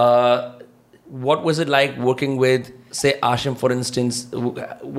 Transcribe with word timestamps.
Uh, 0.00 0.34
what 1.26 1.48
was 1.48 1.60
it 1.64 1.72
like 1.76 1.96
working 2.08 2.36
with, 2.42 2.68
say, 2.98 3.14
Ashim, 3.30 3.56
for 3.62 3.72
instance? 3.72 4.20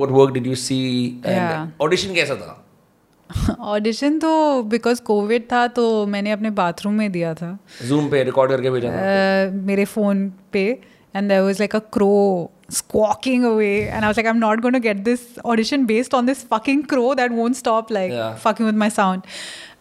What 0.00 0.10
work 0.18 0.34
did 0.34 0.50
you 0.52 0.58
see? 0.64 0.82
And 1.24 1.36
Yeah. 1.36 1.86
Audition 1.86 2.14
कैसा 2.14 2.36
था? 2.42 2.58
Audition 3.74 4.18
तो 4.18 4.30
because 4.72 5.00
Covid 5.02 5.44
था 5.52 5.66
तो 5.76 5.84
मैंने 6.06 6.30
अपने 6.30 6.50
bathroom 6.56 6.94
में 6.94 7.10
दिया 7.12 7.32
था 7.34 7.58
जूम 7.88 8.08
पे 8.10 8.22
रिकॉर्ड 8.24 8.50
करके 8.50 8.70
भेजा 8.70 8.88
uh, 8.88 9.54
मेरे 9.68 9.84
फ़ोन 9.92 10.28
पे 10.52 10.64
and 11.14 11.30
there 11.30 11.42
was 11.44 11.58
like 11.60 11.74
a 11.74 11.80
crow 11.80 12.50
squawking 12.68 13.44
away. 13.44 13.88
And 13.88 14.04
I 14.04 14.08
was 14.08 14.16
like 14.16 14.26
I'm 14.26 14.38
not 14.38 14.62
going 14.62 14.72
to 14.74 14.80
get 14.80 15.04
this 15.04 15.38
audition 15.44 15.84
based 15.86 16.14
on 16.14 16.26
this 16.26 16.42
fucking 16.42 16.84
crow 16.86 17.14
that 17.14 17.30
won't 17.32 17.56
stop 17.56 17.90
like 17.90 18.10
Yeah. 18.12 18.34
fucking 18.36 18.64
with 18.64 18.74
my 18.74 18.88
sound. 18.88 19.26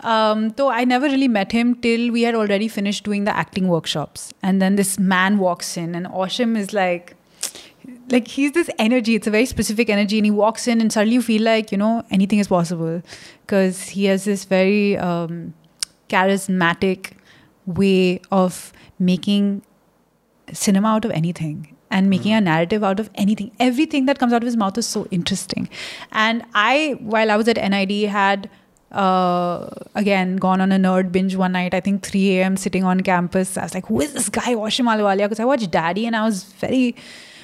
Um, 0.01 0.53
so 0.57 0.67
I 0.69 0.83
never 0.83 1.05
really 1.05 1.27
met 1.27 1.51
him 1.51 1.75
till 1.75 2.11
we 2.11 2.23
had 2.23 2.35
already 2.35 2.67
finished 2.67 3.03
doing 3.05 3.23
the 3.23 3.35
acting 3.35 3.67
workshops. 3.67 4.33
And 4.43 4.61
then 4.61 4.75
this 4.75 4.99
man 4.99 5.37
walks 5.37 5.77
in 5.77 5.95
and 5.95 6.05
Ashim 6.07 6.57
is 6.57 6.73
like 6.73 7.15
like 8.09 8.27
he's 8.27 8.51
this 8.51 8.69
energy. 8.77 9.15
It's 9.15 9.27
a 9.27 9.31
very 9.31 9.45
specific 9.45 9.89
energy. 9.89 10.17
And 10.17 10.25
he 10.25 10.31
walks 10.31 10.67
in 10.67 10.81
and 10.81 10.91
suddenly 10.91 11.15
you 11.15 11.21
feel 11.21 11.41
like 11.43 11.71
you 11.71 11.77
know 11.77 12.03
anything 12.11 12.39
is 12.39 12.47
possible. 12.47 13.01
Because 13.45 13.89
he 13.89 14.05
has 14.05 14.25
this 14.25 14.43
very 14.45 14.97
um, 14.97 15.53
charismatic 16.09 17.11
way 17.65 18.19
of 18.31 18.73
making 18.99 19.61
cinema 20.53 20.89
out 20.89 21.05
of 21.05 21.11
anything 21.11 21.75
and 21.89 22.09
making 22.09 22.33
a 22.33 22.41
narrative 22.41 22.83
out 22.83 22.99
of 22.99 23.09
anything. 23.15 23.51
Everything 23.59 24.05
that 24.05 24.19
comes 24.19 24.33
out 24.33 24.41
of 24.41 24.45
his 24.45 24.57
mouth 24.57 24.77
is 24.77 24.87
so 24.87 25.07
interesting. 25.11 25.69
And 26.11 26.43
i 26.53 26.95
while 26.99 27.31
i 27.31 27.35
was 27.35 27.47
at 27.47 27.57
nid 27.57 27.91
had 28.09 28.49
uh, 28.91 29.69
again 29.95 30.35
gone 30.37 30.61
on 30.61 30.71
a 30.71 30.77
nerd 30.77 31.11
binge 31.13 31.35
one 31.35 31.53
night 31.53 31.73
i 31.73 31.79
think 31.79 32.03
3 32.03 32.37
a.m 32.37 32.57
sitting 32.57 32.83
on 32.83 33.01
campus. 33.01 33.57
I 33.57 33.63
was 33.63 33.73
like 33.73 33.85
who 33.87 34.01
is 34.01 34.13
this 34.13 34.29
guy 34.29 34.53
Ashim 34.55 34.85
Ahluwalia? 34.93 35.29
Because 35.29 35.39
i 35.39 35.45
watched 35.45 35.71
daddy 35.71 36.05
and 36.05 36.15
i 36.15 36.23
was 36.23 36.43
very 36.65 36.95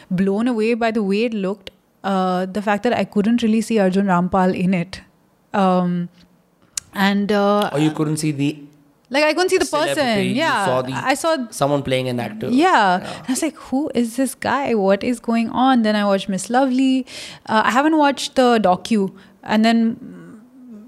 blown 0.10 0.48
away 0.48 0.74
by 0.74 0.92
the 0.92 1.04
way 1.04 1.26
it 1.26 1.34
looked. 1.34 1.72
Uh, 2.04 2.46
the 2.46 2.62
fact 2.62 2.84
that 2.84 2.94
i 2.94 3.04
couldn't 3.04 3.42
really 3.44 3.62
see 3.62 3.80
arjun 3.80 4.06
rampal 4.08 4.58
in 4.58 4.74
it. 4.74 5.02
Um, 5.54 6.10
and 6.94 7.32
uh, 7.32 7.70
Or 7.74 7.80
you 7.80 7.92
couldn't 7.92 8.18
see 8.18 8.32
the 8.32 8.64
like 9.10 9.24
i 9.24 9.34
couldn't 9.34 9.50
see 9.50 9.58
the 9.58 9.66
celebrity, 9.66 10.02
person 10.02 10.36
yeah 10.36 10.66
saw 10.66 10.82
the- 10.82 10.92
i 11.12 11.14
saw 11.14 11.36
someone 11.50 11.82
playing 11.84 12.08
an 12.10 12.20
actor? 12.20 12.50
yeah. 12.50 12.96
And 12.98 13.26
I 13.28 13.32
was 13.32 13.42
like, 13.42 13.56
who 13.56 13.90
is 13.96 14.16
this 14.18 14.36
guy? 14.36 14.74
What 14.76 15.04
is 15.04 15.20
going 15.20 15.50
on? 15.50 15.82
Then 15.84 15.96
I 15.96 16.04
watched 16.06 16.28
Miss 16.30 16.50
Lovely. 16.50 17.06
Uh, 17.46 17.62
I 17.66 17.72
haven't 17.72 17.98
watched 17.98 18.36
the 18.36 18.60
docu. 18.60 19.14
And 19.44 19.64
then 19.64 20.42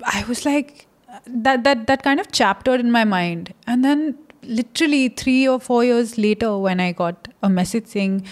I 0.06 0.24
was 0.28 0.46
like, 0.46 0.88
that, 1.26 1.64
that, 1.64 1.88
that 1.88 2.04
kind 2.04 2.20
of 2.20 2.32
chapter 2.32 2.76
in 2.76 2.92
my 2.92 3.04
mind. 3.06 3.54
And 3.68 3.84
then 3.86 4.18
literally 4.44 5.10
three 5.10 5.48
or 5.48 5.60
four 5.60 5.84
years 5.84 6.18
later, 6.18 6.58
when 6.58 6.80
I 6.80 6.92
got 6.92 7.28
a 7.44 7.50
message 7.50 7.88
saying, 7.88 8.26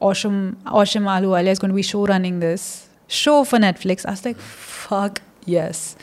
Ashim, 0.00 0.56
Ashim 0.64 1.04
Ahluwalia 1.14 1.48
is 1.48 1.58
going 1.58 1.70
to 1.70 1.74
be 1.74 1.82
show 1.82 2.06
running 2.06 2.40
this 2.40 2.88
show 3.08 3.44
for 3.44 3.58
Netflix, 3.58 4.06
I 4.06 4.10
was 4.10 4.24
like, 4.24 4.38
fuck 4.38 5.20
yes, 5.46 5.96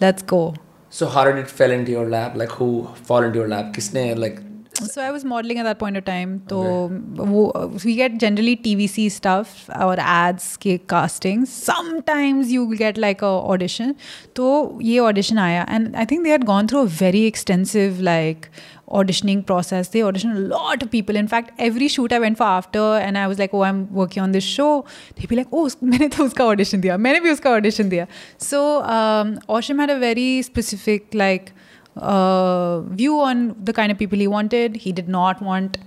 let's 0.00 0.22
go. 0.22 0.54
So 0.90 1.06
how 1.06 1.24
did 1.24 1.36
it 1.38 1.48
fell 1.48 1.70
into 1.70 1.90
your 1.90 2.08
lap? 2.08 2.36
Like 2.36 2.50
who 2.50 2.88
fall 3.04 3.22
into 3.22 3.38
your 3.38 3.48
lap? 3.48 3.72
Kisne 3.74 4.18
like 4.18 4.40
So 4.80 5.02
I 5.02 5.10
was 5.10 5.24
modeling 5.24 5.58
at 5.58 5.64
that 5.64 5.78
point 5.78 5.96
of 5.96 6.04
time. 6.04 6.42
So 6.48 6.90
okay. 7.18 7.78
we 7.84 7.94
get 7.96 8.18
generally 8.18 8.56
TVC 8.56 9.10
stuff 9.10 9.68
or 9.78 9.96
ads 9.98 10.56
के 10.56 10.78
castings. 10.88 11.52
Sometimes 11.52 12.50
you 12.52 12.64
will 12.64 12.76
get 12.76 12.98
like 12.98 13.22
a 13.22 13.34
audition. 13.54 13.96
so 14.36 14.50
ye 14.80 14.98
audition 15.06 15.40
aaya 15.44 15.64
and 15.68 15.96
I 16.02 16.04
think 16.04 16.24
they 16.24 16.30
had 16.30 16.46
gone 16.46 16.68
through 16.72 16.82
a 16.82 16.92
very 17.00 17.24
extensive 17.30 18.00
like 18.00 18.48
auditioning 18.90 19.44
process. 19.46 19.88
They 19.88 20.02
audition 20.02 20.36
a 20.36 20.40
lot 20.40 20.82
of 20.82 20.90
people. 20.90 21.16
In 21.16 21.28
fact, 21.28 21.52
every 21.58 21.88
shoot 21.88 22.12
I 22.12 22.18
went 22.18 22.38
for 22.38 22.44
after 22.44 22.78
and 22.78 23.18
I 23.18 23.26
was 23.26 23.38
like, 23.38 23.54
oh, 23.54 23.62
I'm 23.62 23.92
working 23.92 24.22
on 24.22 24.32
this 24.32 24.44
show. 24.44 24.84
They'd 25.16 25.28
be 25.28 25.36
like, 25.36 25.48
oh, 25.52 25.68
मैंने 25.82 26.08
तो 26.16 26.24
उसका 26.24 26.44
audition 26.44 26.82
दिया. 26.82 26.96
मैंने 26.96 27.20
भी 27.20 27.30
उसका 27.30 27.50
audition 27.50 27.90
दिया. 27.90 28.06
So 28.38 28.82
um, 28.82 29.38
Ashim 29.48 29.78
had 29.78 29.90
a 29.90 29.98
very 29.98 30.42
specific 30.42 31.14
like 31.14 31.52
uh, 31.96 32.80
view 32.80 33.20
on 33.20 33.54
the 33.62 33.72
kind 33.72 33.92
of 33.92 33.98
people 33.98 34.18
he 34.18 34.26
wanted. 34.26 34.76
He 34.76 34.92
did 34.92 35.08
not 35.08 35.42
want 35.42 35.78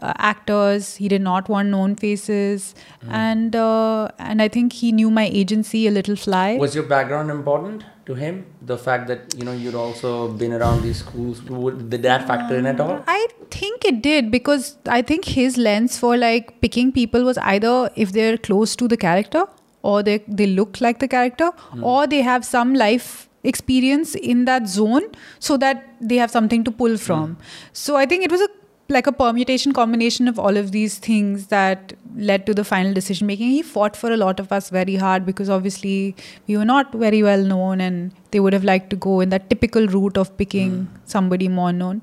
uh, 0.00 0.12
actors. 0.16 0.96
He 0.96 1.08
did 1.08 1.22
not 1.22 1.48
want 1.48 1.68
known 1.68 1.94
faces, 1.96 2.74
and 3.10 3.54
uh, 3.56 4.08
and 4.18 4.40
I 4.42 4.48
think 4.48 4.72
he 4.72 4.92
knew 4.92 5.10
my 5.10 5.26
agency 5.42 5.86
a 5.86 5.90
little 5.90 6.16
fly. 6.16 6.56
was 6.56 6.74
your 6.74 6.84
background 6.84 7.30
important 7.30 7.84
to 8.06 8.14
him? 8.14 8.46
The 8.62 8.78
fact 8.78 9.06
that 9.08 9.34
you 9.36 9.44
know 9.44 9.52
you'd 9.52 9.74
also 9.74 10.28
been 10.42 10.52
around 10.52 10.82
these 10.82 10.98
schools, 10.98 11.40
did 11.40 12.02
that 12.02 12.26
factor 12.26 12.56
in 12.56 12.66
at 12.66 12.80
all? 12.80 13.02
I 13.06 13.26
think 13.50 13.84
it 13.84 14.02
did 14.02 14.30
because 14.30 14.76
I 14.86 15.02
think 15.02 15.24
his 15.24 15.56
lens 15.58 15.98
for 15.98 16.16
like 16.16 16.60
picking 16.60 16.92
people 16.92 17.24
was 17.24 17.38
either 17.38 17.90
if 17.96 18.12
they're 18.12 18.38
close 18.38 18.76
to 18.76 18.88
the 18.88 18.96
character 18.96 19.46
or 19.82 20.02
they 20.02 20.18
they 20.26 20.46
look 20.46 20.80
like 20.80 20.98
the 21.00 21.08
character 21.08 21.50
or 21.82 22.06
they 22.06 22.22
have 22.22 22.44
some 22.44 22.74
life 22.74 23.28
experience 23.44 24.14
in 24.16 24.44
that 24.46 24.66
zone 24.68 25.04
so 25.38 25.56
that 25.56 25.84
they 26.00 26.16
have 26.16 26.30
something 26.30 26.64
to 26.64 26.70
pull 26.70 26.96
from. 26.96 27.36
So 27.72 27.96
I 27.96 28.04
think 28.06 28.24
it 28.24 28.32
was 28.32 28.40
a 28.40 28.48
like 28.90 29.06
a 29.06 29.12
permutation 29.12 29.72
combination 29.72 30.28
of 30.28 30.38
all 30.38 30.56
of 30.56 30.72
these 30.72 30.98
things 30.98 31.48
that 31.48 31.92
led 32.16 32.46
to 32.46 32.54
the 32.54 32.64
final 32.64 32.94
decision 32.94 33.26
making. 33.26 33.50
He 33.50 33.62
fought 33.62 33.94
for 33.94 34.10
a 34.10 34.16
lot 34.16 34.40
of 34.40 34.50
us 34.50 34.70
very 34.70 34.96
hard 34.96 35.26
because 35.26 35.50
obviously 35.50 36.16
we 36.46 36.56
were 36.56 36.64
not 36.64 36.92
very 36.94 37.22
well 37.22 37.42
known 37.42 37.82
and 37.82 38.12
they 38.30 38.40
would 38.40 38.54
have 38.54 38.64
liked 38.64 38.88
to 38.90 38.96
go 38.96 39.20
in 39.20 39.28
that 39.28 39.50
typical 39.50 39.86
route 39.86 40.16
of 40.16 40.34
picking 40.38 40.88
somebody 41.04 41.48
more 41.48 41.72
known. 41.72 42.02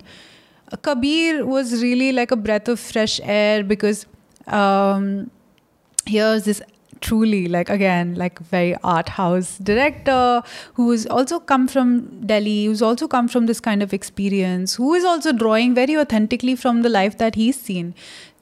Uh, 0.71 0.77
Kabir 0.77 1.45
was 1.45 1.81
really 1.81 2.11
like 2.11 2.31
a 2.31 2.35
breath 2.35 2.67
of 2.67 2.79
fresh 2.79 3.19
air 3.23 3.63
because 3.63 4.05
um, 4.47 5.31
here's 6.05 6.45
this 6.45 6.61
truly 7.05 7.47
like 7.55 7.69
again 7.69 8.13
like 8.15 8.39
very 8.51 8.75
art 8.83 9.09
house 9.15 9.57
director 9.69 10.41
who's 10.73 11.05
also 11.17 11.39
come 11.39 11.67
from 11.67 11.91
delhi 12.31 12.65
who's 12.65 12.81
also 12.81 13.07
come 13.07 13.27
from 13.27 13.45
this 13.45 13.59
kind 13.59 13.83
of 13.87 13.93
experience 13.97 14.75
who 14.75 14.93
is 14.99 15.05
also 15.13 15.31
drawing 15.31 15.75
very 15.75 15.97
authentically 16.05 16.55
from 16.55 16.81
the 16.81 16.89
life 16.89 17.17
that 17.19 17.35
he's 17.35 17.59
seen 17.69 17.93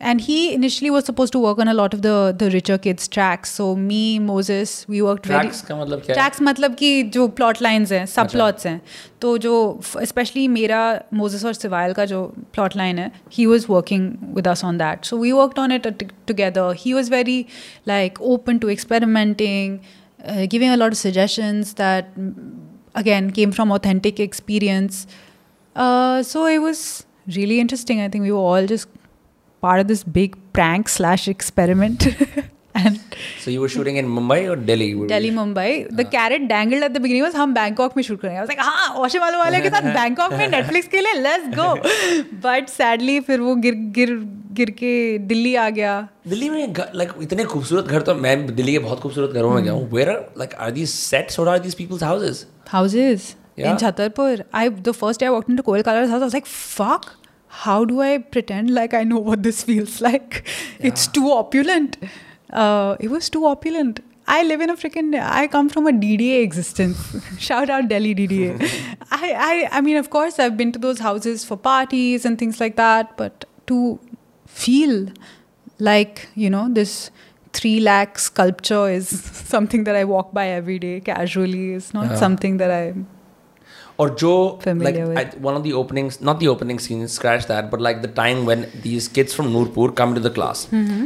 and 0.03 0.21
he 0.21 0.55
initially 0.55 0.91
was 0.91 1.05
supposed 1.05 1.33
to 1.33 1.39
work 1.39 1.59
on 1.59 1.69
a 1.69 1.75
lot 1.75 1.95
of 1.95 2.03
the 2.03 2.35
the 2.39 2.51
richer 2.51 2.79
kids 2.79 3.09
tracks 3.09 3.51
so 3.51 3.65
me 3.77 4.19
moses 4.19 4.75
we 4.89 5.03
worked 5.03 5.25
Tracks 5.25 5.61
very 5.61 5.69
का 5.69 5.77
मतलब 5.77 6.01
क्या 6.01 6.15
है? 6.15 6.15
Tracks 6.15 6.43
मतलब 6.43 6.75
कि 6.75 7.03
जो 7.03 7.29
plot 7.29 7.63
lines 7.63 7.93
हैं 7.93 8.07
सब 8.07 8.31
plots 8.31 8.67
हैं 8.67 8.81
तो 9.21 9.39
जो 9.39 9.81
स्पेशली 9.85 10.49
मेरा 10.49 10.81
मोजेस 11.15 11.45
और 11.45 11.53
सिवाइल 11.53 11.93
का 11.93 12.05
जो 12.05 12.25
प्लॉट 12.53 12.77
लाइन 12.77 12.99
है 12.99 13.11
he 13.33 13.47
was 13.47 13.67
working 13.71 14.13
with 14.35 14.49
us 14.49 14.65
on 14.65 14.79
that 14.79 15.05
so 15.05 15.19
we 15.19 15.33
worked 15.33 15.59
on 15.59 15.73
it 15.73 15.87
together 16.29 16.75
he 16.79 16.93
was 16.93 17.11
very 17.11 17.47
like 17.89 18.21
open 18.21 18.59
to 18.59 18.69
experimenting 18.69 19.79
giving 20.29 20.73
a 20.73 20.77
lot 20.77 20.91
of 20.91 20.99
suggestions 20.99 21.73
that 21.73 22.15
again 22.99 23.27
came 23.31 23.53
from 23.57 23.73
authentic 23.75 24.21
experience 24.23 25.07
uh, 25.77 26.23
so 26.23 26.47
it 26.47 26.59
was 26.59 27.07
really 27.37 27.61
interesting 27.61 28.01
i 28.01 28.09
think 28.09 28.25
we 28.25 28.33
were 28.33 28.47
all 28.53 28.67
just 28.67 28.89
part 29.66 29.84
of 29.84 29.88
this 29.92 30.04
big 30.18 30.36
prank 30.58 30.90
slash 30.94 31.28
experiment 31.32 32.08
and 32.76 33.00
So 33.42 33.52
you 33.54 33.62
were 33.64 33.70
shooting 33.74 33.98
in 34.02 34.08
Mumbai 34.14 34.38
or 34.52 34.56
Delhi? 34.70 34.88
Delhi, 35.08 35.32
Mumbai. 35.32 35.68
The 35.98 36.06
carrot 36.06 36.48
dangled 36.52 36.86
at 36.88 36.94
the 36.94 37.02
beginning 37.04 37.24
was 37.26 37.36
हम 37.36 37.54
Bangkok 37.54 37.98
में 37.98 38.04
shoot 38.04 38.22
करेंगे. 38.22 38.38
I 38.38 38.42
was 38.42 38.50
like, 38.54 38.62
हाँ, 38.66 38.96
ओशे 39.04 39.20
वालों 39.20 39.40
वाले 39.40 39.62
के 39.62 39.70
साथ 39.70 39.94
Bangkok 39.94 40.34
में 40.34 40.48
Netflix 40.48 40.88
के 40.96 41.02
लिए 41.02 41.22
let's 41.24 41.52
go. 41.60 41.68
But 42.46 42.74
sadly 42.78 43.20
फिर 43.28 43.42
वो 43.42 43.56
गिर 43.66 43.76
गिर 44.00 44.16
गिर 44.58 44.70
के 44.80 44.94
दिल्ली 45.28 45.54
आ 45.56 45.70
गया. 45.78 45.94
दिल्ली 46.28 46.50
में 46.50 46.74
लाइक 46.96 47.14
इतने 47.22 47.44
खूबसूरत 47.54 47.86
घर 47.86 48.02
तो 48.10 48.16
मैं 48.16 48.36
दिल्ली 48.56 48.72
के 48.72 48.80
बहुत 48.80 49.00
खूबसूरत 49.02 49.36
घरों 49.36 49.54
में 49.54 49.64
गया 49.64 49.74
हूँ 49.74 49.90
where 49.94 50.10
like 50.38 50.54
are 50.66 50.72
these 50.72 50.90
sets 50.90 51.40
और 51.40 51.50
are 51.50 51.60
these 51.60 51.74
people's 51.84 52.04
houses 52.04 52.46
Houses 52.74 52.76
Houses. 52.76 53.36
Yeah. 53.62 53.72
in 53.72 53.78
Chhatarpur. 53.82 54.44
I 54.60 54.70
the 54.86 54.94
first 55.00 55.20
day 55.24 55.28
I 55.28 55.32
walked 55.34 55.50
into 55.56 55.64
Koel 55.66 55.84
Kala's 55.88 56.10
house, 56.14 56.22
I 56.22 56.26
was 56.26 56.34
like, 56.34 56.48
fuck. 56.52 57.04
How 57.62 57.86
do 57.86 58.02
I 58.02 58.18
pretend 58.18 58.70
like 58.78 58.94
I 58.94 59.04
know 59.04 59.20
what 59.20 59.44
this 59.44 59.64
feels 59.64 60.00
like? 60.02 60.48
It's 60.90 61.08
too 61.08 61.30
opulent. 61.32 61.98
Uh, 62.52 62.96
it 63.00 63.10
was 63.10 63.30
too 63.30 63.46
opulent. 63.46 64.00
I 64.28 64.44
live 64.44 64.62
in 64.66 64.70
a 64.72 64.76
freaking. 64.82 65.08
I 65.22 65.48
come 65.48 65.70
from 65.70 65.88
a 65.88 65.92
DDA 65.92 66.42
existence. 66.44 67.00
Shout 67.48 67.70
out 67.70 67.88
Delhi 67.90 68.16
DDA. 68.16 68.52
I, 69.12 69.32
I, 69.48 69.70
I 69.80 69.82
mean, 69.82 69.98
of 69.98 70.10
course, 70.10 70.40
I've 70.40 70.56
been 70.58 70.72
to 70.72 70.80
those 70.80 71.00
houses 71.00 71.44
for 71.46 71.58
parties 71.58 72.26
and 72.26 72.40
things 72.40 72.60
like 72.62 72.76
that. 72.78 73.16
But 73.18 73.46
to 73.68 74.00
feel 74.48 75.10
like 75.80 76.28
you 76.36 76.50
know 76.50 76.68
this 76.80 77.12
three 77.52 77.80
lakh 77.80 78.18
sculpture 78.18 78.88
is 78.90 79.10
something 79.10 79.84
that 79.84 79.96
I 79.96 80.06
walk 80.06 80.34
by 80.34 80.48
every 80.48 80.80
day 80.80 81.00
casually. 81.02 81.74
It's 81.74 81.94
not 81.94 82.12
Yeah. 82.12 82.16
something 82.28 82.58
that 82.64 82.72
I. 82.72 82.94
or 84.04 84.10
Joe, 84.22 84.38
Familiar 84.62 85.08
like 85.08 85.26
at 85.26 85.42
one 85.48 85.56
of 85.56 85.66
the 85.66 85.74
openings, 85.82 86.22
not 86.22 86.40
the 86.40 86.50
opening 86.54 86.80
scene, 86.86 87.08
scratch 87.08 87.46
that, 87.48 87.70
but 87.74 87.82
like 87.82 88.02
the 88.06 88.14
time 88.22 88.46
when 88.46 88.70
these 88.88 89.10
kids 89.10 89.34
from 89.34 89.54
Nurpur 89.54 89.92
come 90.02 90.16
to 90.16 90.22
mm-hmm. 90.22 91.04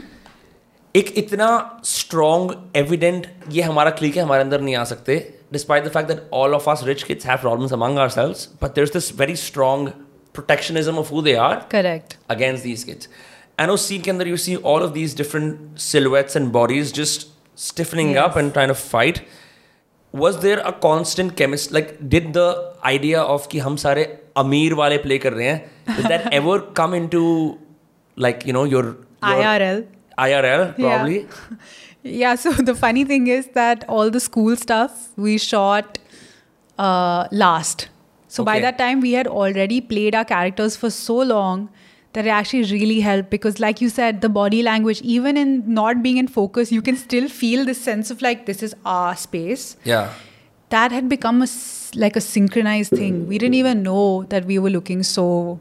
एक 0.96 1.12
इतना 1.18 1.48
strong 1.86 2.52
evident 2.76 3.26
ये 3.54 3.62
हमारा 3.64 3.90
click 3.98 4.16
है 4.18 4.22
हमारे 4.24 4.42
अंदर 4.44 4.62
नहीं 4.62 4.76
आ 4.76 4.84
सकते 4.92 5.18
despite 5.54 5.84
the 5.86 5.90
fact 5.94 6.08
that 6.08 6.30
all 6.34 6.54
of 6.56 6.70
us 6.70 6.84
rich 6.86 7.04
kids 7.04 7.26
have 7.28 7.38
problems 7.42 7.74
among 7.74 8.00
ourselves 8.10 8.48
but 8.62 8.74
there 8.76 8.84
is 8.84 8.94
this 8.94 9.12
very 9.20 9.36
strong 9.42 9.90
protectionism 10.36 10.98
of 11.00 11.12
who 11.14 11.22
they 11.22 11.34
are 11.48 11.56
correct 11.72 12.18
against 12.30 12.64
these 12.64 12.84
kids 12.84 13.10
and 13.60 13.72
उस 13.72 13.88
scene 13.90 14.02
के 14.02 14.12
अंदर 14.12 14.28
you 14.28 14.38
see 14.46 14.56
all 14.74 14.84
of 14.84 14.94
these 14.94 15.16
different 15.18 15.78
silhouettes 15.90 16.38
and 16.38 16.52
bodies 16.52 16.94
just 16.94 17.28
stiffening 17.68 18.16
up 18.24 18.38
and 18.38 18.52
trying 18.54 18.74
fight 18.74 19.20
was 20.18 20.38
there 20.42 20.60
a 20.60 20.72
constant 20.84 21.36
chemist 21.38 21.74
like 21.74 21.98
did 22.14 22.32
the 22.38 22.46
idea 22.86 23.24
of 23.36 23.48
कि 23.52 23.60
हम 23.60 23.76
सारे 23.86 24.04
अमीर 24.38 24.74
वाले 24.82 24.98
play 25.06 25.18
कर 25.26 25.34
रहे 25.34 25.48
हैं 25.48 26.08
that 26.08 26.34
ever 26.34 26.72
come 26.78 26.96
in 26.96 27.08
to 27.16 27.24
like 28.18 28.48
you 28.48 28.54
know 28.54 28.66
your 28.66 28.96
I 29.24 29.42
R 29.52 29.62
L 29.62 29.84
I 30.20 30.32
R 30.34 30.46
L 30.46 30.66
probably 30.80 31.24
Yeah, 32.10 32.36
so 32.36 32.52
the 32.52 32.74
funny 32.76 33.04
thing 33.04 33.28
is 33.28 33.48
that 33.56 33.84
all 33.90 34.10
the 34.10 34.20
school 34.20 34.56
stuff 34.56 35.00
we 35.18 35.38
shot 35.38 35.98
uh, 36.80 37.28
last. 37.32 37.90
So 38.32 38.44
okay. 38.44 38.52
by 38.52 38.60
that 38.60 38.78
time, 38.78 39.02
we 39.02 39.12
had 39.14 39.28
already 39.28 39.80
played 39.82 40.16
our 40.16 40.26
characters 40.26 40.76
for 40.76 40.90
so 40.90 41.18
long 41.32 41.70
that 42.18 42.26
it 42.26 42.30
actually 42.36 42.64
really 42.76 43.00
helped 43.08 43.30
because, 43.30 43.60
like 43.64 43.80
you 43.86 43.90
said, 43.96 44.22
the 44.22 44.30
body 44.38 44.62
language, 44.68 45.02
even 45.16 45.38
in 45.38 45.52
not 45.80 46.02
being 46.06 46.18
in 46.18 46.28
focus, 46.28 46.72
you 46.72 46.82
can 46.82 46.96
still 47.02 47.28
feel 47.30 47.66
this 47.72 47.80
sense 47.90 48.10
of 48.16 48.22
like, 48.28 48.46
this 48.48 48.64
is 48.68 48.76
our 48.86 49.16
space. 49.16 49.66
Yeah. 49.84 50.14
That 50.70 50.92
had 50.92 51.08
become 51.08 51.42
a, 51.44 51.48
like 51.96 52.16
a 52.16 52.22
synchronized 52.22 52.90
thing. 52.92 53.28
We 53.28 53.38
didn't 53.38 53.54
even 53.64 53.84
know 53.84 54.24
that 54.36 54.46
we 54.46 54.58
were 54.60 54.72
looking 54.72 55.04
so 55.04 55.60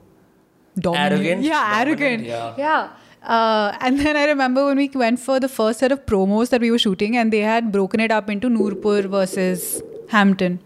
dominant. 0.79 1.13
Arrogant? 1.13 1.43
Yeah, 1.43 1.61
Dominant, 1.85 2.01
arrogant. 2.01 2.25
yeah. 2.25 2.55
Yeah. 2.59 2.89
Uh, 3.35 3.77
and 3.81 4.01
then 4.01 4.17
I 4.17 4.25
remember 4.25 4.65
when 4.67 4.77
we 4.79 4.89
went 4.95 5.21
for 5.21 5.39
the 5.39 5.49
first 5.49 5.81
set 5.81 5.93
of 5.93 6.07
promos 6.07 6.51
that 6.51 6.61
we 6.61 6.71
were 6.71 6.79
shooting, 6.79 7.17
and 7.17 7.33
they 7.33 7.41
had 7.41 7.71
broken 7.73 8.01
it 8.01 8.11
up 8.11 8.31
into 8.31 8.49
Noorpur 8.49 9.05
versus 9.07 9.83
Hampton. 10.11 10.61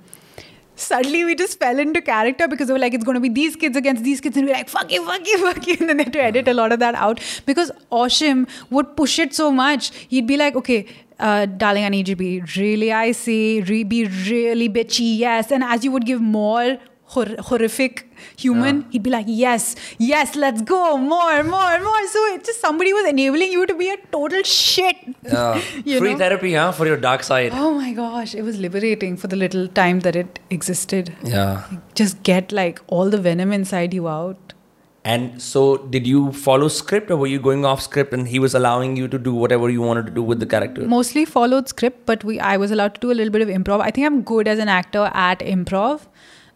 Suddenly, 0.81 1.25
we 1.25 1.35
just 1.35 1.59
fell 1.59 1.79
into 1.79 2.01
character 2.01 2.49
because 2.49 2.69
we 2.69 2.73
were 2.73 2.79
like, 2.79 2.95
it's 2.95 3.05
going 3.05 3.15
to 3.15 3.21
be 3.21 3.29
these 3.29 3.55
kids 3.55 3.77
against 3.77 4.03
these 4.03 4.21
kids, 4.21 4.37
and 4.37 4.47
we 4.47 4.53
are 4.53 4.57
like, 4.57 4.69
fuck 4.69 4.91
you, 4.91 5.05
fuck 5.05 5.27
you, 5.27 5.39
fuck 5.39 5.67
you. 5.67 5.77
And 5.81 5.89
then 5.89 5.97
they 5.99 6.05
had 6.05 6.13
to 6.15 6.23
edit 6.23 6.49
a 6.49 6.55
lot 6.55 6.73
of 6.73 6.79
that 6.81 6.95
out 6.95 7.21
because 7.47 7.71
Ashim 7.93 8.49
would 8.71 8.97
push 8.97 9.19
it 9.19 9.35
so 9.35 9.51
much. 9.51 9.95
He'd 10.09 10.27
be 10.27 10.37
like, 10.37 10.57
okay, 10.57 10.87
uh, 11.19 11.47
darling, 11.47 11.85
I 11.85 11.91
need 11.91 12.09
you 12.09 12.15
to 12.15 12.19
be 12.19 12.41
really 12.57 12.93
icy, 12.93 13.61
re- 13.63 13.85
be 13.85 14.07
really 14.07 14.69
bitchy, 14.69 15.19
yes. 15.19 15.53
And 15.53 15.63
as 15.63 15.85
you 15.85 15.93
would 15.93 16.07
give 16.07 16.21
more 16.21 16.79
hor- 17.15 17.37
horrific 17.49 18.07
human, 18.37 18.85
he'd 18.91 19.03
be 19.03 19.11
like, 19.11 19.27
yes, 19.29 19.75
yes, 19.99 20.37
let's 20.37 20.63
go, 20.63 20.97
more, 20.97 21.43
more, 21.43 21.81
more. 21.81 22.07
So 22.15 22.25
it's 22.35 22.47
just 22.49 22.61
somebody 22.61 22.93
was 22.93 23.09
enabling 23.09 23.53
you 23.53 23.67
to 23.67 23.75
be 23.75 23.91
a 23.91 23.97
total 24.13 24.43
shit. 24.43 24.97
Yeah. 25.23 25.61
Free 25.99 26.13
know? 26.13 26.19
therapy, 26.19 26.55
huh? 26.55 26.73
For 26.73 26.87
your 26.87 26.97
dark 26.97 27.23
side. 27.23 27.53
Oh 27.55 27.73
my 27.75 27.93
gosh, 27.93 28.35
it 28.35 28.43
was 28.43 28.59
liberating 28.59 29.17
for 29.17 29.27
the 29.27 29.37
little 29.37 29.67
time 29.69 30.01
that 30.01 30.17
it 30.17 30.39
existed. 30.51 31.15
Yeah. 31.25 31.65
Just 31.95 32.23
get 32.23 32.53
like 32.53 32.81
all 32.87 33.11
the 33.11 33.19
venom 33.19 33.53
inside 33.53 33.95
you 33.95 34.09
out. 34.09 34.55
And 35.03 35.41
so, 35.41 35.79
did 35.93 36.07
you 36.07 36.31
follow 36.33 36.69
script, 36.69 37.11
or 37.11 37.17
were 37.17 37.27
you 37.27 37.41
going 37.41 37.65
off 37.65 37.81
script, 37.81 38.13
and 38.13 38.29
he 38.29 38.39
was 38.39 38.55
allowing 38.55 38.97
you 38.97 39.09
to 39.09 39.19
do 39.19 39.35
whatever 39.35 39.71
you 39.71 39.81
wanted 39.81 40.05
to 40.09 40.13
do 40.13 40.23
with 40.23 40.41
the 40.41 40.47
character? 40.47 40.83
Mostly 40.83 41.25
followed 41.25 41.71
script, 41.71 42.05
but 42.05 42.23
we 42.23 42.39
I 42.39 42.59
was 42.59 42.71
allowed 42.71 42.97
to 42.97 43.01
do 43.01 43.11
a 43.11 43.17
little 43.21 43.33
bit 43.33 43.41
of 43.41 43.49
improv. 43.49 43.81
I 43.81 43.91
think 43.91 44.07
I'm 44.07 44.21
good 44.21 44.47
as 44.47 44.59
an 44.59 44.69
actor 44.69 45.11
at 45.15 45.39
improv. 45.41 46.03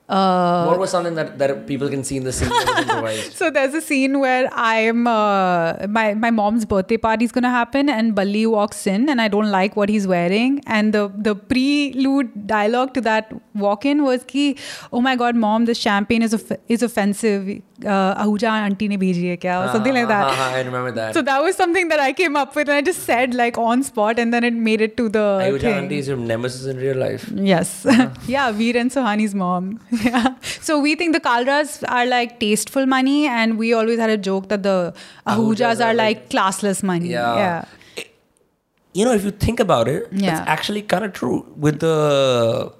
Uh, 0.07 0.67
what 0.67 0.79
was 0.79 0.91
something 0.91 1.15
that, 1.15 1.39
that 1.39 1.67
people 1.67 1.89
can 1.89 2.05
see 2.05 2.19
in 2.19 2.25
the 2.25 2.33
scene 2.33 2.51
that 2.51 2.67
was 2.69 2.79
improvised? 2.81 3.33
So 3.41 3.51
there's 3.51 3.73
a 3.73 3.81
scene 3.81 4.21
where 4.21 4.51
I'm 4.53 5.07
uh, 5.07 5.87
my 5.89 6.13
my 6.13 6.31
mom's 6.31 6.67
birthday 6.67 6.99
party 6.99 7.25
is 7.25 7.33
gonna 7.33 7.51
happen, 7.51 7.89
and 7.89 8.15
Balli 8.15 8.47
walks 8.47 8.87
in, 8.87 9.09
and 9.09 9.19
I 9.21 9.29
don't 9.29 9.51
like 9.51 9.77
what 9.77 9.89
he's 9.89 10.07
wearing. 10.07 10.61
And 10.67 10.93
the 10.93 11.11
the 11.17 11.35
prelude 11.35 12.47
dialogue 12.47 12.93
to 12.95 13.01
that 13.03 13.33
walk 13.55 13.87
in 13.87 14.03
was 14.05 14.25
ki, 14.25 14.59
"Oh 14.93 15.01
my 15.01 15.17
God, 15.17 15.37
mom, 15.37 15.65
this 15.65 15.79
champagne 15.79 16.21
is 16.23 16.35
off- 16.35 16.53
is 16.69 16.83
offensive. 16.83 17.49
Uh, 17.83 18.15
Ahuja 18.25 18.51
auntie 18.65 18.87
ne 18.91 18.97
bheji 18.97 19.23
hai 19.31 19.37
kya?" 19.45 19.55
Or 19.65 19.73
something 19.73 19.95
like 19.95 20.07
that. 20.09 20.27
Ah, 20.33 20.51
I 20.57 20.61
remember 20.67 20.93
that. 20.99 21.13
So 21.15 21.23
that 21.29 21.43
was 21.43 21.57
something 21.57 21.89
that 21.93 21.99
I 21.99 22.13
came 22.13 22.37
up 22.37 22.55
with, 22.55 22.69
and 22.69 22.77
I 22.77 22.83
just 22.89 23.03
said 23.03 23.35
like 23.35 23.59
on 23.59 23.83
spot, 23.83 24.21
and 24.25 24.33
then 24.37 24.45
it 24.49 24.55
made 24.69 24.81
it 24.87 24.97
to 25.01 25.09
the 25.17 25.25
Ahuja 25.47 25.61
thing. 25.65 25.75
auntie 25.79 25.99
is 25.99 26.07
your 26.13 26.17
nemesis 26.17 26.67
in 26.75 26.77
real 26.77 26.97
life. 26.97 27.25
Yes. 27.35 27.73
yeah, 28.35 28.53
Veer 28.53 28.77
and 28.77 28.91
Suhani's 28.97 29.35
mom. 29.35 29.81
yeah. 30.05 30.29
So 30.69 30.79
we 30.79 30.95
think 30.95 31.15
the 31.19 31.21
Kalras 31.29 31.73
are 31.89 32.07
like 32.07 32.39
tasteful 32.45 32.87
money, 32.87 33.27
and 33.27 33.59
we 33.65 33.73
always 33.81 33.99
had 33.99 34.11
a 34.11 34.21
joke 34.29 34.49
that 34.55 34.63
the 34.63 34.77
Ahujas 35.27 35.85
are 35.89 35.95
like 35.95 36.29
classless 36.37 36.83
money. 36.83 37.09
Yeah. 37.09 37.37
Yeah. 37.45 37.65
You 38.93 39.05
know, 39.05 39.13
if 39.13 39.25
you 39.25 39.33
think 39.33 39.59
about 39.59 39.89
it, 39.89 40.07
Yeah. 40.13 40.31
it's 40.39 40.49
actually 40.57 40.83
kind 40.83 41.05
of 41.05 41.13
true. 41.13 41.45
With 41.57 41.81
the 41.81 42.73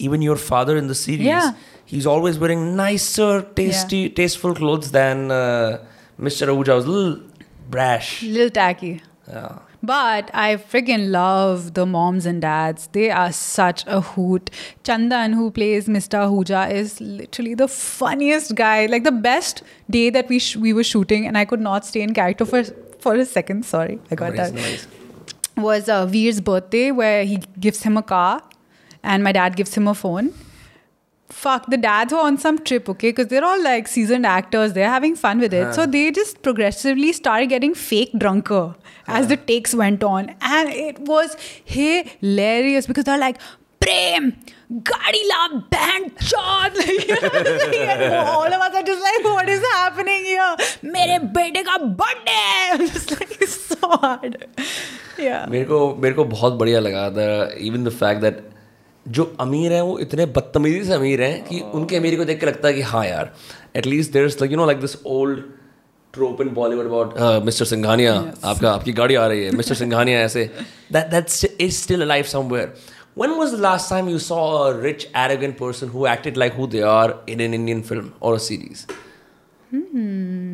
even 0.00 0.22
your 0.22 0.36
father 0.36 0.76
in 0.76 0.88
the 0.88 0.94
series, 0.96 1.26
Yeah. 1.26 1.52
He's 1.84 2.06
always 2.06 2.38
wearing 2.38 2.76
nicer, 2.76 3.42
tasty, 3.42 4.08
tasteful 4.10 4.54
clothes 4.54 4.90
than 4.90 5.30
uh, 5.30 5.78
Mr. 6.20 6.48
Ahuja 6.48 6.74
was 6.76 6.84
a 6.84 6.90
little 6.90 7.22
brash. 7.70 8.22
Little 8.22 8.50
tacky. 8.50 9.02
Yeah. 9.28 9.58
But 9.82 10.30
I 10.32 10.56
friggin' 10.56 11.10
love 11.10 11.74
the 11.74 11.84
moms 11.84 12.24
and 12.24 12.40
dads. 12.40 12.86
They 12.92 13.10
are 13.10 13.30
such 13.32 13.84
a 13.86 14.00
hoot. 14.00 14.50
Chandan, 14.82 15.34
who 15.34 15.50
plays 15.50 15.88
Mr. 15.88 16.20
Ahuja, 16.26 16.70
is 16.72 17.00
literally 17.02 17.52
the 17.54 17.68
funniest 17.68 18.54
guy. 18.54 18.86
Like 18.86 19.04
the 19.04 19.12
best 19.12 19.62
day 19.90 20.08
that 20.08 20.30
we 20.30 20.38
sh- 20.38 20.56
we 20.56 20.72
were 20.72 20.84
shooting, 20.84 21.26
and 21.26 21.36
I 21.36 21.44
could 21.44 21.60
not 21.60 21.84
stay 21.84 22.00
in 22.00 22.14
character 22.14 22.46
for 22.46 22.64
for 22.98 23.14
a 23.14 23.26
second. 23.26 23.66
Sorry, 23.66 23.98
I 24.10 24.14
got 24.14 24.34
Nice, 24.34 24.50
that. 24.52 24.54
nice. 24.54 24.86
was 25.58 25.88
uh, 25.90 26.06
Veer's 26.06 26.40
birthday 26.40 26.90
where 26.90 27.24
he 27.24 27.36
gives 27.60 27.82
him 27.82 27.98
a 27.98 28.02
car 28.02 28.42
and 29.02 29.22
my 29.22 29.32
dad 29.32 29.54
gives 29.54 29.74
him 29.74 29.86
a 29.86 29.94
phone 29.94 30.32
Fuck, 31.29 31.67
the 31.69 31.77
dads 31.77 32.11
were 32.11 32.19
on 32.19 32.37
some 32.39 32.57
trip, 32.57 32.89
okay? 32.89 33.09
Because 33.09 33.27
they're 33.27 33.45
all 33.45 33.61
like 33.63 33.87
seasoned 33.87 34.25
actors. 34.25 34.73
They're 34.73 34.89
having 34.89 35.15
fun 35.15 35.39
with 35.39 35.53
it. 35.53 35.75
So 35.75 35.85
they 35.85 36.11
just 36.11 36.41
progressively 36.41 37.13
started 37.13 37.49
getting 37.49 37.75
fake 37.75 38.11
drunker 38.17 38.75
as 39.07 39.27
the 39.27 39.37
takes 39.37 39.75
went 39.75 40.03
on. 40.03 40.35
And 40.41 40.69
it 40.69 40.99
was 40.99 41.37
hilarious 41.65 42.87
because 42.87 43.03
they're 43.03 43.19
like, 43.19 43.37
Prem, 43.79 44.35
Gadi 44.83 45.21
la 45.29 45.59
band 45.69 46.17
chod. 46.19 46.75
Like, 46.75 47.07
you 47.07 47.21
know, 47.21 47.29
and 47.85 48.13
all 48.27 48.45
of 48.45 48.53
us 48.53 48.75
are 48.75 48.83
just 48.83 49.01
like, 49.01 49.23
what 49.23 49.47
is 49.47 49.61
happening 49.73 50.25
here? 50.25 50.55
Mere 50.81 51.19
bete 51.19 51.63
ka 51.63 51.77
birthday. 51.77 52.69
I'm 52.71 52.87
just 52.87 53.11
like, 53.11 53.39
it's 53.39 53.55
so 53.55 53.77
hard. 53.81 54.45
Yeah. 55.17 55.45
मेरे 55.49 55.65
को 55.65 55.95
मेरे 55.95 56.15
को 56.15 56.23
बहुत 56.25 56.53
बढ़िया 56.59 56.79
लगा 56.79 57.09
था 57.11 57.27
even 57.67 57.83
the 57.83 57.89
fact 57.89 58.21
that 58.21 58.43
जो 59.08 59.24
अमीर 59.40 59.72
हैं 59.72 59.80
वो 59.82 59.98
इतने 59.98 60.26
बदतमीजी 60.26 60.84
से 60.84 60.92
अमीर 60.92 61.22
हैं 61.22 61.44
कि 61.44 61.60
उनके 61.74 61.96
अमीरी 61.96 62.16
को 62.16 62.24
देख 62.24 62.40
के 62.40 62.46
लगता 62.46 62.68
है 62.68 62.74
कि 62.74 62.82
हाँ 62.92 63.04
यार 63.06 63.32
at least 63.76 64.12
there 64.12 64.26
is 64.26 64.36
like 64.40 64.52
you 64.52 64.56
know 64.56 64.66
like 64.66 64.80
this 64.80 64.96
old 65.06 65.42
trope 66.14 66.40
in 66.40 66.48
Bollywood 66.54 66.86
about 66.86 67.44
mister 67.44 67.64
Singhania 67.64 68.14
आपका 68.44 68.72
आपकी 68.72 68.92
गाड़ी 68.92 69.14
आ 69.14 69.26
रही 69.26 69.44
है 69.44 69.50
मिस्टर 69.56 69.74
सिंघानिया 69.74 70.20
ऐसे। 70.20 70.50
That 70.92 71.06
that 71.10 71.26
is 71.60 71.80
still 71.82 72.02
alive 72.02 72.24
somewhere 72.34 72.74
When 73.20 73.32
was 73.38 73.52
the 73.52 73.58
last 73.62 73.88
time 73.88 74.08
you 74.10 74.18
saw 74.22 74.44
a 74.60 74.70
rich, 74.84 75.02
arrogant 75.24 75.56
person 75.58 75.90
who 75.90 76.06
acted 76.12 76.38
like 76.42 76.54
who 76.60 76.64
they 76.70 76.80
are 76.92 77.10
in 77.34 77.42
an 77.44 77.52
Indian 77.58 77.82
film 77.90 78.06
or 78.20 78.30
a 78.38 78.40
series? 78.46 78.80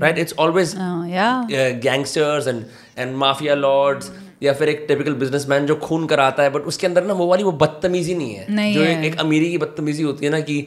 Right? 0.02 0.18
It's 0.24 0.34
always 0.44 0.74
Oh, 0.86 0.98
yeah. 1.12 1.46
Gangsters 1.86 2.48
and 2.48 2.64
and 2.98 3.16
mafia 3.22 3.54
lords 3.54 4.10
या 4.42 4.52
फिर 4.52 4.68
एक 4.68 4.84
typical 4.88 5.12
businessman 5.12 5.66
जो 5.66 5.74
खून 5.76 6.06
कराता 6.06 6.42
है 6.42 6.50
but 6.50 6.62
उसके 6.62 6.86
अंदर 6.86 7.04
ना 7.04 7.14
वो 7.14 7.26
वाली 7.26 7.42
वो 7.42 7.52
बदतमीजी 7.52 8.14
नहीं 8.14 8.34
है 8.34 8.46
नहीं 8.50 8.74
जो 8.74 8.82
है। 8.82 9.04
एक, 9.06 9.18
अमीरी 9.20 9.50
की 9.50 9.58
बदतमीजी 9.58 10.02
होती 10.02 10.26
है 10.26 10.32
ना 10.32 10.40
कि 10.40 10.66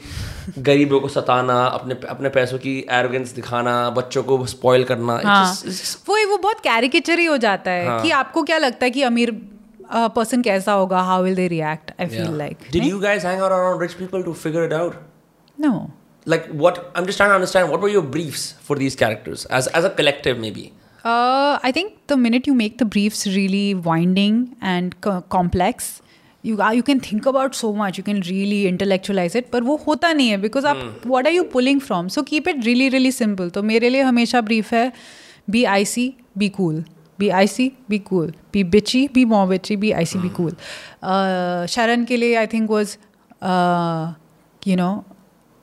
गरीबों 0.59 0.99
को 0.99 1.07
सताना 1.07 1.65
अपने 1.65 1.95
अपने 2.09 2.29
पैसों 2.29 2.57
की 2.57 2.85
एरोगेंस 2.89 3.31
दिखाना 3.31 3.89
बच्चों 3.89 4.23
को 4.23 4.45
स्पॉइल 4.45 4.83
करना 4.83 5.17
It's 5.17 5.25
हाँ 5.25 5.55
just- 5.55 5.67
it's 5.67 5.81
just- 5.81 6.09
वो 6.09 6.29
वो 6.29 6.37
बहुत 6.37 6.59
कैरिकेचर 6.59 7.19
ही 7.19 7.25
हो 7.25 7.37
जाता 7.37 7.71
है 7.71 7.87
हाँ। 7.87 8.01
कि 8.01 8.11
आपको 8.11 8.43
क्या 8.43 8.57
लगता 8.57 8.85
है 8.85 8.91
कि 8.91 9.03
अमीर 9.03 9.31
पर्सन 9.95 10.37
uh, 10.37 10.43
कैसा 10.43 10.71
होगा 10.71 11.01
how 11.01 11.23
will 11.23 11.35
they 11.35 11.47
react 11.47 11.91
I 12.01 12.07
feel 12.07 12.37
like 12.37 12.57
you 12.71 13.01
guys 13.01 13.25
hang 13.25 13.41
out 13.41 13.51
around 13.51 13.81
rich 13.81 13.97
people 14.03 14.23
to 14.29 14.37
figure 14.45 14.69
it 14.69 14.79
out? 14.81 14.93
No 15.59 15.91
Like 16.27 16.43
what? 16.53 16.77
I'm 16.95 17.07
just 17.07 17.19
trying 17.19 17.31
to 17.31 17.35
understand. 17.35 17.71
What 17.71 17.81
were 17.81 17.89
your 17.93 18.03
briefs 18.11 18.43
for 18.67 18.75
these 18.77 18.95
characters 18.99 19.41
as 19.57 19.65
as 19.79 19.87
a 19.87 19.89
collective, 19.89 20.37
maybe? 20.43 20.61
I 21.05 21.71
think 21.71 21.91
the 22.09 22.13
minute 22.17 22.47
you 22.47 22.53
make 22.53 22.75
the 22.79 22.83
briefs 22.87 23.27
really 23.27 23.73
winding 23.85 24.45
and 24.63 24.93
complex 25.05 26.01
you 26.43 26.57
you 26.73 26.83
can 26.83 26.99
think 26.99 27.27
about 27.27 27.53
so 27.53 27.73
much 27.73 27.99
you 27.99 28.03
can 28.03 28.21
really 28.23 28.63
intellectualize 28.67 29.37
it 29.37 29.49
पर 29.49 29.63
वो 29.63 29.75
होता 29.87 30.11
नहीं 30.13 30.29
है 30.29 30.37
because 30.37 30.67
आप 30.67 31.01
what 31.07 31.27
are 31.27 31.33
you 31.33 31.43
pulling 31.53 31.81
from 31.81 32.07
so 32.07 32.21
keep 32.21 32.47
it 32.47 32.65
really 32.65 32.89
really 32.89 33.11
simple 33.11 33.49
तो 33.49 33.63
मेरे 33.63 33.89
लिए 33.89 34.01
हमेशा 34.01 34.41
ब्रीफ 34.41 34.73
है 34.73 34.91
be 35.49 35.63
icy 35.85 36.13
be 36.37 36.49
cool 36.49 36.83
be 37.19 37.29
icy 37.47 37.71
be 37.89 37.99
cool 37.99 38.33
be 38.53 38.63
bitchy 38.63 39.07
be 39.13 39.25
more 39.25 39.45
bitchy 39.47 39.75
be 39.75 39.91
icy 40.05 40.19
be 40.19 40.29
cool 40.29 40.51
Sharan 41.69 42.05
के 42.05 42.17
लिए 42.17 42.35
I 42.35 42.47
think 42.47 42.69
was 42.69 42.97
you 44.61 44.75
know 44.75 44.91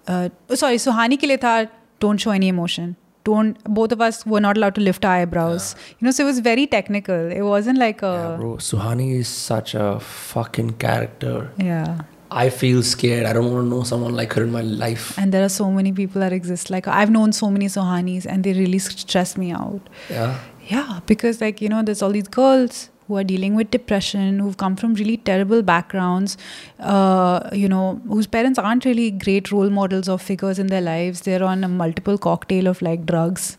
sorry 0.06 0.78
Suhani 0.78 1.16
के 1.16 1.26
लिए 1.26 1.36
था 1.36 1.60
don't 1.62 2.18
show 2.18 2.32
any 2.32 2.48
emotion 2.48 2.94
don't 3.24 3.62
both 3.64 3.92
of 3.92 4.00
us 4.00 4.24
were 4.24 4.40
not 4.40 4.56
allowed 4.56 4.74
to 4.74 4.80
lift 4.80 5.04
our 5.04 5.16
eyebrows 5.22 5.74
you 5.98 6.04
know 6.06 6.10
so 6.10 6.22
it 6.24 6.26
was 6.26 6.38
very 6.40 6.66
technical 6.66 7.30
it 7.40 7.42
wasn't 7.42 7.78
like 7.78 8.02
a 8.02 8.12
Yeah, 8.12 8.36
bro. 8.36 8.52
Suhani 8.68 9.08
is 9.18 9.28
such 9.28 9.74
a 9.74 10.00
fucking 10.00 10.72
character. 10.84 11.50
yeah 11.58 12.00
I 12.32 12.48
feel 12.48 12.80
scared. 12.88 13.26
I 13.26 13.32
don't 13.32 13.46
want 13.52 13.64
to 13.64 13.68
know 13.68 13.82
someone 13.82 14.14
like 14.14 14.34
her 14.34 14.44
in 14.44 14.52
my 14.52 14.60
life. 14.60 15.18
And 15.18 15.32
there 15.34 15.44
are 15.44 15.48
so 15.48 15.68
many 15.78 15.90
people 15.92 16.20
that 16.24 16.32
exist. 16.32 16.70
Like 16.74 16.86
I've 16.86 17.10
known 17.10 17.32
so 17.32 17.50
many 17.50 17.66
Suhanis, 17.66 18.24
and 18.34 18.44
they 18.44 18.52
really 18.52 18.78
stress 18.78 19.36
me 19.36 19.50
out. 19.50 19.88
Yeah. 20.08 20.38
Yeah, 20.68 21.00
because 21.06 21.40
like 21.40 21.60
you 21.60 21.68
know, 21.72 21.82
there's 21.82 22.02
all 22.02 22.12
these 22.18 22.28
girls 22.28 22.88
who 23.10 23.16
are 23.20 23.24
dealing 23.24 23.56
with 23.60 23.70
depression, 23.70 24.38
who've 24.38 24.56
come 24.56 24.76
from 24.76 24.94
really 24.94 25.16
terrible 25.28 25.62
backgrounds, 25.62 26.36
uh, 26.78 27.50
you 27.52 27.68
know, 27.68 28.00
whose 28.08 28.28
parents 28.36 28.58
aren't 28.58 28.84
really 28.84 29.10
great 29.10 29.50
role 29.52 29.70
models 29.78 30.08
or 30.08 30.18
figures 30.18 30.60
in 30.64 30.68
their 30.68 30.84
lives. 30.88 31.22
They're 31.22 31.42
on 31.42 31.64
a 31.64 31.68
multiple 31.68 32.18
cocktail 32.26 32.68
of 32.72 32.82
like 32.88 33.04
drugs, 33.06 33.56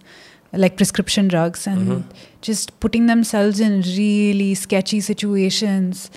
like 0.53 0.77
prescription 0.77 1.27
drugs, 1.27 1.67
and 1.67 2.05
just 2.41 2.73
putting 2.79 3.07
themselves 3.07 3.59
in 3.59 3.81
really 3.81 4.53
sketchy 4.55 5.01
situations 5.01 6.09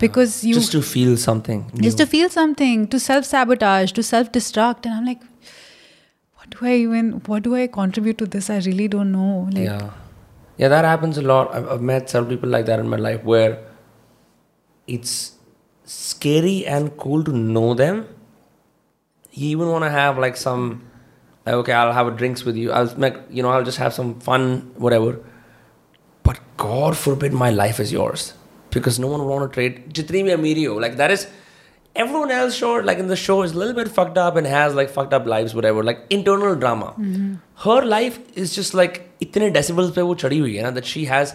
because 0.00 0.42
you 0.48 0.54
just 0.54 0.72
to 0.72 0.82
feel 0.82 1.16
something. 1.16 1.64
just 1.86 1.98
to 1.98 2.06
feel 2.06 2.28
something, 2.28 2.86
to 2.88 3.00
self 3.06 3.24
sabotage, 3.24 3.92
to 3.92 4.02
self 4.02 4.32
destruct, 4.32 4.84
and 4.90 4.94
I'm 4.94 5.06
like, 5.12 5.22
what 6.34 6.50
do 6.50 6.66
I 6.66 6.74
even, 6.74 7.10
what 7.32 7.42
do 7.48 7.54
I 7.54 7.66
contribute 7.66 8.18
to 8.18 8.26
this? 8.26 8.50
I 8.50 8.58
really 8.68 8.88
don't 8.88 9.12
know. 9.12 9.48
Like, 9.52 9.64
yeah. 9.64 9.90
Yeah, 10.58 10.68
that 10.68 10.84
happens 10.84 11.16
a 11.16 11.22
lot. 11.22 11.54
I've, 11.54 11.68
I've 11.68 11.80
met 11.80 12.10
several 12.10 12.30
people 12.30 12.48
like 12.48 12.66
that 12.66 12.80
in 12.80 12.88
my 12.88 12.96
life 12.96 13.22
where 13.22 13.64
it's 14.86 15.32
scary 15.84 16.66
and 16.66 16.96
cool 16.96 17.22
to 17.24 17.32
know 17.32 17.74
them. 17.74 18.08
You 19.30 19.50
even 19.50 19.68
want 19.68 19.84
to 19.84 19.90
have 19.90 20.18
like 20.18 20.36
some, 20.36 20.84
like, 21.46 21.54
okay, 21.54 21.72
I'll 21.72 21.92
have 21.92 22.08
a 22.08 22.10
drinks 22.10 22.44
with 22.44 22.56
you. 22.56 22.72
I'll 22.72 22.94
make, 22.96 23.14
you 23.30 23.42
know, 23.42 23.50
I'll 23.50 23.64
just 23.64 23.78
have 23.78 23.94
some 23.94 24.18
fun, 24.18 24.72
whatever. 24.76 25.20
But 26.24 26.40
God 26.56 26.96
forbid 26.96 27.32
my 27.32 27.50
life 27.50 27.78
is 27.78 27.92
yours 27.92 28.34
because 28.70 28.98
no 28.98 29.06
one 29.06 29.20
would 29.20 29.28
want 29.28 29.50
to 29.50 29.54
trade. 29.54 29.94
Jitni 29.94 30.66
ho, 30.66 30.74
like 30.74 30.96
that 30.96 31.12
is 31.12 31.28
everyone 32.04 32.30
else 32.38 32.54
sure 32.62 32.82
like 32.88 32.98
in 33.02 33.08
the 33.12 33.16
show 33.24 33.36
is 33.46 33.52
a 33.56 33.58
little 33.60 33.74
bit 33.78 33.88
fucked 33.98 34.18
up 34.24 34.36
and 34.40 34.46
has 34.54 34.74
like 34.80 34.90
fucked 34.96 35.14
up 35.18 35.26
lives 35.32 35.54
whatever 35.58 35.82
like 35.90 36.00
internal 36.18 36.54
drama. 36.64 36.88
Mm-hmm. 36.98 37.34
her 37.66 37.78
life 37.92 38.18
is 38.42 38.54
just 38.56 38.74
like 38.80 38.98
itne 39.26 39.48
decibels 39.58 39.92
pe 39.98 40.04
wo 40.10 40.14
chadi 40.24 40.38
hui 40.44 40.52
hai 40.58 40.66
na, 40.68 40.72
that 40.78 40.90
she 40.92 41.04
has 41.12 41.34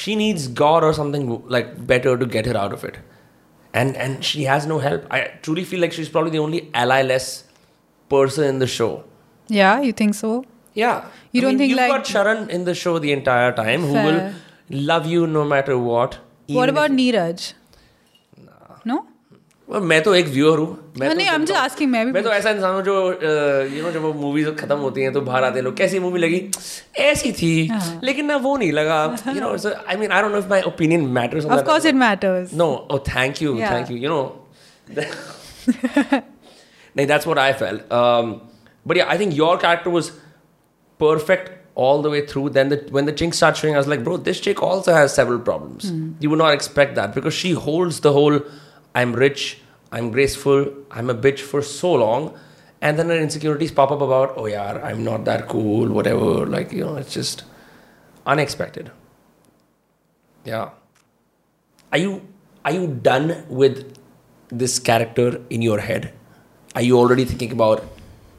she 0.00 0.16
needs 0.22 0.48
god 0.62 0.86
or 0.88 0.92
something 1.00 1.28
like 1.56 1.70
better 1.92 2.16
to 2.24 2.26
get 2.36 2.50
her 2.52 2.56
out 2.64 2.74
of 2.78 2.84
it. 2.90 2.98
And 3.80 3.96
and 4.04 4.24
she 4.28 4.44
has 4.50 4.64
no 4.68 4.76
help. 4.84 5.02
I 5.16 5.18
truly 5.46 5.64
feel 5.72 5.80
like 5.86 5.92
she's 5.96 6.08
probably 6.14 6.32
the 6.36 6.40
only 6.44 6.60
ally 6.84 7.02
less 7.08 7.26
person 8.14 8.48
in 8.52 8.58
the 8.62 8.68
show. 8.76 8.88
Yeah 9.58 9.84
you 9.88 9.92
think 10.00 10.16
so? 10.20 10.30
Yeah. 10.80 11.04
You 11.32 11.40
I 11.40 11.44
don't 11.44 11.50
mean, 11.52 11.58
think 11.58 11.70
you've 11.70 11.78
like 11.82 11.92
got 11.92 12.10
sharan 12.14 12.48
in 12.58 12.64
the 12.70 12.74
show 12.80 12.94
the 13.04 13.12
entire 13.18 13.52
time 13.60 13.86
fair. 13.92 14.02
who 14.02 14.08
will 14.08 14.82
love 14.92 15.06
you 15.12 15.26
no 15.36 15.44
matter 15.54 15.78
what 15.86 16.18
what 16.58 16.68
about 16.74 16.90
neeraj? 16.98 17.52
No? 18.92 18.98
मैं 19.70 20.02
तो 20.02 20.14
एक 20.14 20.26
viewer 20.26 20.58
हूँ। 20.58 20.66
मैं 20.98 21.08
तो, 21.08 21.14
तो, 21.14 21.86
मैं, 21.86 22.04
मैं 22.04 22.22
तो 22.22 22.30
ऐसा 22.30 22.50
इंसान 22.50 22.74
हूँ 22.74 22.82
जो 22.82 22.94
यू 23.76 23.82
नो 23.82 23.90
जब 23.92 24.02
वो 24.02 24.12
मूवीज़ 24.12 24.50
खत्म 24.50 24.76
होती 24.76 25.02
हैं 25.02 25.12
तो 25.12 25.20
बाहर 25.20 25.44
आते 25.44 25.58
हैं 25.58 25.64
लोग 25.64 25.76
कैसी 25.76 25.98
मूवी 25.98 26.20
लगी? 26.20 26.40
ऐसी 26.96 27.32
थी। 27.32 27.68
uh-huh. 27.68 28.02
लेकिन 28.04 28.26
ना 28.26 28.36
वो 28.36 28.56
नहीं 28.56 28.72
लगा। 28.72 29.02
I 29.88 29.96
mean 29.96 30.10
I 30.12 30.22
don't 30.22 30.64
opinion 30.64 31.00
matters 31.00 31.86
it 31.86 31.94
matters 31.94 32.54
no 32.54 32.88
oh 32.90 32.98
thank 32.98 33.42
you 33.42 33.54
thank 33.60 33.90
you 33.90 33.96
you 33.96 34.08
know 34.08 34.48
नहीं 36.96 37.06
that's 37.06 37.26
what 37.26 37.38
I 37.38 37.52
felt 37.52 37.80
but 37.92 38.98
I 38.98 39.18
think 39.18 39.34
your 39.34 39.56
character 39.56 39.90
was 39.90 40.08
perfect 41.00 41.50
all 41.78 42.02
the 42.02 42.06
way 42.06 42.26
through 42.30 42.48
then 42.48 42.68
the 42.68 42.80
the 42.94 43.14
chink 43.18 43.34
start 43.34 43.56
showing 43.56 43.76
like 43.76 44.04
bro 44.04 44.18
this 44.18 44.42
chick 44.42 44.62
also 44.64 44.92
has 44.92 45.10
several 45.10 45.36
problems 45.36 45.84
you 46.24 46.30
would 46.30 46.38
not 46.38 46.52
expect 46.52 46.94
that 46.94 47.14
because 47.14 47.32
she 47.32 47.50
holds 47.50 48.02
the 48.02 48.06
whole 48.06 48.44
i'm 48.94 49.12
rich 49.12 49.60
i'm 49.92 50.10
graceful 50.10 50.72
i'm 50.90 51.10
a 51.10 51.14
bitch 51.14 51.40
for 51.40 51.62
so 51.62 51.92
long 51.92 52.34
and 52.80 52.98
then 52.98 53.08
her 53.08 53.18
insecurities 53.18 53.70
pop 53.70 53.90
up 53.90 54.00
about 54.00 54.34
oh 54.36 54.46
yeah 54.46 54.80
i'm 54.82 55.04
not 55.04 55.24
that 55.24 55.48
cool 55.48 55.88
whatever 55.88 56.46
like 56.46 56.72
you 56.72 56.84
know 56.84 56.96
it's 56.96 57.12
just 57.12 57.44
unexpected. 58.26 58.90
Yeah. 60.44 60.70
Are 61.92 61.98
you 61.98 62.28
are 62.64 62.72
you 62.72 62.86
done 62.86 63.44
with 63.48 63.96
this 64.48 64.78
character 64.78 65.40
in 65.50 65.62
your 65.62 65.80
head? 65.80 66.12
Are 66.74 66.82
you 66.82 66.98
already 66.98 67.24
thinking 67.24 67.52
about 67.52 67.84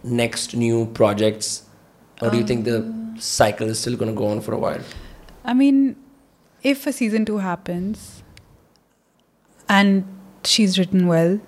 next 0.03 0.55
new 0.55 0.85
projects 0.87 1.63
or 2.21 2.29
do 2.29 2.37
you 2.37 2.45
think 2.45 2.65
the 2.65 2.77
um. 2.77 3.15
cycle 3.19 3.67
is 3.69 3.79
still 3.79 3.97
going 3.97 4.11
to 4.11 4.17
go 4.17 4.27
on 4.27 4.41
for 4.41 4.53
a 4.53 4.57
while? 4.57 4.81
I 5.43 5.53
mean, 5.53 5.95
if 6.63 6.87
a 6.87 6.93
season 6.93 7.25
two 7.25 7.37
happens 7.37 8.23
and 9.67 10.05
she's 10.45 10.77
written 10.79 11.07
well, 11.07 11.39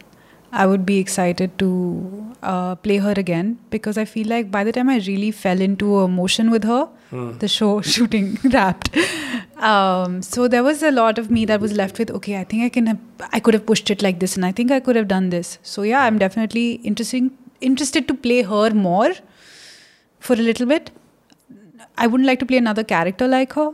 I 0.51 0.67
would 0.67 0.85
be 0.85 0.99
excited 0.99 1.57
to 1.59 2.35
uh, 2.43 2.75
play 2.75 2.97
her 2.97 3.13
again 3.17 3.57
because 3.71 3.97
I 3.97 4.05
feel 4.05 4.27
like 4.27 4.51
by 4.51 4.63
the 4.63 4.71
time 4.71 4.89
I 4.89 4.97
really 5.07 5.31
fell 5.31 5.59
into 5.59 5.97
a 5.99 6.07
motion 6.07 6.51
with 6.51 6.63
her, 6.63 6.89
the 7.11 7.47
show 7.47 7.81
shooting 7.93 8.37
wrapped. 8.43 8.95
Um, 9.57 10.21
so 10.21 10.47
there 10.47 10.63
was 10.63 10.83
a 10.83 10.91
lot 10.91 11.17
of 11.17 11.31
me 11.31 11.45
that 11.45 11.59
was 11.59 11.73
left 11.73 11.97
with 11.99 12.11
okay, 12.11 12.39
I 12.39 12.43
think 12.43 12.63
I 12.63 12.69
can 12.69 12.87
have, 12.87 12.99
I 13.31 13.39
could 13.39 13.53
have 13.53 13.65
pushed 13.65 13.89
it 13.89 14.01
like 14.01 14.19
this, 14.19 14.35
and 14.35 14.45
I 14.45 14.51
think 14.51 14.71
I 14.71 14.79
could 14.79 14.95
have 14.95 15.07
done 15.07 15.29
this. 15.29 15.57
So 15.63 15.83
yeah, 15.83 16.03
I'm 16.03 16.19
definitely 16.19 16.73
interesting 16.91 17.37
interested 17.61 18.07
to 18.07 18.13
play 18.13 18.41
her 18.41 18.71
more 18.71 19.13
for 20.19 20.33
a 20.33 20.45
little 20.51 20.65
bit. 20.65 20.91
I 21.97 22.07
wouldn't 22.07 22.27
like 22.27 22.39
to 22.39 22.45
play 22.45 22.57
another 22.57 22.83
character 22.83 23.27
like 23.27 23.53
her 23.53 23.71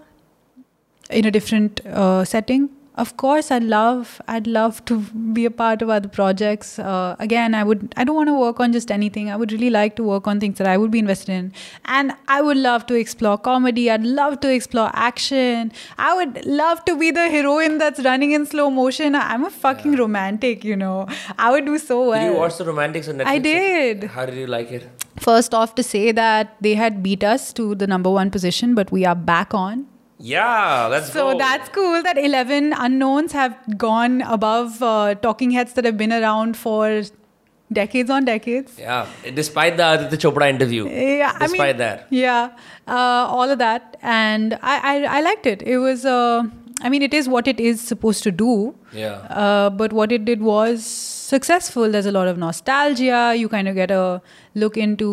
in 1.10 1.26
a 1.26 1.32
different 1.32 1.86
uh, 1.86 2.24
setting. 2.26 2.70
Of 3.00 3.16
course, 3.16 3.50
I'd 3.50 3.64
love, 3.64 4.22
I'd 4.28 4.46
love 4.46 4.84
to 4.86 5.00
be 5.38 5.46
a 5.46 5.52
part 5.52 5.82
of 5.82 5.90
other 5.90 6.10
projects. 6.10 6.78
Uh, 6.78 7.16
again, 7.20 7.56
I 7.56 7.64
would, 7.64 7.94
I 7.96 8.04
don't 8.04 8.16
want 8.16 8.28
to 8.28 8.38
work 8.38 8.60
on 8.60 8.74
just 8.74 8.92
anything. 8.92 9.30
I 9.32 9.38
would 9.38 9.54
really 9.54 9.70
like 9.70 9.96
to 9.96 10.04
work 10.04 10.28
on 10.28 10.42
things 10.42 10.58
that 10.58 10.68
I 10.68 10.76
would 10.76 10.92
be 10.92 11.00
invested 11.00 11.32
in, 11.32 11.54
and 11.86 12.12
I 12.28 12.42
would 12.42 12.58
love 12.58 12.86
to 12.88 12.96
explore 12.96 13.38
comedy. 13.38 13.90
I'd 13.90 14.04
love 14.04 14.42
to 14.42 14.54
explore 14.54 14.92
action. 14.94 15.72
I 15.98 16.14
would 16.14 16.46
love 16.46 16.84
to 16.86 16.98
be 16.98 17.12
the 17.12 17.30
heroine 17.30 17.78
that's 17.78 18.04
running 18.04 18.34
in 18.34 18.46
slow 18.46 18.70
motion. 18.70 19.16
I'm 19.16 19.46
a 19.46 19.50
fucking 19.50 19.96
romantic, 19.96 20.66
you 20.66 20.76
know. 20.76 21.08
I 21.38 21.52
would 21.52 21.66
do 21.66 21.78
so 21.78 22.10
well. 22.10 22.20
did 22.20 22.34
you 22.34 22.40
watch 22.40 22.58
the 22.58 22.66
romantics 22.66 23.08
on 23.08 23.16
netflix 23.20 23.26
I 23.28 23.40
did. 23.40 24.04
how 24.16 24.26
did 24.26 24.36
you 24.36 24.48
like 24.48 24.72
it 24.72 24.90
First 25.20 25.54
off, 25.54 25.76
to 25.76 25.84
say 25.84 26.12
that 26.14 26.56
they 26.62 26.76
had 26.76 27.04
beat 27.04 27.24
us 27.24 27.52
to 27.54 27.76
the 27.76 27.88
number 27.88 28.10
one 28.10 28.32
position, 28.32 28.74
but 28.74 28.92
we 28.92 29.06
are 29.06 29.16
back 29.16 29.54
on. 29.54 29.88
Yeah 30.20 30.88
let's 30.92 31.12
So 31.14 31.32
go 31.32 31.38
that's 31.38 31.70
cool 31.70 32.04
that 32.04 32.18
11 32.18 32.74
unknowns 32.74 33.32
have 33.32 33.56
gone 33.78 34.22
above 34.24 34.82
uh, 34.84 35.16
talking 35.16 35.52
heads 35.52 35.74
that 35.74 35.86
have 35.86 35.98
been 35.98 36.12
around 36.12 36.58
for 36.58 37.04
decades 37.72 38.10
on 38.10 38.26
decades. 38.26 38.78
yeah 38.80 39.06
despite 39.36 39.78
the 39.78 39.88
Aditya 39.94 40.18
Chopra 40.24 40.50
interview 40.50 40.88
Yeah, 40.90 41.32
I 41.36 41.48
despite 41.48 41.76
mean, 41.76 41.78
that 41.78 42.08
Yeah, 42.10 42.50
uh, 42.88 43.28
all 43.38 43.50
of 43.50 43.60
that. 43.60 43.96
And 44.02 44.56
I, 44.62 44.76
I, 44.92 45.18
I 45.18 45.22
liked 45.22 45.46
it. 45.46 45.62
It 45.62 45.78
was, 45.78 46.04
uh, 46.06 46.44
I 46.82 46.90
mean, 46.90 47.02
it 47.04 47.14
is 47.14 47.30
what 47.30 47.48
it 47.48 47.60
is 47.60 47.80
supposed 47.82 48.24
to 48.24 48.32
do. 48.32 48.76
yeah 48.92 49.18
Uh, 49.44 49.70
but 49.70 49.94
what 49.94 50.12
it 50.12 50.26
did 50.26 50.42
was 50.42 50.84
successful. 50.86 51.92
There's 51.92 52.08
a 52.08 52.12
lot 52.12 52.28
of 52.28 52.38
nostalgia. 52.38 53.36
You 53.38 53.48
kind 53.50 53.68
of 53.68 53.76
get 53.76 53.92
a 53.92 54.22
look 54.56 54.76
into 54.78 55.10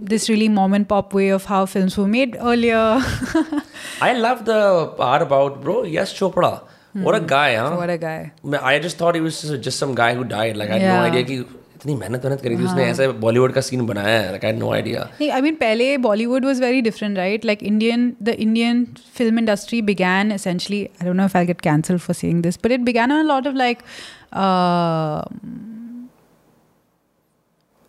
this 0.00 0.28
really 0.28 0.48
mom 0.48 0.74
and 0.74 0.88
pop 0.88 1.12
way 1.12 1.28
of 1.28 1.44
how 1.44 1.66
films 1.66 1.96
were 1.98 2.06
made 2.06 2.36
earlier. 2.40 3.02
I 4.00 4.12
love 4.14 4.44
the 4.44 4.88
part 4.96 5.22
about 5.22 5.62
bro. 5.62 5.82
Yash 5.84 6.18
Chopra. 6.18 6.62
Mm. 6.96 7.02
What 7.02 7.14
a 7.14 7.20
hmm. 7.20 7.26
guy, 7.26 7.54
huh? 7.54 7.76
What 7.76 7.90
a 7.90 7.98
guy. 7.98 8.32
I 8.62 8.78
just 8.78 8.96
thought 8.96 9.14
he 9.14 9.20
was 9.20 9.50
uh, 9.50 9.56
just 9.56 9.78
some 9.78 9.94
guy 9.94 10.14
who 10.14 10.24
died. 10.24 10.56
Like 10.56 10.70
I 10.70 10.78
had 10.78 10.94
no 10.94 11.18
idea 11.18 11.24
he 11.26 11.44
इतनी 11.78 11.94
मेहनत 11.94 12.24
मेहनत 12.24 12.40
करी 12.42 12.56
थी 12.56 12.64
उसने 12.64 12.84
ऐसे 12.84 13.06
बॉलीवुड 13.24 13.52
का 13.52 13.60
scene 13.60 13.86
बनाया 13.86 14.18
है 14.20 14.30
लाइक 14.30 14.44
आई 14.44 14.52
नो 14.52 14.72
आइडिया 14.74 15.02
नहीं 15.20 15.30
आई 15.30 15.40
मीन 15.40 15.54
पहले 15.54 15.96
Bollywood 16.06 16.44
was 16.44 16.60
very 16.60 16.80
different 16.82 17.16
right 17.18 17.44
like 17.44 17.62
Indian 17.70 18.12
the 18.22 18.34
Indian 18.46 18.84
film 19.18 19.38
industry 19.38 19.80
began 19.90 20.32
essentially 20.32 20.82
I 20.84 21.06
don't 21.06 21.16
know 21.16 21.24
if 21.24 21.36
I 21.36 21.46
get 21.46 21.60
cancel 21.68 21.98
for 22.06 22.14
saying 22.22 22.42
this 22.42 22.58
but 22.64 22.72
it 22.72 22.80
began 22.90 23.18
a 23.18 23.22
lot 23.28 23.46
of 23.46 23.54
like 23.56 23.78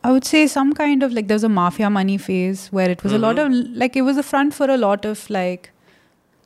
I 0.04 0.12
would 0.12 0.24
say 0.26 0.48
some 0.48 0.74
kind 0.74 1.04
of 1.04 1.12
like 1.14 1.28
there 1.28 1.36
was 1.36 1.44
a 1.44 1.50
mafia 1.50 1.90
money 1.90 2.18
phase 2.18 2.68
where 2.68 2.90
it 2.90 3.04
was 3.04 3.12
a 3.14 3.18
lot 3.18 3.38
of 3.38 3.52
like 3.52 3.96
it 3.96 4.04
was 4.04 4.18
a 4.18 4.24
front 4.24 4.54
for 4.54 4.70
a 4.70 4.78
lot 4.78 5.04
of 5.06 5.30
like 5.30 5.72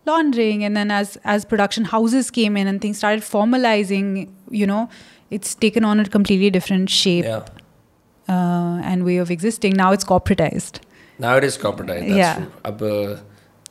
laundering, 0.05 0.63
and 0.63 0.75
then 0.75 0.89
as 0.91 1.17
as 1.23 1.45
production 1.45 1.85
houses 1.85 2.31
came 2.31 2.57
in 2.57 2.67
and 2.67 2.81
things 2.81 2.97
started 2.97 3.21
formalizing, 3.23 4.29
you 4.49 4.65
know, 4.65 4.89
it's 5.29 5.53
taken 5.55 5.85
on 5.85 5.99
a 5.99 6.05
completely 6.05 6.49
different 6.49 6.89
shape 6.89 7.25
Yeah. 7.25 7.45
uh, 8.27 8.81
and 8.83 9.05
way 9.05 9.17
of 9.17 9.29
existing. 9.29 9.73
Now 9.73 9.91
it's 9.91 10.03
corporatized. 10.03 10.79
Now 11.19 11.35
it 11.37 11.43
is 11.43 11.57
corporatized. 11.57 12.07
That's 12.09 12.25
Yeah. 12.25 12.35
true. 12.35 12.51
uh, 12.65 13.17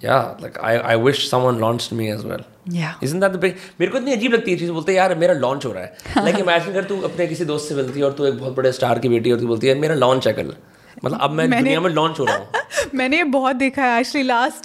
yeah, 0.03 0.37
like 0.41 0.59
I, 0.63 0.77
I 0.93 0.97
wish 0.97 1.29
someone 1.29 1.61
launched 1.61 1.93
me 1.93 2.09
as 2.11 2.25
well. 2.25 2.45
Yeah. 2.67 2.95
Isn't 3.01 3.21
that 3.21 3.37
मेरे 3.43 3.87
को 3.87 3.99
इतनी 3.99 4.13
अजीब 4.13 4.33
लगती 4.33 4.51
है 4.51 4.59
चीज़ 4.59 4.71
बोलते 4.73 4.93
हैं 4.93 4.99
यार 4.99 5.15
मेरा 5.19 5.35
लॉन्च 5.35 5.67
हो 5.67 5.73
रहा 5.73 5.83
है 5.83 6.25
लाइक 6.25 6.39
इमेजिन 6.39 6.75
कर 6.75 6.85
तू 6.85 7.01
अपने 7.09 7.27
किसी 7.27 7.45
दोस्त 7.45 7.69
से 7.69 7.75
मिलती 7.75 8.01
है 8.01 8.05
और 8.07 8.13
तू 8.19 8.27
एक 8.27 8.39
बहुत 8.39 8.57
बड़े 8.57 8.73
स्टार 8.73 8.99
की 8.99 9.09
बेटी 9.09 9.31
है 9.31 9.35
और 9.35 9.41
तू 9.41 9.47
बोलती 9.47 9.69
है 9.69 9.75
मेरा 9.79 9.95
लॉन्च 9.95 10.27
है 10.29 10.33
कल 10.33 10.55
मतलब 11.05 11.19
अब 11.21 11.31
मैं 11.31 11.47
मैंने- 11.49 11.61
दुनिया 11.65 11.81
में 11.81 11.91
लॉन्च 11.91 12.19
हो 12.21 12.25
रहा 12.25 12.37
हूँ 12.37 12.61
मैंने 12.95 13.17
ये 13.17 13.25
बहुत 13.33 13.57
देखा 13.57 13.85
है 13.85 14.01
एक्चुअली 14.01 14.27
लास्ट 14.27 14.65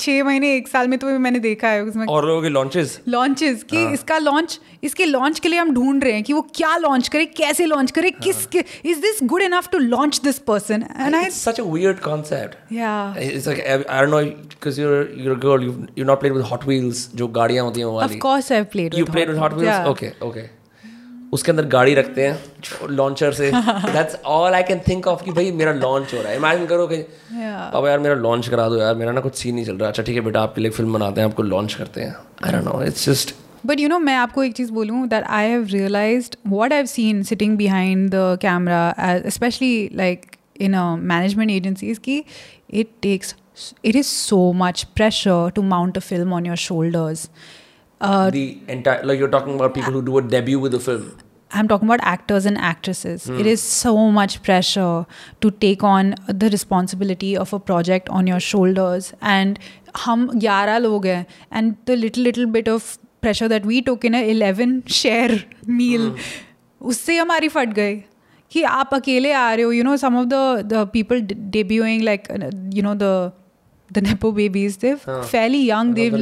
छः 0.00 0.22
महीने 0.24 0.54
एक 0.56 0.68
साल 0.68 0.88
में 0.88 0.98
तो 0.98 1.06
मैंने 1.18 1.38
देखा 1.38 1.68
है 1.68 1.82
उसमें 1.84 2.06
और 2.06 2.26
लोगों 2.26 2.42
के 2.42 2.48
लॉन्चेस 2.48 2.98
लॉन्चेस 3.08 3.62
कि 3.62 3.76
हाँ। 3.76 3.92
इसका 3.92 4.18
लॉन्च 4.18 4.58
इसके 4.84 5.04
लॉन्च 5.04 5.38
के 5.40 5.48
लिए 5.48 5.58
हम 5.58 5.72
ढूंढ 5.74 6.04
रहे 6.04 6.12
हैं 6.12 6.22
कि 6.22 6.32
वो 6.32 6.40
क्या 6.54 6.76
लॉन्च 6.76 7.08
करे 7.08 7.26
कैसे 7.26 7.66
लॉन्च 7.66 7.90
करे 7.90 8.08
हाँ। 8.08 8.20
किस 8.20 8.46
is 8.86 9.00
this 9.00 9.18
good 9.22 9.42
enough 9.42 9.68
to 9.72 9.78
launch 9.78 10.20
this 10.24 10.38
person 10.38 10.84
and 10.98 11.14
I 11.14 11.30
such 11.30 11.60
a 11.60 11.66
weird 11.76 12.02
concept. 12.08 12.72
या 12.72 13.14
like 13.46 13.62
I, 13.66 13.78
I 13.90 14.00
don't 14.00 14.10
know 14.10 14.24
because 14.48 14.78
you're 14.78 15.00
you're 15.22 15.38
a 15.38 15.40
girl. 15.46 15.64
You've 15.68 15.80
you've 15.96 16.10
not 16.12 16.20
played 16.24 16.36
with 16.38 16.50
Hot 16.50 16.68
Wheels 16.72 17.06
जो 17.14 17.28
गाड़ियाँ 17.40 17.64
होती 17.64 17.80
हैं 17.80 17.86
वो 17.86 18.00
of 18.00 18.16
course 18.26 18.52
I 18.52 18.62
played 18.76 18.94
You 18.94 19.08
played 19.14 19.34
with 19.34 19.42
Hot 19.44 19.58
Wheels? 19.58 20.62
उसके 21.34 21.50
अंदर 21.50 21.64
गाड़ी 21.68 21.94
रखते 21.94 22.26
हैं 22.26 22.88
लॉन्चर 22.90 23.32
से। 23.32 23.50
That's 23.52 24.16
all 24.26 24.54
I 24.54 24.62
can 24.62 24.80
think 24.88 25.06
of 25.06 25.24
कि 25.24 25.32
भाई 25.32 25.52
मेरा 25.52 25.72
लॉन्च 25.72 26.14
हो 26.14 26.20
रहा 26.22 26.30
है। 26.30 26.36
इमेजिन 26.36 26.66
करो 26.66 26.86
कि 26.86 26.96
Yeah. 26.96 27.62
पापा 27.72 27.88
यार 27.90 27.98
मेरा 27.98 28.14
लॉन्च 28.14 28.48
करा 28.48 28.68
दो 28.68 28.76
यार 28.78 28.94
मेरा 28.94 29.12
ना 29.12 29.20
कुछ 29.20 29.34
सीन 29.36 29.54
नहीं 29.54 29.64
चल 29.64 29.76
रहा। 29.76 29.88
अच्छा 29.88 30.02
ठीक 30.02 30.14
है 30.14 30.20
बेटा 30.24 30.42
आपके 30.42 30.60
लिए 30.60 30.70
फ़िल्म 30.70 30.92
बनाते 30.92 31.20
हैं 31.20 31.28
आपको 31.28 31.42
लॉन्च 31.42 31.74
करते 31.74 32.00
हैं। 32.00 32.14
I 32.44 32.52
don't 32.52 32.64
know 32.64 32.82
it's 32.82 33.08
just 33.08 33.34
but 33.66 33.80
you 33.80 33.88
know 33.88 33.98
मैं 33.98 34.14
आपको 34.16 34.44
एक 34.44 34.54
चीज़ 34.54 34.72
बोलूँ 34.72 35.06
that 35.08 35.24
I 35.24 35.48
have 35.48 35.66
realised 35.70 36.36
what 36.46 36.72
I 36.72 36.76
have 36.76 36.86
seen 36.86 37.22
sitting 37.30 37.56
behind 37.56 38.10
the 38.10 38.38
camera 38.42 38.94
specially 39.36 39.90
like 39.94 40.26
in 40.60 40.74
a 40.74 40.84
management 40.96 41.50
agencies 41.50 41.98
की 42.04 42.22
it 42.70 42.90
takes 43.02 43.34
it 43.88 43.96
is 43.98 44.08
so 44.12 44.36
much 44.60 44.80
pressure 44.98 45.42
to 45.56 45.62
mount 45.72 45.98
a 45.98 46.00
film 46.06 46.32
on 46.38 46.46
your 46.48 46.56
shoulders. 46.62 47.20
Uh, 48.00 48.30
the 48.36 48.40
entire 48.74 49.04
like 49.10 49.20
you're 49.20 49.34
talking 49.34 49.60
about 49.60 49.74
people 49.76 49.94
who 49.96 50.02
do 50.08 50.16
a 50.20 50.22
debut 50.32 50.62
with 50.64 50.74
a 50.78 50.80
film. 50.86 51.04
I'm 51.51 51.67
talking 51.67 51.89
about 51.89 52.01
actors 52.03 52.45
and 52.45 52.57
actresses. 52.57 53.27
It 53.27 53.47
is 53.47 53.61
so 53.61 53.93
much 54.17 54.41
pressure 54.43 55.05
to 55.41 55.51
take 55.63 55.83
on 55.83 56.13
the 56.27 56.49
responsibility 56.55 57.35
of 57.35 57.53
a 57.53 57.59
project 57.59 58.09
on 58.09 58.27
your 58.27 58.39
shoulders. 58.39 59.13
And 59.21 59.59
हम 60.05 60.27
11 60.33 60.79
लोग 60.81 61.05
हैं 61.05 61.25
and 61.51 61.75
the 61.85 61.95
little 61.95 62.23
little 62.23 62.45
bit 62.57 62.67
of 62.75 62.91
pressure 63.21 63.47
that 63.47 63.65
we 63.65 63.81
took 63.81 64.05
in 64.09 64.15
a 64.15 64.23
11 64.35 64.75
share 64.99 65.39
meal 65.79 66.11
उससे 66.81 67.17
हमारी 67.17 67.47
फट 67.49 67.73
गई 67.73 67.95
कि 68.51 68.61
आप 68.63 68.93
अकेले 68.93 69.31
आ 69.33 69.53
रहे 69.53 69.63
हो 69.65 69.71
you 69.71 69.83
know 69.83 69.95
some 69.97 70.17
of 70.17 70.25
the 70.25 70.33
the 70.73 70.87
people 70.93 71.21
debuting 71.55 72.01
like 72.03 72.27
you 72.75 72.83
know 72.83 72.93
the 73.01 73.31
the 73.90 74.00
nepo 74.00 74.32
babies 74.32 74.78
they've 74.78 75.02
huh. 75.04 75.22
fairly 75.22 75.58
young 75.58 75.92
they've 75.94 76.12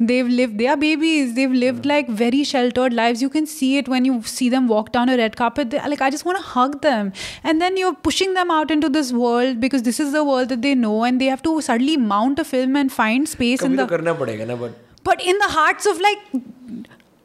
they've 0.00 0.26
lived 0.26 0.58
they 0.58 0.66
are 0.66 0.76
babies 0.76 1.34
they've 1.34 1.52
lived 1.52 1.84
hmm. 1.84 1.88
like 1.88 2.08
very 2.08 2.42
sheltered 2.42 2.92
lives 2.92 3.22
you 3.22 3.28
can 3.28 3.46
see 3.46 3.78
it 3.78 3.88
when 3.88 4.04
you 4.04 4.20
see 4.22 4.48
them 4.48 4.66
walk 4.66 4.90
down 4.92 5.08
a 5.08 5.16
red 5.16 5.36
carpet 5.36 5.70
they, 5.70 5.80
like 5.88 6.00
i 6.00 6.10
just 6.10 6.24
want 6.24 6.36
to 6.36 6.42
hug 6.42 6.80
them 6.82 7.12
and 7.44 7.62
then 7.62 7.76
you're 7.76 7.94
pushing 7.94 8.34
them 8.34 8.50
out 8.50 8.70
into 8.70 8.88
this 8.88 9.12
world 9.12 9.60
because 9.60 9.84
this 9.84 10.00
is 10.00 10.12
the 10.12 10.24
world 10.24 10.48
that 10.48 10.60
they 10.62 10.74
know 10.74 11.04
and 11.04 11.20
they 11.20 11.26
have 11.26 11.42
to 11.42 11.60
suddenly 11.60 11.96
mount 11.96 12.38
a 12.38 12.44
film 12.44 12.74
and 12.74 12.92
find 12.92 13.28
space 13.28 13.62
in 13.62 13.76
the 13.76 13.86
karna 13.86 14.14
padega 14.14 14.46
na, 14.46 14.56
but 14.56 14.72
but 15.04 15.22
in 15.24 15.38
the 15.38 15.48
hearts 15.48 15.86
of 15.86 16.00
like 16.00 16.18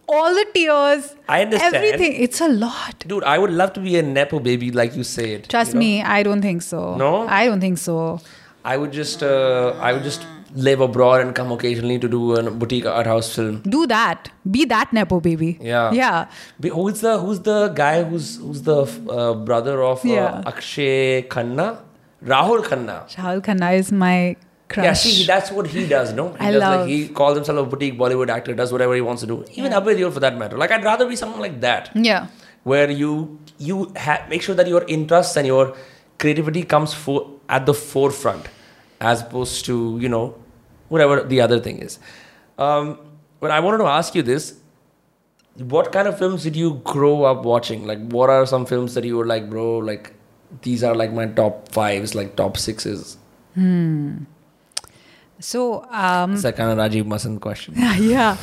all 0.07 0.33
the 0.33 0.45
tears. 0.53 1.15
I 1.27 1.43
understand. 1.43 1.75
Everything. 1.75 2.13
It's 2.21 2.41
a 2.41 2.47
lot. 2.47 3.03
Dude, 3.07 3.23
I 3.23 3.37
would 3.39 3.51
love 3.51 3.73
to 3.73 3.79
be 3.79 3.97
a 3.97 4.03
Nepo 4.03 4.39
baby, 4.39 4.71
like 4.71 4.95
you 4.95 5.03
said. 5.03 5.49
Trust 5.49 5.69
you 5.69 5.75
know? 5.75 5.79
me, 5.79 6.03
I 6.03 6.23
don't 6.23 6.41
think 6.41 6.61
so. 6.61 6.95
No? 6.95 7.27
I 7.27 7.45
don't 7.45 7.61
think 7.61 7.77
so. 7.77 8.19
I 8.65 8.77
would 8.77 8.91
just 8.93 9.23
uh, 9.23 9.73
I 9.79 9.93
would 9.93 10.03
just 10.03 10.25
live 10.55 10.81
abroad 10.81 11.21
and 11.21 11.33
come 11.35 11.51
occasionally 11.51 11.97
to 11.99 12.07
do 12.07 12.35
a 12.35 12.51
boutique 12.51 12.85
art 12.85 13.07
house 13.07 13.29
film 13.35 13.55
do 13.75 13.85
that 13.87 14.29
be 14.55 14.65
that 14.73 14.93
nepo 14.93 15.19
baby 15.19 15.57
Yeah. 15.59 15.91
yeah 15.91 16.27
Be- 16.59 16.69
Who's 16.69 17.01
the 17.01 17.17
who's 17.19 17.39
the 17.47 17.69
guy 17.69 18.03
who's 18.03 18.37
who's 18.37 18.61
the 18.61 18.77
uh, 19.09 19.33
brother 19.33 19.81
of 19.83 20.05
uh, 20.05 20.09
Yeah. 20.09 20.43
Akshay 20.45 21.23
Khanna? 21.23 21.79
Rahul 22.23 22.61
Khanna. 22.63 22.97
Rahul 23.15 23.41
Khanna 23.47 23.73
is 23.79 23.91
my 23.91 24.35
crush 24.69 24.85
Yeah, 24.85 24.93
see, 24.93 25.25
that's 25.25 25.51
what 25.51 25.67
he 25.67 25.87
does, 25.87 26.13
no? 26.13 26.29
He 26.33 26.45
I 26.45 26.51
does 26.51 26.61
love- 26.61 26.79
like 26.81 26.89
he 26.89 26.99
calls 27.09 27.35
himself 27.35 27.57
a 27.65 27.69
boutique 27.75 27.97
Bollywood 27.97 28.29
actor, 28.29 28.53
does 28.53 28.71
whatever 28.71 28.95
he 28.95 29.01
wants 29.01 29.21
to 29.23 29.27
do. 29.27 29.43
Even 29.55 29.71
Abhay 29.73 29.97
Deol 29.97 30.13
for 30.13 30.21
that 30.21 30.37
matter. 30.37 30.57
Like 30.57 30.71
I'd 30.71 30.83
rather 30.85 31.05
be 31.09 31.15
someone 31.17 31.41
like 31.41 31.59
that, 31.61 31.89
yeah 31.95 32.27
where 32.71 32.89
you 32.89 33.39
you 33.57 33.91
ha- 33.97 34.25
make 34.29 34.41
sure 34.41 34.55
that 34.55 34.67
your 34.67 34.83
interests 34.87 35.35
and 35.35 35.45
your 35.45 35.75
creativity 36.19 36.63
comes 36.63 36.93
for 36.93 37.29
at 37.49 37.65
the 37.65 37.73
forefront, 37.73 38.45
as 39.11 39.21
opposed 39.27 39.65
to 39.69 39.77
you 40.01 40.09
know 40.09 40.25
whatever 40.89 41.21
the 41.35 41.41
other 41.41 41.59
thing 41.69 41.79
is. 41.87 41.99
Um, 42.57 42.97
but 43.39 43.51
I 43.51 43.59
wanted 43.59 43.79
to 43.85 43.89
ask 43.99 44.15
you 44.15 44.23
this: 44.33 44.53
What 45.75 45.91
kind 45.91 46.07
of 46.07 46.17
films 46.17 46.43
did 46.43 46.55
you 46.55 46.75
grow 46.95 47.23
up 47.31 47.43
watching? 47.53 47.85
Like, 47.93 48.05
what 48.17 48.29
are 48.29 48.45
some 48.45 48.65
films 48.65 48.93
that 48.99 49.03
you 49.11 49.17
were 49.17 49.25
like, 49.35 49.49
bro? 49.49 49.65
Like, 49.89 50.13
these 50.61 50.83
are 50.83 50.95
like 50.95 51.11
my 51.13 51.25
top 51.41 51.69
fives, 51.79 52.15
like 52.15 52.35
top 52.35 52.57
sixes. 52.57 53.17
Hmm. 53.55 54.23
so 55.39 55.83
um 55.91 56.33
It's 56.33 56.43
that 56.43 56.55
kind 56.55 56.71
of 56.71 56.77
Rajiv 56.81 57.03
Masand 57.13 57.39
question. 57.45 57.73
yeah 58.09 58.37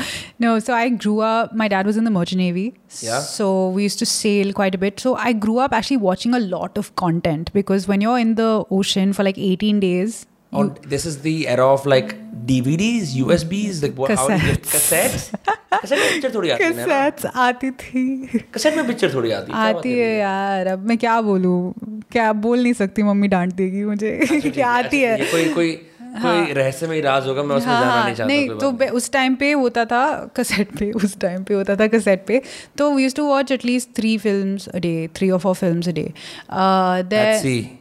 no 0.45 0.51
so 0.65 0.75
i 0.75 0.89
grew 1.05 1.21
up 1.29 1.55
my 1.61 1.69
dad 1.75 1.87
was 1.91 1.97
in 2.01 2.05
the 2.09 2.11
merchant 2.17 2.39
navy 2.43 2.65
Yeah. 3.07 3.21
so 3.21 3.47
we 3.77 3.85
used 3.85 3.99
to 4.01 4.07
sail 4.07 4.53
quite 4.59 4.75
a 4.75 4.79
bit 4.85 5.01
so 5.01 5.15
i 5.29 5.33
grew 5.33 5.59
up 5.67 5.73
actually 5.79 5.97
watching 6.09 6.35
a 6.35 6.41
lot 6.41 6.77
of 6.83 6.95
content 7.05 7.53
because 7.59 7.89
when 7.93 8.01
you're 8.07 8.19
in 8.19 8.35
the 8.43 8.51
ocean 8.81 9.13
for 9.19 9.25
like 9.31 9.39
18 9.39 9.81
days 9.87 10.27
Or 10.53 10.63
this 10.93 11.05
is 11.07 11.19
the 11.23 11.47
era 11.47 11.65
of 11.65 11.85
like 11.87 12.09
DVDs, 12.47 13.11
USBs, 13.17 13.83
like 13.83 13.97
what? 13.97 14.11
Cassettes? 14.11 15.31
cassette 15.73 15.99
में 15.99 16.09
picture 16.15 16.35
थोड़ी 16.35 16.51
आती 16.51 16.65
है 16.65 16.73
cassettes 16.73 17.73
थी। 17.73 18.41
Cassette 18.55 18.77
में 18.77 18.85
picture 18.85 19.15
थोड़ी 19.15 19.31
आती 19.31 19.53
है. 19.53 19.59
आती 19.59 19.93
है? 19.99 20.19
यार 20.19 20.67
अब 20.67 20.87
मैं 20.89 20.99
क्या 20.99 21.21
बोलूँ? 21.21 21.75
क्या 22.13 22.33
बोल 22.33 22.63
नहीं 22.63 22.73
सकती 22.73 23.03
मम्मी 23.03 23.29
डांट 23.29 23.53
देगी 23.53 23.85
मुझे। 23.85 24.11
अच्छा, 24.11 24.51
क्या 24.51 24.69
आती 24.69 25.01
है। 25.01 25.17
कोई 25.19 25.45
कोई 25.55 25.73
कोई 26.11 26.53
रहस्यमय 26.53 27.01
राज 27.01 27.27
होगा 27.27 27.43
मैं 27.43 27.57
उसमें 27.57 27.75
हाँ, 27.75 27.81
जाना 27.81 27.95
हाँ, 27.95 28.05
नहीं 28.05 28.15
चाहता 28.15 28.35
नहीं 28.35 28.49
तो 28.49 28.97
उस 28.97 29.11
टाइम 29.13 29.35
पे 29.35 29.53
होता 29.53 29.85
था 29.85 30.33
कसेट 30.37 30.69
पे 30.79 30.91
उस 30.93 31.19
टाइम 31.21 31.45
पे 31.45 31.55
होता 31.55 31.77
था 31.77 31.87
कसेट 31.87 32.25
पे। 32.27 32.43
तो 32.79 32.91
we 32.95 33.03
use 33.03 33.15
to 33.15 33.25
watch 33.25 33.53
at least 33.53 33.89
three 33.97 34.19
films 34.19 34.69
a 34.69 34.79
day 34.79 35.09
three 35.17 35.31
और 35.31 35.39
four 35.39 35.55
films 35.55 35.89
a 35.89 35.93
day. 35.93 36.13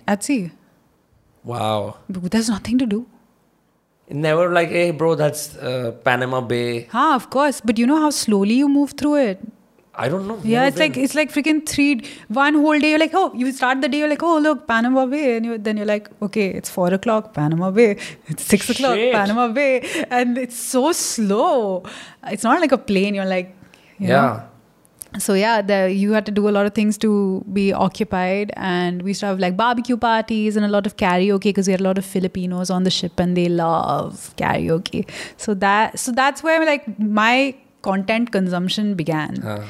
Eighty 0.21 0.51
Wow. 1.43 1.97
there's 2.08 2.49
nothing 2.49 2.78
to 2.80 2.86
do. 2.86 3.06
Never 4.10 4.49
like, 4.52 4.69
hey 4.69 4.91
bro, 4.91 5.15
that's 5.15 5.56
uh, 5.58 5.91
Panama 6.04 6.41
Bay. 6.41 6.88
हाँ 6.91 7.15
of 7.15 7.30
course. 7.30 7.62
But 7.62 7.78
you 7.78 7.86
know 7.86 8.02
how 8.02 8.10
slowly 8.10 8.56
you 8.56 8.67
move 8.67 8.91
through 8.91 9.15
it? 9.15 9.39
I 10.02 10.08
don't 10.08 10.28
know. 10.28 10.39
yeah 10.43 10.65
it's 10.67 10.78
like 10.78 10.95
it's 10.95 11.13
like 11.13 11.32
freaking 11.32 11.65
three 11.67 12.02
one 12.30 12.54
whole 12.54 12.80
day 12.80 12.91
you're 12.91 12.99
like 12.99 13.13
oh 13.13 13.34
you 13.34 13.52
start 13.52 13.82
the 13.82 13.89
day 13.89 13.97
you're 13.97 14.08
like 14.08 14.23
oh 14.23 14.38
look 14.39 14.65
Panama 14.65 15.06
Bay 15.06 15.36
and 15.36 15.45
you 15.45 15.58
then 15.58 15.75
you're 15.75 15.86
like 15.86 16.08
okay 16.28 16.45
it's 16.60 16.69
four 16.69 16.93
o'clock 16.93 17.34
Panama 17.34 17.69
Bay. 17.69 17.97
It's 18.28 18.43
six 18.43 18.69
o'clock 18.69 18.95
Panama 18.97 19.49
Bay. 19.49 20.06
And 20.10 20.38
it's 20.38 20.56
so 20.56 20.93
slow. 20.93 21.84
It's 22.28 22.43
not 22.43 22.62
like 22.62 22.71
a 22.71 22.78
plane 22.78 23.13
you're 23.13 23.25
like 23.25 23.54
you 23.97 24.08
know? 24.08 24.41
So 25.17 25.34
yeah 25.34 25.62
the, 25.62 25.91
you 25.91 26.12
had 26.13 26.26
to 26.26 26.32
do 26.32 26.48
a 26.48 26.52
lot 26.52 26.65
of 26.65 26.74
things 26.74 26.98
to 27.00 27.43
be 27.52 27.74
occupied. 27.74 28.52
And 28.56 29.02
we 29.02 29.12
used 29.12 29.22
to 29.22 29.26
have 29.26 29.39
like 29.39 29.58
barbecue 29.58 29.98
parties 29.98 30.56
and 30.56 30.65
a 30.65 30.69
lot 30.69 30.86
of 30.86 30.98
karaoke 30.98 31.43
because 31.43 31.67
we 31.67 31.72
had 31.72 31.82
a 31.82 31.84
lot 31.84 31.98
of 31.98 32.06
filipinos 32.06 32.69
on 32.69 32.84
the 32.84 32.91
ship 32.91 33.19
and 33.19 33.36
they 33.36 33.50
love 33.50 34.34
karaoke. 34.38 35.10
So 35.38 35.54
that 35.56 36.00
so 36.00 36.12
that's 36.12 36.43
where 36.43 36.65
like 36.65 37.00
my 37.00 37.56
content 37.82 38.32
consumption 38.32 38.95
began. 38.95 39.36
हाँ. 39.41 39.63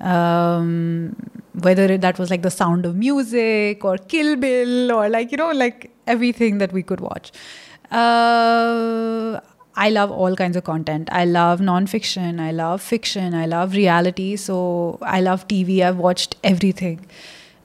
um, 0.00 1.14
whether 1.52 1.98
that 1.98 2.18
was 2.18 2.30
like 2.30 2.42
the 2.42 2.50
sound 2.50 2.86
of 2.86 2.96
music 2.96 3.84
or 3.84 3.96
kill 3.98 4.36
bill 4.36 4.92
or 4.92 5.08
like 5.08 5.30
you 5.30 5.36
know 5.36 5.50
like 5.52 5.90
everything 6.06 6.58
that 6.58 6.72
we 6.72 6.82
could 6.82 7.00
watch. 7.00 7.32
Uh, 7.90 9.40
I 9.80 9.88
love 9.88 10.10
all 10.10 10.36
kinds 10.36 10.56
of 10.60 10.64
content. 10.64 11.08
I 11.10 11.24
love 11.24 11.60
nonfiction, 11.60 12.40
I 12.46 12.50
love 12.50 12.82
fiction, 12.82 13.34
I 13.34 13.46
love 13.46 13.72
reality. 13.74 14.36
So 14.36 14.98
I 15.00 15.20
love 15.22 15.46
TV. 15.48 15.80
I've 15.82 15.96
watched 15.96 16.36
everything. 16.44 17.06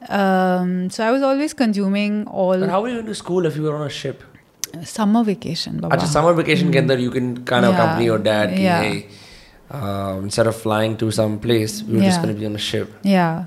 Um, 0.08 0.90
so 0.90 1.06
I 1.06 1.12
was 1.12 1.22
always 1.22 1.54
consuming 1.54 2.26
all. 2.28 2.58
But 2.60 2.70
how 2.70 2.82
were 2.84 2.90
you 2.90 3.00
into 3.00 3.16
school 3.16 3.46
if 3.46 3.58
you 3.58 3.64
were 3.64 3.76
on 3.76 3.88
a 3.88 3.90
ship? 3.90 4.24
Summer 4.84 5.24
vacation. 5.24 5.80
Baba. 5.80 5.98
Achha, 5.98 6.08
summer 6.08 6.34
vacation 6.34 6.72
mm. 6.72 7.02
You 7.02 7.12
can 7.12 7.44
kind 7.44 7.66
of 7.66 7.74
yeah. 7.74 7.84
accompany 7.84 8.06
your 8.06 8.20
dad. 8.20 8.56
Ki, 8.56 8.64
yeah. 8.64 8.82
Hey, 8.82 9.08
um, 9.72 10.24
instead 10.24 10.48
of 10.48 10.56
flying 10.56 10.96
to 10.98 11.12
some 11.12 11.40
place, 11.40 11.84
we 11.84 11.98
were 11.98 12.04
yeah. 12.04 12.10
just 12.10 12.22
going 12.22 12.34
to 12.34 12.40
be 12.40 12.46
on 12.46 12.56
a 12.56 12.66
ship. 12.70 12.94
Yeah. 13.04 13.46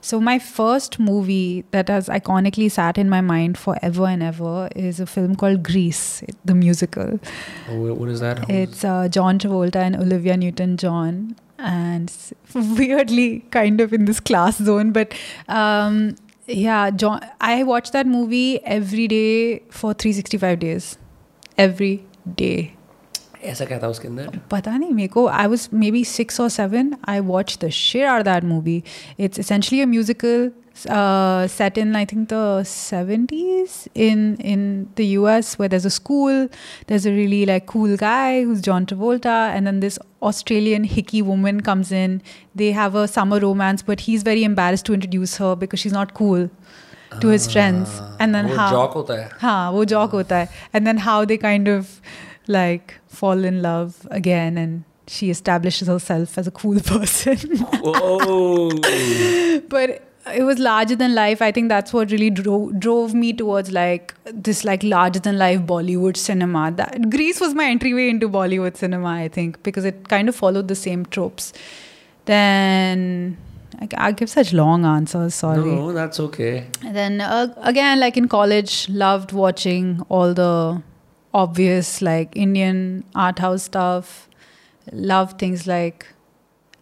So 0.00 0.20
my 0.20 0.38
first 0.38 0.98
movie 0.98 1.64
that 1.70 1.88
has 1.88 2.08
iconically 2.08 2.70
sat 2.70 2.98
in 2.98 3.08
my 3.08 3.20
mind 3.20 3.58
forever 3.58 4.06
and 4.06 4.22
ever 4.22 4.68
is 4.74 5.00
a 5.00 5.06
film 5.06 5.36
called 5.36 5.62
Grease, 5.62 6.22
the 6.44 6.54
musical. 6.54 7.20
oh, 7.68 7.94
what 7.94 8.08
is 8.08 8.20
that 8.20 8.38
How 8.38 8.46
It's 8.48 8.84
uh, 8.84 9.08
John 9.08 9.38
Travolta 9.38 9.76
and 9.76 9.96
Olivia 9.96 10.36
Newton-John, 10.36 11.36
and 11.58 12.12
weirdly 12.54 13.40
kind 13.50 13.80
of 13.80 13.92
in 13.92 14.04
this 14.04 14.20
class 14.20 14.58
zone, 14.58 14.92
but 14.92 15.14
um, 15.48 16.16
yeah, 16.46 16.90
John. 16.90 17.20
I 17.40 17.62
watch 17.62 17.92
that 17.92 18.06
movie 18.06 18.62
every 18.64 19.08
day 19.08 19.60
for 19.70 19.94
365 19.94 20.58
days, 20.58 20.98
every 21.56 22.04
day. 22.34 22.76
ऐसा 23.43 23.65
क्या 23.65 23.79
था 23.79 23.87
उसके 23.87 24.07
अंदर 24.07 24.39
पता 24.51 24.77
नहीं 24.77 24.91
मेरे 24.93 25.07
को 25.07 25.27
I 25.27 25.47
was 25.47 25.67
may 25.73 25.91
be 25.91 26.03
six 26.05 26.39
और 26.41 26.49
seven 26.49 26.95
I 27.09 27.19
watch 27.33 27.57
the 27.63 27.69
share 27.79 28.07
are 28.07 28.23
that 28.23 28.43
movie 28.43 28.81
it's 29.19 29.39
essentially 29.39 29.81
a 29.83 29.87
musical 29.91 30.49
uh, 30.95 31.47
set 31.51 31.77
in 31.83 31.95
I 31.99 32.03
think 32.09 32.29
the 32.31 32.41
70s 32.71 33.75
in 34.07 34.19
in 34.53 34.65
the 34.99 35.05
US 35.19 35.53
where 35.59 35.69
there's 35.73 35.87
a 35.89 35.93
school 35.95 36.41
there's 36.91 37.07
a 37.11 37.13
really 37.17 37.39
like 37.51 37.65
cool 37.73 37.95
guy 38.03 38.43
who's 38.43 38.61
John 38.67 38.85
Travolta 38.91 39.37
and 39.55 39.69
then 39.71 39.79
this 39.85 39.99
Australian 40.31 40.83
hickey 40.95 41.21
woman 41.31 41.61
comes 41.69 41.91
in 42.01 42.19
they 42.63 42.71
have 42.79 42.99
a 43.03 43.07
summer 43.15 43.39
romance 43.45 43.87
but 43.91 44.05
he's 44.09 44.27
very 44.29 44.43
embarrassed 44.51 44.85
to 44.91 44.97
introduce 44.99 45.37
her 45.45 45.55
because 45.65 45.85
she's 45.85 45.97
not 45.99 46.13
cool 46.21 46.49
to 47.21 47.27
his 47.35 47.49
friends 47.55 47.97
and 48.19 48.39
then 48.39 48.49
वो 48.53 48.55
how 48.61 48.69
jock 48.77 48.95
होता 48.95 49.19
है 49.19 49.29
हाँ 49.41 49.71
वो 49.71 49.83
Jacques 49.93 50.11
होता 50.19 50.37
है 50.37 50.47
and 50.73 50.91
then 50.91 51.05
how 51.09 51.19
they 51.31 51.37
kind 51.43 51.75
of 51.75 51.99
like 52.46 53.00
fall 53.06 53.44
in 53.44 53.62
love 53.62 54.06
again 54.10 54.58
and 54.58 54.84
she 55.06 55.30
establishes 55.30 55.88
herself 55.88 56.38
as 56.38 56.46
a 56.46 56.50
cool 56.50 56.80
person. 56.92 57.38
Oh 57.84 58.70
but 59.68 60.02
it 60.34 60.44
was 60.44 60.58
larger 60.58 60.94
than 60.94 61.14
life. 61.14 61.42
I 61.42 61.50
think 61.50 61.68
that's 61.68 61.92
what 61.92 62.10
really 62.12 62.30
drove, 62.30 62.78
drove 62.78 63.12
me 63.12 63.32
towards 63.32 63.72
like 63.72 64.14
this 64.24 64.64
like 64.64 64.82
larger 64.84 65.18
than 65.18 65.36
life 65.38 65.60
bollywood 65.60 66.16
cinema. 66.16 66.70
That 66.70 67.10
Grease 67.10 67.40
was 67.40 67.54
my 67.54 67.64
entryway 67.64 68.08
into 68.08 68.28
bollywood 68.28 68.76
cinema 68.76 69.08
i 69.08 69.28
think 69.28 69.62
because 69.62 69.84
it 69.84 70.08
kind 70.08 70.28
of 70.28 70.36
followed 70.36 70.68
the 70.68 70.76
same 70.76 71.06
tropes. 71.06 71.52
Then 72.24 73.36
I, 73.80 73.88
I 73.96 74.12
give 74.12 74.30
such 74.30 74.52
long 74.52 74.84
answers 74.84 75.34
sorry. 75.34 75.74
No 75.74 75.92
that's 75.92 76.20
okay. 76.20 76.68
And 76.84 76.94
then 76.94 77.20
uh, 77.20 77.52
again, 77.58 77.98
like 77.98 78.16
in 78.16 78.28
college, 78.28 78.88
loved 78.88 79.32
watching 79.32 80.02
all 80.08 80.32
the 80.32 80.80
obvious 81.33 82.01
like 82.01 82.35
Indian 82.35 83.03
art 83.15 83.39
house 83.39 83.63
stuff. 83.63 84.27
Loved 85.13 85.37
things 85.39 85.67
like 85.67 86.05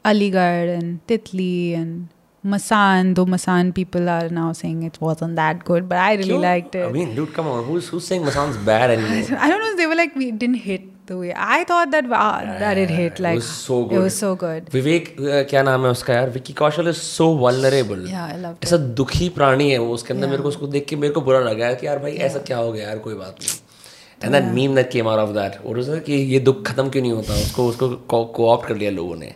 Aligarh 0.03 0.77
and 0.77 1.05
Titli 1.07 1.75
and 1.75 2.07
Masan. 2.45 3.15
Though 3.15 3.25
Masan 3.25 3.73
people 3.73 4.07
are 4.09 4.29
now 4.29 4.51
saying 4.53 4.83
it 4.83 4.99
wasn't 5.01 5.35
that 5.37 5.63
good, 5.65 5.89
but 5.89 5.97
I 5.97 6.13
really 6.15 6.29
Kyun? 6.35 6.41
liked 6.41 6.75
it. 6.75 6.85
I 6.87 6.91
mean 6.91 7.15
dude 7.15 7.33
come 7.33 7.47
on 7.47 7.63
who's 7.65 7.87
who's 7.87 8.05
saying 8.07 8.23
Masan's 8.23 8.57
bad 8.57 8.91
anymore 8.91 9.39
I 9.39 9.49
don't 9.49 9.59
know. 9.59 9.75
They 9.75 9.87
were 9.87 9.95
like 9.95 10.15
we 10.15 10.29
didn't 10.31 10.61
hit 10.67 10.83
the 11.07 11.17
way 11.17 11.33
I 11.35 11.63
thought 11.63 11.89
that 11.91 12.05
uh, 12.05 12.41
that 12.59 12.77
it 12.77 12.89
hit. 12.91 13.13
it 13.13 13.19
Like 13.19 13.35
was 13.41 13.49
so 13.49 13.81
It 13.85 13.89
good. 13.89 14.03
was 14.03 14.15
so 14.25 14.35
good. 14.45 14.69
Vivek 14.73 15.09
uh, 15.19 15.43
क्या 15.49 15.63
नाम 15.63 15.85
है 15.85 15.91
उसका 15.97 16.13
यार 16.13 16.29
Vicky 16.37 16.53
Kaushal 16.61 16.87
is 16.89 16.95
so 17.01 17.27
vulnerable 17.45 18.07
Yeah, 18.13 18.29
I 18.35 18.39
loved 18.45 18.63
ऐसा 18.65 18.77
दुखी 19.01 19.29
प्राणी 19.41 19.71
है 19.71 19.77
वो 19.77 19.93
उसके 19.93 20.13
अंदर 20.13 20.27
मेरे 20.29 20.41
को 20.43 20.49
उसको 20.49 20.67
देख 20.77 20.85
के 20.89 20.95
मेरे 21.05 21.13
को 21.13 21.21
बुरा 21.29 21.39
लगा 21.51 21.65
है 21.67 21.75
कि 21.81 21.87
यार 21.87 21.99
भाई 22.05 22.15
ऐसा 22.29 22.39
क्या 22.51 22.57
हो 22.57 22.71
गया 22.71 22.87
यार 22.87 22.99
कोई 23.09 23.13
बात 23.25 23.37
नहीं 23.41 23.59
And 24.24 24.32
that 24.32 24.44
meme 24.44 24.74
that 24.74 24.90
came 24.90 25.08
out 25.08 25.18
of 25.18 25.30
that 25.30 25.66
और 25.66 25.78
उसने 25.78 26.00
कि 26.00 26.12
ये 26.12 26.40
दुख 26.40 26.66
खत्म 26.66 26.90
क्यों 26.90 27.02
नहीं 27.02 27.12
होता? 27.12 27.34
उसको 27.34 27.66
उसको 27.66 28.24
कोऑप्ट 28.24 28.68
कर 28.68 28.76
लिया 28.76 28.90
लोगों 28.90 29.16
ने। 29.16 29.34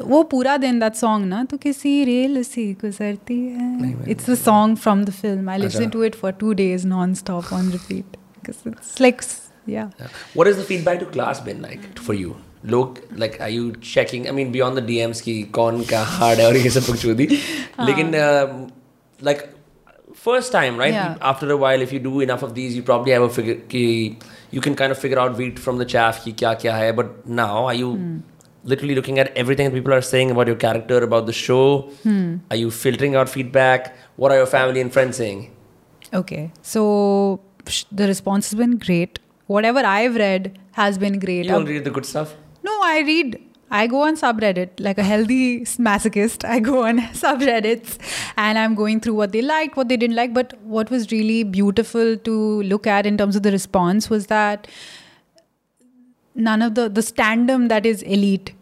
वो 0.00 0.22
पूरा 0.22 0.56
दिन 0.56 0.80
दैट 0.80 0.94
सॉन्ग 0.94 1.26
ना 1.26 1.44
तो 1.44 1.56
किसी 1.56 2.04
रेल 2.04 2.42
से 2.42 2.72
गुजरती 2.72 3.40
है। 3.40 4.04
It's 4.08 4.30
the 4.30 4.34
song 4.34 4.78
from 4.78 5.04
the 5.04 5.10
film 5.10 5.50
I 5.50 5.58
listen 5.58 5.88
to 5.88 6.04
it 6.04 6.14
for 6.14 6.32
two 6.32 6.52
days 6.52 6.86
non 6.86 7.14
stop 7.14 7.44
on 7.52 7.70
repeat 7.70 8.16
it's 8.48 9.00
like 9.00 9.22
yeah 9.68 9.92
What 10.38 10.48
is 10.48 10.56
the 10.56 10.64
feedback 10.64 10.98
to 11.00 11.06
class 11.16 11.38
been 11.48 11.62
like 11.62 12.08
for 12.08 12.20
you? 12.22 12.30
लोग 12.64 12.98
like 13.18 13.38
are 13.40 13.52
you 13.54 13.64
checking? 13.94 14.26
I 14.26 14.34
mean 14.36 14.52
beyond 14.52 14.78
the 14.78 14.86
DMs 14.90 15.20
की 15.20 15.42
कौन 15.42 15.84
क्या 15.84 16.18
hard 16.18 16.38
है 16.38 16.46
और 16.46 16.56
ये 16.56 16.70
सब 16.70 16.80
कुछ 16.80 17.06
होती 17.06 17.26
लेकिन 17.80 18.10
uh, 18.10 18.70
like 19.28 19.53
first 20.24 20.52
time, 20.52 20.76
right? 20.82 20.92
Yeah. 20.92 21.16
After 21.30 21.50
a 21.54 21.56
while, 21.64 21.82
if 21.86 21.92
you 21.92 22.00
do 22.06 22.20
enough 22.26 22.42
of 22.42 22.54
these, 22.58 22.76
you 22.76 22.82
probably 22.90 23.12
have 23.12 23.22
a 23.22 23.32
figure. 23.38 23.56
Ki, 23.74 24.18
you 24.50 24.60
can 24.66 24.76
kind 24.82 24.92
of 24.96 24.98
figure 25.06 25.18
out 25.24 25.36
wheat 25.42 25.58
from 25.66 25.82
the 25.82 25.88
chaff. 25.94 26.22
Ki 26.24 26.32
kya 26.42 26.54
kya 26.62 26.76
hai. 26.82 26.92
But 27.00 27.26
now, 27.40 27.66
are 27.72 27.74
you 27.80 27.90
hmm. 27.94 28.18
literally 28.74 28.94
looking 29.00 29.18
at 29.24 29.32
everything 29.44 29.70
that 29.70 29.76
people 29.78 29.96
are 29.98 30.06
saying 30.10 30.30
about 30.36 30.52
your 30.52 30.60
character, 30.66 31.02
about 31.08 31.26
the 31.32 31.36
show? 31.40 31.64
Hmm. 32.04 32.36
Are 32.50 32.60
you 32.64 32.70
filtering 32.84 33.16
out 33.22 33.34
feedback? 33.36 33.90
What 34.16 34.36
are 34.36 34.38
your 34.42 34.52
family 34.54 34.86
and 34.86 34.92
friends 34.98 35.22
saying? 35.24 35.50
Okay, 36.20 36.50
so 36.62 37.40
the 37.90 38.06
response 38.06 38.50
has 38.50 38.58
been 38.58 38.78
great. 38.78 39.18
Whatever 39.46 39.80
I've 39.94 40.16
read 40.16 40.58
has 40.82 40.98
been 41.06 41.18
great. 41.18 41.46
You 41.46 41.58
only 41.60 41.74
read 41.74 41.84
the 41.84 41.90
good 41.98 42.06
stuff. 42.06 42.36
No, 42.68 42.78
I 42.82 43.00
read 43.08 43.40
I 43.76 43.86
go 43.88 44.02
on 44.02 44.16
subreddit 44.16 44.78
like 44.78 44.98
a 44.98 45.02
healthy 45.02 45.62
masochist. 45.86 46.44
I 46.48 46.60
go 46.60 46.84
on 46.86 46.98
subreddits 47.22 47.98
and 48.36 48.56
I'm 48.56 48.76
going 48.76 49.00
through 49.00 49.14
what 49.14 49.32
they 49.32 49.42
liked, 49.42 49.76
what 49.76 49.88
they 49.88 49.96
didn't 49.96 50.14
like. 50.16 50.32
But 50.32 50.56
what 50.62 50.90
was 50.90 51.10
really 51.10 51.42
beautiful 51.42 52.16
to 52.16 52.62
look 52.62 52.86
at 52.86 53.04
in 53.04 53.18
terms 53.18 53.34
of 53.34 53.42
the 53.42 53.50
response 53.50 54.08
was 54.08 54.28
that 54.28 54.68
none 56.36 56.62
of 56.62 56.76
the 56.76 56.88
the 56.88 57.00
standum 57.00 57.68
that 57.74 57.84
is 57.86 58.02
elite 58.02 58.52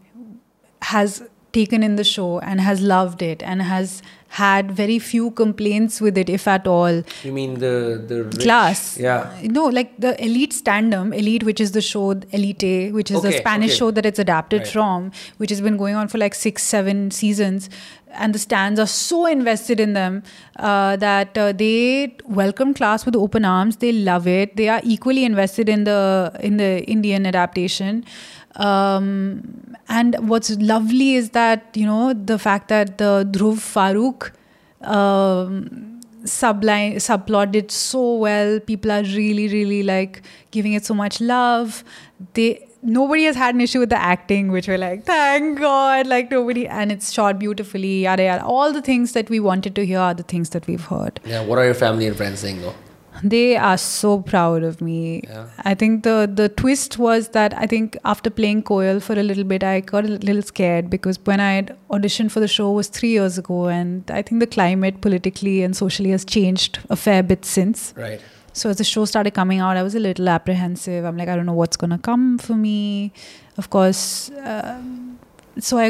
has 0.92 1.22
taken 1.53 1.83
in 1.83 1.96
the 1.96 2.05
show 2.05 2.38
and 2.40 2.61
has 2.61 2.81
loved 2.81 3.22
it 3.22 3.42
and 3.42 3.62
has 3.62 4.03
had 4.40 4.71
very 4.73 4.99
few 4.99 5.31
complaints 5.38 6.01
with 6.05 6.16
it, 6.21 6.31
if 6.35 6.47
at 6.49 6.66
all 6.75 7.03
you 7.29 7.33
mean 7.38 7.55
the 7.62 7.73
the 8.12 8.18
rich, 8.25 8.38
class. 8.45 8.85
yeah 9.07 9.49
No, 9.57 9.64
like 9.79 9.90
the 10.05 10.12
Elite 10.29 10.55
Standum, 10.59 11.12
Elite, 11.23 11.45
which 11.49 11.61
is 11.64 11.73
the 11.73 11.83
show 11.88 12.05
Elite, 12.38 12.92
which 12.99 13.11
is 13.11 13.21
the 13.27 13.33
Spanish 13.40 13.73
okay. 13.73 13.79
show 13.81 13.90
that 13.99 14.07
it's 14.12 14.18
adapted 14.27 14.62
Right. 14.62 14.73
from, 14.77 15.11
which 15.37 15.51
has 15.57 15.61
been 15.66 15.77
going 15.83 15.97
on 16.03 16.09
for 16.14 16.18
like 16.25 16.35
six, 16.45 16.62
seven 16.77 17.11
seasons. 17.11 17.68
And 18.23 18.35
the 18.37 18.38
stands 18.38 18.79
are 18.85 18.87
so 18.87 19.18
invested 19.27 19.81
in 19.81 19.92
them 19.99 20.23
uh, 20.71 20.97
that 20.97 21.38
uh, 21.38 21.53
they 21.53 22.16
welcome 22.40 22.75
class 22.81 23.07
with 23.07 23.16
open 23.16 23.47
arms. 23.51 23.77
They 23.85 23.92
love 24.09 24.27
it. 24.33 24.57
They 24.57 24.68
are 24.68 24.81
equally 24.97 25.25
invested 25.29 25.68
in 25.77 25.85
the 25.85 26.01
in 26.49 26.59
the 26.59 26.73
Indian 26.97 27.25
adaptation. 27.31 28.05
Um, 28.57 29.75
and 29.88 30.17
what's 30.29 30.51
lovely 30.51 31.15
is 31.15 31.31
that 31.31 31.71
you 31.75 31.87
know 31.87 32.12
the 32.12 32.38
fact 32.38 32.69
that 32.69 32.99
the 32.99 33.27
Dhruv 33.31 33.57
Farooq 33.57 34.31
um, 34.87 36.01
subline 36.25 36.97
subplotted 36.97 37.71
so 37.71 38.17
well. 38.17 38.61
People 38.61 38.93
are 38.93 39.03
really 39.03 39.49
really 39.49 39.83
like 39.83 40.23
giving 40.51 40.75
it 40.75 40.85
so 40.85 40.95
much 40.95 41.21
love. 41.21 41.83
They 42.35 42.69
nobody 42.83 43.25
has 43.25 43.37
had 43.37 43.55
an 43.55 43.61
issue 43.61 43.79
with 43.79 43.91
the 43.91 43.97
acting 43.97 44.51
which 44.51 44.67
we're 44.67 44.77
like 44.77 45.05
thank 45.05 45.61
god 45.61 46.05
like 46.05 46.33
nobody 46.33 46.67
and 46.67 46.91
it's 46.91 47.12
shot 47.12 47.38
beautifully 47.38 48.03
yada 48.03 48.25
yada. 48.25 48.45
All 48.45 48.73
the 48.73 48.83
things 48.83 49.12
that 49.12 49.31
we 49.31 49.41
wanted 49.41 49.75
to 49.77 49.87
hear 49.87 50.01
are 50.01 50.15
the 50.15 50.25
things 50.25 50.51
that 50.51 50.67
we've 50.67 50.85
heard. 50.85 51.21
Yeah, 51.25 51.45
what 51.45 51.59
are 51.59 51.65
your 51.65 51.75
family 51.75 52.07
and 52.07 52.17
friends 52.17 52.41
saying 52.41 52.61
though? 52.61 52.75
They 53.23 53.57
are 53.57 53.77
so 53.79 54.11
proud 54.21 54.63
of 54.69 54.81
me 54.81 55.21
Yeah. 55.29 55.47
i 55.71 55.75
think 55.75 56.03
the 56.03 56.15
the 56.41 56.49
twist 56.49 56.99
was 56.99 57.29
that 57.37 57.55
i 57.57 57.67
think 57.67 57.97
after 58.05 58.31
playing 58.31 58.63
koel 58.71 59.01
for 59.09 59.13
a 59.19 59.23
little 59.23 59.45
bit 59.45 59.63
i 59.63 59.81
got 59.81 60.05
a 60.05 60.09
little 60.09 60.43
scared 60.43 60.91
because 60.91 61.19
when 61.31 61.41
i 61.41 61.53
had 61.53 61.77
auditioned 61.91 62.31
for 62.33 62.41
the 62.41 62.49
show 62.49 62.71
was 62.73 62.89
3 62.89 63.11
years 63.11 63.39
ago 63.39 63.61
and 63.69 64.11
i 64.11 64.23
think 64.23 64.41
the 64.41 64.51
climate 64.59 65.01
politically 65.01 65.63
and 65.63 65.77
socially 65.77 66.11
has 66.11 66.25
changed 66.25 66.79
a 66.91 66.97
fair 66.97 67.23
bit 67.23 67.45
since 67.45 67.95
Right. 67.97 68.21
so 68.53 68.71
as 68.71 68.77
the 68.79 68.85
show 68.85 69.05
started 69.11 69.33
coming 69.37 69.61
out, 69.67 69.77
I 69.81 69.83
was 69.83 69.95
a 69.95 70.01
little 70.07 70.29
apprehensive. 70.29 71.05
I'm 71.11 71.17
like, 71.21 71.29
I 71.35 71.37
don't 71.37 71.47
know 71.51 71.55
what's 71.61 71.79
gonna 71.83 71.99
come 72.09 72.25
for 72.47 72.55
me. 72.65 73.13
Of 73.63 73.69
course, 73.75 74.03
um, 74.53 75.19
so 75.69 75.79
I 75.85 75.87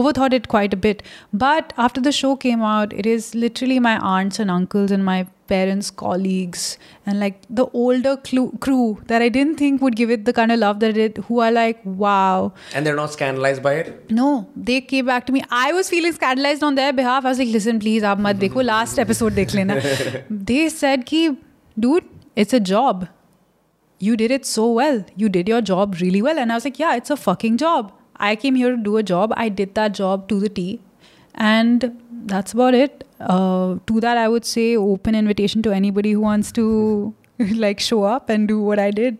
overthought 0.00 0.34
it 0.38 0.48
quite 0.54 0.74
a 0.76 0.80
bit. 0.88 1.02
But 1.44 1.72
after 1.86 2.02
the 2.08 2.12
show 2.18 2.32
came 2.44 2.60
out, 2.72 2.92
it 2.92 3.06
is 3.14 3.34
literally 3.34 3.78
my 3.86 3.94
aunts 4.12 4.38
and 4.44 4.50
uncles 4.56 4.90
and 4.90 5.04
my 5.08 5.18
parents, 5.52 5.90
colleagues, 6.02 6.66
and 7.06 7.20
like 7.20 7.40
the 7.60 7.66
older 7.84 8.16
clu- 8.28 8.52
crew 8.66 8.98
that 9.12 9.22
I 9.26 9.28
didn't 9.28 9.56
think 9.62 9.82
would 9.82 9.96
give 10.02 10.10
it 10.16 10.24
the 10.24 10.32
kind 10.32 10.52
of 10.56 10.58
love 10.58 10.80
that 10.80 10.96
it, 10.96 11.18
who 11.28 11.40
are 11.40 11.52
like, 11.52 11.80
wow. 11.84 12.52
And 12.74 12.86
they're 12.86 12.96
not 12.96 13.12
scandalized 13.12 13.62
by 13.62 13.74
it? 13.84 14.10
No, 14.10 14.48
they 14.56 14.80
came 14.80 15.06
back 15.06 15.26
to 15.26 15.32
me. 15.32 15.44
I 15.50 15.72
was 15.72 15.90
feeling 15.90 16.12
scandalized 16.12 16.62
on 16.62 16.74
their 16.74 16.92
behalf. 16.92 17.24
I 17.24 17.30
was 17.30 17.38
like, 17.38 17.48
listen, 17.48 17.80
please, 17.86 18.02
aap 18.02 18.18
mat 18.28 18.44
dekho, 18.44 18.64
last 18.64 18.98
episode 19.06 19.40
dekh 19.40 19.54
lena. 19.54 19.80
they 20.52 20.68
said, 20.68 21.06
ki, 21.06 21.24
dude, 21.78 22.08
it's 22.36 22.52
a 22.52 22.60
job. 22.60 23.08
You 23.98 24.16
did 24.16 24.30
it 24.30 24.46
so 24.46 24.70
well. 24.82 25.04
You 25.16 25.28
did 25.28 25.48
your 25.48 25.60
job 25.60 25.98
really 26.00 26.22
well. 26.22 26.38
And 26.38 26.50
I 26.50 26.56
was 26.56 26.64
like, 26.64 26.78
yeah, 26.78 26.96
it's 26.96 27.10
a 27.10 27.16
fucking 27.16 27.58
job. 27.58 27.92
I 28.16 28.36
came 28.36 28.54
here 28.54 28.70
to 28.76 28.82
do 28.88 28.96
a 28.96 29.02
job. 29.02 29.32
I 29.36 29.48
did 29.48 29.74
that 29.76 29.92
job 29.98 30.28
to 30.28 30.40
the 30.40 30.48
T. 30.48 30.80
And 31.34 32.01
that's 32.26 32.52
about 32.52 32.74
it. 32.74 33.04
Uh, 33.20 33.76
to 33.86 34.00
that, 34.00 34.16
I 34.16 34.28
would 34.28 34.44
say 34.44 34.76
open 34.76 35.14
invitation 35.14 35.62
to 35.62 35.72
anybody 35.72 36.12
who 36.12 36.20
wants 36.20 36.52
to 36.52 37.14
like 37.38 37.80
show 37.80 38.02
up 38.04 38.28
and 38.30 38.48
do 38.48 38.60
what 38.60 38.78
I 38.78 38.90
did. 38.90 39.18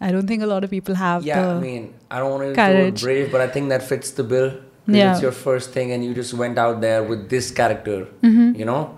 I 0.00 0.12
don't 0.12 0.26
think 0.28 0.42
a 0.42 0.46
lot 0.46 0.62
of 0.62 0.70
people 0.70 0.94
have 0.94 1.24
Yeah, 1.24 1.54
I 1.56 1.58
mean, 1.60 1.92
I 2.10 2.18
don't 2.20 2.30
want 2.30 2.42
to 2.48 2.54
go 2.54 2.90
brave, 2.92 3.32
but 3.32 3.40
I 3.40 3.48
think 3.48 3.68
that 3.70 3.82
fits 3.82 4.12
the 4.12 4.22
bill. 4.22 4.52
Yeah. 4.86 5.12
It's 5.12 5.20
your 5.20 5.32
first 5.32 5.72
thing, 5.72 5.92
and 5.92 6.04
you 6.04 6.14
just 6.14 6.32
went 6.34 6.56
out 6.56 6.80
there 6.80 7.02
with 7.02 7.28
this 7.28 7.50
character, 7.50 8.06
Mm-hmm. 8.22 8.54
you 8.58 8.64
know, 8.64 8.96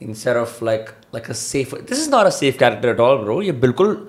instead 0.00 0.36
of 0.36 0.60
like 0.62 0.92
like 1.12 1.28
a 1.28 1.34
safe. 1.34 1.70
This 1.86 1.98
is 1.98 2.08
not 2.08 2.26
a 2.26 2.30
safe 2.30 2.58
character 2.58 2.90
at 2.90 3.00
all, 3.00 3.24
bro. 3.24 3.40
You 3.40 3.54
bilkul. 3.54 4.08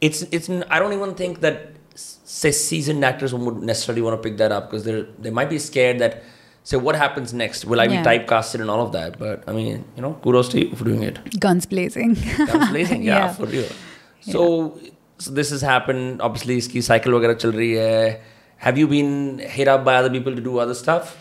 It's 0.00 0.22
it's. 0.30 0.48
I 0.70 0.78
don't 0.78 0.92
even 0.92 1.14
think 1.14 1.40
that 1.40 1.72
say 1.98 2.52
seasoned 2.52 3.04
actors 3.04 3.34
would 3.34 3.62
necessarily 3.62 4.02
want 4.02 4.16
to 4.22 4.28
pick 4.28 4.38
that 4.38 4.52
up 4.52 4.70
because 4.70 4.84
they 4.84 5.04
they 5.18 5.30
might 5.30 5.50
be 5.50 5.58
scared 5.58 5.98
that 5.98 6.22
So 6.65 6.79
what 6.87 6.95
happens 6.95 7.33
next? 7.33 7.65
Will 7.65 7.81
I 7.83 7.87
be 7.87 7.95
Yeah. 7.95 8.03
typecasted 8.07 8.61
and 8.65 8.69
all 8.69 8.81
of 8.85 8.91
that? 8.95 9.17
But 9.19 9.43
I 9.47 9.53
mean, 9.59 9.83
you 9.95 10.01
know, 10.07 10.11
kudos 10.25 10.49
to 10.49 10.59
you 10.63 10.75
for 10.81 10.89
doing 10.89 11.01
it. 11.11 11.19
guns 11.45 11.65
blazing. 11.75 12.13
Guns 12.51 12.67
blazing, 12.73 13.01
yeah, 13.07 13.17
Yeah. 13.21 13.31
for 13.39 13.47
real. 13.55 13.71
So 14.33 14.43
so 15.25 15.31
this 15.39 15.49
has 15.55 15.61
happened. 15.69 16.21
Obviously, 16.29 16.57
इसकी 16.65 16.81
cycle 16.89 17.13
वगैरह 17.19 17.33
चल 17.45 17.51
रही 17.61 17.71
है. 17.73 18.21
Have 18.67 18.77
you 18.83 18.87
been 18.93 19.11
hit 19.57 19.67
up 19.75 19.83
by 19.89 19.95
other 20.03 20.11
people 20.17 20.35
to 20.41 20.45
do 20.51 20.57
other 20.67 20.77
stuff? 20.85 21.17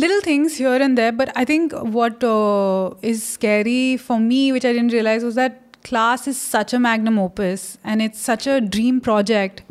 little 0.00 0.20
things 0.24 0.56
here 0.62 0.74
and 0.84 0.98
there 0.98 1.12
but 1.20 1.30
i 1.40 1.42
think 1.46 1.72
what 1.94 2.24
uh, 2.26 2.90
is 3.12 3.22
scary 3.28 3.96
for 4.02 4.18
me 4.26 4.36
which 4.56 4.66
i 4.68 4.70
didn't 4.76 4.92
realize 4.96 5.24
was 5.28 5.38
that 5.38 5.56
class 5.88 6.28
is 6.32 6.42
such 6.50 6.74
a 6.78 6.78
magnum 6.84 7.18
opus 7.22 7.64
and 7.84 8.04
it's 8.04 8.20
such 8.28 8.46
a 8.52 8.60
dream 8.76 9.00
project 9.08 9.62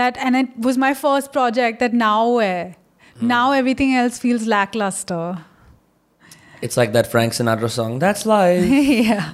that 0.00 0.20
and 0.28 0.40
it 0.42 0.52
was 0.68 0.78
my 0.84 0.90
first 1.00 1.32
project 1.38 1.80
that 1.80 1.96
now 2.04 2.20
where 2.36 2.62
now 3.21 3.51
everything 3.51 3.93
else 3.95 4.19
feels 4.19 4.45
lackluster 4.47 5.37
It's 6.67 6.75
like 6.79 6.91
that 6.93 7.07
Frank 7.11 7.33
Sinatra 7.35 7.69
song. 7.73 7.99
That's 7.99 8.25
life. 8.29 8.65
yeah 9.09 9.27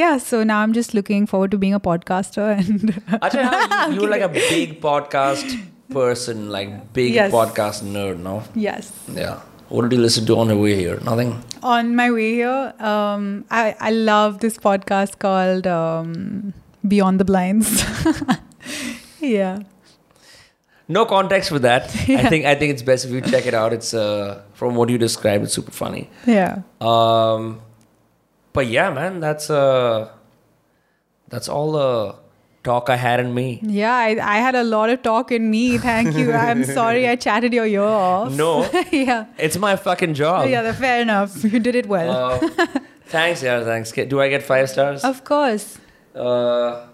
yeah 0.00 0.18
so 0.26 0.42
now 0.50 0.58
i'm 0.66 0.72
just 0.76 0.92
looking 0.98 1.24
forward 1.32 1.50
to 1.54 1.58
being 1.64 1.74
a 1.78 1.80
podcaster 1.86 2.44
and 2.58 2.92
you, 3.90 3.94
you 3.96 4.00
were 4.04 4.10
like 4.12 4.22
a 4.26 4.28
big 4.36 4.80
podcast 4.84 5.56
person, 5.96 6.50
like 6.56 6.92
big 6.92 7.14
Yes. 7.14 7.32
podcast 7.32 7.82
nerd, 7.96 8.18
no? 8.28 8.42
yes 8.54 8.92
Yeah. 9.22 9.40
What 9.70 9.82
did 9.84 9.92
you 9.96 10.02
listen 10.02 10.24
to 10.26 10.36
on 10.42 10.48
the 10.48 10.56
way 10.56 10.74
here? 10.82 10.98
Nothing. 11.10 11.32
on 11.62 11.94
my 12.00 12.10
way 12.18 12.28
here 12.34 12.72
um, 12.92 13.24
I, 13.50 13.64
I 13.88 13.90
love 13.90 14.38
this 14.46 14.56
podcast 14.68 15.18
called 15.26 15.66
um, 15.66 16.54
beyond 16.94 17.18
the 17.24 17.24
blinds 17.32 17.72
yeah 19.20 19.58
No 20.88 21.04
context 21.04 21.50
for 21.50 21.58
that. 21.60 21.82
I 22.08 22.28
think 22.28 22.46
I 22.46 22.54
think 22.54 22.72
it's 22.72 22.82
best 22.82 23.04
if 23.04 23.10
you 23.10 23.20
check 23.20 23.46
it 23.46 23.54
out. 23.54 23.72
It's 23.72 23.92
uh, 23.94 24.42
from 24.54 24.74
what 24.74 24.88
you 24.88 24.98
described, 24.98 25.44
it's 25.44 25.52
super 25.54 25.70
funny. 25.72 26.08
yeah 26.26 26.62
Um, 26.80 27.60
but 28.52 28.66
yeah, 28.66 28.90
man, 28.90 29.20
that's 29.20 29.50
uh, 29.50 30.08
that's 31.28 31.48
all 31.48 31.72
the 31.72 32.14
talk 32.64 32.88
I 32.90 32.96
had 32.96 33.20
in 33.20 33.34
me. 33.34 33.60
Yeah, 33.62 33.94
I, 33.94 34.18
I 34.20 34.38
had 34.38 34.54
a 34.54 34.64
lot 34.64 34.90
of 34.90 35.02
talk 35.02 35.30
in 35.30 35.50
me. 35.50 35.78
Thank 35.78 36.16
you. 36.16 36.32
I'm 36.32 36.64
sorry 36.78 37.06
I 37.08 37.16
chatted 37.16 37.52
your 37.52 37.66
ear 37.66 37.82
off. 37.82 38.32
No. 38.32 38.68
yeah. 38.92 39.26
It's 39.38 39.58
my 39.58 39.76
fucking 39.76 40.14
job. 40.14 40.48
Yeah, 40.48 40.72
fair 40.72 41.02
enough. 41.02 41.44
You 41.44 41.60
did 41.60 41.76
it 41.76 41.86
well. 41.86 42.10
Uh, 42.10 42.66
thanks, 43.06 43.42
yeah, 43.42 43.62
thanks. 43.64 43.92
Do 43.92 44.20
I 44.20 44.28
get 44.28 44.42
five 44.42 44.68
stars? 44.68 45.04
of 45.04 45.22
course. 45.24 45.78
Uh, 46.14 46.87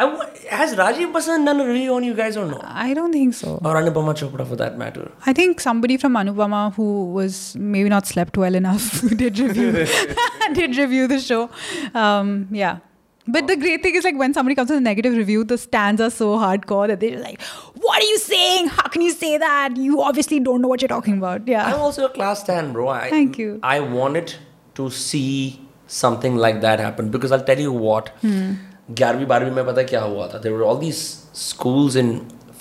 I 0.00 0.04
w- 0.04 0.48
has 0.48 0.74
Rajiv 0.76 1.12
Masand 1.12 1.44
done 1.44 1.60
a 1.60 1.66
review 1.66 1.94
on 1.94 2.04
you 2.04 2.14
guys 2.14 2.36
or 2.36 2.46
no? 2.46 2.60
I 2.62 2.94
don't 2.94 3.12
think 3.12 3.34
so. 3.34 3.54
Or 3.64 3.74
Anupama 3.74 4.14
Chopra 4.14 4.46
for 4.46 4.54
that 4.56 4.78
matter? 4.78 5.10
I 5.26 5.32
think 5.32 5.60
somebody 5.60 5.96
from 5.96 6.14
Anupama 6.14 6.72
who 6.74 7.06
was 7.12 7.56
maybe 7.56 7.88
not 7.88 8.06
slept 8.06 8.36
well 8.36 8.54
enough 8.54 9.00
did 9.16 9.38
review 9.40 9.72
did 10.54 10.76
review 10.76 11.08
the 11.08 11.18
show. 11.18 11.50
Um, 11.94 12.46
yeah. 12.52 12.78
But 13.26 13.46
the 13.46 13.56
great 13.56 13.82
thing 13.82 13.94
is 13.94 14.04
like 14.04 14.16
when 14.16 14.32
somebody 14.32 14.54
comes 14.54 14.70
with 14.70 14.78
a 14.78 14.80
negative 14.80 15.14
review, 15.14 15.44
the 15.44 15.58
stands 15.58 16.00
are 16.00 16.08
so 16.10 16.38
hardcore 16.38 16.86
that 16.86 17.00
they're 17.00 17.18
like, 17.18 17.42
"What 17.86 18.02
are 18.02 18.06
you 18.06 18.18
saying? 18.18 18.68
How 18.68 18.88
can 18.88 19.02
you 19.02 19.10
say 19.12 19.36
that? 19.36 19.76
You 19.76 20.00
obviously 20.00 20.38
don't 20.40 20.62
know 20.62 20.68
what 20.68 20.80
you're 20.80 20.88
talking 20.88 21.18
about." 21.18 21.46
Yeah. 21.46 21.66
I'm 21.66 21.80
also 21.80 22.06
a 22.06 22.08
class 22.08 22.42
10, 22.44 22.72
bro. 22.72 22.88
I, 22.88 23.10
Thank 23.10 23.36
you. 23.36 23.60
I 23.62 23.80
wanted 23.80 24.34
to 24.76 24.88
see 24.90 25.60
something 25.88 26.36
like 26.36 26.62
that 26.62 26.80
happen 26.80 27.10
because 27.10 27.30
I'll 27.32 27.44
tell 27.44 27.58
you 27.58 27.72
what. 27.72 28.08
Hmm. 28.22 28.54
11वीं 28.93 29.25
12वीं 29.27 29.51
में 29.57 29.65
पता 29.65 29.81
है 29.81 29.87
क्या 29.93 30.01
हुआ 30.01 30.27
था 30.33 30.41
there 30.45 30.53
were 30.57 30.65
all 30.69 30.79
these 30.83 31.01
schools 31.41 31.95
in 32.03 32.09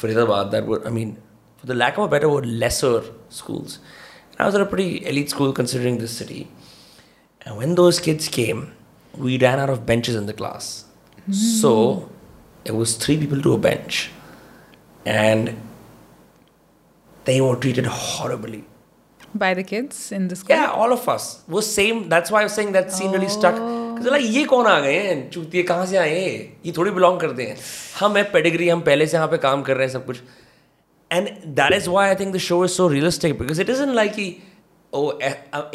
Faridabad 0.02 0.50
that 0.54 0.66
were 0.72 0.80
I 0.90 0.92
mean 0.98 1.16
for 1.62 1.66
the 1.70 1.76
lack 1.82 1.98
of 1.98 2.04
a 2.04 2.10
better 2.14 2.28
word 2.34 2.46
lesser 2.62 2.92
schools 3.40 3.78
and 4.32 4.40
I 4.40 4.46
was 4.50 4.54
at 4.60 4.64
a 4.66 4.68
pretty 4.74 5.04
elite 5.12 5.30
school 5.36 5.52
considering 5.60 5.98
this 6.04 6.16
city 6.22 6.40
and 7.42 7.56
when 7.62 7.74
those 7.82 8.00
kids 8.08 8.28
came 8.38 8.62
we 9.26 9.38
ran 9.46 9.60
out 9.66 9.70
of 9.76 9.84
benches 9.92 10.14
in 10.22 10.26
the 10.32 10.36
class 10.42 10.70
so 11.40 11.74
it 12.70 12.74
was 12.82 12.94
three 13.04 13.16
people 13.24 13.42
to 13.46 13.52
a 13.54 13.58
bench 13.68 13.98
and 15.16 15.54
they 17.30 17.40
were 17.40 17.56
treated 17.64 17.86
horribly 18.02 18.62
By 19.42 19.48
the 19.58 19.62
kids 19.68 19.98
in 20.16 20.24
the 20.30 20.36
school. 20.38 20.54
yeah, 20.54 20.70
all 20.80 20.92
of 20.94 21.04
us 21.12 21.26
was 21.54 21.68
same. 21.74 22.00
That's 22.14 22.30
why 22.32 22.40
I 22.40 22.46
was 22.48 22.54
saying 22.56 22.72
that 22.72 22.90
scene 22.96 23.12
really 23.16 23.28
stuck. 23.34 23.60
तो 24.03 24.15
ये 24.15 24.43
कौन 24.45 24.65
आ 24.67 24.79
गए 24.79 24.97
हैं? 24.97 25.29
चूती 25.29 25.57
है 25.57 25.63
कहाँ 25.63 25.85
से 25.85 25.97
आए 25.97 26.19
ये 26.65 26.71
थोड़ी 26.77 26.91
बिलोंग 26.91 27.19
करते 27.19 27.43
हैं। 27.43 27.57
हम 27.99 28.17
है 28.17 28.23
पेडिग्री 28.31 28.69
हम 28.69 28.81
पहले 28.81 29.07
से 29.07 29.17
यहाँ 29.17 29.27
पे 29.27 29.37
काम 29.37 29.61
कर 29.61 29.75
रहे 29.77 29.85
हैं 29.87 29.93
सब 29.93 30.05
कुछ। 30.05 30.17
And 31.11 31.29
that 31.55 31.73
is 31.73 31.89
why 31.89 32.09
I 32.09 32.15
think 32.15 32.33
the 32.35 32.37
show 32.39 32.63
is 32.65 32.71
so 32.71 32.87
realistic 32.87 33.37
because 33.39 33.61
it 33.61 33.69
is 33.69 33.81
in 33.83 33.93
like 33.95 34.15
oh 34.93 35.11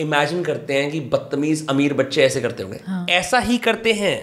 imagine 0.00 0.42
करते 0.44 0.74
हैं 0.74 0.90
कि 0.90 1.00
बदतमीज 1.08 1.66
अमीर 1.70 1.94
बच्चे 1.94 2.22
ऐसे 2.24 2.40
करते 2.40 2.62
होंगे। 2.62 2.78
हाँ। 2.87 3.06
ऐसा 3.11 3.38
ही 3.40 3.58
करते 3.58 3.92
हैं। 3.92 4.16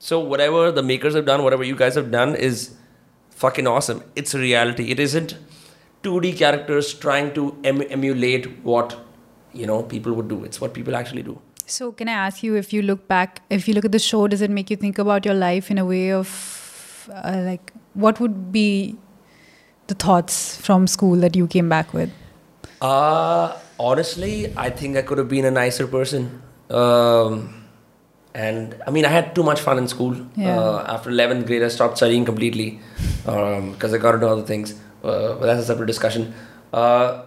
So 0.00 0.20
whatever 0.40 0.70
the 0.70 0.84
makers 0.84 1.16
have 1.16 1.24
done 1.24 1.40
whatever 1.52 1.64
you 1.64 1.76
guess 1.76 1.96
have 1.98 2.06
done 2.06 2.36
is 2.40 2.68
fucking 3.58 3.66
awesome 3.66 4.00
it's 4.18 4.34
reality 4.36 4.84
it 4.92 5.00
is 5.00 5.16
into 6.04 6.18
the 6.18 6.32
characters 6.32 7.00
trying 7.00 7.30
to 7.30 7.52
em 7.66 7.82
emulate 7.82 8.54
what 8.64 8.92
you 9.56 9.66
know 9.66 9.80
people 9.90 10.10
would 10.10 10.28
do 10.28 10.44
it's 10.44 10.62
what 10.62 10.74
people 10.74 10.94
actually 10.94 11.22
do 11.22 11.38
So, 11.66 11.92
can 11.92 12.08
I 12.08 12.12
ask 12.12 12.42
you 12.42 12.56
if 12.56 12.72
you 12.72 12.82
look 12.82 13.08
back, 13.08 13.42
if 13.50 13.68
you 13.68 13.74
look 13.74 13.84
at 13.84 13.92
the 13.92 13.98
show, 13.98 14.26
does 14.28 14.42
it 14.42 14.50
make 14.50 14.70
you 14.70 14.76
think 14.76 14.98
about 14.98 15.24
your 15.24 15.34
life 15.34 15.70
in 15.70 15.78
a 15.78 15.84
way 15.84 16.12
of 16.12 17.08
uh, 17.12 17.42
like 17.44 17.72
what 17.94 18.20
would 18.20 18.52
be 18.52 18.96
the 19.86 19.94
thoughts 19.94 20.56
from 20.60 20.86
school 20.86 21.16
that 21.16 21.36
you 21.36 21.46
came 21.46 21.68
back 21.68 21.92
with? 21.92 22.10
Uh, 22.80 23.56
honestly, 23.78 24.52
I 24.56 24.70
think 24.70 24.96
I 24.96 25.02
could 25.02 25.18
have 25.18 25.28
been 25.28 25.44
a 25.44 25.50
nicer 25.50 25.86
person. 25.86 26.42
Um, 26.70 27.66
and 28.34 28.76
I 28.86 28.90
mean, 28.90 29.04
I 29.04 29.08
had 29.08 29.34
too 29.34 29.42
much 29.42 29.60
fun 29.60 29.78
in 29.78 29.88
school. 29.88 30.16
Yeah. 30.36 30.58
Uh, 30.58 30.86
after 30.88 31.10
11th 31.10 31.46
grade, 31.46 31.62
I 31.62 31.68
stopped 31.68 31.98
studying 31.98 32.24
completely 32.24 32.80
because 33.24 33.92
I 33.94 33.98
got 33.98 34.14
into 34.14 34.28
other 34.28 34.42
things. 34.42 34.74
Uh, 35.04 35.34
but 35.34 35.46
that's 35.46 35.62
a 35.62 35.64
separate 35.64 35.86
discussion. 35.86 36.32
Uh, 36.72 37.24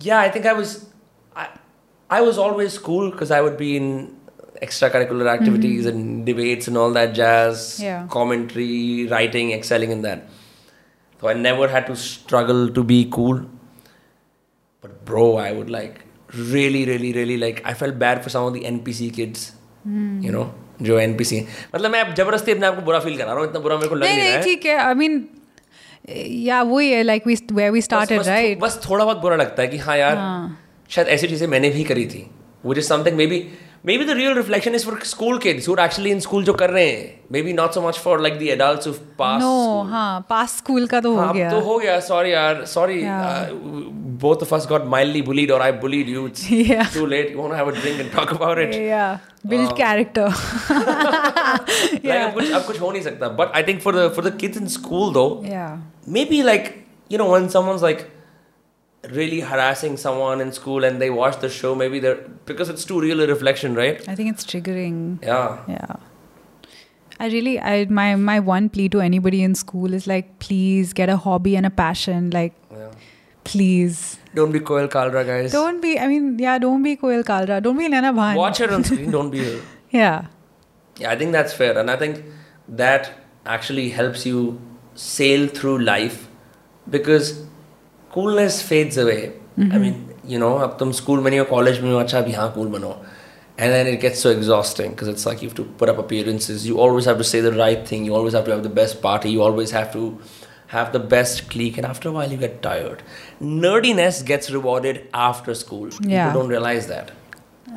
yeah, 0.00 0.20
I 0.20 0.30
think 0.30 0.46
I 0.46 0.52
was, 0.52 0.87
I 2.09 2.21
was 2.21 2.37
always 2.37 2.77
cool 2.87 3.09
because 3.11 3.31
I 3.31 3.41
would 3.41 3.57
be 3.57 3.75
in 3.77 3.87
extracurricular 4.61 5.27
activities 5.33 5.85
and 5.91 6.25
debates 6.25 6.67
and 6.67 6.77
all 6.77 6.91
that 6.97 7.13
jazz, 7.19 7.63
Yeah. 7.83 8.07
commentary, 8.15 9.07
writing, 9.13 9.51
excelling 9.57 9.91
in 9.97 10.03
that. 10.03 10.25
So 11.21 11.29
I 11.29 11.33
never 11.33 11.67
had 11.75 11.87
to 11.91 11.95
struggle 11.95 12.61
to 12.77 12.83
be 12.93 12.99
cool. 13.17 13.41
But 14.83 15.05
bro, 15.05 15.25
I 15.37 15.51
would 15.57 15.69
like 15.69 15.99
really, 16.53 16.85
really, 16.91 17.11
really 17.13 17.37
like. 17.45 17.61
I 17.65 17.73
felt 17.81 17.97
bad 17.99 18.23
for 18.23 18.29
some 18.29 18.45
of 18.49 18.53
the 18.53 18.63
NPC 18.73 19.09
kids. 19.19 19.51
You 20.27 20.31
know, 20.35 20.45
जो 20.81 20.99
NPC 20.99 21.37
हैं 21.37 21.47
मतलब 21.75 21.91
मैं 21.91 21.99
अब 22.03 22.13
जबरदस्ती 22.15 22.51
अपने 22.51 22.67
आप 22.67 22.75
को 22.75 22.81
बुरा 22.81 22.99
फील 22.99 23.17
करा 23.17 23.31
रहा 23.31 23.41
हूँ 23.41 23.49
इतना 23.49 23.59
बुरा 23.65 23.75
मेरे 23.77 23.89
को 23.89 23.95
लग 23.95 24.03
नहीं 24.03 24.17
नहीं 24.17 24.27
रहा 24.27 24.37
नहीं 24.37 24.37
है 24.37 24.43
ठीक 24.43 24.65
है 24.65 24.77
आई 24.85 24.93
मीन 25.01 25.27
या 26.45 26.61
वही 26.71 26.91
है 26.91 27.01
लाइक 27.03 27.27
वी 27.27 27.35
वेयर 27.51 27.71
वी 27.71 27.79
बस, 27.79 27.85
स्टार्टेड 27.85 28.19
बस, 28.19 28.27
राइट 28.27 28.59
बस 28.59 28.79
थोड़ा 28.89 29.03
बहुत 29.05 29.17
बुरा 29.21 29.35
लगता 29.35 29.61
है 29.61 29.67
कि 29.67 29.77
हाँ 29.87 29.97
यार 29.97 30.15
शायद 30.90 31.08
ऐसी 31.16 31.28
चीज़ें 31.28 31.46
मैंने 31.46 31.70
भी 31.70 31.84
करी 31.84 32.06
थी 32.06 32.26
which 32.66 32.78
is 32.78 32.88
something 32.88 33.16
maybe 33.26 33.46
maybe 33.98 34.04
the 34.04 34.10
real 34.16 34.34
reflection 34.34 34.74
is 34.74 34.84
for 34.86 34.98
school 35.04 35.38
kids 35.38 35.68
who 35.68 35.76
actually 35.80 36.10
in 36.10 36.20
school 36.20 36.44
जो 36.44 36.52
कर 36.62 36.70
रहे 36.70 36.86
हैं 36.88 37.20
maybe 37.42 37.52
not 37.52 37.74
so 37.74 37.86
much 37.88 37.98
for 38.04 38.20
like 38.20 38.38
the 38.38 38.42
adults 38.56 38.88
who 38.88 38.92
pass 39.18 39.40
no 39.42 39.82
हाँ 39.90 40.26
पास 40.30 40.56
स्कूल 40.58 40.86
का 40.86 41.00
तो 41.00 41.14
हो 41.14 41.20
हाँ, 41.20 41.34
गया 41.34 41.50
तो 41.50 41.60
हो 41.60 41.78
गया 41.78 41.98
सॉरी 42.10 42.32
यार 42.32 42.64
sorry 42.74 43.00
both 44.22 44.40
of 44.44 44.52
us 44.56 44.64
got 44.66 44.86
mildly 44.92 45.20
bullied 45.26 45.50
or 45.56 45.58
I 45.64 45.70
bullied 45.82 46.08
you 46.12 46.22
it's 46.26 46.46
Yeah. 46.50 46.86
too 46.94 47.04
late 47.10 47.28
you 47.32 47.38
want 47.40 47.52
to 47.54 47.58
have 47.58 47.68
a 47.72 47.74
drink 47.74 48.00
and 48.04 48.10
talk 48.14 48.32
about 48.36 48.60
it 48.62 48.72
yeah 48.76 49.18
build 49.52 49.68
um, 49.68 49.76
character 49.80 50.24
like 52.04 52.22
अब 52.24 52.32
कुछ 52.34 52.50
अब 52.50 52.64
कुछ 52.66 52.80
हो 52.80 52.90
नहीं 52.90 53.02
सकता 53.02 53.28
but 53.40 53.54
I 53.60 53.62
think 53.68 53.84
for 53.86 53.92
the 53.98 54.06
for 54.16 54.24
the 54.28 54.32
kids 54.42 54.62
in 54.62 54.68
school 54.76 55.12
though 55.18 55.28
yeah 55.52 55.76
maybe 56.18 56.40
like 56.48 56.70
you 57.14 57.20
know 57.22 57.28
when 57.34 57.48
someone's 57.56 57.86
like 57.88 58.02
really 59.10 59.40
harassing 59.40 59.96
someone 59.96 60.40
in 60.40 60.52
school 60.52 60.84
and 60.84 61.00
they 61.00 61.08
watch 61.08 61.38
the 61.40 61.48
show 61.48 61.74
maybe 61.74 62.00
they're 62.00 62.16
because 62.46 62.68
it's 62.68 62.84
too 62.84 63.00
real 63.00 63.20
a 63.20 63.26
reflection 63.26 63.74
right? 63.74 64.08
I 64.08 64.14
think 64.14 64.30
it's 64.30 64.44
triggering. 64.44 65.22
Yeah. 65.22 65.58
Yeah. 65.68 65.96
I 67.20 67.28
really 67.28 67.60
I 67.60 67.84
my 67.86 68.14
my 68.16 68.40
one 68.40 68.68
plea 68.68 68.88
to 68.90 69.00
anybody 69.00 69.42
in 69.42 69.54
school 69.54 69.94
is 69.94 70.06
like 70.06 70.38
please 70.38 70.92
get 70.92 71.08
a 71.08 71.16
hobby 71.16 71.56
and 71.56 71.66
a 71.66 71.70
passion 71.70 72.30
like 72.30 72.54
yeah. 72.72 72.90
please. 73.44 74.18
Don't 74.34 74.52
be 74.52 74.60
Koel 74.60 74.88
Kalra 74.88 75.24
guys. 75.26 75.52
Don't 75.52 75.80
be 75.80 75.98
I 75.98 76.08
mean 76.08 76.38
yeah 76.38 76.58
don't 76.58 76.82
be 76.82 76.96
Koel 76.96 77.22
Kalra. 77.24 77.62
Don't 77.62 77.78
be 77.78 77.88
Naina 77.88 78.12
Bhan. 78.14 78.36
Watch 78.36 78.58
her 78.58 78.72
on 78.72 78.84
screen 78.90 79.10
don't 79.10 79.30
be 79.30 79.44
her. 79.44 79.60
Yeah. 79.90 80.26
Yeah, 80.98 81.12
I 81.12 81.16
think 81.16 81.30
that's 81.32 81.52
fair, 81.52 81.78
and 81.78 81.90
I 81.90 81.96
think 81.96 82.24
that 82.68 83.12
actually 83.46 83.90
helps 83.90 84.26
you 84.26 84.60
sail 84.94 85.46
through 85.46 85.78
life 85.78 86.28
because 86.90 87.46
coolness 88.17 88.61
fades 88.61 88.97
away. 88.97 89.33
I 89.59 89.77
mean, 89.77 89.97
you 90.25 90.39
know, 90.39 90.53
अब 90.67 90.77
तुम 90.79 90.91
school 90.99 91.23
में 91.23 91.29
नहीं 91.31 91.39
हो 91.39 91.45
college 91.49 91.81
में 91.81 91.91
हो 91.91 91.99
अच्छा 91.99 92.21
भी 92.21 92.31
हाँ 92.33 92.53
cool 92.55 92.71
बनो 92.77 92.95
and 93.57 93.71
then 93.71 93.87
it 93.87 93.99
gets 94.01 94.19
so 94.19 94.29
exhausting 94.31 94.91
because 94.91 95.07
it's 95.07 95.25
like 95.27 95.41
you 95.43 95.49
have 95.49 95.57
to 95.57 95.63
put 95.81 95.89
up 95.89 95.99
appearances. 95.99 96.65
You 96.67 96.79
always 96.79 97.05
have 97.05 97.19
to 97.19 97.23
say 97.23 97.39
the 97.39 97.51
right 97.51 97.87
thing. 97.87 98.05
You 98.05 98.15
always 98.15 98.33
have 98.33 98.45
to 98.45 98.51
have 98.51 98.63
the 98.63 98.69
best 98.69 99.01
party. 99.01 99.29
You 99.29 99.43
always 99.43 99.71
have 99.71 99.91
to 99.93 100.17
have 100.67 100.91
the 100.91 100.99
best 100.99 101.49
clique, 101.51 101.77
and 101.77 101.85
after 101.85 102.09
a 102.09 102.11
while 102.11 102.31
you 102.31 102.37
get 102.37 102.61
tired. 102.63 103.03
Nerdiness 103.41 104.25
gets 104.25 104.49
rewarded 104.49 105.07
after 105.13 105.53
school. 105.53 105.89
Yeah. 106.01 106.29
People 106.29 106.41
don't 106.41 106.49
realize 106.57 106.87
that 106.87 107.11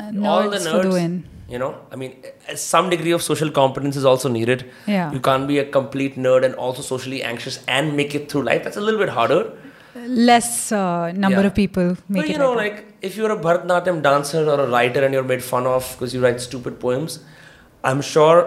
Uh, 0.05 0.07
all 0.31 0.51
the 0.53 0.57
nerds 0.57 0.71
for 0.71 0.79
the 0.79 0.89
nerds, 0.89 0.93
win 0.93 1.13
You 1.49 1.59
know, 1.63 1.69
I 1.93 1.97
mean, 1.97 2.15
uh, 2.53 2.55
some 2.61 2.89
degree 2.91 3.13
of 3.17 3.23
social 3.23 3.51
competence 3.51 3.97
is 3.99 4.05
also 4.05 4.29
needed. 4.29 4.65
Yeah. 4.93 5.13
You 5.13 5.21
can't 5.21 5.47
be 5.51 5.59
a 5.59 5.65
complete 5.77 6.17
nerd 6.25 6.47
and 6.49 6.57
also 6.67 6.83
socially 6.87 7.21
anxious 7.23 7.59
and 7.77 7.97
make 8.01 8.17
it 8.21 8.29
through 8.33 8.43
life. 8.49 8.65
That's 8.65 8.81
a 8.81 8.85
little 8.87 8.99
bit 9.03 9.13
harder. 9.19 9.39
Less 10.08 10.72
uh, 10.72 11.12
number 11.14 11.42
Yeah. 11.42 11.48
of 11.48 11.56
people 11.56 11.90
make 12.08 12.22
but 12.22 12.26
it 12.26 12.32
you 12.32 12.38
know, 12.38 12.54
like 12.54 12.74
like 12.74 13.08
if 13.10 13.18
you're 13.18 13.32
a 13.32 13.38
Bharatanatyam 13.38 14.02
dancer 14.02 14.44
or 14.54 14.60
a 14.62 14.70
writer 14.70 15.04
and 15.06 15.14
you're 15.14 15.28
made 15.34 15.44
fun 15.44 15.68
of 15.68 15.90
because 15.94 16.14
you 16.14 16.22
write 16.24 16.42
stupid 16.42 16.80
poems, 16.80 17.20
I'm 17.84 18.02
sure 18.02 18.38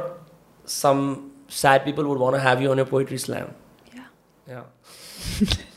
some 0.67 1.05
sad 1.49 1.85
people 1.85 2.05
would 2.05 2.19
want 2.19 2.35
to 2.37 2.41
have 2.41 2.63
you 2.63 2.71
on 2.71 2.77
your 2.77 2.87
poetry 2.87 3.19
slam. 3.19 3.53
Yeah. 3.95 4.09
Yeah. 4.49 4.65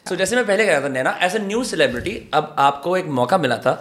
so 0.09 0.15
जैसे 0.15 0.35
मैं 0.35 0.45
पहले 0.45 0.65
कह 0.65 0.71
रहा 0.71 0.81
था 0.81 0.87
Naina 0.93 1.17
as 1.23 1.35
a 1.35 1.39
new 1.39 1.63
celebrity 1.63 2.15
अब 2.33 2.55
आपको 2.59 2.97
एक 2.97 3.05
मौका 3.19 3.37
मिला 3.45 3.57
था 3.65 3.73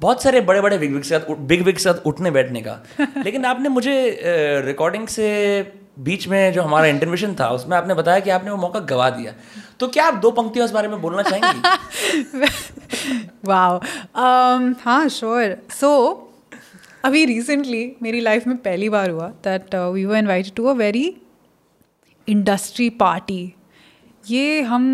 बहुत 0.00 0.22
सारे 0.22 0.40
बड़े 0.50 0.60
बड़े 0.60 0.78
बिग 0.78 0.92
बिग 0.92 1.02
के 1.02 1.08
साथ 1.08 1.30
बिग 1.50 1.64
बिग 1.64 1.74
के 1.76 1.82
साथ 1.82 2.06
उठने 2.06 2.30
बैठने 2.36 2.60
का 2.62 2.78
लेकिन 3.00 3.44
आपने 3.44 3.68
मुझे 3.78 3.94
रिकॉर्डिंग 4.66 5.06
से 5.16 5.28
बीच 6.08 6.26
में 6.28 6.52
जो 6.52 6.62
हमारा 6.62 6.86
इंटरव्यूशन 6.86 7.34
था 7.40 7.48
उसमें 7.58 7.76
आपने 7.76 7.94
बताया 7.94 8.20
कि 8.26 8.30
आपने 8.36 8.50
वो 8.50 8.56
मौका 8.56 8.80
गवा 8.92 9.08
दिया 9.18 9.34
तो 9.82 9.86
क्या 9.88 10.04
आप 10.04 10.14
दो 10.14 10.30
पंक्तियाँ 10.30 10.64
उस 10.66 10.72
बारे 10.72 10.88
में 10.88 11.00
बोलना 11.02 11.22
चाहेंगी? 11.22 11.60
वाओ 13.44 13.78
um, 13.78 14.74
हाँ 14.80 15.08
श्योर 15.08 15.56
सो 15.70 15.90
अभी 17.04 17.24
रिसेंटली 17.24 17.96
मेरी 18.02 18.20
लाइफ 18.20 18.46
में 18.46 18.56
पहली 18.56 18.88
बार 18.88 19.10
हुआ 19.10 19.28
that 19.28 19.74
we 19.74 20.04
were 20.04 20.16
invited 20.16 20.54
to 20.54 20.66
a 20.66 20.72
very 20.72 21.16
industry 22.28 22.90
party 22.90 23.54
ये 24.30 24.60
हम 24.62 24.84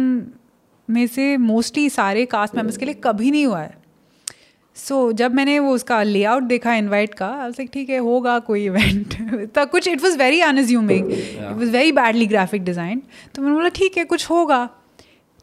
में 0.91 1.07
से 1.07 1.37
मोस्टली 1.37 1.91
सारे 1.91 2.27
कास्ट 2.27 2.55
मेंबर्स 2.55 2.77
के 2.77 2.85
लिए 2.85 2.95
कभी 2.95 3.31
नहीं 3.31 3.47
हुआ 3.47 3.61
है। 3.61 3.77
सो 4.77 5.11
so, 5.11 5.17
जब 5.17 5.35
मैंने 5.35 5.59
वो 5.59 5.75
उसका 5.75 6.03
लेआउट 6.03 6.43
देखा 6.43 6.75
इनवाइट 6.75 7.15
का 7.15 7.29
आई 7.29 7.51
लाइक 7.51 7.71
ठीक 7.73 7.91
है 7.91 7.99
होगा 7.99 8.39
कोई 8.39 8.65
इवेंट 8.65 9.15
तो 9.55 9.67
कुछ 9.67 9.89
it 9.89 10.03
was 10.03 10.17
very 10.17 10.41
unassuming 10.41 11.13
it 11.13 11.57
was 11.59 11.69
very 11.69 11.93
badly 11.93 12.27
graphic 12.27 12.65
design 12.65 13.03
तो 13.35 13.43
मैंने 13.43 13.55
बोला 13.55 13.69
ठीक 13.69 13.99
है 13.99 14.05
कुछ 14.05 14.31
होगा। 14.31 14.69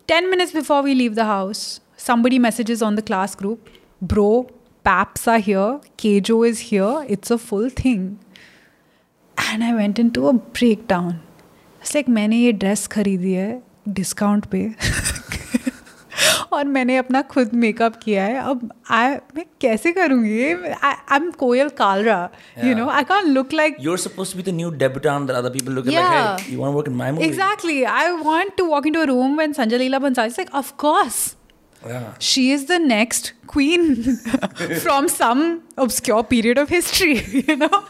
10 0.08 0.30
minutes 0.30 0.52
before 0.52 0.84
we 0.84 0.94
leave 0.94 1.16
the 1.16 1.26
house, 1.26 1.80
somebody 1.98 2.38
messages 2.38 2.84
on 2.84 2.96
the 2.96 3.02
class 3.02 3.34
group, 3.34 3.70
Bro, 4.02 4.50
PAPs 4.84 5.28
are 5.28 5.40
here, 5.40 5.80
KJo 5.98 6.48
is 6.48 6.60
here, 6.60 7.04
it's 7.10 7.32
a 7.32 7.40
full 7.40 7.70
thing. 7.70 8.20
And 9.38 9.64
I 9.64 9.74
went 9.74 9.98
into 9.98 10.28
a 10.28 10.34
breakdown. 10.34 11.22
It's 11.82 11.96
like, 11.96 12.08
I 12.08 12.28
ये 12.28 12.52
dress 12.54 12.88
dress 12.90 13.20
है 13.24 13.62
discount. 13.94 14.46
और 16.54 16.66
मैंने 16.76 16.98
अपना 16.98 17.22
खुद 17.34 17.54
makeup 17.64 17.96
किया 18.04 18.26
है 18.26 18.40
अब 18.50 18.70
आई 19.00 19.16
मैं 19.36 19.46
कैसे 19.62 19.92
करूँगी 19.92 20.52
I 20.52 21.16
am 21.16 21.30
Koyal 21.40 21.70
Kalra 21.78 22.18
you 22.64 22.76
know 22.76 22.90
I 22.90 23.04
can't 23.14 23.28
look 23.38 23.54
like 23.54 23.78
you 23.80 23.92
are 23.92 23.98
suppose 24.08 24.32
to 24.32 24.38
be 24.38 24.52
the 24.52 24.56
new 24.56 24.70
debutante 24.84 25.28
that 25.28 25.38
other 25.38 25.50
people 25.58 25.74
look 25.80 25.88
like 25.88 26.04
hey, 26.06 26.52
you 26.54 26.60
want 26.60 26.74
to 26.74 26.78
work 26.80 26.92
in 26.94 27.00
my 27.02 27.10
movie 27.16 27.30
exactly 27.30 27.80
i 27.96 28.04
want 28.28 28.56
to 28.62 28.70
walk 28.74 28.92
into 28.92 29.08
a 29.08 29.10
room 29.14 29.42
when 29.42 29.58
Sanjay 29.60 29.82
Leela 29.86 30.04
Bhansali 30.06 30.34
is 30.34 30.44
like 30.44 30.54
of 30.64 30.78
course 30.86 31.24
yeah. 31.88 32.14
She 32.20 32.52
is 32.52 32.66
the 32.66 32.80
next 32.80 33.34
queen 33.48 34.18
from 34.86 35.08
some 35.08 35.64
obscure 35.78 36.24
period 36.24 36.58
of 36.58 36.70
history, 36.70 37.18
you 37.48 37.56
know. 37.56 37.86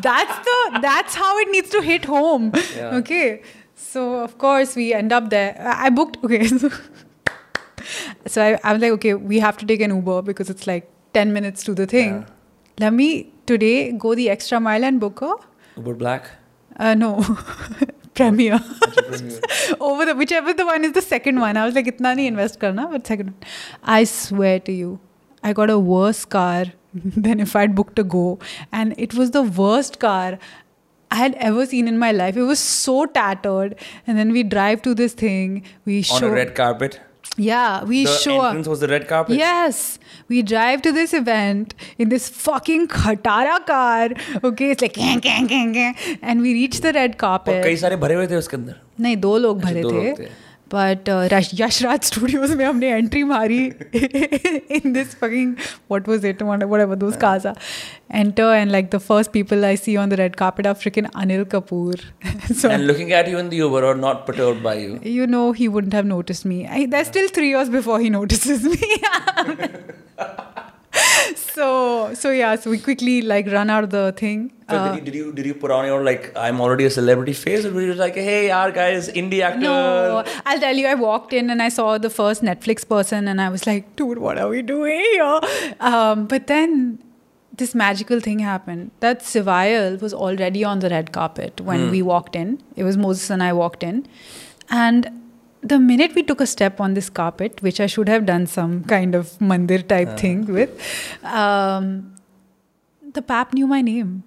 that's 0.00 0.38
the 0.48 0.80
that's 0.82 1.14
how 1.14 1.38
it 1.38 1.48
needs 1.50 1.70
to 1.70 1.80
hit 1.86 2.04
home. 2.04 2.52
Yeah. 2.76 2.96
Okay 2.96 3.42
so 3.82 4.04
of 4.22 4.36
course 4.44 4.74
we 4.78 4.86
end 5.00 5.12
up 5.18 5.30
there 5.34 5.50
i 5.86 5.88
booked 5.98 6.16
okay 6.24 6.46
so, 6.46 6.70
so 8.26 8.42
I, 8.42 8.58
I 8.64 8.72
was 8.72 8.82
like 8.82 8.92
okay 8.98 9.14
we 9.14 9.38
have 9.38 9.56
to 9.58 9.66
take 9.66 9.80
an 9.80 9.94
uber 9.96 10.20
because 10.22 10.50
it's 10.50 10.66
like 10.66 10.90
10 11.14 11.32
minutes 11.32 11.62
to 11.64 11.74
the 11.74 11.86
thing 11.86 12.10
Yeah. 12.14 12.24
let 12.86 12.92
me 12.92 13.08
today 13.46 13.92
go 13.92 14.14
the 14.14 14.28
extra 14.30 14.60
mile 14.60 14.84
and 14.84 15.00
book 15.00 15.22
a 15.22 15.34
Uber 15.76 15.94
Black. 15.94 16.28
uh, 16.78 16.94
no 16.94 17.10
premiere 18.14 18.58
over 19.80 20.04
the 20.08 20.14
whichever 20.22 20.52
the 20.52 20.66
one 20.66 20.84
is 20.84 20.92
the 20.92 21.02
second 21.02 21.38
one. 21.40 21.56
I 21.56 21.64
was 21.66 21.74
like, 21.76 21.86
itna 21.90 22.14
nahi 22.18 22.26
invest 22.30 22.58
karna, 22.64 22.86
but 22.94 23.06
second 23.06 23.28
one. 23.30 23.44
I 23.96 23.98
swear 24.12 24.58
to 24.68 24.72
you, 24.72 24.98
I 25.44 25.52
got 25.58 25.70
a 25.70 25.78
worse 25.78 26.24
car 26.24 26.64
than 27.26 27.38
if 27.46 27.54
I'd 27.54 27.76
booked 27.76 28.00
a 28.00 28.04
go. 28.14 28.24
And 28.72 28.94
it 29.06 29.14
was 29.14 29.30
the 29.36 29.42
worst 29.60 30.00
car 30.00 30.38
I 31.11 31.17
had 31.17 31.35
ever 31.35 31.65
seen 31.65 31.87
in 31.87 31.97
my 31.99 32.11
life. 32.11 32.35
It 32.35 32.43
was 32.43 32.59
so 32.59 33.05
tattered. 33.05 33.75
And 34.07 34.17
then 34.17 34.31
we 34.31 34.43
drive 34.43 34.81
to 34.83 34.95
this 34.95 35.13
thing. 35.13 35.63
We 35.85 35.97
On 35.97 36.03
show 36.03 36.27
a 36.27 36.31
red 36.31 36.55
carpet. 36.55 36.99
Yeah, 37.35 37.83
we 37.83 38.05
the 38.05 38.11
show 38.11 38.39
up. 38.39 38.49
entrance 38.49 38.67
was 38.67 38.79
the 38.79 38.87
red 38.87 39.07
carpet. 39.07 39.35
Yes, 39.37 39.97
we 40.27 40.41
drive 40.43 40.81
to 40.83 40.91
this 40.91 41.13
event 41.13 41.73
in 41.97 42.09
this 42.09 42.29
fucking 42.29 42.87
Khatara 42.87 43.65
car. 43.65 44.09
Okay, 44.43 44.71
it's 44.71 44.81
like 44.81 44.93
gang, 44.93 45.19
gang, 45.19 45.47
gang, 45.47 45.71
gang. 45.71 45.95
and 46.21 46.41
we 46.41 46.53
reach 46.53 46.81
the 46.81 46.93
red 46.93 47.15
और 47.15 47.17
carpet. 47.17 47.63
कई 47.63 47.77
सारे 47.77 47.95
भरे 47.95 48.15
हुए 48.15 48.27
थे 48.27 48.35
उसके 48.35 48.57
अंदर 48.57 48.75
नहीं 48.99 49.17
दो 49.17 49.37
लोग 49.37 49.57
अच्छा, 49.57 49.69
भरे 49.69 49.81
दो 49.81 49.91
थे 49.91 50.07
लोग 50.09 50.19
थे। 50.19 50.29
बट 50.73 51.09
यशराज 51.59 52.03
स्टूडियोज 52.03 52.51
में 52.57 52.63
हमने 52.65 52.87
एंट्री 52.91 53.23
मारी 53.31 53.59
in 53.65 54.93
this 54.93 55.15
fucking 55.15 55.53
what 55.89 56.07
was 56.09 56.25
it 56.25 56.41
whatever 56.43 56.95
those 57.03 57.17
cars 57.21 57.45
are 57.45 57.55
enter 58.13 58.53
and 58.53 58.71
like 58.71 58.89
the 58.93 58.97
first 59.07 59.31
people 59.31 59.65
I 59.65 59.77
C 59.77 59.95
on 60.03 60.09
the 60.09 60.13
red 60.21 60.35
carpet 60.35 60.67
are 60.67 60.73
freaking 60.83 61.05
Anil 61.15 61.43
Kapoor 61.51 61.99
so 62.51 62.69
and 62.69 62.87
looking 62.91 63.13
at 63.19 63.29
you 63.33 63.43
in 63.43 63.51
the 63.53 63.59
Uber 63.61 63.83
or 63.91 63.95
not 64.05 64.25
perturbed 64.29 64.63
by 64.63 64.75
you. 64.79 64.99
you 65.17 65.27
know 65.35 65.45
he 65.61 65.69
wouldn't 65.75 65.97
have 65.99 66.09
noticed 66.13 66.49
me 66.53 66.59
I, 66.67 66.85
there's 66.95 67.13
still 67.13 67.29
three 67.39 67.49
years 67.49 67.69
before 67.77 67.99
he 67.99 68.09
notices 68.17 68.63
me 68.75 68.91
so 71.36 72.12
so 72.14 72.30
yeah 72.30 72.54
so 72.56 72.70
we 72.70 72.78
quickly 72.78 73.22
like 73.22 73.46
run 73.46 73.70
out 73.70 73.84
of 73.84 73.90
the 73.90 74.12
thing 74.22 74.40
Uh, 74.68 74.78
did, 74.94 74.96
you, 74.96 75.04
did 75.04 75.14
you 75.18 75.32
did 75.36 75.46
you 75.48 75.54
put 75.60 75.70
on 75.74 75.86
your 75.90 76.00
like 76.06 76.24
I'm 76.44 76.58
already 76.64 76.84
a 76.88 76.90
celebrity 76.94 77.32
face 77.42 77.64
or 77.68 77.70
were 77.76 77.84
you 77.90 77.94
like 78.00 78.16
hey 78.28 78.50
our 78.50 78.70
guys 78.78 79.08
indie 79.20 79.40
actor? 79.48 79.60
No, 79.60 80.24
I'll 80.44 80.60
tell 80.64 80.76
you, 80.80 80.86
I 80.94 80.94
walked 81.02 81.32
in 81.38 81.48
and 81.54 81.62
I 81.66 81.68
saw 81.76 81.86
the 82.06 82.10
first 82.16 82.42
Netflix 82.48 82.84
person, 82.90 83.28
and 83.32 83.40
I 83.44 83.48
was 83.54 83.64
like, 83.70 83.86
dude, 84.00 84.18
what 84.24 84.36
are 84.42 84.48
we 84.56 84.60
doing 84.70 85.00
here? 85.12 85.40
Um, 85.92 86.26
but 86.32 86.48
then 86.52 86.74
this 87.62 87.74
magical 87.84 88.20
thing 88.26 88.42
happened 88.48 88.90
that 89.06 89.24
Sivayal 89.30 89.96
was 90.06 90.12
already 90.26 90.64
on 90.72 90.84
the 90.84 90.90
red 90.96 91.12
carpet 91.16 91.62
when 91.70 91.90
we 91.96 92.02
walked 92.10 92.36
in. 92.42 92.52
It 92.76 92.84
was 92.90 92.96
Moses 93.06 93.30
and 93.38 93.42
I 93.42 93.52
walked 93.62 93.82
in. 93.92 94.04
And 94.82 95.10
the 95.62 95.78
minute 95.78 96.14
we 96.14 96.22
took 96.22 96.40
a 96.40 96.46
step 96.46 96.80
on 96.80 96.94
this 96.94 97.10
carpet, 97.10 97.62
which 97.62 97.80
I 97.80 97.86
should 97.86 98.08
have 98.08 98.26
done 98.26 98.46
some 98.46 98.84
kind 98.84 99.14
of 99.14 99.30
mandir 99.38 99.86
type 99.86 100.18
thing 100.18 100.46
with, 100.46 100.70
um, 101.24 102.14
the 103.12 103.22
pap 103.22 103.54
knew 103.54 103.66
my 103.66 103.80
name. 103.80 104.22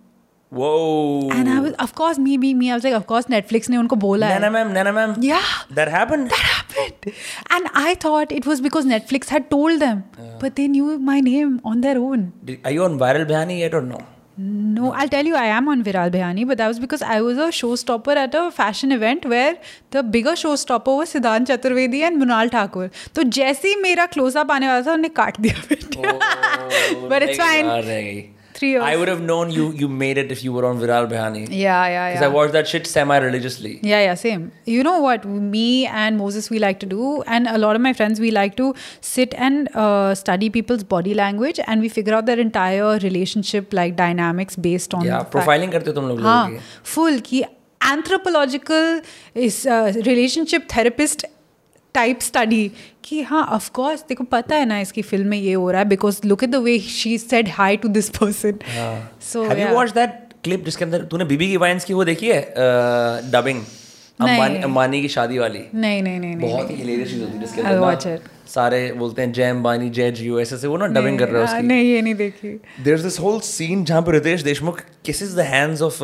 Whoa. 0.50 1.30
And 1.32 1.48
I 1.48 1.60
was, 1.62 1.74
of 1.80 1.96
course, 1.96 2.20
me 2.20 2.36
being 2.36 2.58
me, 2.60 2.72
I 2.72 2.76
was 2.76 2.84
like, 2.84 2.94
of 2.94 3.08
course, 3.08 3.26
Netflix 3.26 3.70
ne 3.70 3.78
unko 3.78 3.98
bola. 3.98 4.26
Naina 4.26 4.52
ma'am, 4.52 4.74
Naina 4.74 4.94
ma'am. 4.94 5.15
Yeah. 5.22 5.41
That 5.70 5.88
happened. 5.88 6.30
that 6.30 6.39
happened. 6.39 7.13
And 7.50 7.70
I 7.74 7.96
thought 7.96 8.34
it 8.34 8.46
was 8.46 8.60
because 8.60 8.86
Netflix 8.86 9.30
had 9.30 9.50
told 9.50 9.80
them, 9.80 10.04
but 10.39 10.58
they 10.58 10.67
knew 10.67 11.00
my 11.00 11.22
name 11.22 11.62
on 11.63 11.80
their 11.80 11.98
own. 11.98 12.34
Did, 12.44 12.60
are 12.65 12.72
you 12.72 12.84
on 12.84 13.00
Viral 13.00 13.26
Bhayani 13.26 13.60
yet 13.60 13.74
or 13.74 13.82
no? 13.82 14.06
No, 14.43 14.91
I'll 14.93 15.10
tell 15.10 15.25
you, 15.25 15.36
I 15.36 15.45
am 15.45 15.67
on 15.67 15.84
Viral 15.84 16.10
Bhayani, 16.10 16.47
but 16.47 16.58
that 16.58 16.67
was 16.67 16.80
because 16.80 17.01
I 17.04 17.21
was 17.21 17.38
a 17.38 17.49
showstopper 17.58 18.15
at 18.15 18.34
a 18.34 18.49
fashion 18.49 18.91
event 18.91 19.25
where 19.25 19.58
the 19.91 20.01
bigger 20.01 20.32
showstopper 20.32 20.95
was 20.97 21.13
Siddhant 21.13 21.45
Chaturvedi 21.45 22.01
and 22.08 22.21
Munal 22.21 22.51
Thakur. 22.56 22.89
तो 23.15 23.23
जैसे 23.23 23.67
ही 23.67 23.75
मेरा 23.82 24.08
close-up 24.15 24.51
आने 24.51 24.67
वाला 24.67 24.82
था 24.88 24.93
उन्हें 24.93 25.13
काट 25.13 25.39
दिया 25.41 25.62
फिर 25.62 25.80
But 27.10 27.27
it's 27.27 27.41
three 28.53 28.69
years. 28.71 28.83
I 28.83 28.95
would 28.95 29.07
have 29.07 29.21
known 29.21 29.51
you 29.51 29.71
you 29.81 29.87
made 30.01 30.17
it 30.23 30.31
if 30.35 30.43
you 30.43 30.53
were 30.57 30.65
on 30.69 30.79
Viral 30.81 31.07
Bhayani. 31.13 31.41
Yeah, 31.41 31.55
yeah, 31.57 31.91
yeah. 31.93 32.09
Because 32.09 32.25
I 32.27 32.29
watched 32.35 32.53
that 32.53 32.67
shit 32.67 32.87
semi-religiously. 32.87 33.79
Yeah, 33.83 34.03
yeah, 34.05 34.15
same. 34.15 34.51
You 34.65 34.83
know 34.89 34.99
what? 35.05 35.25
Me 35.25 35.85
and 36.03 36.17
Moses, 36.17 36.49
we 36.49 36.59
like 36.65 36.79
to 36.85 36.91
do, 36.93 37.13
and 37.37 37.47
a 37.47 37.57
lot 37.57 37.75
of 37.75 37.81
my 37.87 37.93
friends, 38.01 38.19
we 38.19 38.31
like 38.31 38.55
to 38.57 38.73
sit 39.01 39.33
and 39.49 39.73
uh, 39.75 40.15
study 40.15 40.49
people's 40.49 40.83
body 40.83 41.13
language, 41.13 41.59
and 41.67 41.81
we 41.81 41.89
figure 41.89 42.13
out 42.13 42.25
their 42.25 42.39
entire 42.39 42.91
relationship 43.07 43.73
like 43.81 43.95
dynamics 43.95 44.55
based 44.69 44.93
on. 44.93 45.05
Yeah, 45.05 45.23
profiling 45.37 45.71
करते 45.71 45.93
तुम 45.99 46.07
लोग 46.09 46.21
हाँ, 46.21 46.59
full 46.95 47.21
की 47.31 47.43
anthropological 47.81 49.01
is 49.33 49.65
uh, 49.65 49.91
relationship 50.05 50.67
therapist 50.69 51.25
type 51.93 52.21
study 52.21 52.73
कि 53.03 53.21
हाँ 53.21 53.43
of 53.43 53.69
course 53.71 54.03
देखो 54.09 54.23
पता 54.31 54.55
है 54.55 54.65
ना 54.65 54.79
इसकी 54.79 55.01
फ़िल्म 55.01 55.27
में 55.27 55.37
ये 55.37 55.53
हो 55.53 55.69
रहा 55.71 55.81
है 55.81 55.87
because 55.87 56.19
look 56.25 56.43
at 56.43 56.49
the 56.49 56.55
way 56.55 56.77
she 56.79 57.17
said 57.17 57.49
hi 57.49 57.77
to 57.77 57.87
this 57.87 58.09
person 58.09 58.59
so 59.31 59.45
Have 59.45 59.61
you 59.61 59.69
watched 59.77 59.97
that 59.97 60.17
clip 60.47 60.65
जिसके 60.65 60.85
अंदर 60.85 61.03
तूने 61.11 61.25
बीबी 61.25 61.47
की 61.47 61.57
वाइन्स 61.57 61.85
की 61.85 61.93
वो 61.93 62.03
देखी 62.03 62.27
है? 62.27 62.41
डबिंग 63.31 63.61
अंबानी 64.21 64.61
अंबानी 64.63 65.01
की 65.01 65.07
शादी 65.07 65.37
वाली। 65.37 65.59
नहीं 65.75 66.01
नहीं 66.03 66.19
नहीं 66.19 66.35
बहुत 66.35 66.69
ही 66.71 66.75
हिलेरियस 66.75 67.09
चीज़ 67.09 67.21
होती 67.21 67.33
है 67.33 67.39
जिसके 67.39 67.61
अंदर 67.61 68.19
सारे 68.47 68.91
बोलते 68.93 69.21
हैं 69.21 69.31
जय 69.33 69.49
अंबानी 69.49 69.89
जय 69.89 70.11
जियो 70.11 70.39
ऐसे 70.39 70.57
से 70.57 70.67
वो 70.67 70.77
ना 70.77 70.87
डबिंग 70.99 71.19
कर 71.19 71.29
रहे 71.29 71.41
हो 71.41 71.47
उसकी। 71.47 71.67
नहीं 71.67 71.91
ये 71.91 72.01
नहीं 72.01 72.15
देखी। 72.15 72.49
There 72.83 72.97
is 72.97 73.04
this 73.04 73.19
whole 73.19 73.39
scene 73.49 73.83
जहाँ 73.85 74.02
पे 74.02 74.12
Ritesh 74.12 74.41
Deshmukh 74.41 74.81
kisses 75.10 75.37
the 75.39 75.45
hands 75.54 75.83
of 75.89 76.02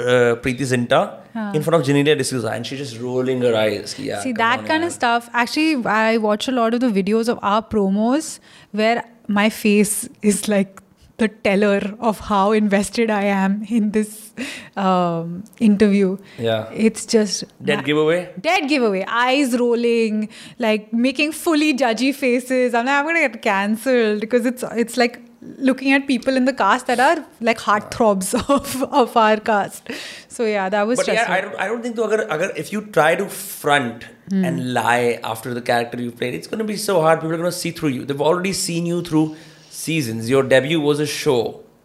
uh, 0.00 0.36
Preity 0.36 0.64
Zinta 0.64 1.20
huh. 1.34 1.52
in 1.54 1.62
front 1.62 1.80
of 1.80 1.86
Genelia 1.88 2.18
D'Souza 2.18 2.48
and 2.48 2.66
she's 2.66 2.78
just 2.78 3.00
rolling 3.00 3.40
her 3.42 3.54
eyes. 3.54 3.98
Yeah, 3.98 4.20
See, 4.20 4.32
that 4.32 4.60
on, 4.60 4.66
kind 4.66 4.82
yeah. 4.82 4.86
of 4.88 4.92
stuff. 4.92 5.28
Actually, 5.32 5.84
I 5.84 6.16
watch 6.18 6.48
a 6.48 6.52
lot 6.52 6.74
of 6.74 6.80
the 6.80 6.88
videos 6.88 7.28
of 7.28 7.38
our 7.42 7.62
promos 7.62 8.38
where 8.72 9.04
my 9.28 9.48
face 9.50 10.08
is 10.22 10.48
like 10.48 10.82
the 11.20 11.28
teller 11.28 11.94
of 12.00 12.18
how 12.18 12.50
invested 12.52 13.10
I 13.10 13.24
am 13.24 13.62
in 13.68 13.90
this 13.92 14.32
um, 14.76 15.44
interview. 15.60 16.16
Yeah. 16.38 16.70
It's 16.72 17.04
just. 17.06 17.44
Dead 17.62 17.84
giveaway? 17.84 18.32
Dead 18.40 18.68
giveaway. 18.68 19.04
Eyes 19.06 19.58
rolling, 19.58 20.30
like 20.58 20.92
making 20.92 21.32
fully 21.32 21.74
judgy 21.74 22.14
faces. 22.14 22.74
I'm 22.74 22.86
like, 22.86 22.94
I'm 22.94 23.04
going 23.04 23.16
to 23.16 23.28
get 23.28 23.42
cancelled 23.42 24.20
because 24.20 24.46
it's, 24.46 24.64
it's 24.72 24.96
like 24.96 25.20
looking 25.42 25.92
at 25.92 26.06
people 26.06 26.36
in 26.36 26.44
the 26.44 26.52
cast 26.52 26.86
that 26.86 27.00
are 27.00 27.24
like 27.40 27.58
heartthrobs 27.58 28.34
of 28.56 28.82
of 29.02 29.16
our 29.16 29.38
cast 29.38 29.88
so 30.28 30.44
yeah 30.44 30.68
that 30.68 30.86
was 30.86 30.98
But 30.98 31.08
yeah, 31.08 31.26
I 31.36 31.40
don't, 31.40 31.54
I 31.58 31.66
don't 31.66 31.82
think 31.82 31.96
though, 31.96 32.08
agar, 32.12 32.26
agar, 32.34 32.50
if 32.56 32.72
you 32.72 32.82
try 32.98 33.14
to 33.14 33.28
front 33.28 34.04
Hmm. 34.32 34.44
and 34.48 34.74
lie 34.74 35.18
after 35.24 35.52
the 35.54 35.60
character 35.68 36.00
you 36.00 36.10
played, 36.18 36.34
it's 36.34 36.46
going 36.50 36.60
to 36.60 36.66
be 36.66 36.76
so 36.76 37.00
hard. 37.04 37.18
People 37.20 37.32
are 37.34 37.38
going 37.38 37.50
to 37.50 37.56
see 37.56 37.72
through 37.78 37.88
you. 37.94 38.04
They've 38.10 38.20
already 38.26 38.52
seen 38.52 38.86
you 38.86 38.98
through 39.08 39.24
seasons. 39.70 40.28
Your 40.30 40.42
debut 40.52 40.80
was 40.80 41.00
a 41.00 41.06
show, 41.14 41.38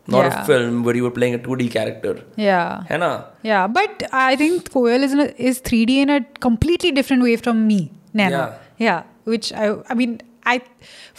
not 0.07 0.25
Yeah. 0.25 0.41
a 0.41 0.45
film 0.49 0.83
where 0.83 0.95
you 0.95 1.01
were 1.07 1.13
playing 1.15 1.33
a 1.33 1.39
2D 1.47 1.71
character. 1.77 2.13
yeah 2.37 2.99
ना? 3.03 3.09
yeah 3.51 3.65
but 3.79 4.03
i 4.11 4.35
think 4.43 4.69
koel 4.75 5.07
is 5.09 5.13
in 5.17 5.21
a, 5.25 5.27
is 5.49 5.59
3d 5.71 5.97
in 6.03 6.09
a 6.17 6.19
completely 6.47 6.91
different 6.99 7.23
way 7.29 7.35
from 7.47 7.65
me 7.71 7.79
Nana. 8.21 8.29
Yeah. 8.37 8.53
yeah 8.87 9.03
which 9.33 9.51
i 9.65 9.67
i 9.89 9.99
mean 10.03 10.13
i 10.53 10.55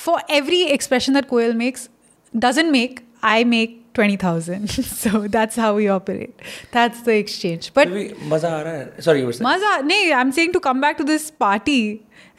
for 0.06 0.16
every 0.40 0.62
expression 0.78 1.14
that 1.20 1.28
koel 1.34 1.56
makes 1.64 1.88
doesn't 2.47 2.71
make 2.71 3.03
i 3.21 3.43
make 3.43 3.77
20000 3.93 4.69
so 5.01 5.27
that's 5.27 5.57
how 5.57 5.75
we 5.75 5.87
operate 5.89 6.45
that's 6.71 7.01
the 7.07 7.15
exchange 7.23 7.71
but 7.73 7.87
भी 7.87 8.03
मजा 8.29 8.49
आ 8.49 8.61
रहा 8.61 8.73
है. 8.73 9.01
Sorry, 9.01 9.19
you 9.19 9.25
were 9.25 9.33
saying. 9.33 9.43
Maza, 9.49 9.71
no, 9.83 9.97
I'm 10.19 10.31
saying 10.37 10.53
to 10.53 10.61
come 10.67 10.79
back 10.85 10.97
to 10.97 11.03
this 11.03 11.29
party 11.31 11.81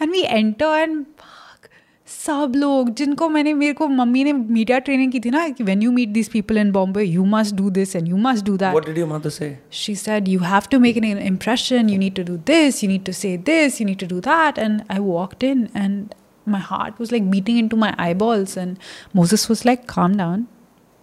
and 0.01 0.11
we 0.11 0.25
enter 0.37 0.71
and 0.85 1.05
fuck, 1.19 1.69
सब 2.13 2.53
लोग 2.57 2.91
जिनको 3.01 3.29
मैंने 3.29 3.53
मेरे 3.55 3.73
को 3.75 3.89
मम्मी 3.89 4.23
ने 4.25 4.33
मीडिया 4.33 4.79
ट्रेनिंग 4.87 5.13
की 5.13 5.21
थी 5.27 5.31
ना 5.31 5.49
कि 5.49 5.65
when 5.69 5.85
you 5.87 5.93
meet 5.99 6.15
these 6.17 6.29
people 6.37 6.63
in 6.63 6.73
Bombay 6.79 7.05
you 7.19 7.27
must 7.35 7.57
do 7.61 7.71
this 7.79 7.95
and 8.01 8.09
you 8.15 8.23
must 8.27 8.45
do 8.49 8.57
that 8.65 8.75
What 8.79 8.87
did 8.87 8.97
your 9.03 9.07
mother 9.13 9.31
say? 9.37 9.51
she 9.83 9.95
said 10.07 10.29
you 10.29 10.41
have 10.55 10.69
to 10.75 10.81
make 10.87 10.97
an 11.03 11.05
impression 11.35 11.89
you 11.95 11.99
need 12.07 12.17
to 12.23 12.25
do 12.33 12.41
this 12.53 12.83
you 12.83 12.91
need 12.95 13.05
to 13.13 13.17
say 13.21 13.37
this 13.53 13.79
you 13.81 13.87
need 13.93 14.03
to 14.07 14.11
do 14.17 14.21
that 14.31 14.59
and 14.67 14.85
i 14.89 14.99
walked 15.13 15.43
in 15.53 15.65
and 15.75 16.15
my 16.48 16.60
heart 16.60 16.98
was 17.00 17.12
like 17.12 17.30
beating 17.30 17.58
into 17.58 17.76
my 17.76 17.94
eyeballs 17.98 18.58
and 18.58 18.80
moses 19.14 19.50
was 19.50 19.66
like 19.66 19.88
calm 19.88 20.18
down. 20.18 20.48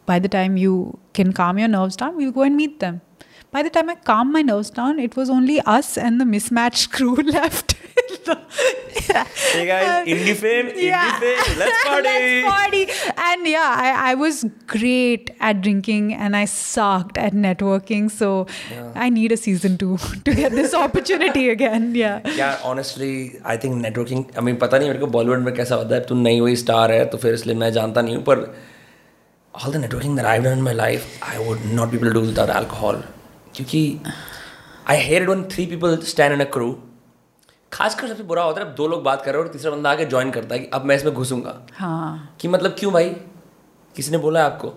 By 0.06 0.18
the 0.18 0.28
time 0.28 0.56
you 0.58 0.98
can 1.14 1.32
calm 1.32 1.58
your 1.58 1.68
nerves 1.68 1.96
down 1.96 2.16
we'll 2.16 2.32
go 2.32 2.42
and 2.42 2.56
meet 2.56 2.80
them. 2.80 3.00
By 3.50 3.62
the 3.62 3.70
time 3.70 3.88
i 3.88 3.94
calmed 3.94 4.32
my 4.32 4.42
nerves 4.42 4.70
down 4.70 4.98
it 4.98 5.16
was 5.16 5.30
only 5.30 5.60
us 5.60 5.96
and 5.96 6.20
the 6.20 6.24
mismatched 6.24 6.90
crew 6.96 7.14
left 7.38 7.76
Hey 9.09 9.65
guys, 9.67 10.07
indie 10.07 10.35
fame, 10.35 10.67
indie 10.67 11.13
fame, 11.21 11.59
let's 11.59 11.83
party. 11.83 12.09
Let's 12.09 12.47
party. 12.47 12.81
And 13.17 13.47
yeah, 13.47 13.73
I, 13.85 14.11
I 14.11 14.13
was 14.13 14.45
great 14.67 15.31
at 15.39 15.61
drinking 15.61 16.13
and 16.13 16.35
I 16.35 16.45
sucked 16.45 17.17
at 17.17 17.33
networking. 17.33 18.11
So 18.11 18.45
I 18.95 19.09
need 19.09 19.31
a 19.31 19.37
season 19.37 19.77
two 19.77 19.97
to 20.25 20.35
get 20.35 20.51
this 20.51 20.73
opportunity 20.73 21.49
again. 21.49 21.95
Yeah. 21.95 22.21
Yeah, 22.35 22.59
honestly, 22.63 23.39
I 23.43 23.57
think 23.57 23.81
networking. 23.85 24.25
I 24.37 24.41
mean, 24.41 24.59
पता 24.59 24.77
नहीं 24.77 24.89
मेरे 24.89 24.99
को 24.99 25.07
बॉलीवुड 25.17 25.39
में 25.45 25.53
कैसा 25.55 25.75
होता 25.75 25.95
है 25.95 26.01
तू 26.05 26.15
नई 26.15 26.39
हुई 26.39 26.55
स्टार 26.63 26.91
है 26.91 27.05
तो 27.09 27.17
फिर 27.17 27.33
इसलिए 27.33 27.55
मैं 27.55 27.71
जानता 27.79 28.01
नहीं 28.01 28.15
हूँ 28.15 28.23
पर 28.29 28.43
all 29.53 29.71
the 29.71 29.79
networking 29.79 30.15
that 30.17 30.25
I've 30.25 30.43
done 30.43 30.59
in 30.59 30.63
my 30.67 30.73
life, 30.73 31.07
I 31.23 31.39
would 31.47 31.65
not 31.79 31.91
be 31.91 31.97
able 31.97 32.11
to 32.11 32.13
do 32.19 32.21
without 32.27 32.51
alcohol. 32.59 33.01
क्योंकि 33.55 33.81
I 34.85 34.95
hated 35.07 35.33
when 35.33 35.43
three 35.55 35.65
people 35.73 35.97
stand 36.13 36.33
in 36.37 36.41
a 36.41 36.49
crew. 36.57 36.69
खासकर 37.74 38.08
सबसे 38.08 38.22
बुरा 38.22 38.42
होता 38.42 38.60
है 38.60 38.74
दो 38.74 38.86
लोग 38.88 39.02
बात 39.02 39.22
कर 39.24 39.32
रहे 39.32 39.42
हो 39.42 39.46
और 39.46 39.52
तीसरा 39.52 39.70
बंदा 39.70 39.90
आके 39.90 40.04
ज्वाइन 40.14 40.30
करता 40.30 40.54
है 40.54 40.60
कि 40.60 40.70
अब 40.74 40.84
मैं 40.84 40.96
इसमें 40.96 41.14
घुसूँगा 41.14 41.54
हाँ. 41.78 42.36
कि 42.40 42.48
मतलब 42.48 42.76
क्यों 42.78 42.92
भाई 42.92 43.10
किसी 43.96 44.10
ने 44.12 44.18
बोला 44.18 44.40
है 44.40 44.46
आपको 44.46 44.68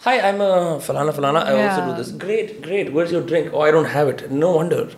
हाय 0.00 0.18
आई 0.18 0.32
एम 0.32 0.78
फलाना 0.86 1.12
फलाना 1.12 1.40
I 1.40 1.60
also 1.62 1.86
do 1.86 1.92
this 1.96 2.14
great 2.24 2.56
great 2.66 2.90
where 2.94 3.06
is 3.06 3.14
your 3.14 3.24
drink 3.26 3.54
oh 3.54 3.62
I 3.64 3.72
don't 3.72 3.86
have 3.96 4.08
it 4.08 4.26
no 4.32 4.52
wonder 4.58 4.96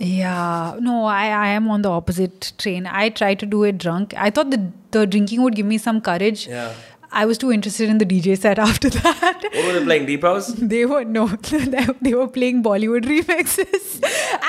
Yeah, 0.00 0.74
no, 0.80 1.04
I, 1.06 1.22
I 1.36 1.46
am 1.52 1.64
on 1.68 1.82
the 1.82 1.90
opposite 1.90 2.52
train. 2.56 2.84
I 2.86 3.08
tried 3.10 3.40
to 3.40 3.46
do 3.46 3.62
it 3.64 3.78
drunk. 3.78 4.12
I 4.16 4.30
thought 4.30 4.52
the, 4.52 4.60
the 4.92 5.00
drinking 5.06 5.42
would 5.42 5.56
give 5.56 5.66
me 5.66 5.78
some 5.78 5.98
courage. 6.00 6.44
Yeah. 6.48 6.76
I 7.10 7.24
was 7.24 7.38
too 7.38 7.50
interested 7.50 7.88
in 7.88 7.98
the 7.98 8.04
DJ 8.06 8.36
set 8.38 8.58
after 8.68 8.90
that. 8.90 9.42
What 9.42 9.66
were 9.66 9.72
they 9.78 9.84
playing? 9.84 10.06
Deep 10.06 10.22
House? 10.22 10.48
they 10.72 10.84
were 10.86 11.04
no 11.04 11.26
they, 12.02 12.14
were 12.14 12.28
playing 12.28 12.62
bollywood 12.62 13.04
remixes 13.12 14.02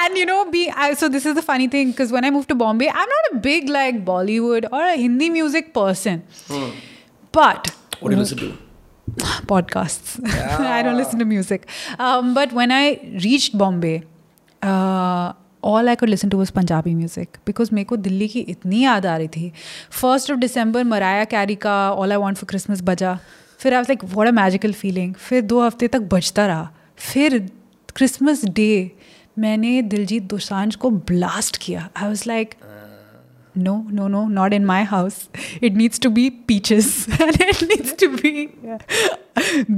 and 0.04 0.18
you 0.18 0.26
know 0.26 0.50
be 0.52 0.70
I, 0.70 0.94
so 0.94 1.08
this 1.10 1.26
is 1.26 1.36
the 1.36 1.42
funny 1.42 1.68
thing 1.68 1.92
because 1.92 2.12
when 2.12 2.26
i 2.26 2.30
moved 2.30 2.50
to 2.50 2.56
bombay 2.56 2.90
i'm 2.90 3.10
not 3.16 3.26
a 3.34 3.38
big 3.38 3.70
like 3.70 4.04
bollywood 4.06 4.66
or 4.72 4.82
a 4.82 4.96
hindi 4.98 5.30
music 5.30 5.74
person 5.74 6.24
but 7.32 7.72
What 8.00 8.10
do 8.10 8.16
you 8.16 8.22
listen 8.22 8.38
to? 8.40 8.58
podcasts 9.52 10.24
i 10.78 10.82
don't 10.82 10.98
listen 10.98 11.20
to 11.20 11.26
music 11.26 11.68
um, 11.98 12.34
but 12.34 12.52
when 12.54 12.72
i 12.72 13.00
reached 13.24 13.58
bombay 13.58 14.04
uh, 14.62 15.34
all 15.64 15.90
I 15.90 15.96
could 15.96 16.10
listen 16.10 16.30
to 16.30 16.38
was 16.42 16.50
Punjabi 16.52 16.94
music 16.96 17.38
because 17.46 17.70
मेरे 17.74 17.86
को 17.86 17.96
दिल्ली 17.98 18.28
की 18.28 18.40
इतनी 18.40 18.84
याद 18.84 19.06
आ 19.06 19.18
रही 19.18 19.28
थी। 19.28 19.52
First 19.92 20.32
of 20.32 20.40
December 20.40 20.84
Mariah 20.84 21.24
Carey 21.26 21.56
का 21.58 21.76
all 21.92 22.12
I 22.12 22.18
want 22.18 22.38
for 22.38 22.48
Christmas 22.50 22.82
बजा। 22.84 23.18
फिर 23.60 23.74
I 23.74 23.82
like 23.82 24.04
what 24.14 24.28
a 24.28 24.32
magical 24.32 24.74
feeling 24.74 25.14
फिर 25.16 25.42
दो 25.44 25.62
हफ़्ते 25.62 25.88
तक 25.88 26.02
बजता 26.14 26.48
रहा। 26.48 26.70
फिर 27.12 27.40
क्रिसमस 27.96 28.46
डे 28.46 28.92
मैंने 29.40 29.82
दिलजीत 29.82 30.24
दोसांझ 30.30 30.76
को 30.76 30.90
ब्लास्ट 30.90 31.58
किया। 31.62 31.90
I 31.98 32.08
was 32.08 32.24
like 32.28 32.54
no 33.58 33.76
no 33.92 34.08
no 34.08 34.28
not 34.30 34.54
in 34.54 34.66
my 34.66 34.84
house 34.86 35.16
it 35.64 35.74
needs 35.76 36.00
to 36.00 36.10
be 36.10 36.30
peaches 36.48 37.06
it 37.12 37.64
needs 37.64 37.96
to 38.00 38.08
be 38.10 38.48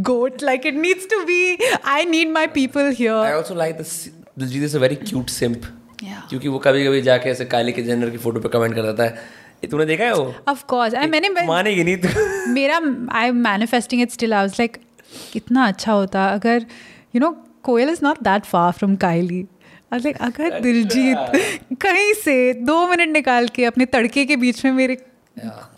goat 0.04 0.44
like 0.44 0.66
it 0.66 0.76
needs 0.76 1.08
to 1.12 1.24
be 1.26 1.58
I 1.86 2.06
need 2.06 2.32
my 2.32 2.48
people 2.56 2.94
here 2.98 4.21
Is 4.42 4.76
a 4.76 4.80
very 4.80 4.96
cute 4.96 5.30
simp. 5.30 5.66
yeah. 6.04 6.30
क्योंकि 6.30 6.48
वो 6.48 6.60
कभी 6.60 6.86
कभी 6.86 7.02
जाके 7.02 7.30
ऐसे 7.30 7.46
काली 7.46 7.72
के 7.72 7.82
Jenner 7.82 8.10
की 8.10 8.18
photo 8.18 8.40
पे 8.40 8.50
comment 8.50 8.76
कर 8.76 8.82
देता 8.82 9.04
है 9.04 9.42
तूने 9.72 9.86
देखा 9.86 10.04
है 10.04 10.14
वो? 10.14 10.36
Of 10.50 10.58
course. 10.58 10.94
And 10.94 11.08
मैंने 11.08 11.30
मानेगी 11.30 11.84
नहीं 11.84 11.98
तू। 11.98 12.08
मेरा 12.52 12.82
I 13.18 13.28
am 13.28 13.36
manifesting 13.36 14.02
it 14.02 14.12
still 14.12 14.34
I 14.34 14.42
was 14.42 14.52
like 14.52 14.78
कितना 15.34 15.68
अच्छा 15.68 15.92
होता। 15.92 16.28
अगर 16.28 16.66
you 17.16 17.20
know 17.20 17.46
Koyal 17.64 17.90
is 17.90 18.00
not 18.04 18.18
that 18.24 18.44
far 18.44 18.72
from 18.72 18.96
Kylie. 18.96 19.46
Like 19.94 20.18
अगर 20.18 20.60
दिलजीत 20.60 21.18
कहीं 21.82 22.14
से 22.14 22.54
दो 22.54 22.88
मिनट 22.88 23.10
निकाल 23.10 23.48
के 23.48 23.66
अपने 23.66 23.86
तड़के 23.86 24.26
के 24.26 24.36
बीच 24.36 24.66
में 24.66 24.72
मेरे 24.72 24.98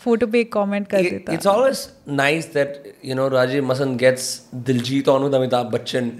फोटो 0.04 0.26
पे 0.26 0.40
एक 0.40 0.52
कमेंट 0.52 0.86
कर 0.88 1.02
देता 1.02 1.32
it's 1.32 1.46
always 1.46 1.86
nice 2.16 2.46
that 2.54 2.82
you 3.04 3.14
know 3.14 3.26
Rajeev 3.28 3.64
Masand 3.66 3.98
gets 3.98 4.26
Diljit 4.66 5.08
on 5.08 5.22
with 5.22 5.34
Amitabh 5.34 5.70
Bachchan 5.72 6.10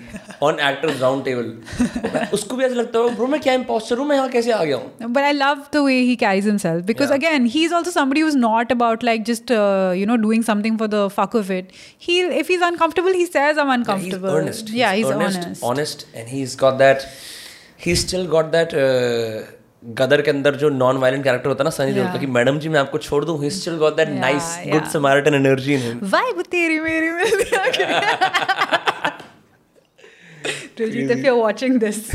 on 0.42 0.60
actors 0.68 1.00
round 1.00 1.24
table 1.24 2.28
उसको 2.32 2.56
भी 2.56 2.64
ऐसा 2.64 2.74
लगता 2.74 2.98
है 2.98 3.14
ब्रो 3.16 3.26
मैं 3.26 3.40
क्या 3.40 3.54
इंपोस्टर 3.54 3.98
हूं 3.98 4.04
मैं 4.06 4.16
यहां 4.16 4.28
कैसे 4.30 4.52
आ 4.52 4.62
गया 4.64 4.76
हूं 4.76 5.12
but 5.12 5.22
I 5.22 5.32
love 5.32 5.64
the 5.74 5.84
way 5.86 5.98
he 6.00 6.16
carries 6.16 6.46
himself 6.46 6.84
because 6.86 7.12
again 7.12 7.46
he 7.46 7.64
is 7.64 7.72
also 7.72 7.90
somebody 7.90 8.20
who 8.20 8.28
is 8.28 8.36
not 8.36 8.72
about 8.72 9.04
like 9.04 9.24
just 9.24 9.50
you 9.50 10.06
know 10.06 10.16
doing 10.22 10.44
something 10.44 10.78
for 10.78 10.88
the 10.88 11.08
fuck 11.16 11.36
of 11.36 11.50
it 11.50 11.72
he 12.02 12.20
if 12.20 12.48
he 12.48 12.54
is 12.54 12.62
uncomfortable 12.62 13.14
he 13.14 13.26
says 13.26 13.58
I 13.58 13.64
am 13.64 13.72
uncomfortable 13.72 14.78
या 14.78 14.90
he 14.90 15.00
is 15.00 15.12
honest 15.12 15.64
honest 15.64 16.06
and 16.14 16.28
he 16.28 16.42
is 16.42 16.56
got 16.60 16.78
that 16.78 17.06
he 17.86 17.96
still 17.96 18.26
got 18.28 18.50
that 18.52 18.74
Uh, 19.84 19.94
Gadar 19.98 20.22
के 20.22 20.30
अंदर 20.30 20.54
जो 20.56 20.68
non 20.70 20.96
violent 20.96 21.24
character 21.24 21.48
होता 21.48 21.62
है 21.62 21.64
ना 21.64 21.70
सनी 21.70 21.92
देओल 21.92 22.06
का 22.06 22.18
कि 22.18 22.26
madam 22.36 22.58
जी 22.58 22.68
मैं 22.68 22.80
आपको 22.80 22.98
छोड़ 22.98 23.24
दूँ 23.24 23.42
he 23.42 23.50
still 23.50 23.76
got 23.78 23.96
that 23.96 24.08
nice 24.10 24.56
good. 24.68 24.84
Samaritan 24.88 25.34
energy 25.34 25.74
in 25.74 25.80
him 25.80 26.00
Vibe 26.10 26.46
तेरी 26.50 26.80
मेरी 26.80 27.10
मेरी 27.10 27.44
Diljit, 30.78 31.10
if 31.16 31.24
you're 31.24 31.36
watching 31.36 31.78
this. 31.78 32.00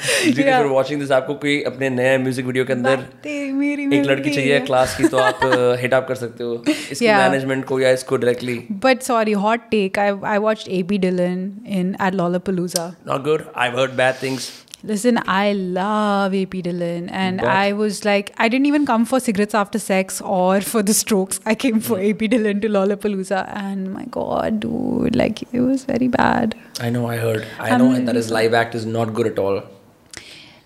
ji 0.00 0.42
Yeah. 0.42 0.56
For 0.58 0.66
watching 0.66 1.00
this 1.00 1.10
आपको 1.12 1.34
कोई 1.34 1.60
अपने 1.66 1.88
नए 1.90 2.16
म्यूज़िक 2.18 2.46
वीडियो 2.46 2.64
के 2.64 2.72
अंदर 2.72 2.96
तेरी 3.24 3.52
मेरी 3.52 3.84
एक 3.98 4.04
लड़की 4.06 4.30
चाहिए 4.30 4.60
क्लास 4.60 4.96
की 4.96 5.08
तो 5.08 5.18
आप 5.18 5.40
हिट 5.80 5.94
अप 5.94 6.06
कर 6.08 6.14
सकते 6.14 6.44
हो 6.44 6.62
इसकी 6.68 7.06
मैनेजमेंट 7.06 7.64
को 7.64 7.80
या 7.80 7.90
इसको 7.98 8.16
directly 8.16 8.56
But 8.86 9.04
sorry, 9.10 9.34
hot 9.44 9.68
take. 9.74 9.98
I 9.98 10.08
I 10.32 10.38
watched 10.46 10.72
AP 10.78 10.96
Dylan 11.04 11.44
in 11.80 11.92
at 12.08 12.18
Lollapalooza. 12.22 12.86
Not 13.06 13.24
good 13.24 13.44
I 13.56 13.68
heard 13.68 13.92
bad 13.96 14.22
things 14.22 14.50
Listen, 14.82 15.18
I 15.26 15.52
love 15.52 16.34
AP 16.34 16.54
Dhillon, 16.66 17.10
and 17.12 17.40
but, 17.40 17.48
I 17.48 17.72
was 17.74 18.04
like, 18.06 18.32
I 18.38 18.48
didn't 18.48 18.64
even 18.64 18.86
come 18.86 19.04
for 19.04 19.20
cigarettes 19.20 19.54
after 19.54 19.78
sex 19.78 20.22
or 20.22 20.62
for 20.62 20.82
the 20.82 20.94
strokes. 20.94 21.38
I 21.44 21.54
came 21.54 21.80
for 21.80 21.98
AP 21.98 22.24
Dhillon 22.34 22.62
to 22.62 22.68
Lollapalooza, 22.68 23.46
and 23.54 23.92
my 23.92 24.06
god, 24.06 24.60
dude, 24.60 25.16
like 25.16 25.42
it 25.52 25.60
was 25.60 25.84
very 25.84 26.08
bad. 26.08 26.54
I 26.80 26.88
know, 26.88 27.06
I 27.06 27.18
heard, 27.18 27.46
I 27.58 27.70
um, 27.70 27.78
know, 27.82 27.92
and 27.92 28.08
that 28.08 28.14
his 28.14 28.30
live 28.30 28.54
act 28.54 28.74
is 28.74 28.86
not 28.86 29.12
good 29.12 29.26
at 29.26 29.38
all. 29.38 29.62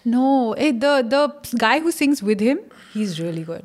No, 0.04 0.52
eh, 0.52 0.70
the 0.70 0.94
the 1.16 1.58
guy 1.58 1.80
who 1.80 1.90
sings 1.90 2.22
with 2.22 2.40
him, 2.40 2.60
he's 2.92 3.20
really 3.20 3.42
good. 3.42 3.64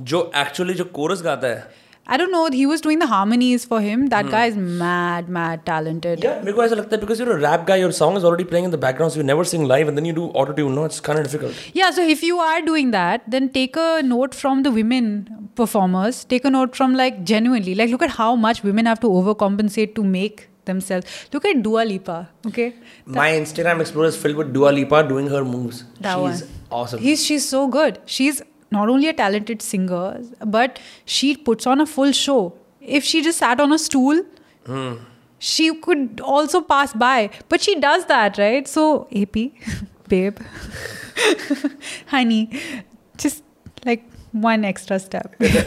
जो 0.00 0.30
actually 0.34 0.74
जो 0.74 0.84
chorus 0.96 1.22
गाता 1.22 1.48
है 1.48 1.87
I 2.07 2.17
don't 2.17 2.31
know. 2.31 2.49
He 2.51 2.65
was 2.65 2.81
doing 2.81 2.99
the 2.99 3.07
harmonies 3.07 3.63
for 3.63 3.79
him. 3.79 4.07
That 4.07 4.29
guy 4.29 4.47
is 4.47 4.57
mad, 4.57 5.29
mad 5.29 5.65
talented. 5.65 6.23
Yeah, 6.23 6.41
मेरे 6.43 6.53
को 6.53 6.63
ऐसा 6.63 6.75
लगता 6.75 6.95
है 6.95 6.99
because 7.03 7.21
you're 7.21 7.35
a 7.35 7.39
rap 7.43 7.65
guy, 7.69 7.77
your 7.81 7.91
song 7.99 8.17
is 8.17 8.25
already 8.29 8.45
playing 8.49 8.65
in 8.69 8.71
the 8.71 8.79
background, 8.85 9.13
so 9.13 9.21
you 9.21 9.23
never 9.29 9.45
sing 9.51 9.63
live, 9.69 9.87
and 9.91 9.97
then 9.97 10.09
you 10.09 10.15
do 10.17 10.25
auto 10.41 10.55
tune. 10.57 10.75
No, 10.79 10.83
it's 10.89 10.99
kind 10.99 11.19
of 11.21 11.25
difficult. 11.29 11.61
Yeah, 11.81 11.91
so 11.99 12.07
if 12.15 12.21
you 12.29 12.39
are 12.47 12.61
doing 12.61 12.91
that, 12.97 13.29
then 13.35 13.47
take 13.59 13.77
a 13.85 14.01
note 14.09 14.35
from 14.35 14.63
the 14.67 14.71
women 14.79 15.49
performers. 15.61 16.25
Take 16.35 16.43
a 16.43 16.49
note 16.49 16.75
from 16.75 16.93
like 17.03 17.23
genuinely, 17.23 17.75
like 17.83 17.89
look 17.95 18.01
at 18.09 18.17
how 18.17 18.35
much 18.47 18.63
women 18.63 18.85
have 18.93 18.99
to 19.07 19.07
overcompensate 19.21 19.95
to 19.95 20.03
make 20.03 20.49
themselves. 20.65 21.05
Look 21.31 21.45
at 21.45 21.63
Dua 21.63 21.85
Lipa, 21.85 22.29
okay? 22.47 22.73
My 23.05 23.29
Instagram 23.31 23.79
Explorer 23.79 24.07
is 24.07 24.17
filled 24.17 24.35
with 24.35 24.53
Dua 24.53 24.69
Lipa 24.71 25.03
doing 25.07 25.27
her 25.27 25.43
moves. 25.45 25.85
That 26.01 26.15
She's 26.15 26.41
one. 26.43 26.49
awesome. 26.69 26.99
He's 26.99 27.23
she's 27.25 27.47
so 27.47 27.67
good. 27.67 27.99
She's 28.05 28.41
not 28.70 28.88
only 28.88 29.08
a 29.08 29.12
talented 29.12 29.62
singer, 29.62 30.20
but 30.44 30.78
she 31.04 31.36
puts 31.36 31.66
on 31.66 31.80
a 31.80 31.86
full 31.86 32.12
show. 32.12 32.54
If 32.80 33.04
she 33.04 33.22
just 33.22 33.38
sat 33.38 33.60
on 33.60 33.72
a 33.72 33.78
stool, 33.78 34.22
mm. 34.64 35.00
she 35.38 35.74
could 35.74 36.20
also 36.22 36.60
pass 36.60 36.92
by. 36.92 37.30
But 37.48 37.60
she 37.60 37.78
does 37.80 38.06
that, 38.06 38.38
right? 38.38 38.66
So, 38.66 39.08
AP, 39.14 39.36
babe, 40.08 40.38
honey, 42.06 42.50
just 43.16 43.42
like 43.84 44.04
one 44.32 44.64
extra 44.64 44.98
step. 44.98 45.34
just, 45.40 45.66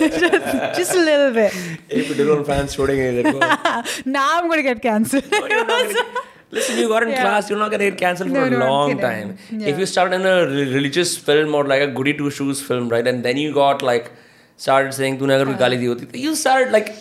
just, 0.77 0.95
a 0.95 0.99
little 0.99 1.33
bit. 1.33 1.53
AP, 1.91 2.45
fans 2.45 2.77
now 4.05 4.39
I'm 4.39 4.47
going 4.47 4.57
to 4.57 4.63
get 4.63 4.81
cancelled. 4.81 5.29
No, 5.31 5.47
Listen, 6.56 6.76
you 6.80 6.88
got 6.90 7.04
in 7.06 7.08
Yeah. 7.12 7.22
class, 7.22 7.48
you're 7.50 7.58
not 7.60 7.70
gonna 7.72 7.86
get 7.90 7.96
cancelled 8.02 8.30
for 8.34 8.40
No, 8.40 8.44
a 8.46 8.50
no, 8.50 8.58
I'm 8.58 8.68
long 8.72 8.90
kidding. 8.90 9.04
time. 9.06 9.62
Yeah. 9.62 9.70
If 9.72 9.80
you 9.82 9.86
start 9.92 10.12
in 10.18 10.26
a 10.32 10.36
re- 10.50 10.66
religious 10.74 11.14
film 11.30 11.56
or 11.60 11.64
like 11.72 11.82
a 11.86 11.88
goody 12.00 12.14
two 12.20 12.30
shoes 12.36 12.60
film, 12.68 12.92
right, 12.96 13.08
and 13.14 13.26
then 13.28 13.40
you 13.44 13.54
got 13.56 13.82
like 13.88 14.12
started 14.66 14.94
saying 15.00 15.18
तूने 15.22 15.34
अगर 15.34 15.44
कोई 15.46 15.54
गाली 15.64 15.76
दी 15.84 15.86
होती, 15.92 16.22
you 16.26 16.34
started 16.42 16.76
like 16.78 16.92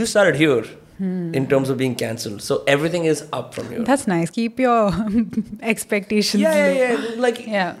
you 0.00 0.08
started 0.12 0.40
here 0.44 0.60
Hmm. 1.00 1.20
in 1.40 1.46
terms 1.50 1.70
of 1.72 1.76
being 1.80 1.92
cancelled. 2.00 2.42
So 2.46 2.56
everything 2.72 3.04
is 3.12 3.20
up 3.40 3.54
from 3.58 3.68
here. 3.74 3.84
That's 3.90 4.06
nice. 4.12 4.32
Keep 4.38 4.58
your 4.64 4.80
expectations 5.74 6.42
yeah, 6.42 6.54
low. 6.54 6.72
yeah, 6.72 6.90
yeah. 6.90 7.22
Like 7.26 7.40
Yeah. 7.46 7.72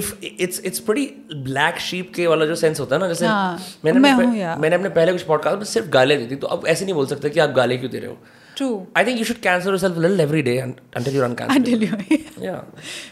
if 0.00 0.08
it's 0.46 0.58
it's 0.70 0.80
pretty 0.88 1.04
black 1.48 1.78
sheep 1.88 2.12
के 2.14 2.26
वाला 2.26 2.46
जो 2.46 2.54
sense 2.56 2.80
होता 2.80 2.96
है 2.96 3.00
ना 3.02 3.08
जैसे 3.08 3.26
हाँ, 3.26 3.58
मैंने 3.84 4.00
मैं 4.00 4.12
अपने 4.12 4.24
हूँ 4.24 4.32
पे- 4.32 4.40
यार। 4.40 4.58
मैंने 4.58 4.76
अपने 4.76 4.88
पहले 4.98 5.12
कुछ 5.12 5.22
पॉडकास्ट 5.30 5.58
में 5.58 5.64
सिर्फ 5.72 5.88
गाले 5.96 6.16
दी 6.16 6.26
थी 6.30 6.36
तो 6.44 6.46
अब 6.56 6.66
ऐसे 6.74 6.84
नहीं 6.84 6.94
बोल 6.94 7.06
सकते 7.12 7.30
कि 7.30 7.40
आप 7.40 7.50
गाले 7.56 7.76
क्यों 7.78 7.90
दे 7.90 7.98
रहे 7.98 8.10
हो 8.10 8.18
True. 8.57 8.87
I 8.95 9.03
think 9.05 9.19
you 9.19 9.25
should 9.29 9.41
cancel 9.41 9.71
yourself 9.71 9.95
a 9.95 9.99
little 9.99 10.19
every 10.19 10.41
day 10.41 10.57
and, 10.57 10.81
until 10.93 11.13
you're 11.13 11.25
uncancelled. 11.25 11.57
Until 11.57 11.83
you. 11.83 12.25
yeah. 12.39 12.63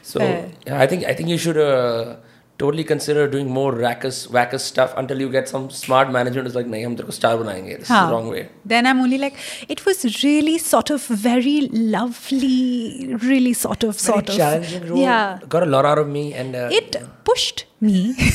So 0.01 0.19
Fair. 0.19 0.51
yeah, 0.65 0.81
I 0.81 0.87
think 0.87 1.03
I 1.03 1.13
think 1.13 1.29
you 1.29 1.37
should 1.37 1.57
uh, 1.57 2.15
totally 2.57 2.83
consider 2.83 3.27
doing 3.27 3.51
more 3.57 3.71
rackus 3.71 4.17
wackus 4.37 4.61
stuff 4.61 4.95
until 4.97 5.19
you 5.19 5.29
get 5.29 5.47
some 5.47 5.69
smart 5.69 6.11
management 6.11 6.47
Is 6.47 6.55
like, 6.55 6.65
"Nahi, 6.65 6.83
hum 6.87 7.11
star 7.19 7.35
banayenge. 7.43 7.77
This 7.77 7.91
is 7.91 8.01
the 8.07 8.15
wrong 8.15 8.31
way." 8.35 8.49
Then 8.73 8.87
I'm 8.87 9.05
only 9.05 9.19
like, 9.19 9.37
it 9.75 9.85
was 9.85 10.03
really 10.23 10.57
sort 10.57 10.89
of 10.89 11.05
very 11.29 11.57
lovely, 11.71 13.15
really 13.29 13.53
sort 13.53 13.83
of 13.83 14.01
very 14.01 14.13
sort 14.13 14.25
challenging 14.25 14.41
of 14.41 14.69
challenging 14.71 14.89
role. 14.89 14.99
Yeah. 14.99 15.39
Got 15.57 15.69
a 15.69 15.71
lot 15.77 15.85
out 15.85 15.99
of 15.99 16.07
me, 16.17 16.25
and 16.33 16.55
uh, 16.55 16.69
it 16.81 17.01
pushed 17.23 17.65
me. 17.79 18.15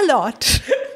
a 0.00 0.02
lot. 0.06 0.48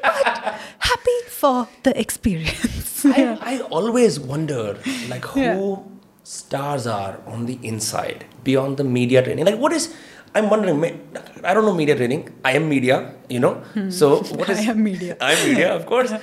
But 0.03 0.55
happy 0.79 1.17
for 1.29 1.67
the 1.83 1.93
experience. 1.99 3.05
I, 3.05 3.37
I 3.41 3.59
always 3.79 4.19
wonder 4.19 4.77
like 5.09 5.25
who 5.25 5.41
Yeah. 5.41 5.77
stars 6.23 6.87
are 6.87 7.19
on 7.25 7.45
the 7.45 7.57
inside 7.63 8.25
beyond 8.43 8.77
the 8.77 8.83
media 8.83 9.23
training. 9.23 9.45
Like 9.45 9.57
what 9.59 9.73
is 9.73 9.93
I'm 10.35 10.49
wondering. 10.49 10.79
ma- 10.79 11.21
I 11.43 11.53
don't 11.53 11.65
know 11.65 11.73
media 11.73 11.95
training. 11.95 12.23
I 12.45 12.51
am 12.61 12.67
media, 12.69 13.13
you 13.29 13.39
know. 13.39 13.53
So 13.89 14.09
what 14.39 14.49
is 14.49 14.59
Hmm. 14.59 14.67
I 14.69 14.71
am 14.73 14.83
media. 14.83 15.17
I'm 15.21 15.47
media, 15.49 15.73
of 15.75 15.85
course. 15.85 16.13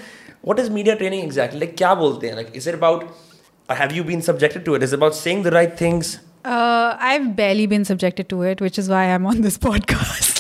What 0.42 0.58
is 0.58 0.68
media 0.70 0.96
training 0.96 1.24
exactly? 1.24 1.60
Like 1.60 1.76
क्या 1.76 1.94
बोलते 2.02 2.28
हैं? 2.28 2.36
Like 2.36 2.54
is 2.62 2.66
it 2.72 2.74
about? 2.80 3.04
Or 3.68 3.74
have 3.80 3.92
you 3.98 4.04
been 4.04 4.22
subjected 4.30 4.64
to 4.66 4.74
it? 4.78 4.82
Is 4.82 4.92
it 4.92 4.98
about 5.02 5.14
saying 5.20 5.42
the 5.48 5.50
right 5.58 5.76
things? 5.82 6.18
Uh, 6.44 6.96
I've 7.10 7.28
barely 7.36 7.66
been 7.66 7.84
subjected 7.90 8.28
to 8.34 8.42
it, 8.42 8.60
which 8.60 8.78
is 8.78 8.90
why 8.94 9.04
I'm 9.14 9.26
on 9.34 9.40
this 9.48 9.56
podcast. 9.68 10.37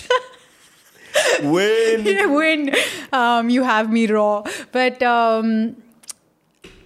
When 1.53 2.33
when 2.33 2.75
um, 3.13 3.49
you 3.49 3.63
have 3.63 3.91
me 3.91 4.07
raw. 4.07 4.43
But 4.71 5.01
um, 5.03 5.75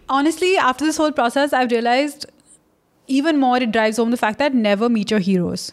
honestly, 0.09 0.57
after 0.57 0.85
this 0.85 0.97
whole 0.97 1.11
process, 1.11 1.53
I've 1.53 1.71
realized 1.71 2.25
even 3.07 3.39
more 3.39 3.57
it 3.57 3.71
drives 3.71 3.97
home 3.97 4.11
the 4.11 4.17
fact 4.17 4.39
that 4.39 4.53
never 4.53 4.89
meet 4.89 5.11
your 5.11 5.19
heroes. 5.19 5.71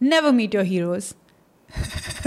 Never 0.00 0.32
meet 0.32 0.54
your 0.54 0.64
heroes. 0.64 1.14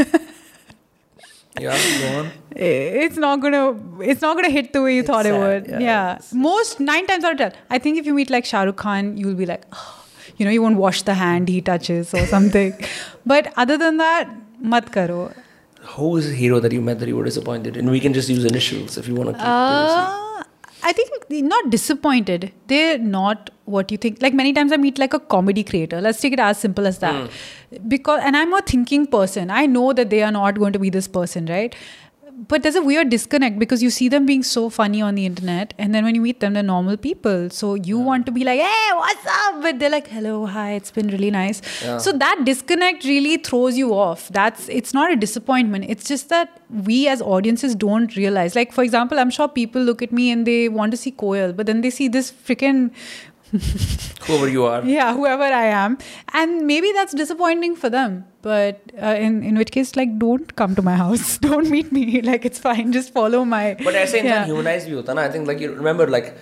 yeah, 1.59 1.77
go 2.01 2.19
on. 2.19 2.31
It's 2.55 3.17
not 3.17 3.39
gonna. 3.41 3.75
It's 4.01 4.21
not 4.21 4.35
gonna 4.35 4.49
hit 4.49 4.73
the 4.73 4.81
way 4.81 4.95
you 4.95 5.03
thought 5.03 5.25
it 5.25 5.33
would. 5.33 5.67
yeah, 5.67 5.79
Yeah. 5.79 6.19
Most 6.33 6.79
nine 6.79 7.07
times 7.07 7.23
out 7.23 7.33
of 7.33 7.37
ten, 7.37 7.53
I 7.69 7.79
think 7.79 7.97
if 7.97 8.05
you 8.05 8.13
meet 8.13 8.29
like 8.29 8.45
Shah 8.45 8.63
Rukh 8.63 8.75
Khan, 8.77 9.17
you'll 9.17 9.35
be 9.35 9.45
like, 9.45 9.63
"Oh," 9.73 10.05
you 10.37 10.45
know, 10.45 10.51
you 10.51 10.61
won't 10.61 10.77
wash 10.77 11.01
the 11.03 11.13
hand 11.13 11.49
he 11.49 11.61
touches 11.61 12.13
or 12.13 12.25
something. 12.25 12.73
but 13.25 13.53
other 13.57 13.77
than 13.77 13.97
that, 13.97 14.29
mat 14.59 14.91
karo. 14.91 15.31
Who 15.81 16.17
is 16.17 16.29
a 16.29 16.33
hero 16.33 16.59
that 16.59 16.71
you 16.71 16.81
met 16.81 16.99
that 16.99 17.07
you 17.07 17.17
were 17.17 17.23
disappointed? 17.25 17.75
And 17.77 17.89
we 17.89 17.99
can 17.99 18.13
just 18.13 18.29
use 18.29 18.45
initials 18.45 18.97
if 18.97 19.07
you 19.07 19.15
want 19.15 19.29
to 19.29 19.33
keep. 19.33 19.43
Uh, 19.43 20.43
I 20.83 20.93
think 20.93 21.11
not 21.29 21.69
disappointed. 21.69 22.51
They're 22.67 22.97
not 22.97 23.49
what 23.65 23.91
you 23.91 23.97
think. 23.97 24.21
Like 24.21 24.33
many 24.33 24.53
times 24.53 24.71
I 24.71 24.77
meet 24.77 24.97
like 24.97 25.13
a 25.13 25.19
comedy 25.19 25.63
creator. 25.63 26.01
Let's 26.01 26.19
take 26.19 26.33
it 26.33 26.39
as 26.39 26.59
simple 26.59 26.87
as 26.87 26.99
that. 26.99 27.29
Because 27.87 28.21
and 28.23 28.35
I'm 28.35 28.53
a 28.53 28.61
thinking 28.61 29.07
person. 29.07 29.49
I 29.49 29.65
know 29.65 29.93
that 29.93 30.09
they 30.09 30.23
are 30.23 30.31
not 30.31 30.59
going 30.59 30.73
to 30.73 30.79
be 30.79 30.89
this 30.89 31.07
person, 31.07 31.45
right? 31.45 31.75
But 32.47 32.63
there's 32.63 32.75
a 32.75 32.81
weird 32.81 33.09
disconnect 33.11 33.59
because 33.59 33.83
you 33.83 33.91
see 33.91 34.09
them 34.09 34.25
being 34.25 34.41
so 34.41 34.69
funny 34.69 34.99
on 34.99 35.13
the 35.13 35.25
internet, 35.27 35.75
and 35.77 35.93
then 35.93 36.03
when 36.03 36.15
you 36.15 36.21
meet 36.21 36.39
them, 36.39 36.53
they're 36.53 36.63
normal 36.63 36.97
people. 36.97 37.51
So 37.51 37.75
you 37.75 37.99
want 37.99 38.25
to 38.25 38.31
be 38.31 38.43
like, 38.43 38.59
"Hey, 38.59 38.89
what's 38.95 39.27
up?" 39.33 39.61
But 39.61 39.77
they're 39.77 39.91
like, 39.95 40.07
"Hello, 40.07 40.47
hi, 40.47 40.71
it's 40.71 40.89
been 40.89 41.09
really 41.15 41.29
nice." 41.35 41.61
Yeah. 41.83 41.99
So 41.99 42.13
that 42.23 42.41
disconnect 42.43 43.05
really 43.05 43.37
throws 43.37 43.77
you 43.77 43.93
off. 43.93 44.27
That's 44.39 44.67
it's 44.69 44.93
not 44.99 45.11
a 45.11 45.15
disappointment. 45.25 45.85
It's 45.87 46.07
just 46.13 46.29
that 46.29 46.57
we 46.89 47.07
as 47.07 47.21
audiences 47.21 47.75
don't 47.75 48.15
realize. 48.15 48.55
Like 48.55 48.73
for 48.79 48.83
example, 48.83 49.19
I'm 49.19 49.29
sure 49.29 49.47
people 49.47 49.83
look 49.91 50.01
at 50.01 50.11
me 50.11 50.31
and 50.31 50.47
they 50.47 50.67
want 50.67 50.97
to 50.97 50.97
see 50.97 51.11
Koel, 51.11 51.55
but 51.55 51.67
then 51.67 51.81
they 51.81 51.91
see 51.91 52.07
this 52.07 52.31
freaking 52.31 52.89
whoever 54.27 54.47
you 54.47 54.63
are 54.65 54.83
yeah 54.83 55.13
whoever 55.13 55.43
i 55.43 55.65
am 55.65 55.97
and 56.33 56.65
maybe 56.65 56.91
that's 56.93 57.13
disappointing 57.13 57.75
for 57.75 57.89
them 57.89 58.23
but 58.41 58.79
uh, 59.01 59.15
in 59.25 59.43
in 59.43 59.57
which 59.57 59.71
case 59.71 59.95
like 59.95 60.17
don't 60.19 60.55
come 60.55 60.75
to 60.75 60.81
my 60.81 60.95
house 60.95 61.37
don't 61.49 61.69
meet 61.69 61.91
me 61.91 62.21
like 62.31 62.45
it's 62.45 62.59
fine 62.59 62.91
just 62.91 63.13
follow 63.13 63.43
my 63.43 63.75
but 63.83 63.95
i 63.95 64.05
say 64.05 64.23
yeah. 64.23 64.45
humanized 64.45 64.87
you 64.87 65.03
i 65.17 65.29
think 65.29 65.47
like 65.47 65.59
you 65.59 65.71
remember 65.73 66.07
like 66.07 66.35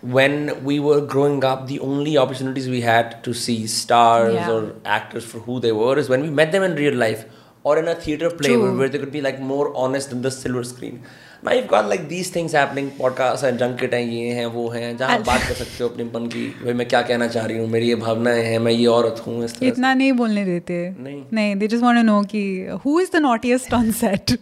when 0.00 0.64
we 0.64 0.78
were 0.78 1.00
growing 1.00 1.42
up, 1.44 1.66
the 1.66 1.80
only 1.80 2.16
opportunities 2.16 2.68
we 2.68 2.80
had 2.80 3.22
to 3.24 3.34
see 3.34 3.66
stars 3.66 4.34
yeah. 4.34 4.50
or 4.50 4.74
actors 4.84 5.24
for 5.24 5.40
who 5.40 5.58
they 5.58 5.72
were 5.72 5.98
is 5.98 6.08
when 6.08 6.22
we 6.22 6.30
met 6.30 6.52
them 6.52 6.62
in 6.62 6.74
real 6.74 6.94
life 6.94 7.24
or 7.64 7.78
in 7.78 7.88
a 7.88 7.94
theater 7.94 8.30
play 8.30 8.50
True. 8.50 8.78
where 8.78 8.88
they 8.88 8.98
could 8.98 9.12
be 9.12 9.20
like 9.20 9.40
more 9.40 9.74
honest 9.76 10.10
than 10.10 10.22
the 10.22 10.30
silver 10.30 10.62
screen. 10.62 11.02
Now 11.46 11.52
you've 11.52 11.68
got 11.72 11.88
like 11.88 12.04
these 12.12 12.28
things 12.36 12.52
happening 12.58 12.86
podcasts 13.00 13.42
and 13.48 13.60
junket 13.62 13.92
हैं 13.94 14.00
ये 14.12 14.30
हैं 14.38 14.46
वो 14.54 14.68
हैं 14.70 14.96
जहाँ 14.96 15.16
आप 15.18 15.26
बात 15.26 15.42
कर 15.48 15.54
सकते 15.54 15.82
हो 15.84 15.88
अपनेपन 15.90 16.26
की 16.34 16.46
भाई 16.64 16.72
मैं 16.80 16.86
क्या 16.88 17.02
कहना 17.10 17.26
चाह 17.34 17.44
रही 17.46 17.58
हूँ 17.58 17.68
मेरी 17.74 17.88
ये 17.88 17.94
भावनाएँ 18.06 18.42
हैं 18.44 18.58
मैं 18.66 18.72
ये 18.72 18.86
औरत 18.94 19.22
हूँ 19.26 19.44
इस 19.44 19.54
तरह 19.58 19.68
इतना 19.68 19.92
नहीं 20.00 20.12
बोलने 20.22 20.44
देते 20.44 20.78
नहीं। 20.98 21.22
नहीं 21.38 21.54
they 21.60 21.68
just 21.74 21.86
want 21.88 22.00
to 22.02 22.06
know 22.10 22.18
कि 22.34 22.42
who 22.86 22.98
is 23.04 23.10
the 23.16 23.22
naughtiest 23.28 23.76
on 23.80 23.92
set 24.02 24.34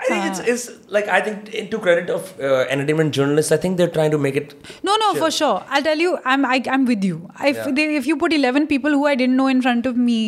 I 0.00 0.08
think 0.10 0.26
it's, 0.30 0.40
it's 0.50 0.66
like 0.96 1.08
I 1.14 1.20
think 1.28 1.48
into 1.60 1.78
credit 1.86 2.10
of 2.16 2.28
uh, 2.40 2.64
entertainment 2.74 3.12
journalists 3.18 3.50
I 3.56 3.56
think 3.64 3.78
they're 3.78 3.94
trying 3.96 4.12
to 4.12 4.18
make 4.26 4.36
it 4.40 4.52
No, 4.88 4.94
no, 5.02 5.08
chill. 5.12 5.22
for 5.22 5.30
sure. 5.38 5.56
I'll 5.68 5.82
tell 5.88 5.98
you, 6.04 6.12
I'm 6.24 6.44
I, 6.46 6.62
I'm 6.74 6.84
with 6.90 7.02
you. 7.08 7.16
If 7.52 7.56
Yeah. 7.56 7.72
they, 7.78 7.86
if 7.96 8.06
you 8.10 8.16
put 8.22 8.32
11 8.36 8.68
people 8.68 8.92
who 8.98 9.06
I 9.12 9.16
didn't 9.22 9.36
know 9.36 9.48
in 9.54 9.60
front 9.66 9.86
of 9.90 9.96
me, 9.96 10.20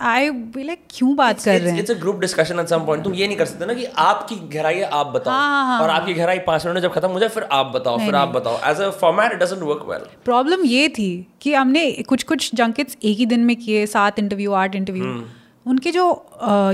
I 0.00 0.30
be 0.30 0.64
like, 0.64 0.80
क्यों 0.90 1.14
बात 1.16 1.40
कर 1.40 1.60
रहे 1.60 1.70
हैं? 1.70 1.78
It's 1.78 1.90
a 1.90 1.94
group 2.00 2.18
discussion 2.20 2.60
at 2.60 2.66
some 2.68 2.84
point 2.86 3.04
तुम 3.04 3.14
ये 3.14 3.26
नहीं 3.26 3.36
कर 3.36 3.44
सकते 3.44 3.66
ना 3.66 3.74
कि 3.74 3.84
आपकी 3.98 4.36
गहराई 4.52 4.76
है 4.76 4.88
आप 4.90 5.06
बताओ। 5.06 5.34
हाँ, 5.34 5.64
हाँ, 5.66 5.80
और 5.80 5.90
आपकी 5.90 6.14
गहराई 6.14 6.38
पाँच 6.46 6.66
मिनट 6.66 6.78
जब 6.78 6.92
खत्म 6.94 7.08
हो 7.10 7.20
जाए 7.20 7.28
फिर 7.28 7.42
आप 7.52 7.72
बताओ 7.74 7.98
फिर 7.98 8.14
आप 8.14 8.28
बताओ। 8.34 8.58
As 8.70 8.80
a 8.80 8.90
format 9.00 9.32
it 9.32 9.38
doesn't 9.38 9.62
work 9.62 9.84
well 9.88 10.06
problem 10.24 10.64
ये 10.66 10.88
थी 10.98 11.10
कि 11.42 11.54
हमने 11.54 11.90
कुछ 12.08 12.22
कुछ 12.24 12.50
जंकेट्स 12.54 12.96
एक 13.02 13.18
ही 13.18 13.26
दिन 13.26 13.44
में 13.44 13.56
किए 13.56 13.86
सात 13.88 14.18
इंटरव्यू 14.18 14.52
आठ 14.54 14.74
इंटरव्यू 14.74 15.04
हम्म। 15.04 15.70
उनके 15.70 15.90
जो 15.90 16.06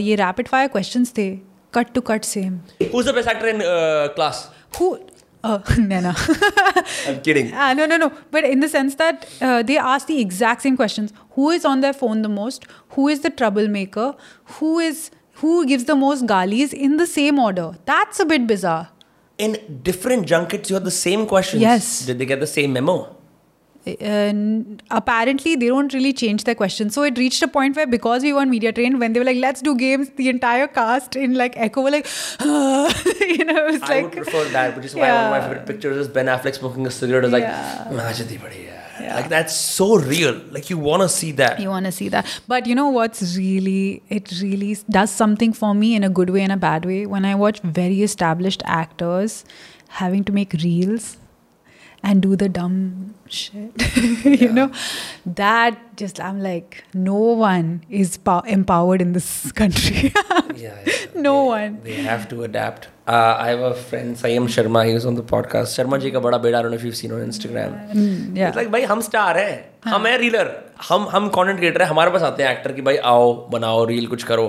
ये 0.03 0.15
रैपिड 0.17 0.49
फायर 0.49 0.69
क्वेश्चंस 0.69 1.13
थे 1.19 1.31
cut 1.75 1.93
to 1.95 2.01
cut 2.11 2.25
same 2.25 2.59
who 2.83 3.01
is 3.01 3.11
the 3.11 3.15
best 3.15 3.31
actor 3.31 3.49
in 3.49 3.61
class 4.15 4.49
who 4.77 4.87
uh, 5.45 5.59
no, 5.79 6.01
no. 6.01 6.13
I'm 7.07 7.21
kidding. 7.23 7.53
Uh, 7.53 7.75
no, 7.75 7.87
no, 7.87 7.97
no. 7.97 8.13
But 8.31 8.45
in 8.45 8.61
the 8.61 8.69
sense 8.69 8.95
that 8.97 9.29
uh, 9.41 9.63
they 9.63 9.79
ask 9.79 10.07
the 10.07 10.21
exact 10.21 10.63
same 10.63 10.77
questions: 10.77 11.13
Who 11.33 11.51
is 11.51 11.65
on 11.65 11.81
their 11.81 11.93
phone 11.93 12.23
the 12.23 12.29
most? 12.29 12.67
Who 12.91 13.09
is 13.09 13.21
the 13.21 13.31
troublemaker? 13.31 14.15
Who 14.59 14.79
is 14.79 15.11
who 15.43 15.67
gives 15.67 15.85
the 15.85 15.97
most 15.97 16.27
galis 16.27 16.73
in 16.73 16.97
the 16.97 17.07
same 17.07 17.39
order? 17.39 17.73
That's 17.85 18.21
a 18.21 18.25
bit 18.25 18.47
bizarre. 18.47 18.89
In 19.37 19.81
different 19.83 20.27
junkets, 20.27 20.71
you 20.71 20.75
have 20.75 20.85
the 20.85 20.93
same 20.93 21.27
questions. 21.27 21.61
Yes. 21.61 22.07
Did 22.07 22.19
they 22.19 22.27
get 22.27 22.41
the 22.41 22.47
same 22.47 22.73
memo? 22.73 23.17
And 24.01 24.83
apparently 24.91 25.57
they 25.57 25.67
don't 25.69 25.93
really 25.93 26.13
change 26.13 26.45
their 26.45 26.55
questions. 26.55 26.95
So 26.95 27.03
it 27.03 27.19
reached 27.19 27.43
a 27.43 27.49
point 27.49 27.77
where 27.77 27.87
because 27.87 28.23
we 28.23 28.33
weren't 28.33 28.51
media 28.51 28.73
trained, 28.73 28.99
when 29.01 29.13
they 29.13 29.21
were 29.21 29.27
like, 29.27 29.37
"Let's 29.37 29.61
do 29.63 29.77
games," 29.77 30.11
the 30.17 30.29
entire 30.29 30.67
cast 30.67 31.17
in 31.17 31.35
like 31.35 31.57
Echo 31.57 31.83
were 31.83 31.91
like, 31.91 32.07
you 32.41 33.45
know, 33.45 33.67
it 33.67 33.73
was 33.73 33.83
I 33.83 33.87
like 33.97 34.05
would 34.05 34.13
prefer 34.13 34.45
that, 34.51 34.77
which 34.77 34.87
is 34.87 34.95
why 34.95 35.09
one 35.13 35.25
of 35.25 35.31
my 35.31 35.41
favorite 35.49 35.67
pictures 35.67 35.97
is 35.99 36.09
Ben 36.09 36.27
Affleck 36.27 36.55
smoking 36.55 36.87
a 36.87 36.91
cigarette. 36.91 37.25
Is 37.25 37.33
like, 37.33 37.43
Yeah. 37.43 37.89
"Majadi 37.93 38.41
badi. 38.41 38.69
Yeah. 39.01 39.17
like 39.17 39.29
that's 39.29 39.55
so 39.57 39.97
real. 39.99 40.41
Like 40.53 40.71
you 40.71 40.79
want 40.79 41.03
to 41.03 41.09
see 41.09 41.33
that. 41.33 41.59
you 41.61 41.69
want 41.69 41.85
to 41.87 41.91
see 41.93 42.09
that. 42.11 42.27
But 42.47 42.67
you 42.69 42.77
know 42.77 42.89
what's 42.89 43.37
really, 43.37 44.03
it 44.09 44.31
really 44.41 44.79
does 44.89 45.11
something 45.11 45.53
for 45.53 45.75
me 45.75 45.97
in 45.97 46.05
a 46.05 46.09
good 46.09 46.31
way 46.31 46.43
and 46.43 46.53
a 46.53 46.57
bad 46.57 46.85
way. 46.87 47.05
When 47.05 47.25
I 47.25 47.35
watch 47.35 47.59
very 47.61 48.03
established 48.03 48.63
actors 48.65 49.45
having 49.89 50.23
to 50.25 50.33
make 50.33 50.53
reels 50.63 51.17
and 52.04 52.22
do 52.22 52.36
the 52.36 52.48
dumb 52.48 53.14
shit, 53.28 53.86
you 54.26 54.52
know, 54.52 54.72
that 55.26 55.78
just, 55.98 56.20
I'm 56.22 56.40
like, 56.42 56.84
no 56.94 57.16
one 57.16 57.84
is 57.90 58.16
pow- 58.18 58.40
empowered 58.42 59.02
in 59.02 59.12
this 59.14 59.52
country. 59.52 60.14
Yeah, 60.56 60.78
yeah. 60.86 60.94
No 61.16 61.34
They- 61.34 61.50
one. 61.50 61.82
They 61.84 61.94
have 62.06 62.28
to 62.30 62.44
adapt. 62.44 62.88
Uh, 63.08 63.36
I 63.40 63.48
have 63.50 63.60
a 63.60 63.74
friend, 63.74 64.16
Sayam 64.16 64.48
Sharma. 64.56 64.86
He 64.88 64.94
was 64.94 65.06
on 65.06 65.16
the 65.16 65.24
podcast. 65.24 65.76
Sharma 65.78 66.00
ji 66.02 66.12
का 66.12 66.20
बड़ा 66.22 66.38
बेटा. 66.42 66.60
I 66.60 66.62
don't 66.62 66.72
know 66.72 66.78
if 66.78 66.84
you've 66.84 66.96
seen 66.98 67.12
on 67.12 67.22
Instagram. 67.28 67.76
Mm, 67.94 68.38
yeah. 68.38 68.50
It's 68.50 68.58
like 68.58 68.70
भाई 68.72 68.84
हम 68.92 69.02
star 69.08 69.38
हैं 69.38 69.54
हम 69.92 70.06
हैं 70.08 70.18
reeler 70.18 70.52
हम 70.90 71.08
हम 71.12 71.28
कंटेंट 71.38 71.58
क्रिएटर 71.60 71.82
हैं 71.82 71.90
हमारे 71.90 72.12
पास 72.12 72.22
आते 72.32 72.44
हैं 72.44 72.52
एक्टर 72.58 72.72
कि 72.74 72.82
भाई 72.90 72.98
आओ 73.14 73.34
बनाओ 73.52 73.84
रील 73.92 74.08
कुछ 74.08 74.24
करो 74.32 74.48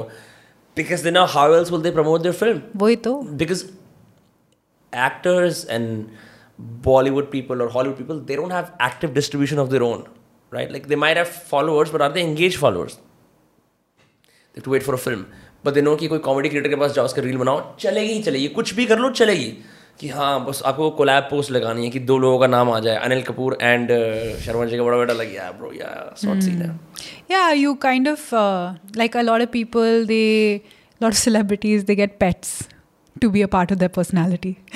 because 0.80 1.02
they 1.06 1.12
know 1.18 1.24
how 1.36 1.46
else 1.60 1.70
will 1.74 1.84
they 1.86 1.92
promote 2.00 2.22
their 2.28 2.36
film 2.42 2.60
वही 2.82 2.96
तो 3.06 3.14
because 3.44 3.64
actors 4.92 5.64
and 5.64 6.10
Bollywood 6.59 7.29
people 7.31 7.61
or 7.61 7.69
Hollywood 7.69 7.97
people 7.97 8.19
they 8.19 8.35
don't 8.35 8.51
have 8.51 8.71
active 8.79 9.13
distribution 9.13 9.59
of 9.59 9.69
their 9.69 9.83
own 9.83 10.05
right 10.51 10.71
like 10.71 10.87
they 10.87 10.95
might 10.95 11.17
have 11.17 11.27
followers 11.27 11.89
but 11.89 12.01
are 12.01 12.09
they 12.09 12.21
engaged 12.21 12.57
followers 12.57 12.97
they 14.55 14.59
have 14.59 14.63
to 14.63 14.69
wait 14.69 14.83
for 14.83 14.93
a 14.95 14.97
film 14.97 15.25
but 15.63 15.73
they 15.73 15.81
know 15.87 15.95
कि 15.97 16.07
कोई 16.07 16.19
comedy 16.27 16.49
creator 16.49 16.69
के 16.69 16.75
पास 16.75 16.91
जाओ 16.95 17.05
उसका 17.05 17.21
reel 17.21 17.37
बनाओ 17.37 17.63
चलेगी 17.79 18.13
ही 18.13 18.21
चलेगी 18.23 18.47
कुछ 18.59 18.73
भी 18.75 18.85
कर 18.85 18.99
लो 18.99 19.09
चलेगी 19.21 19.55
कि 19.99 20.07
हाँ 20.09 20.45
बस 20.45 20.61
आपको 20.65 20.89
कोलैब 20.99 21.23
पोस्ट 21.31 21.51
लगानी 21.51 21.83
है 21.83 21.89
कि 21.89 21.99
दो 22.11 22.17
लोगों 22.17 22.39
का 22.39 22.47
नाम 22.47 22.71
आ 22.71 22.79
जाए 22.85 22.95
अनिल 22.97 23.21
कपूर 23.23 23.57
एंड 23.61 23.91
शर्मा 24.45 24.65
जी 24.65 24.77
का 24.77 24.83
बड़ा 24.83 24.97
बेटा 24.97 25.13
लग 25.13 25.31
गया 25.31 25.51
ब्रो 25.59 25.71
या 25.73 25.91
शॉर्ट 26.21 26.41
सीन 26.43 26.61
है 26.61 27.55
you 27.61 27.75
kind 27.75 28.07
of 28.07 28.31
uh, 28.33 28.73
like 28.95 29.15
a 29.15 29.23
lot 29.23 29.41
of 29.41 29.51
people. 29.51 30.05
They, 30.05 30.63
lot 31.01 31.13
of 31.13 31.17
celebrities, 31.17 31.85
they 31.85 31.95
get 31.95 32.19
pets 32.19 32.67
to 33.21 33.29
be 33.29 33.41
a 33.41 33.47
part 33.47 33.71
of 33.71 33.79
their 33.79 33.89
personality. 33.89 34.59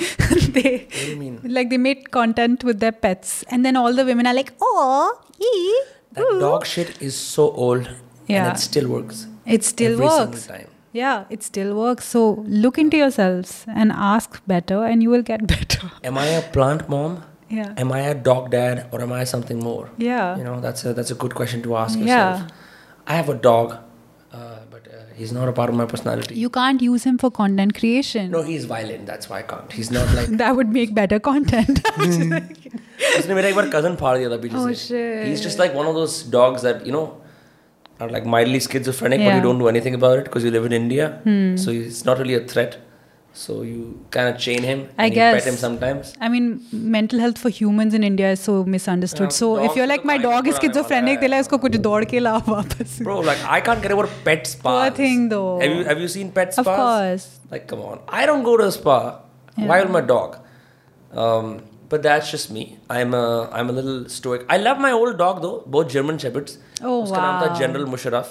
they, 0.56 0.86
What 0.86 0.90
do 0.90 1.10
you 1.10 1.16
mean? 1.16 1.40
like 1.44 1.70
they 1.70 1.78
made 1.78 2.10
content 2.10 2.64
with 2.64 2.80
their 2.80 2.92
pets, 2.92 3.44
and 3.48 3.64
then 3.64 3.76
all 3.76 3.92
the 3.94 4.04
women 4.04 4.26
are 4.26 4.34
like, 4.34 4.52
"Oh, 4.60 5.20
ee, 5.40 5.82
That 6.14 6.24
ooh." 6.24 6.40
dog 6.40 6.66
shit 6.66 7.00
is 7.00 7.14
so 7.16 7.50
old 7.50 7.88
and 8.28 8.52
it 8.52 8.58
still 8.58 8.88
works. 8.88 9.26
It 9.46 9.64
still 9.64 9.92
every 9.92 10.06
works. 10.06 10.42
single 10.42 10.58
time. 10.58 10.66
Yeah, 10.92 11.24
it 11.30 11.42
still 11.42 11.74
works. 11.76 12.04
So 12.06 12.22
look 12.62 12.78
into 12.78 12.96
yourselves 12.96 13.64
and 13.68 13.92
ask 13.92 14.40
better, 14.46 14.84
and 14.84 15.02
you 15.02 15.10
will 15.10 15.22
get 15.32 15.46
better. 15.56 15.90
Am 16.04 16.18
I 16.18 16.26
a 16.38 16.42
plant 16.56 16.88
mom? 16.88 17.22
Yeah. 17.48 17.74
Am 17.76 17.90
I 17.92 18.00
a 18.08 18.14
dog 18.14 18.50
dad 18.52 18.86
or 18.92 19.00
am 19.02 19.12
I 19.12 19.24
something 19.24 19.58
more? 19.58 19.90
Yeah. 19.98 20.36
You 20.38 20.44
know, 20.44 20.60
that's 20.60 20.84
a 20.84 20.94
that's 20.94 21.10
a 21.10 21.16
good 21.26 21.34
question 21.34 21.62
to 21.68 21.76
ask 21.76 21.98
yourself. 21.98 22.40
Yeah. 22.40 22.48
I 23.06 23.14
have 23.20 23.28
a 23.28 23.34
dog, 23.34 23.76
he's 25.19 25.31
not 25.37 25.49
a 25.49 25.53
part 25.59 25.69
of 25.73 25.75
my 25.81 25.85
personality. 25.93 26.35
You 26.43 26.49
can't 26.57 26.81
use 26.87 27.03
him 27.09 27.17
for 27.23 27.29
content 27.39 27.75
creation. 27.79 28.31
no, 28.37 28.41
he's 28.49 28.65
violent. 28.71 29.05
That's 29.11 29.29
why 29.33 29.39
I 29.39 29.43
can't. 29.51 29.71
He's 29.81 29.91
not 29.97 30.13
like. 30.19 30.33
That 30.43 30.55
would 30.61 30.73
make 30.79 30.93
better 31.01 31.19
content. 31.27 31.81
उसने 33.19 33.35
मेरा 33.35 33.47
एक 33.49 33.55
बार 33.55 33.69
cousin 33.75 33.95
फाड़ 34.01 34.17
दिया 34.17 34.29
था 34.29 34.37
पीछे 34.41 34.57
Oh, 34.63 34.67
से. 34.71 34.75
shit. 34.87 35.27
He's 35.29 35.41
just 35.45 35.61
like 35.63 35.77
one 35.81 35.89
of 35.91 35.95
those 35.99 36.17
dogs 36.37 36.65
that 36.67 36.85
you 36.89 36.93
know 36.97 37.05
are 38.05 38.09
like 38.15 38.25
mildly 38.35 38.59
schizophrenic, 38.67 39.19
but 39.19 39.25
you 39.25 39.31
Yeah. 39.31 39.37
Hmm. 39.39 39.47
don't 39.47 39.63
do 39.65 39.67
anything 39.73 39.97
about 40.01 40.19
it 40.21 40.25
because 40.29 40.47
you 40.47 40.51
live 40.57 40.65
in 40.71 40.77
India. 40.81 41.09
So 41.65 41.75
he's 41.79 42.01
not 42.11 42.21
really 42.23 42.37
a 42.39 42.43
threat. 42.53 42.77
so 43.32 43.62
you 43.62 43.98
kind 44.10 44.28
of 44.28 44.36
chain 44.38 44.62
him 44.62 44.88
i 44.98 45.08
guess 45.08 45.34
pet 45.36 45.48
him 45.50 45.56
sometimes 45.56 46.12
i 46.20 46.28
mean 46.28 46.60
mental 46.72 47.20
health 47.20 47.38
for 47.38 47.48
humans 47.48 47.94
in 47.94 48.02
india 48.02 48.32
is 48.32 48.40
so 48.40 48.64
misunderstood 48.64 49.30
yeah, 49.30 49.40
so 49.40 49.48
if 49.64 49.76
you're 49.76 49.86
like 49.86 50.04
my 50.04 50.18
dog 50.18 50.48
is 50.48 50.58
schizophrenic 50.58 51.20
they're 51.20 51.32
like 51.34 51.46
usko 51.46 51.60
kuch 51.64 51.78
dod 51.86 52.08
ke 52.12 52.24
lao 52.26 52.36
wapas 52.50 52.98
bro 53.08 53.18
like 53.30 53.46
i 53.56 53.60
can't 53.70 53.82
get 53.86 53.96
over 53.96 54.08
pet 54.28 54.52
spa 54.52 54.76
poor 54.76 54.90
thing 55.00 55.28
though 55.34 55.48
have 55.62 55.74
you 55.76 55.88
have 55.90 56.04
you 56.04 56.12
seen 56.18 56.36
pet 56.38 56.54
spas 56.58 56.66
of 56.66 56.82
course 56.82 57.26
like 57.54 57.66
come 57.72 57.82
on 57.90 58.04
i 58.20 58.26
don't 58.32 58.46
go 58.50 58.56
to 58.62 58.68
a 58.70 58.76
spa 58.78 59.00
yeah. 59.00 59.68
why 59.72 59.80
will 59.82 59.94
my 59.98 60.06
dog 60.14 60.38
um 61.24 61.50
but 61.90 62.04
that's 62.04 62.30
just 62.30 62.50
me. 62.56 62.78
I'm 62.88 63.12
a 63.14 63.50
I'm 63.52 63.68
a 63.68 63.72
little 63.72 64.08
stoic. 64.08 64.46
I 64.48 64.58
love 64.58 64.78
my 64.78 64.92
old 64.92 65.18
dog 65.18 65.42
though, 65.42 65.64
both 65.66 65.88
German 65.88 66.18
shepherds. 66.24 66.58
Oh 66.80 67.02
Uska 67.02 67.16
wow. 67.16 67.24
naam 67.24 67.40
tha 67.42 67.48
General 67.62 67.86
Musharraf. 67.94 68.28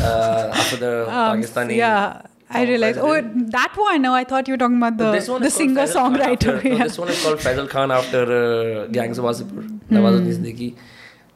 Uh, 0.00 0.60
after 0.60 0.78
the 0.84 0.92
um, 1.16 1.42
Pakistani 1.42 1.76
yeah. 1.76 2.22
I 2.50 2.64
realized. 2.64 2.98
Oh, 2.98 3.20
that 3.56 3.72
one. 3.76 4.02
No, 4.02 4.12
I 4.12 4.24
thought 4.24 4.48
you 4.48 4.54
were 4.54 4.58
talking 4.58 4.76
about 4.76 4.96
the, 4.96 5.38
the 5.38 5.50
singer 5.50 5.86
songwriter. 5.86 6.62
Yeah. 6.64 6.78
No, 6.78 6.84
this 6.84 6.98
one 6.98 7.08
is 7.08 7.22
called 7.22 7.38
Faisal 7.38 7.68
Khan 7.68 7.92
after 7.92 8.22
uh, 8.22 8.86
Gangs 8.88 9.18
of 9.18 9.24
Wasseypur, 9.24 9.80
mm. 9.88 10.76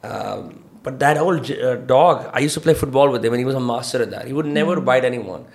Um, 0.03 0.63
but 0.83 0.99
that 0.99 1.17
old 1.17 1.49
uh, 1.49 1.77
dog, 1.77 2.29
I 2.33 2.39
used 2.39 2.53
to 2.55 2.61
play 2.61 2.73
football 2.73 3.09
with 3.09 3.25
him 3.25 3.33
and 3.33 3.39
he 3.39 3.45
was 3.45 3.55
a 3.55 3.59
master 3.59 4.01
at 4.03 4.11
that. 4.11 4.27
He 4.27 4.33
would 4.33 4.45
never 4.45 4.75
mm. 4.75 4.85
bite 4.85 5.05
anyone. 5.05 5.45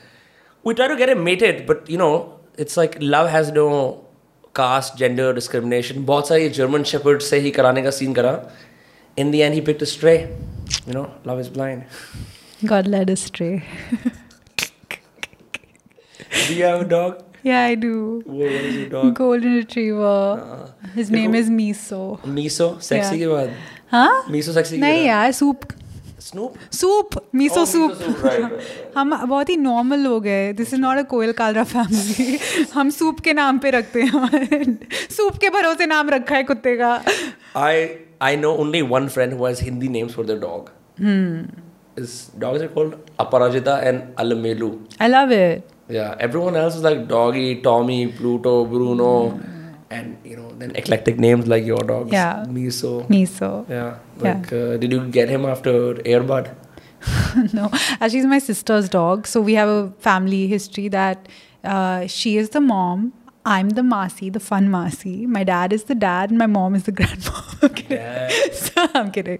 We 0.64 0.74
try 0.74 0.88
to 0.88 0.96
get 0.96 1.08
him 1.08 1.22
mated, 1.22 1.66
but 1.66 1.88
you 1.88 1.98
know, 1.98 2.40
it's 2.56 2.76
like 2.76 2.96
love 3.00 3.28
has 3.28 3.52
no 3.52 4.06
caste, 4.54 4.96
gender 4.96 5.32
discrimination. 5.32 6.04
बहुत 6.06 6.28
सारे 6.28 6.52
German 6.52 6.84
Shepherd 6.84 7.22
say 7.22 7.40
he 7.40 7.52
karane 7.52 7.82
ka 7.84 7.90
scene 7.90 8.14
करा. 8.14 8.50
In 9.16 9.30
the 9.30 9.42
end, 9.42 9.54
he 9.54 9.60
picked 9.60 9.82
a 9.82 9.86
stray. 9.86 10.34
You 10.86 10.94
know, 10.94 11.10
love 11.24 11.38
is 11.38 11.48
blind. 11.48 11.84
God 12.64 12.86
led 12.86 13.10
us 13.10 13.20
stray. 13.20 13.62
Do 16.30 16.54
you 16.54 16.64
have 16.64 16.80
a 16.82 16.88
dog? 16.94 17.18
Yeah, 17.42 17.64
I 17.64 17.74
do. 17.74 18.22
What 18.26 18.36
what 18.38 18.64
is 18.70 18.76
your 18.76 18.88
dog? 18.94 19.14
Golden 19.18 19.54
Retriever. 19.58 20.14
Uh, 20.46 20.88
His 20.94 21.10
name 21.10 21.34
is 21.34 21.48
Miso. 21.58 22.00
Miso, 22.38 22.66
sexy 22.88 23.18
Yeah. 23.18 23.20
के 23.22 23.28
बाद. 23.34 23.52
हाँ? 23.92 24.24
Miso 24.34 24.54
sexy 24.58 24.74
के 24.76 24.80
नहीं 24.80 25.04
यार 25.06 25.32
soup 25.42 25.64
Snoop. 26.24 26.56
Soup 26.78 27.14
miso 27.34 27.60
Oh, 27.60 27.64
soup 27.68 27.90
miso 27.92 28.00
soup, 28.00 28.18
right, 28.24 28.40
right, 28.40 28.52
right. 28.52 28.96
हम 28.96 29.14
बहुत 29.28 29.48
ही 29.50 29.56
normal 29.56 29.98
लोग 29.98 30.26
हैं 30.26 30.54
this 30.56 30.74
is 30.74 30.80
not 30.80 30.98
a 30.98 31.02
Koyal 31.12 31.32
Kalra 31.38 31.64
family 31.70 32.38
हम 32.74 32.90
सूप 32.98 33.20
के 33.28 33.32
नाम 33.38 33.58
पे 33.64 33.70
रखते 33.76 34.02
हैं 34.02 34.76
सूप 35.16 35.38
के 35.44 35.48
भरोसे 35.56 35.86
नाम 35.94 36.10
रखा 36.16 36.36
है 36.36 36.42
कुत्ते 36.50 36.76
का 36.82 36.92
I 37.62 37.72
I 38.28 38.34
know 38.42 38.52
only 38.64 38.82
one 38.92 39.08
friend 39.16 39.38
who 39.38 39.46
has 39.48 39.64
Hindi 39.68 39.88
names 39.96 40.14
for 40.18 40.26
their 40.30 40.38
dog. 40.44 40.70
His 41.96 42.12
dogs 42.44 42.62
are 42.66 42.68
called 42.76 42.94
Aparajita 43.26 43.78
and 43.90 44.14
Alamelu. 44.24 44.70
I 45.00 45.08
love 45.08 45.32
it 45.32 45.64
Yeah, 45.90 46.16
everyone 46.20 46.56
else 46.56 46.76
is 46.76 46.82
like 46.82 47.08
Doggy, 47.08 47.62
Tommy, 47.62 48.06
Pluto, 48.08 48.64
Bruno, 48.64 49.40
and 49.90 50.16
you 50.24 50.36
know 50.36 50.50
then 50.58 50.74
eclectic 50.76 51.18
names 51.18 51.46
like 51.46 51.64
your 51.64 51.82
dogs. 51.92 52.12
Yeah. 52.12 52.44
Miso. 52.48 52.92
Miso 53.10 53.52
Yeah. 53.68 53.94
Like, 54.26 54.52
Uh, 54.52 54.76
did 54.76 54.92
you 54.92 55.00
get 55.18 55.28
him 55.28 55.46
after 55.54 55.94
Airbud? 56.14 56.50
no, 57.58 57.68
actually, 57.72 58.10
she's 58.10 58.26
my 58.26 58.38
sister's 58.38 58.88
dog. 58.88 59.26
So 59.26 59.40
we 59.40 59.54
have 59.54 59.68
a 59.68 59.92
family 60.08 60.46
history 60.46 60.88
that 60.88 61.28
uh, 61.64 62.06
she 62.06 62.36
is 62.36 62.50
the 62.50 62.60
mom. 62.60 63.12
I'm 63.47 63.69
the 63.77 63.81
Masi, 63.83 64.27
the 64.33 64.39
fun 64.39 64.69
Masi. 64.69 65.27
My 65.33 65.43
dad 65.43 65.71
is 65.71 65.83
the 65.83 65.93
dad, 66.03 66.31
and 66.31 66.39
my 66.39 66.47
mom 66.47 66.73
is 66.77 66.85
the 66.85 66.91
grandma. 66.99 67.41
I'm 67.61 67.69
kidding. 67.79 67.97
Yeah. 67.97 68.29
So, 68.61 68.85
I'm 68.99 69.11
kidding. 69.17 69.37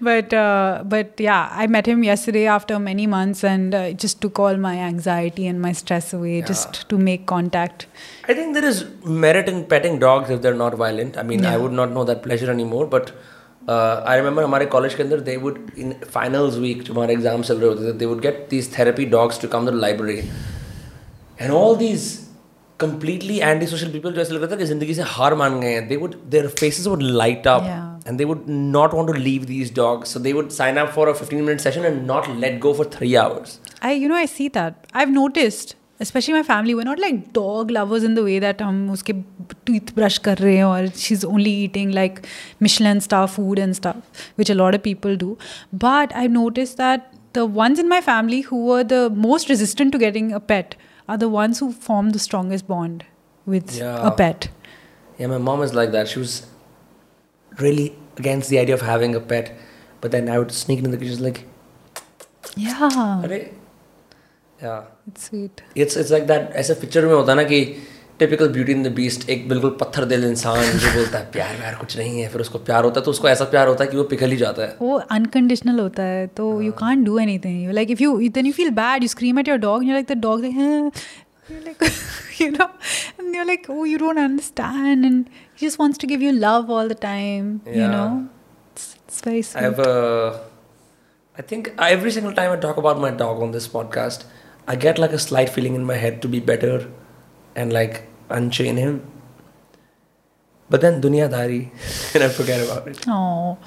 But 0.00 0.32
uh, 0.32 0.84
but 0.92 1.18
yeah, 1.24 1.48
I 1.62 1.66
met 1.66 1.86
him 1.92 2.04
yesterday 2.04 2.44
after 2.46 2.78
many 2.84 3.06
months, 3.14 3.42
and 3.52 3.74
uh, 3.74 3.78
it 3.94 3.98
just 4.04 4.20
took 4.26 4.38
all 4.44 4.60
my 4.66 4.74
anxiety 4.90 5.48
and 5.54 5.60
my 5.60 5.72
stress 5.80 6.12
away 6.18 6.36
just 6.42 6.78
to 6.92 6.98
make 7.08 7.26
contact. 7.32 7.86
I 8.28 8.34
think 8.34 8.54
there 8.60 8.64
is 8.64 8.84
merit 9.24 9.48
in 9.54 9.58
petting 9.74 9.98
dogs 9.98 10.30
if 10.30 10.40
they're 10.46 10.60
not 10.62 10.76
violent. 10.84 11.18
I 11.18 11.26
mean, 11.32 11.44
I 11.44 11.56
Yeah. 11.56 11.58
would 11.64 11.76
not 11.80 11.90
know 11.98 12.04
that 12.12 12.22
pleasure 12.28 12.52
anymore, 12.54 12.86
but 12.94 13.10
uh, 13.66 14.04
I 14.12 14.16
remember 14.22 14.42
हमारे 14.44 14.66
college 14.76 14.94
के 14.94 15.02
अंदर 15.02 15.24
they 15.32 15.36
would 15.48 15.58
in 15.86 15.92
finals 16.18 16.60
week 16.68 16.86
जब 16.86 16.92
हमारे 16.98 17.14
exam 17.14 17.42
चल 17.50 17.58
रहे 17.58 17.68
होते 17.74 17.92
थे 17.92 17.98
they 18.04 18.12
would 18.14 18.24
get 18.28 18.40
these 18.54 18.70
therapy 18.78 19.10
dogs 19.18 19.42
to 19.46 19.52
come 19.56 19.66
to 19.72 19.76
the 19.76 19.84
library 19.88 20.18
and 21.40 21.52
all 21.60 21.76
these 21.84 22.08
completely 22.83 23.39
antisocial 23.51 23.91
people 23.97 24.13
जो 24.15 24.21
ऐसा 24.21 24.33
लग 24.33 24.41
रहा 24.43 24.51
था 24.51 24.55
कि 24.61 24.65
ज़िंदगी 24.73 24.93
से 24.93 25.01
हार 25.15 25.35
मान 25.43 25.59
गए 25.59 25.73
हैं 25.73 25.87
they 25.91 25.99
would 26.05 26.15
their 26.37 26.49
faces 26.63 26.87
would 26.93 27.05
light 27.23 27.49
up 27.55 27.67
Yeah. 27.71 27.83
and 28.11 28.21
they 28.21 28.25
would 28.29 28.47
not 28.77 28.93
want 28.99 29.09
to 29.13 29.19
leave 29.27 29.43
these 29.53 29.69
dogs 29.83 30.13
so 30.15 30.21
they 30.25 30.33
would 30.39 30.51
sign 30.61 30.79
up 30.81 30.89
for 30.97 31.03
a 31.11 31.13
15 31.21 31.45
minute 31.49 31.61
session 31.67 31.85
and 31.89 32.05
not 32.13 32.27
let 32.43 32.59
go 32.67 32.73
for 32.81 32.85
three 32.97 33.13
hours 33.21 33.53
I, 33.87 33.91
you 34.01 34.09
know, 34.09 34.17
I 34.23 34.27
see 34.31 34.45
that. 34.57 34.75
I've 35.01 35.09
noticed, 35.13 35.71
especially 36.03 36.33
my 36.35 36.43
family, 36.49 36.73
we're 36.79 36.85
not 36.89 36.99
like 37.03 37.17
dog 37.37 37.71
lovers 37.77 38.03
in 38.09 38.13
the 38.19 38.23
way 38.27 38.35
that 38.43 38.61
हम 38.65 38.77
उसके 38.91 39.13
teeth 39.69 39.89
brush 39.97 40.17
कर 40.27 40.37
रहे 40.45 40.55
हैं 40.57 40.63
और 40.65 40.87
she's 41.05 41.25
only 41.31 41.53
eating 41.65 41.91
like 41.97 42.21
Michelin 42.67 43.01
star 43.07 43.23
food 43.33 43.59
and 43.65 43.79
stuff, 43.79 44.23
which 44.41 44.53
a 44.53 44.57
lot 44.61 44.77
of 44.79 44.83
people 44.87 45.17
do. 45.25 45.31
But 45.87 46.15
I've 46.23 46.35
noticed 46.37 46.77
that 46.83 47.11
the 47.39 47.45
ones 47.59 47.83
in 47.83 47.89
my 47.95 47.99
family 48.07 48.39
who 48.47 48.61
were 48.69 48.83
the 48.95 49.01
most 49.27 49.53
resistant 49.55 49.95
to 49.97 50.01
getting 50.05 50.31
a 50.39 50.41
pet 50.53 50.75
are 51.12 51.16
the 51.16 51.28
ones 51.28 51.58
who 51.60 51.72
form 51.72 52.10
the 52.10 52.18
strongest 52.18 52.66
bond 52.68 53.04
with 53.46 53.74
Yeah. 53.78 54.06
a 54.06 54.10
pet. 54.10 54.48
Yeah, 55.18 55.26
my 55.28 55.38
mom 55.38 55.62
is 55.62 55.74
like 55.74 55.92
that. 55.92 56.08
She 56.08 56.18
was 56.18 56.34
really 57.58 57.86
against 58.16 58.50
the 58.50 58.58
idea 58.58 58.74
of 58.74 58.82
having 58.82 59.14
a 59.14 59.20
pet, 59.20 59.52
but 60.00 60.10
then 60.12 60.28
I 60.28 60.38
would 60.38 60.52
sneak 60.52 60.82
in 60.84 60.90
the 60.90 60.96
kitchen 60.96 61.22
like, 61.28 61.40
Yeah. 62.56 63.22
अरे, 63.24 63.40
yeah. 64.62 64.82
It's 65.08 65.28
sweet. 65.30 65.62
It's 65.74 65.96
it's 65.96 66.10
like 66.16 66.26
that. 66.32 66.52
ऐसे 66.62 66.74
picture 66.84 67.06
में 67.06 67.14
होता 67.14 67.32
है 67.32 67.36
ना 67.36 67.42
कि 67.52 67.60
typical 68.19 68.47
beauty 68.53 68.71
in 68.71 68.83
the 68.83 68.87
beast 68.95 69.29
एक 69.29 69.47
बिल्कुल 69.49 69.69
पत्थर 69.81 70.05
दिल 70.11 70.23
इंसान 70.25 70.61
जो 70.79 70.91
बोलता 70.93 71.17
है 71.17 71.29
प्यार 71.31 71.55
व्यार 71.59 71.75
कुछ 71.79 71.97
नहीं 71.97 72.21
है 72.21 72.27
फिर 72.29 72.41
उसको 72.41 72.59
प्यार 72.69 72.83
होता 72.83 72.99
है 72.99 73.05
तो 73.05 73.11
उसको 73.11 73.29
ऐसा 73.29 73.45
प्यार 73.55 73.67
होता 73.67 73.83
है 73.83 73.89
कि 73.91 73.97
वो 73.97 74.03
पिघल 74.13 74.31
ही 74.31 74.37
जाता 74.37 74.61
है 74.63 74.75
वो 74.81 74.97
अनकंडीशनल 75.17 75.79
होता 75.79 76.03
है 76.03 76.25
तो 76.37 76.45
you 76.61 76.71
can't 76.83 77.05
do 77.05 77.17
anything 77.19 77.71
like 77.79 77.91
if 77.91 78.03
you 78.03 78.17
then 78.37 78.45
you 78.45 78.53
feel 78.59 78.69
bad 78.81 79.03
you 79.03 79.07
scream 79.17 79.39
at 79.39 79.47
your 79.49 79.57
dog 79.67 79.83
you 79.85 79.93
like 79.93 80.11
the 80.11 80.17
dog 80.27 80.45
like 81.63 81.81
you 82.39 82.45
know 82.51 82.65
and 83.21 83.35
you're 83.37 83.45
like 83.47 83.65
oh 83.73 83.83
you 83.93 83.97
don't 84.03 84.19
understand 84.21 85.07
and 85.07 85.33
he 85.55 85.65
just 85.65 85.79
wants 85.81 85.99
to 86.03 86.07
give 86.11 86.21
you 86.25 86.29
love 86.43 86.69
all 86.75 86.91
the 86.91 86.97
time 87.01 87.49
you 87.71 87.81
Yeah. 87.81 87.89
know 87.95 88.05
it's, 88.69 88.85
it's 89.01 89.19
very 89.25 89.41
sweet 89.49 89.59
I 89.61 89.65
have 89.65 89.81
a. 89.87 89.91
I 91.37 91.45
think 91.49 91.67
every 91.87 92.13
single 92.17 92.37
time 92.39 92.53
I 92.55 92.57
talk 92.67 92.79
about 92.83 93.01
my 93.03 93.11
dog 93.23 93.41
on 93.47 93.51
this 93.57 93.67
podcast, 93.75 94.23
I 94.67 94.77
get 94.85 95.01
like 95.03 95.17
a 95.17 95.21
slight 95.25 95.51
feeling 95.57 95.75
in 95.81 95.85
my 95.91 95.97
head 96.05 96.21
to 96.25 96.31
be 96.37 96.41
better 96.51 96.73
and 97.55 97.73
like 97.73 98.07
unchain 98.29 98.77
him. 98.77 99.01
But 100.69 100.81
then 100.81 101.01
dunyadari, 101.01 101.69
and 102.15 102.23
I 102.23 102.29
forget 102.29 102.61
about 102.65 102.87
it. 102.87 103.05
Oh, 103.07 103.57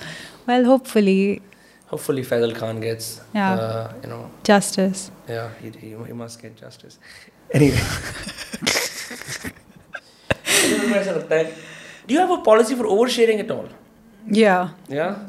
well, 0.46 0.64
hopefully. 0.64 1.42
Hopefully, 1.86 2.22
Faisal 2.22 2.54
Khan 2.54 2.80
gets, 2.80 3.20
yeah. 3.32 3.52
Uh, 3.54 3.92
you 4.02 4.08
know, 4.08 4.30
justice. 4.42 5.10
Yeah, 5.28 5.50
he, 5.62 5.70
he, 5.70 5.88
he 6.06 6.12
must 6.12 6.42
get 6.42 6.56
justice. 6.56 6.98
Anyway. 7.52 7.78
Do 12.06 12.14
you 12.14 12.20
have 12.20 12.30
a 12.30 12.38
policy 12.38 12.74
for 12.74 12.84
oversharing 12.84 13.38
at 13.40 13.50
all? 13.50 13.68
Yeah. 14.28 14.70
Yeah. 14.88 15.16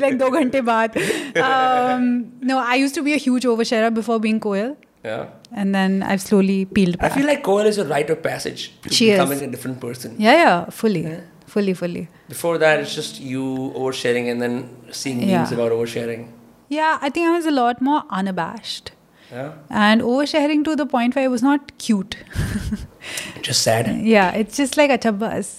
like 0.00 0.18
two 0.18 0.68
hours. 0.68 1.36
Um, 1.36 2.32
no, 2.40 2.58
I 2.58 2.74
used 2.76 2.94
to 2.94 3.02
be 3.02 3.12
a 3.12 3.18
huge 3.18 3.44
oversharer 3.44 3.92
before 3.92 4.18
being 4.18 4.40
Koel. 4.40 4.76
Yeah 5.04 5.26
and 5.52 5.74
then 5.74 6.02
I've 6.02 6.20
slowly 6.22 6.64
peeled 6.64 6.98
back. 6.98 7.12
I 7.12 7.14
feel 7.16 7.26
like 7.26 7.42
Koel 7.44 7.64
is 7.66 7.78
a 7.78 7.84
rite 7.84 8.10
of 8.10 8.22
passage 8.22 8.72
to 8.82 8.92
She 8.92 9.10
is. 9.10 9.18
becoming 9.18 9.42
a 9.48 9.50
different 9.56 9.80
person. 9.80 10.14
yeah 10.18 10.34
yeah 10.44 10.70
fully 10.82 11.02
Yeah. 11.04 11.20
fully 11.46 11.74
fully 11.74 12.08
Before 12.28 12.56
that, 12.58 12.80
it's 12.80 12.94
just 12.94 13.20
you 13.20 13.44
oversharing 13.82 14.30
and 14.30 14.40
then 14.46 14.54
seeing 15.00 15.18
memes 15.18 15.30
Yeah. 15.30 15.54
about 15.58 15.72
oversharing. 15.78 16.28
yeah 16.68 16.98
I 17.02 17.10
think 17.10 17.26
I 17.28 17.36
was 17.36 17.46
a 17.52 17.54
lot 17.60 17.80
more 17.90 18.02
unabashed 18.20 18.92
Yeah. 19.32 19.50
and 19.88 20.02
oversharing 20.12 20.62
to 20.68 20.76
the 20.82 20.86
point 20.92 21.16
where 21.16 21.24
it 21.24 21.32
was 21.36 21.42
not 21.48 21.72
cute 21.86 22.16
Just 23.42 23.62
sad. 23.62 23.88
yeah 24.14 24.30
it's 24.44 24.56
just 24.62 24.76
like 24.76 24.90
acha 24.96 25.12
bas 25.24 25.50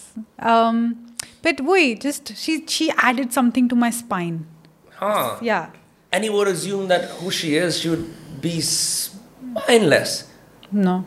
um 0.54 0.82
but 1.46 1.62
wait 1.74 2.02
just 2.08 2.34
she 2.46 2.56
she 2.78 2.90
added 3.12 3.34
something 3.40 3.70
to 3.76 3.76
my 3.84 3.92
spine 4.02 4.40
Huh. 5.04 5.38
yeah 5.52 5.70
And 6.16 6.26
you 6.28 6.32
would 6.38 6.50
assume 6.52 6.88
that 6.92 7.04
who 7.20 7.30
she 7.36 7.50
is, 7.60 7.78
she 7.82 7.90
would 7.92 8.08
be 8.46 8.56
spineless. 9.60 10.28
no 10.72 11.04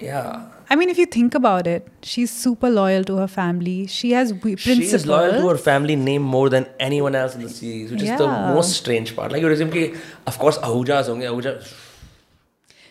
Yeah. 0.00 0.46
I 0.68 0.74
mean, 0.74 0.90
if 0.90 0.98
you 0.98 1.06
think 1.06 1.34
about 1.36 1.66
it, 1.68 1.86
she's 2.02 2.30
super 2.30 2.68
loyal 2.68 3.04
to 3.04 3.16
her 3.18 3.28
family. 3.28 3.86
She 3.86 4.10
has 4.12 4.32
we- 4.44 4.56
She 4.56 4.72
is 4.96 5.06
loyal 5.06 5.34
to 5.40 5.48
her 5.50 5.56
family 5.56 5.94
name 5.94 6.22
more 6.22 6.48
than 6.54 6.66
anyone 6.86 7.14
else 7.14 7.36
in 7.36 7.42
the 7.42 7.48
series, 7.48 7.92
which 7.92 8.02
is 8.02 8.18
the 8.18 8.26
most 8.56 8.72
strange 8.78 9.14
part. 9.14 9.30
Like 9.32 9.42
you 9.42 9.48
assume 9.56 9.70
ki, 9.70 9.84
of 10.26 10.38
course, 10.40 10.58
Ahujas 10.70 11.08
honge, 11.12 11.28
Ahuja. 11.30 11.52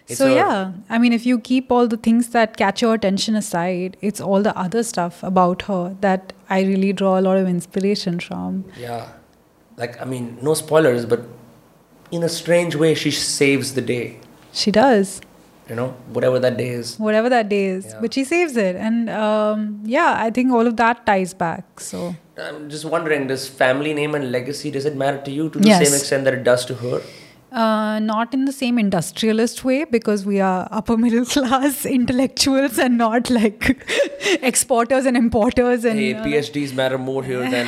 It's 0.08 0.20
so 0.20 0.32
a- 0.32 0.36
yeah, 0.36 0.72
I 0.90 1.00
mean, 1.00 1.12
if 1.14 1.26
you 1.26 1.38
keep 1.40 1.72
all 1.72 1.88
the 1.88 1.98
things 1.98 2.30
that 2.30 2.56
catch 2.58 2.82
your 2.82 2.94
attention 2.94 3.36
aside, 3.36 3.98
it's 4.02 4.22
all 4.22 4.42
the 4.50 4.58
other 4.66 4.84
stuff 4.84 5.22
about 5.24 5.64
her 5.64 5.96
that 6.02 6.32
I 6.50 6.62
really 6.62 6.94
draw 6.94 7.20
a 7.20 7.24
lot 7.28 7.38
of 7.38 7.48
inspiration 7.48 8.20
from. 8.20 8.66
Yeah. 8.80 9.08
Like, 9.78 10.00
I 10.02 10.06
mean, 10.06 10.38
no 10.42 10.54
spoilers, 10.54 11.06
but 11.06 11.24
in 12.12 12.24
a 12.24 12.30
strange 12.30 12.76
way, 12.76 12.94
she 12.94 13.12
saves 13.12 13.74
the 13.74 13.82
day. 13.82 14.20
She 14.64 14.72
does 14.72 15.22
You 15.70 15.76
know, 15.78 15.86
whatever 16.16 16.40
that 16.42 16.58
day 16.58 16.68
is. 16.80 16.90
whatever 17.06 17.30
that 17.34 17.48
day 17.52 17.62
is, 17.76 17.86
Yeah. 17.92 18.02
but 18.02 18.14
she 18.18 18.24
saves 18.32 18.58
it, 18.64 18.76
and 18.88 19.10
um, 19.22 19.62
yeah, 19.94 20.12
I 20.26 20.30
think 20.36 20.52
all 20.58 20.68
of 20.72 20.76
that 20.82 21.00
ties 21.08 21.34
back. 21.40 21.80
So 21.86 22.02
I'm 22.48 22.70
just 22.74 22.86
wondering, 22.96 23.26
does 23.32 23.48
family 23.62 23.94
name 24.00 24.14
and 24.20 24.32
legacy 24.36 24.72
does 24.76 24.86
it 24.92 24.96
matter 25.04 25.22
to 25.30 25.32
you 25.38 25.50
to 25.56 25.64
the 25.64 25.68
Yes. 25.72 25.82
same 25.86 25.96
extent 26.00 26.26
that 26.30 26.36
it 26.42 26.44
does 26.50 26.66
to 26.72 26.76
her? 26.84 27.02
Uh, 27.64 27.98
not 28.06 28.34
in 28.38 28.46
the 28.46 28.52
same 28.60 28.78
industrialist 28.84 29.64
way 29.70 29.80
because 29.96 30.24
we 30.30 30.40
are 30.52 30.68
upper 30.80 30.98
middle 31.04 31.26
class 31.34 31.84
intellectuals 31.98 32.78
and 32.86 32.98
not 33.02 33.30
like 33.40 33.68
exporters 34.54 35.06
and 35.06 35.16
importers 35.18 35.86
and 35.86 36.00
hey, 36.00 36.14
uh, 36.14 36.24
PhDs 36.26 36.74
matter 36.74 36.98
more 36.98 37.24
here 37.24 37.50
than 37.50 37.68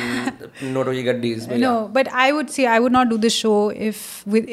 Noto 0.74 0.92
Gadis. 0.92 1.46
no 1.66 1.88
but 2.00 2.08
i 2.12 2.30
would 2.32 2.50
say 2.50 2.66
i 2.66 2.78
would 2.78 2.92
not 2.92 3.08
do 3.08 3.16
this 3.26 3.32
show 3.44 3.54
if 3.70 4.02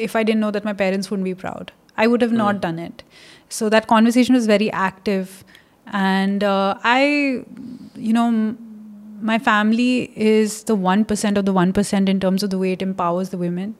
if 0.08 0.16
i 0.16 0.22
didn't 0.22 0.40
know 0.40 0.50
that 0.50 0.64
my 0.64 0.72
parents 0.72 1.10
wouldn't 1.10 1.24
be 1.24 1.34
proud 1.34 1.72
i 1.96 2.06
would 2.06 2.22
have 2.22 2.32
not 2.32 2.60
done 2.60 2.78
it. 2.78 3.02
So 3.48 3.68
that 3.68 3.86
conversation 3.86 4.34
was 4.34 4.46
very 4.46 4.70
active. 4.72 5.44
And 5.86 6.42
uh, 6.42 6.74
i 6.82 7.44
you 7.94 8.12
know 8.12 8.56
my 9.20 9.38
family 9.38 10.12
is 10.14 10.64
the 10.64 10.76
1% 10.76 11.38
of 11.38 11.44
the 11.46 11.52
1% 11.52 12.08
in 12.08 12.20
terms 12.20 12.42
of 12.42 12.50
the 12.50 12.58
way 12.58 12.72
it 12.72 12.82
empowers 12.82 13.30
the 13.30 13.38
women. 13.38 13.74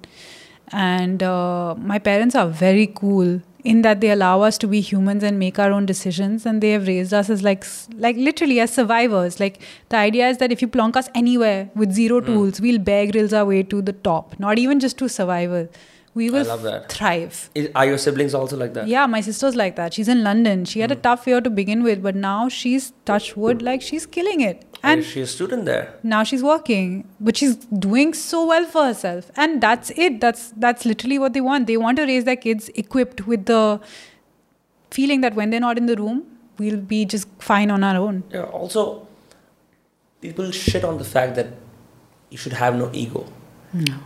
And 0.72 1.22
uh, 1.22 1.74
my 1.78 1.98
parents 1.98 2.34
are 2.34 2.48
very 2.48 2.86
cool 2.86 3.42
in 3.62 3.82
that 3.82 4.00
they 4.00 4.10
allow 4.10 4.40
us 4.42 4.56
to 4.58 4.66
be 4.66 4.80
humans 4.80 5.22
and 5.22 5.38
make 5.38 5.58
our 5.58 5.70
own 5.72 5.86
decisions. 5.86 6.46
And 6.46 6.62
they 6.62 6.70
have 6.70 6.86
raised 6.86 7.12
us 7.12 7.28
as 7.28 7.42
like 7.42 7.64
like 7.94 8.16
literally 8.16 8.60
as 8.60 8.72
survivors. 8.72 9.38
Like 9.38 9.60
the 9.90 9.96
idea 9.96 10.28
is 10.28 10.38
that 10.38 10.52
if 10.52 10.62
you 10.62 10.68
plonk 10.68 10.96
us 10.96 11.08
anywhere 11.14 11.70
with 11.74 11.92
zero 11.92 12.20
tools 12.20 12.60
we'll 12.60 12.78
Bear 12.78 13.06
Grylls 13.10 13.32
our 13.32 13.44
way 13.44 13.62
to 13.74 13.82
the 13.82 13.92
top 13.92 14.38
not 14.38 14.58
even 14.58 14.80
just 14.80 14.98
to 14.98 15.08
survival 15.08 15.68
we 16.18 16.26
will 16.34 16.44
love 16.48 16.62
that. 16.66 16.84
thrive 16.92 17.38
Is, 17.60 17.68
are 17.80 17.84
your 17.88 17.98
siblings 18.02 18.34
also 18.40 18.56
like 18.60 18.72
that? 18.76 18.86
yeah 18.92 19.06
my 19.14 19.20
sister's 19.26 19.56
like 19.60 19.74
that 19.80 19.96
she's 19.98 20.08
in 20.14 20.22
london 20.26 20.64
she 20.70 20.78
Hmm. 20.78 20.84
had 20.84 20.92
a 20.96 21.00
tough 21.06 21.26
year 21.30 21.40
to 21.46 21.50
begin 21.58 21.82
with 21.88 22.02
but 22.06 22.16
now 22.22 22.48
she's 22.58 22.86
touch 23.10 23.26
wood 23.44 23.62
like 23.68 23.82
she's 23.88 24.06
killing 24.16 24.40
it 24.46 24.62
and 24.82 25.00
is 25.00 25.06
she 25.12 25.20
a 25.26 25.26
student 25.32 25.64
there? 25.70 25.82
now 26.14 26.22
she's 26.30 26.42
working 26.48 26.94
but 27.28 27.36
she's 27.42 27.56
doing 27.86 28.14
so 28.22 28.40
well 28.52 28.64
for 28.76 28.84
herself 28.86 29.30
and 29.44 29.60
that's 29.66 29.90
it 30.06 30.20
that's 30.24 30.46
that's 30.66 30.88
literally 30.92 31.18
what 31.26 31.34
they 31.38 31.44
want 31.50 31.66
they 31.72 31.76
want 31.84 32.02
to 32.02 32.06
raise 32.12 32.24
their 32.30 32.40
kids 32.46 32.70
equipped 32.84 33.26
with 33.34 33.44
the 33.52 33.60
feeling 35.00 35.20
that 35.28 35.34
when 35.34 35.50
they're 35.50 35.66
not 35.68 35.76
in 35.84 35.86
the 35.94 35.96
room 36.02 36.24
we'll 36.58 36.80
be 36.96 37.04
just 37.04 37.28
fine 37.52 37.70
on 37.78 37.84
our 37.92 37.96
own 38.08 38.22
Yeah. 38.32 38.44
Also, 38.44 39.06
people 40.20 40.50
shit 40.50 40.84
on 40.90 40.98
the 40.98 41.04
fact 41.14 41.34
that 41.36 41.48
you 42.30 42.38
should 42.44 42.54
have 42.64 42.74
no 42.82 42.90
ego. 42.92 43.24
no 43.74 43.96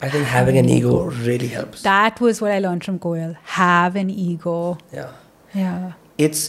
I 0.00 0.08
think 0.12 0.26
having 0.26 0.56
an 0.58 0.68
ego 0.76 0.94
really 1.26 1.48
helps. 1.56 1.82
that 1.82 2.20
was 2.26 2.40
what 2.44 2.52
i 2.52 2.58
learned 2.62 2.84
from 2.86 2.98
koel 3.02 3.34
have 3.58 3.98
an 4.00 4.10
ego 4.28 4.56
yeah. 5.00 5.12
yeah 5.54 5.92
It's 6.24 6.40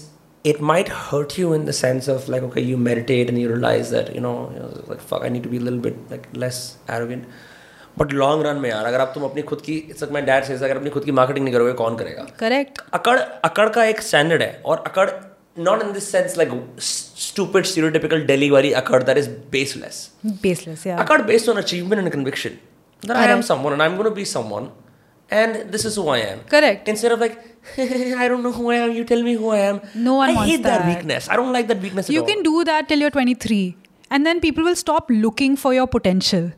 it 0.51 0.57
might 0.69 0.89
hurt 1.01 1.33
you 1.41 1.51
in 1.57 1.65
the 1.67 1.73
sense 1.75 2.07
of 2.13 2.25
like 2.33 2.43
okay 2.47 2.63
you 2.69 2.77
meditate 2.87 3.29
and 3.33 3.37
you 3.41 3.49
realize 3.51 3.91
that 3.95 4.09
you 4.15 4.21
know, 4.25 4.33
you 4.53 4.59
know 4.63 4.71
like 4.87 5.03
fuck 5.11 5.23
I 5.27 5.29
need 5.35 5.43
to 5.43 5.51
be 5.53 5.59
a 5.61 5.65
little 5.67 5.79
bit 5.85 5.95
like 6.13 6.25
less 6.43 6.59
arrogant. 6.95 7.23
But 7.99 8.13
long 8.13 8.45
run 8.45 8.57
में 8.57 8.69
यार 8.69 8.85
अगर 8.85 9.01
आप 9.01 9.11
तुम 9.15 9.23
अपनी 9.23 9.41
खुद 9.51 9.61
की 9.65 9.75
it's 9.89 10.03
my 10.11 10.21
dad 10.29 10.43
says 10.43 10.63
अगर 10.63 10.77
अपनी 10.77 10.89
खुद 10.89 11.03
की 11.05 11.11
मार्केटिंग 11.19 11.45
नहीं 11.45 11.53
करोगे 11.55 11.73
कौन 11.81 11.95
करेगा 11.97 12.25
correct 12.41 12.81
अकड़ 12.93 13.17
अकड़ 13.49 13.67
का 13.77 13.83
एक 13.85 14.01
स्टैंडर्ड 14.01 14.41
है 14.41 14.61
और 14.65 14.83
अकड़ 14.87 15.09
not 15.63 15.81
in 15.81 15.91
this 15.93 16.11
sense 16.11 16.37
like 16.37 16.51
stupid 17.23 17.69
stereotypical 17.71 18.27
Delhi 18.31 18.49
वाली 18.51 18.71
अकड़ 18.81 19.03
that 19.09 19.19
is 19.23 19.29
baseless. 19.57 19.99
baseless 20.47 20.85
yeah 20.91 21.03
Akkad 21.05 21.27
based 21.31 21.51
on 21.53 21.61
achievement 21.63 22.03
and 22.03 22.11
that 23.02 23.16
I 23.16 23.26
am 23.30 23.42
someone 23.42 23.72
and 23.72 23.82
I'm 23.82 23.96
going 23.96 24.08
to 24.08 24.14
be 24.14 24.24
someone. 24.24 24.70
And 25.30 25.70
this 25.70 25.84
is 25.84 25.96
who 25.96 26.08
I 26.08 26.18
am. 26.18 26.40
correct 26.40 26.88
Instead 26.88 27.12
of 27.12 27.20
like, 27.20 27.38
I 27.78 28.28
don't 28.28 28.42
know 28.42 28.52
who 28.52 28.70
I 28.70 28.76
am, 28.76 28.92
you 28.92 29.04
tell 29.04 29.22
me 29.22 29.34
who 29.34 29.50
I 29.50 29.58
am. 29.58 29.80
No 29.94 30.14
one 30.14 30.30
I 30.30 30.34
wants 30.34 30.50
hate 30.50 30.62
that. 30.62 30.82
that. 30.84 30.96
weakness. 30.96 31.28
I 31.28 31.36
don't 31.36 31.52
like 31.52 31.68
that 31.68 31.80
weakness 31.80 32.08
you 32.08 32.20
at 32.20 32.22
all. 32.22 32.28
You 32.28 32.34
can 32.34 32.42
do 32.42 32.64
that 32.64 32.88
till 32.88 32.98
you're 32.98 33.10
23 33.10 33.76
and 34.10 34.24
then 34.24 34.40
people 34.40 34.64
will 34.64 34.76
stop 34.76 35.06
looking 35.10 35.54
for 35.56 35.74
your 35.74 35.86
potential 35.86 36.50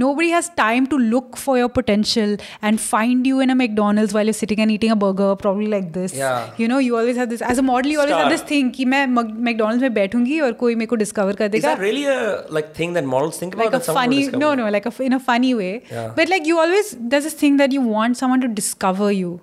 nobody 0.00 0.28
has 0.32 0.46
time 0.58 0.86
to 0.92 0.98
look 0.98 1.36
for 1.40 1.54
your 1.58 1.68
potential 1.78 2.30
and 2.68 2.80
find 2.82 3.26
you 3.30 3.40
in 3.46 3.50
a 3.54 3.56
mcdonald's 3.60 4.14
while 4.16 4.24
you're 4.30 4.36
sitting 4.38 4.60
and 4.64 4.70
eating 4.74 4.90
a 4.94 4.96
burger 5.02 5.26
probably 5.42 5.66
like 5.72 5.90
this 5.96 6.14
Yeah. 6.20 6.46
you 6.62 6.68
know 6.72 6.78
you 6.84 6.96
always 7.00 7.18
have 7.22 7.28
this 7.32 7.42
as 7.48 7.58
a 7.62 7.64
model 7.66 7.90
you 7.94 7.98
always 8.04 8.14
have 8.18 8.22
Star. 8.28 8.30
this 8.36 8.44
thing 8.52 8.70
कि 8.78 8.84
मैं 8.92 9.02
McDonald's 9.48 9.82
में 9.82 9.94
बैठूंगी 9.94 10.38
और 10.46 10.52
कोई 10.62 10.74
मेरे 10.82 10.86
को 10.92 10.96
discover 11.02 11.36
कर 11.42 11.46
Is 11.46 11.52
देगा 11.56 11.74
that 11.74 11.82
really 11.86 12.06
a 12.14 12.16
like 12.58 12.72
thing 12.80 12.94
that 12.98 13.10
models 13.16 13.40
think 13.42 13.58
about? 13.58 13.64
like 13.66 13.74
a 13.74 13.78
that 13.78 13.90
someone 13.90 14.08
will 14.08 14.16
funny 14.16 14.22
discover? 14.24 14.42
no 14.44 14.54
no 14.62 14.70
like 14.78 14.88
a, 14.92 14.94
in 15.10 15.18
a 15.18 15.20
funny 15.28 15.52
way 15.60 15.70
Yeah. 15.92 16.08
but 16.20 16.32
like 16.36 16.48
you 16.52 16.58
always 16.64 16.96
there's 17.14 17.28
this 17.30 17.38
thing 17.44 17.60
that 17.64 17.76
you 17.78 17.84
want 17.98 18.22
someone 18.24 18.46
to 18.48 18.52
discover 18.62 19.12
you 19.20 19.34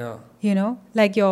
Yeah. 0.00 0.16
you 0.48 0.54
know, 0.56 0.70
like 0.98 1.16
your 1.20 1.30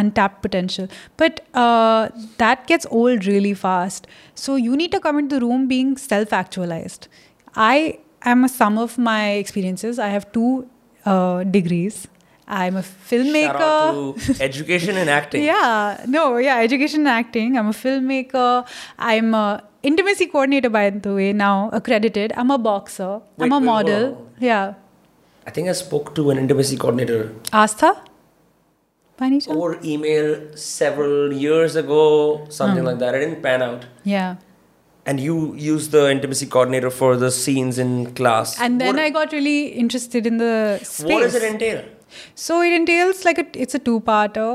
untapped 0.00 0.36
potential. 0.42 0.86
But 1.22 1.40
uh, 1.62 2.08
that 2.42 2.60
gets 2.72 2.86
old 2.98 3.26
really 3.30 3.52
fast. 3.62 4.06
So 4.42 4.54
you 4.66 4.76
need 4.80 4.92
to 4.96 5.00
come 5.06 5.18
into 5.22 5.38
the 5.40 5.40
room 5.44 5.64
being 5.72 5.90
self 6.02 6.32
actualized. 6.40 7.08
I 7.66 7.98
am 8.25 8.43
a 8.43 8.49
sum 8.49 8.77
of 8.77 8.97
my 8.97 9.31
experiences. 9.31 9.99
I 9.99 10.07
have 10.09 10.31
two 10.31 10.67
uh, 11.05 11.43
degrees. 11.43 12.07
I'm 12.47 12.77
a 12.77 12.81
filmmaker. 12.81 13.59
Shout 13.59 13.61
out 13.61 14.19
to 14.19 14.43
education 14.43 14.97
and 14.97 15.09
acting. 15.09 15.43
Yeah, 15.51 16.03
no, 16.07 16.37
yeah, 16.37 16.57
education 16.59 17.01
and 17.01 17.07
acting. 17.09 17.57
I'm 17.57 17.67
a 17.67 17.71
filmmaker. 17.73 18.65
I'm 18.97 19.33
a 19.35 19.63
intimacy 19.83 20.25
coordinator, 20.25 20.69
by 20.69 20.89
the 20.89 21.13
way, 21.13 21.31
now 21.31 21.69
accredited. 21.71 22.33
I'm 22.35 22.49
a 22.51 22.57
boxer. 22.57 23.21
Wait, 23.37 23.45
I'm 23.45 23.51
a 23.51 23.59
wait, 23.59 23.65
model. 23.65 24.05
on. 24.15 24.29
Yeah. 24.39 24.73
I 25.45 25.51
think 25.51 25.69
I 25.69 25.73
spoke 25.73 26.15
to 26.15 26.29
an 26.31 26.37
intimacy 26.37 26.75
coordinator 26.77 27.33
Astha? 27.53 27.99
By 29.17 29.25
any 29.27 29.41
chance? 29.41 29.55
over 29.55 29.79
email 29.83 30.55
several 30.55 31.31
years 31.33 31.75
ago, 31.75 32.37
Hmm. 32.37 32.49
something 32.51 32.83
like 32.83 32.99
that. 32.99 33.13
It 33.15 33.19
didn't 33.19 33.41
pan 33.43 33.61
out. 33.61 33.85
Yeah. 34.03 34.35
And 35.09 35.19
you 35.19 35.35
used 35.67 35.91
the 35.97 36.01
intimacy 36.15 36.47
coordinator 36.55 36.91
for 36.97 37.11
the 37.21 37.31
scenes 37.35 37.79
in 37.83 37.93
class. 38.17 38.59
And 38.65 38.79
then 38.81 38.97
what, 38.97 39.05
I 39.05 39.09
got 39.09 39.31
really 39.37 39.61
interested 39.83 40.27
in 40.31 40.37
the 40.37 40.79
space. 40.83 41.13
What 41.13 41.21
does 41.21 41.37
it 41.39 41.45
entail? 41.51 41.79
So 42.35 42.61
it 42.67 42.73
entails 42.73 43.25
like 43.25 43.39
a, 43.39 43.47
it's 43.63 43.73
a 43.79 43.79
two-parter. 43.79 44.49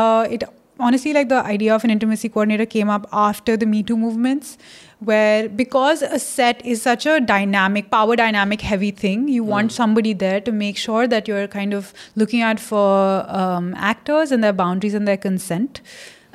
Uh, 0.00 0.28
it 0.36 0.44
honestly 0.78 1.12
like 1.14 1.28
the 1.28 1.42
idea 1.52 1.74
of 1.74 1.84
an 1.84 1.90
intimacy 1.90 2.28
coordinator 2.28 2.66
came 2.66 2.90
up 2.90 3.06
after 3.12 3.56
the 3.56 3.66
Me 3.66 3.82
Too 3.82 3.96
movements, 3.96 4.58
where 4.98 5.48
because 5.48 6.02
a 6.02 6.18
set 6.18 6.64
is 6.66 6.82
such 6.82 7.06
a 7.06 7.20
dynamic, 7.20 7.90
power 7.90 8.16
dynamic 8.16 8.60
heavy 8.60 8.90
thing, 8.90 9.28
you 9.28 9.44
want 9.44 9.72
somebody 9.72 10.12
there 10.12 10.40
to 10.40 10.52
make 10.52 10.76
sure 10.76 11.06
that 11.06 11.28
you're 11.28 11.46
kind 11.46 11.72
of 11.72 11.92
looking 12.14 12.42
out 12.42 12.60
for 12.60 13.24
um, 13.28 13.74
actors 13.92 14.32
and 14.32 14.42
their 14.42 14.52
boundaries 14.52 14.94
and 14.94 15.06
their 15.06 15.16
consent. 15.16 15.80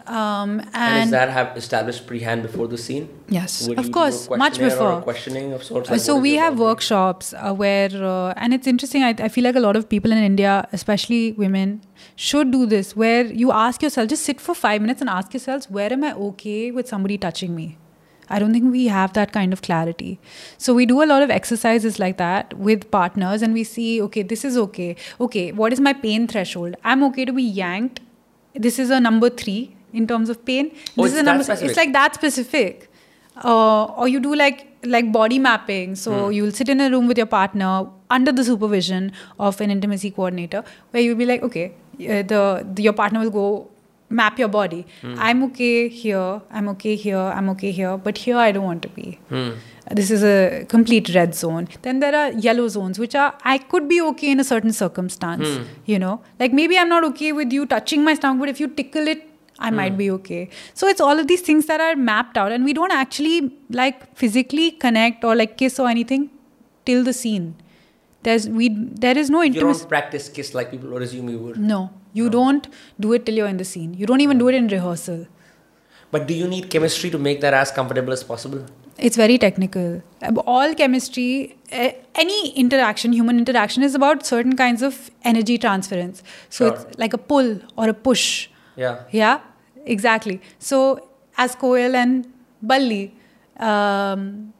Um, 0.10 0.53
And, 0.60 0.70
and 0.74 1.03
is 1.05 1.12
that 1.12 1.30
have 1.30 1.55
established 1.55 2.07
pre-hand 2.07 2.41
before 2.41 2.68
the 2.68 2.78
scene? 2.84 3.10
Yes, 3.28 3.68
Would 3.68 3.78
of 3.78 3.86
you 3.86 3.91
do 3.91 3.99
a 3.99 4.01
course, 4.01 4.30
much 4.43 4.57
before. 4.57 4.93
a 4.93 5.01
questioning 5.03 5.53
of 5.53 5.64
sorts. 5.64 5.89
Uh, 5.89 5.93
Like, 5.93 6.01
so 6.01 6.16
we 6.18 6.34
have 6.34 6.53
boundary? 6.53 6.66
workshops 6.66 7.34
uh, 7.34 7.53
where, 7.53 7.91
uh, 8.12 8.34
and 8.38 8.53
it's 8.55 8.66
interesting. 8.66 9.03
I, 9.03 9.14
I 9.28 9.30
feel 9.36 9.43
like 9.43 9.55
a 9.55 9.60
lot 9.60 9.76
of 9.82 9.88
people 9.88 10.12
in 10.12 10.18
India, 10.18 10.68
especially 10.74 11.34
women, 11.43 11.82
should 12.16 12.49
do 12.57 12.66
this. 12.66 12.95
Where 12.95 13.26
you 13.43 13.51
ask 13.51 13.84
yourself, 13.84 14.10
just 14.10 14.24
sit 14.32 14.41
for 14.41 14.55
five 14.55 14.82
minutes 14.82 14.99
and 15.01 15.10
ask 15.12 15.32
yourselves, 15.32 15.70
where 15.70 15.93
am 15.93 16.03
I 16.03 16.14
okay 16.32 16.72
with 16.72 16.88
somebody 16.88 17.20
touching 17.30 17.55
me? 17.55 17.78
I 18.32 18.38
don't 18.39 18.51
think 18.51 18.72
we 18.72 18.88
have 18.88 19.14
that 19.14 19.32
kind 19.32 19.53
of 19.53 19.62
clarity. 19.62 20.20
So 20.57 20.74
we 20.74 20.86
do 20.88 21.01
a 21.03 21.07
lot 21.12 21.22
of 21.24 21.30
exercises 21.39 21.99
like 21.99 22.18
that 22.18 22.53
with 22.57 22.91
partners, 22.91 23.41
and 23.43 23.53
we 23.53 23.64
see, 23.64 24.01
okay, 24.03 24.24
this 24.24 24.43
is 24.45 24.57
okay. 24.68 24.95
Okay, 25.20 25.51
what 25.51 25.72
is 25.74 25.80
my 25.80 25.93
pain 25.93 26.28
threshold? 26.28 26.76
I'm 26.84 27.03
okay 27.10 27.26
to 27.26 27.34
be 27.34 27.43
yanked. 27.43 28.01
This 28.55 28.80
is 28.80 28.89
a 28.89 28.99
number 28.99 29.30
three 29.30 29.76
in 29.94 30.08
terms 30.08 30.30
of 30.30 30.44
pain. 30.46 30.72
Oh, 30.98 31.04
this 31.04 31.12
it's 31.12 31.14
is 31.16 31.20
a 31.20 31.24
number. 31.24 31.44
specific? 31.44 31.70
It's 31.70 31.78
like 31.78 31.94
that 31.94 32.16
specific. 32.16 32.90
Uh, 33.44 33.86
or 33.86 34.08
you 34.08 34.20
do 34.20 34.36
like 34.36 34.66
like 34.84 35.12
body 35.12 35.40
mapping. 35.40 35.96
So 35.96 36.12
Hmm. 36.26 36.32
you'll 36.34 36.52
sit 36.52 36.70
in 36.70 36.82
a 36.82 36.90
room 36.90 37.08
with 37.08 37.18
your 37.18 37.28
partner 37.28 37.88
under 38.10 38.32
the 38.32 38.44
supervision 38.44 39.12
of 39.40 39.60
an 39.62 39.72
intimacy 39.72 40.12
coordinator, 40.12 40.64
where 40.92 41.02
you'll 41.04 41.16
be 41.24 41.26
like, 41.26 41.44
okay, 41.44 41.66
uh, 41.74 42.22
the, 42.34 42.66
the 42.74 42.84
your 42.84 42.94
partner 42.94 43.20
will 43.22 43.30
go 43.30 43.70
map 44.10 44.40
your 44.40 44.48
body. 44.50 44.86
Hmm. 45.02 45.16
I'm 45.20 45.44
okay 45.44 45.88
here. 45.88 46.42
I'm 46.52 46.68
okay 46.70 46.96
here. 46.96 47.18
I'm 47.18 47.50
okay 47.52 47.72
here. 47.72 47.96
But 47.98 48.18
here 48.18 48.38
I 48.38 48.52
don't 48.52 48.64
want 48.66 48.82
to 48.84 48.90
be. 48.90 49.20
Hmm. 49.30 49.50
This 49.92 50.12
is 50.12 50.24
a 50.24 50.66
complete 50.68 51.14
red 51.16 51.34
zone. 51.36 51.68
Then 51.82 52.00
there 52.00 52.16
are 52.16 52.32
yellow 52.32 52.68
zones, 52.68 53.00
which 53.00 53.16
are 53.16 53.34
I 53.44 53.58
could 53.58 53.88
be 53.88 54.02
okay 54.10 54.32
in 54.32 54.40
a 54.40 54.44
certain 54.44 54.74
circumstance. 54.74 55.48
Hmm. 55.48 55.64
You 55.86 56.00
know, 56.00 56.22
like 56.40 56.52
maybe 56.54 56.78
I'm 56.78 56.90
not 56.90 57.04
okay 57.14 57.32
with 57.32 57.52
you 57.54 57.66
touching 57.66 58.04
my 58.04 58.14
stomach, 58.16 58.40
but 58.42 58.50
if 58.50 58.60
you 58.60 58.68
tickle 58.68 59.08
it, 59.08 59.26
I 59.68 59.70
might 59.72 59.97
be 59.97 60.10
okay. 60.12 60.49
So 60.74 60.88
it's 60.88 61.01
all 61.01 61.20
of 61.20 61.28
these 61.28 61.41
things 61.41 61.66
that 61.68 61.82
are 61.82 61.95
mapped 61.95 62.38
out, 62.38 62.51
and 62.51 62.64
we 62.64 62.74
don't 62.74 62.91
actually 62.91 63.51
like 63.70 64.03
physically 64.16 64.72
connect 64.72 65.24
or 65.24 65.36
like 65.36 65.57
kiss 65.57 65.80
or 65.80 65.88
anything 65.89 66.30
till 66.86 67.03
the 67.03 67.14
scene. 67.14 67.55
There's 68.24 68.47
we 68.49 68.70
there 69.07 69.18
is 69.18 69.30
no 69.30 69.41
You 69.41 69.47
intimacy. 69.53 69.80
don't 69.82 69.89
practice 69.89 70.30
kiss 70.30 70.53
like 70.53 70.72
people 70.72 70.89
would 70.89 71.01
assume 71.01 71.30
you 71.30 71.39
would. 71.39 71.57
No, 71.57 71.82
you 72.14 72.30
don't 72.30 72.68
do 72.99 73.14
it 73.14 73.26
till 73.26 73.36
you're 73.36 73.47
in 73.47 73.57
the 73.57 73.66
scene. 73.74 73.93
You 73.93 74.05
don't 74.05 74.22
even 74.22 74.38
do 74.38 74.47
it 74.49 74.55
in 74.55 74.68
rehearsal. 74.68 75.26
But 76.12 76.26
do 76.28 76.34
you 76.34 76.47
need 76.47 76.70
chemistry 76.70 77.10
to 77.12 77.20
make 77.20 77.41
that 77.41 77.53
as 77.53 77.72
comfortable 77.72 78.12
as 78.14 78.24
possible? 78.24 78.66
It's 78.97 79.16
very 79.16 79.38
technical. 79.38 80.01
All 80.45 80.74
chemistry, 80.76 81.55
eh, 81.72 81.91
any 82.16 82.49
interaction, 82.64 83.14
human 83.14 83.38
interaction, 83.38 83.84
is 83.84 83.93
about 83.95 84.26
certain 84.26 84.55
kinds 84.62 84.82
of 84.82 84.97
energy 85.24 85.57
transference. 85.57 86.24
So 86.49 86.66
Sure. 86.66 86.74
it's 86.76 86.97
like 87.03 87.14
a 87.14 87.18
pull 87.34 87.51
or 87.78 87.88
a 87.89 87.93
push. 87.93 88.26
Yeah. 88.76 88.97
Yeah, 89.12 89.39
exactly. 89.98 90.42
So 90.60 91.10
as 91.38 91.56
Koel 91.56 91.96
and 91.96 92.32
Balli, 92.66 93.12
um, 93.58 94.54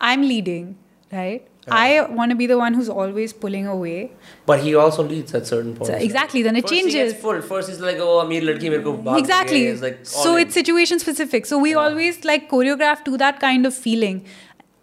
I'm 0.00 0.22
leading, 0.22 0.76
right? 1.12 1.46
I 1.68 2.02
want 2.02 2.30
to 2.30 2.36
be 2.36 2.46
the 2.46 2.56
one 2.56 2.74
who's 2.74 2.88
always 2.88 3.32
pulling 3.32 3.66
away. 3.66 4.12
But 4.46 4.60
he 4.60 4.74
also 4.76 5.02
leads 5.02 5.34
at 5.34 5.46
certain 5.46 5.74
points. 5.74 5.88
So 5.88 5.96
exactly. 5.96 6.42
Then 6.42 6.54
it 6.56 6.62
First 6.62 6.74
changes. 6.74 7.12
He 7.12 7.18
full. 7.18 7.40
First 7.42 7.68
he's 7.68 7.80
like, 7.80 7.96
oh, 7.98 8.26
mere 8.26 8.42
ladki 8.42 8.70
mere 8.70 8.82
ko 8.82 9.16
Exactly. 9.16 9.64
It's 9.66 9.82
like 9.82 9.98
so 10.06 10.36
in. 10.36 10.46
it's 10.46 10.54
situation 10.54 11.00
specific. 11.00 11.46
So 11.46 11.58
we 11.58 11.70
yeah. 11.70 11.78
always 11.78 12.24
like 12.24 12.48
choreograph 12.50 13.04
to 13.06 13.16
that 13.16 13.40
kind 13.40 13.66
of 13.66 13.74
feeling. 13.74 14.24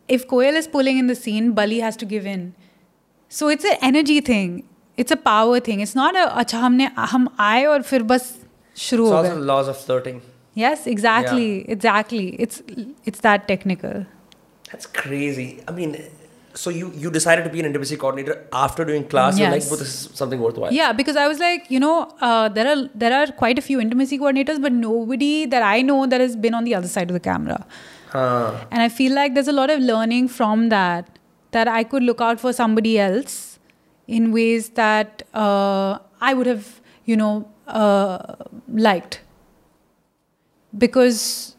If 0.10 0.28
Koel 0.28 0.54
is 0.54 0.68
pulling 0.68 0.98
in 0.98 1.08
the 1.08 1.16
scene, 1.16 1.56
Balli 1.56 1.80
has 1.80 1.96
to 1.98 2.06
give 2.06 2.26
in. 2.26 2.54
So 3.30 3.48
it's 3.48 3.64
an 3.64 3.78
energy 3.82 4.20
thing. 4.20 4.68
It's 4.98 5.12
a 5.12 5.16
power 5.16 5.60
thing. 5.62 5.80
It's 5.80 5.96
not 5.96 6.16
a 6.16 6.30
अच्छा 6.42 6.60
हमने 6.60 6.90
हम 6.98 7.28
आए 7.40 7.64
और 7.66 7.82
फिर 7.82 8.04
बस 8.04 8.43
शुरू 8.87 9.05
It's 9.05 9.13
हो 9.13 9.17
also 9.19 9.31
गए 9.31 9.39
the 9.41 9.47
laws 9.53 9.69
of 9.75 9.79
flirting. 9.87 10.21
yes 10.61 10.87
exactly 10.93 11.49
exactly 11.77 12.23
it's 12.47 12.63
it's 13.11 13.21
that 13.27 13.49
technical 13.51 13.99
That's 14.71 14.89
crazy. 14.97 15.45
I 15.71 15.73
mean, 15.77 15.93
so 16.63 16.71
you 16.79 16.87
you 17.03 17.11
decided 17.13 17.45
to 17.49 17.51
be 17.53 17.61
an 17.63 17.67
intimacy 17.69 17.97
coordinator 18.01 18.35
after 18.63 18.85
doing 18.89 19.05
class. 19.13 19.39
You're 19.43 19.53
like, 19.53 19.63
Yes. 19.63 19.69
well, 19.71 19.79
this 19.83 19.93
is 19.93 20.19
something 20.19 20.43
worthwhile. 20.47 20.75
Yeah, 20.79 20.91
because 20.99 21.19
I 21.23 21.25
was 21.31 21.39
like, 21.45 21.71
you 21.75 21.81
know, 21.85 21.93
uh, 22.29 22.49
there 22.59 22.67
are 22.73 22.75
there 23.05 23.15
are 23.21 23.29
quite 23.39 23.63
a 23.63 23.65
few 23.69 23.79
intimacy 23.85 24.19
coordinators, 24.25 24.61
but 24.67 24.75
nobody 24.81 25.31
that 25.55 25.65
I 25.71 25.77
know 25.91 25.97
that 26.15 26.25
has 26.27 26.35
been 26.47 26.59
on 26.61 26.69
the 26.69 26.75
other 26.81 26.91
side 26.97 27.15
of 27.15 27.19
the 27.21 27.23
camera. 27.29 27.57
Huh. 28.17 28.51
And 28.71 28.85
I 28.89 28.91
feel 28.99 29.17
like 29.21 29.39
there's 29.39 29.53
a 29.55 29.57
lot 29.61 29.75
of 29.77 29.87
learning 29.93 30.29
from 30.37 30.69
that, 30.75 31.19
that 31.59 31.73
I 31.79 31.83
could 31.95 32.09
look 32.11 32.21
out 32.31 32.45
for 32.47 32.53
somebody 32.61 32.95
else 33.09 33.39
in 34.19 34.31
ways 34.37 34.69
that 34.83 35.23
uh, 35.47 35.99
I 36.21 36.35
would 36.41 36.53
have, 36.55 36.69
you 37.13 37.17
know, 37.25 37.33
uh, 37.68 38.36
liked. 38.68 39.22
Because 40.78 41.56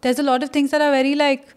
there's 0.00 0.18
a 0.18 0.22
lot 0.22 0.42
of 0.42 0.50
things 0.50 0.70
that 0.70 0.80
are 0.80 0.90
very 0.90 1.14
like, 1.14 1.54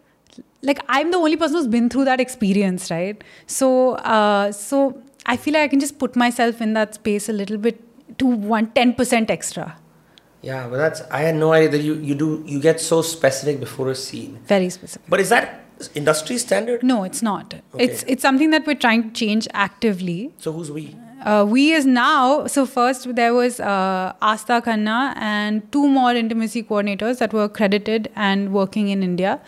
like 0.62 0.80
I'm 0.88 1.12
the 1.12 1.18
only 1.18 1.36
person 1.36 1.58
who's 1.58 1.68
been 1.68 1.90
through 1.90 2.06
that 2.06 2.20
experience, 2.20 2.90
right? 2.90 3.22
So, 3.48 3.96
uh, 3.96 4.52
so 4.52 5.02
I 5.26 5.38
feel 5.38 5.54
like 5.54 5.64
I 5.64 5.68
can 5.68 5.80
just 5.80 6.00
put 6.00 6.16
myself 6.16 6.62
in 6.62 6.74
that 6.74 6.96
space 6.96 7.30
a 7.30 7.34
little 7.34 7.58
bit 7.58 7.84
to 8.20 8.26
one 8.26 8.68
ten 8.72 8.94
percent 8.94 9.30
extra. 9.30 9.78
Yeah, 10.42 10.68
but 10.68 10.78
that's 10.78 11.02
I 11.12 11.20
had 11.20 11.36
no 11.36 11.54
idea 11.54 11.70
that 11.70 11.82
you 11.82 11.96
you 11.96 12.16
do 12.16 12.44
you 12.48 12.60
get 12.60 12.80
so 12.80 13.02
specific 13.02 13.60
before 13.60 13.90
a 13.90 13.96
scene. 13.96 14.40
Very 14.46 14.70
specific. 14.70 15.08
But 15.08 15.20
is 15.20 15.30
that 15.30 15.60
industry 15.96 16.38
standard? 16.38 16.82
No, 16.82 17.04
it's 17.04 17.22
not. 17.22 17.54
Okay. 17.74 17.84
It's 17.86 18.04
it's 18.08 18.22
something 18.22 18.50
that 18.50 18.66
we're 18.66 18.76
trying 18.76 19.04
to 19.04 19.12
change 19.12 19.48
actively. 19.54 20.34
So 20.38 20.52
who's 20.52 20.72
we? 20.72 20.96
Uh, 21.22 21.46
we 21.48 21.72
is 21.72 21.86
now 21.86 22.48
so 22.48 22.66
first 22.66 23.14
there 23.16 23.34
was 23.34 23.60
uh, 23.60 24.14
Astha 24.24 24.62
Khanna 24.64 25.14
and 25.18 25.72
two 25.72 25.88
more 25.88 26.14
intimacy 26.14 26.64
coordinators 26.64 27.20
that 27.20 27.32
were 27.32 27.48
credited 27.48 28.10
and 28.16 28.52
working 28.52 28.90
in 28.90 29.04
India. 29.04 29.40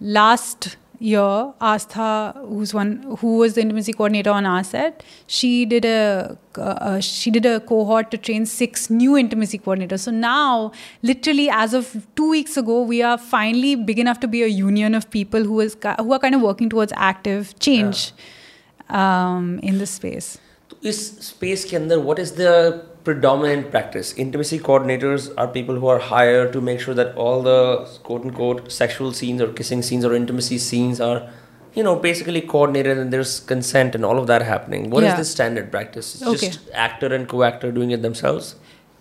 Last 0.00 0.78
year, 0.98 1.52
Astha, 1.60 2.34
who's 2.48 2.72
one 2.72 3.02
who 3.18 3.36
was 3.36 3.54
the 3.54 3.60
intimacy 3.60 3.92
coordinator 3.92 4.30
on 4.30 4.46
our 4.46 4.64
set, 4.64 5.02
she 5.26 5.66
did 5.66 5.84
a 5.84 6.38
uh, 6.56 7.00
she 7.00 7.30
did 7.30 7.44
a 7.44 7.60
cohort 7.60 8.10
to 8.10 8.16
train 8.16 8.46
six 8.46 8.88
new 8.88 9.14
intimacy 9.16 9.58
coordinators. 9.58 10.00
So 10.00 10.10
now, 10.10 10.72
literally 11.02 11.50
as 11.50 11.74
of 11.74 12.06
two 12.16 12.30
weeks 12.30 12.56
ago, 12.56 12.80
we 12.80 13.02
are 13.02 13.18
finally 13.18 13.74
big 13.74 13.98
enough 13.98 14.20
to 14.20 14.28
be 14.28 14.42
a 14.42 14.46
union 14.46 14.94
of 14.94 15.10
people 15.10 15.44
who 15.44 15.60
is 15.60 15.76
who 15.98 16.12
are 16.14 16.18
kind 16.18 16.34
of 16.34 16.40
working 16.40 16.70
towards 16.70 16.94
active 16.96 17.58
change 17.58 18.12
um, 18.88 19.58
in 19.62 19.76
this 19.76 19.90
space. 19.90 20.38
तो 20.79 20.79
इस 20.89 20.99
space 21.29 21.63
के 21.69 21.75
अंदर 21.77 21.97
what 22.09 22.19
is 22.25 22.31
the 22.41 22.51
predominant 23.07 23.69
practice? 23.73 24.11
Intimacy 24.25 24.57
coordinators 24.67 25.25
are 25.37 25.47
people 25.47 25.75
who 25.81 25.87
are 25.87 25.99
hired 25.99 26.51
to 26.53 26.61
make 26.69 26.79
sure 26.85 26.95
that 26.99 27.15
all 27.25 27.43
the 27.47 27.57
quote 28.03 28.23
unquote 28.29 28.71
sexual 28.71 29.11
scenes 29.13 29.41
or 29.41 29.49
kissing 29.59 29.83
scenes 29.89 30.05
or 30.05 30.13
intimacy 30.19 30.57
scenes 30.57 31.01
are, 31.09 31.29
you 31.75 31.83
know, 31.83 31.95
basically 31.95 32.41
coordinated 32.41 32.97
and 32.97 33.13
there's 33.13 33.39
consent 33.51 33.93
and 33.93 34.03
all 34.03 34.17
of 34.17 34.25
that 34.31 34.41
happening. 34.41 34.89
What 34.89 35.03
is 35.03 35.09
Yeah. 35.11 35.17
the 35.17 35.25
standard 35.33 35.71
practice? 35.75 36.09
It's 36.15 36.27
Okay. 36.33 36.47
just 36.47 36.71
actor 36.87 37.13
and 37.19 37.27
co-actor 37.35 37.71
doing 37.71 37.91
it 37.91 38.01
themselves. 38.01 38.55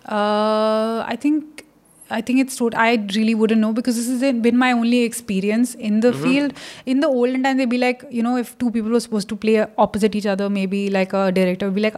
Uh, 0.06 1.02
I 1.14 1.16
think 1.18 1.64
I 2.09 2.21
think 2.21 2.39
it's 2.39 2.55
true. 2.57 2.69
I 2.75 3.05
really 3.15 3.35
wouldn't 3.35 3.61
know 3.61 3.71
because 3.73 3.95
this 3.95 4.07
has 4.07 4.33
been 4.41 4.57
my 4.57 4.71
only 4.71 5.03
experience 5.03 5.75
in 5.75 5.99
the 5.99 6.11
mm-hmm. 6.11 6.23
field. 6.23 6.53
In 6.85 6.99
the 6.99 7.07
olden 7.07 7.43
time, 7.43 7.57
they'd 7.57 7.69
be 7.69 7.77
like, 7.77 8.03
you 8.09 8.23
know, 8.23 8.35
if 8.37 8.57
two 8.57 8.71
people 8.71 8.91
were 8.91 8.99
supposed 8.99 9.29
to 9.29 9.35
play 9.35 9.65
opposite 9.77 10.15
each 10.15 10.25
other, 10.25 10.49
maybe 10.49 10.89
like 10.89 11.13
a 11.13 11.31
director 11.31 11.67
would 11.67 11.75
be 11.75 11.81
like, 11.81 11.95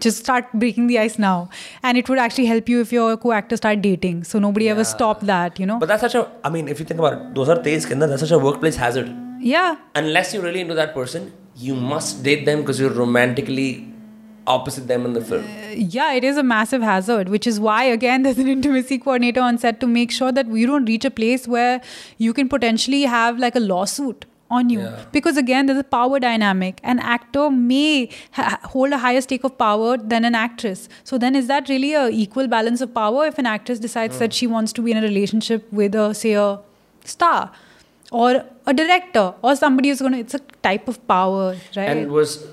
just 0.00 0.18
start 0.18 0.46
breaking 0.54 0.86
the 0.86 0.98
ice 0.98 1.18
now. 1.18 1.48
And 1.82 1.96
it 1.96 2.08
would 2.08 2.18
actually 2.18 2.46
help 2.46 2.68
you 2.68 2.80
if 2.80 2.92
your 2.92 3.16
co 3.16 3.32
actor 3.32 3.56
start 3.56 3.82
dating. 3.82 4.24
So 4.24 4.38
nobody 4.38 4.66
yeah. 4.66 4.72
ever 4.72 4.84
stopped 4.84 5.26
that, 5.26 5.58
you 5.58 5.66
know. 5.66 5.78
But 5.78 5.88
that's 5.88 6.02
such 6.02 6.14
a, 6.14 6.30
I 6.44 6.50
mean, 6.50 6.68
if 6.68 6.78
you 6.78 6.84
think 6.84 7.00
about 7.00 7.14
it, 7.14 7.34
those 7.34 7.48
are 7.48 7.62
days, 7.62 7.88
that's 7.88 8.20
such 8.20 8.30
a 8.30 8.38
workplace 8.38 8.76
hazard. 8.76 9.14
Yeah. 9.40 9.76
Unless 9.94 10.34
you're 10.34 10.42
really 10.42 10.60
into 10.60 10.74
that 10.74 10.94
person, 10.94 11.32
you 11.56 11.74
must 11.74 12.22
date 12.22 12.44
them 12.44 12.60
because 12.60 12.80
you're 12.80 12.90
romantically 12.90 13.92
opposite 14.56 14.88
them 14.88 15.04
in 15.04 15.12
the 15.12 15.20
film. 15.20 15.44
Uh, 15.44 15.68
yeah, 15.96 16.12
it 16.12 16.24
is 16.24 16.36
a 16.36 16.42
massive 16.42 16.82
hazard, 16.82 17.28
which 17.28 17.46
is 17.46 17.60
why, 17.60 17.84
again, 17.84 18.22
there's 18.28 18.38
an 18.38 18.48
intimacy 18.48 18.98
coordinator 18.98 19.40
on 19.40 19.58
set 19.58 19.80
to 19.80 19.86
make 19.86 20.10
sure 20.10 20.32
that 20.32 20.46
we 20.46 20.66
don't 20.66 20.86
reach 20.86 21.04
a 21.04 21.10
place 21.10 21.46
where 21.46 21.80
you 22.16 22.32
can 22.32 22.48
potentially 22.48 23.02
have 23.02 23.38
like 23.38 23.56
a 23.56 23.60
lawsuit 23.60 24.24
on 24.50 24.70
you. 24.70 24.80
Yeah. 24.80 25.04
Because, 25.12 25.36
again, 25.36 25.66
there's 25.66 25.78
a 25.78 25.84
power 25.84 26.18
dynamic. 26.18 26.80
An 26.82 26.98
actor 26.98 27.50
may 27.50 28.10
ha- 28.32 28.58
hold 28.64 28.92
a 28.92 28.98
higher 28.98 29.20
stake 29.20 29.44
of 29.44 29.56
power 29.58 29.96
than 29.98 30.24
an 30.24 30.34
actress. 30.34 30.88
So, 31.04 31.18
then 31.18 31.36
is 31.36 31.48
that 31.48 31.68
really 31.68 31.94
a 31.94 32.08
equal 32.08 32.48
balance 32.48 32.80
of 32.80 32.94
power 32.94 33.26
if 33.26 33.38
an 33.38 33.46
actress 33.46 33.78
decides 33.78 34.18
that 34.18 34.32
she 34.32 34.46
wants 34.46 34.72
to 34.74 34.82
be 34.82 34.92
in 34.92 34.96
a 34.96 35.02
relationship 35.02 35.70
with 35.72 35.94
a, 35.94 36.14
say, 36.14 36.32
a 36.32 36.60
star? 37.04 37.50
Or 38.10 38.42
a 38.64 38.72
director, 38.72 39.34
or 39.42 39.54
somebody 39.54 39.90
who's 39.90 40.00
gonna. 40.00 40.16
It's 40.16 40.32
a 40.32 40.38
type 40.62 40.88
of 40.88 41.06
power, 41.06 41.56
right? 41.76 41.90
And 41.90 42.10
was 42.10 42.46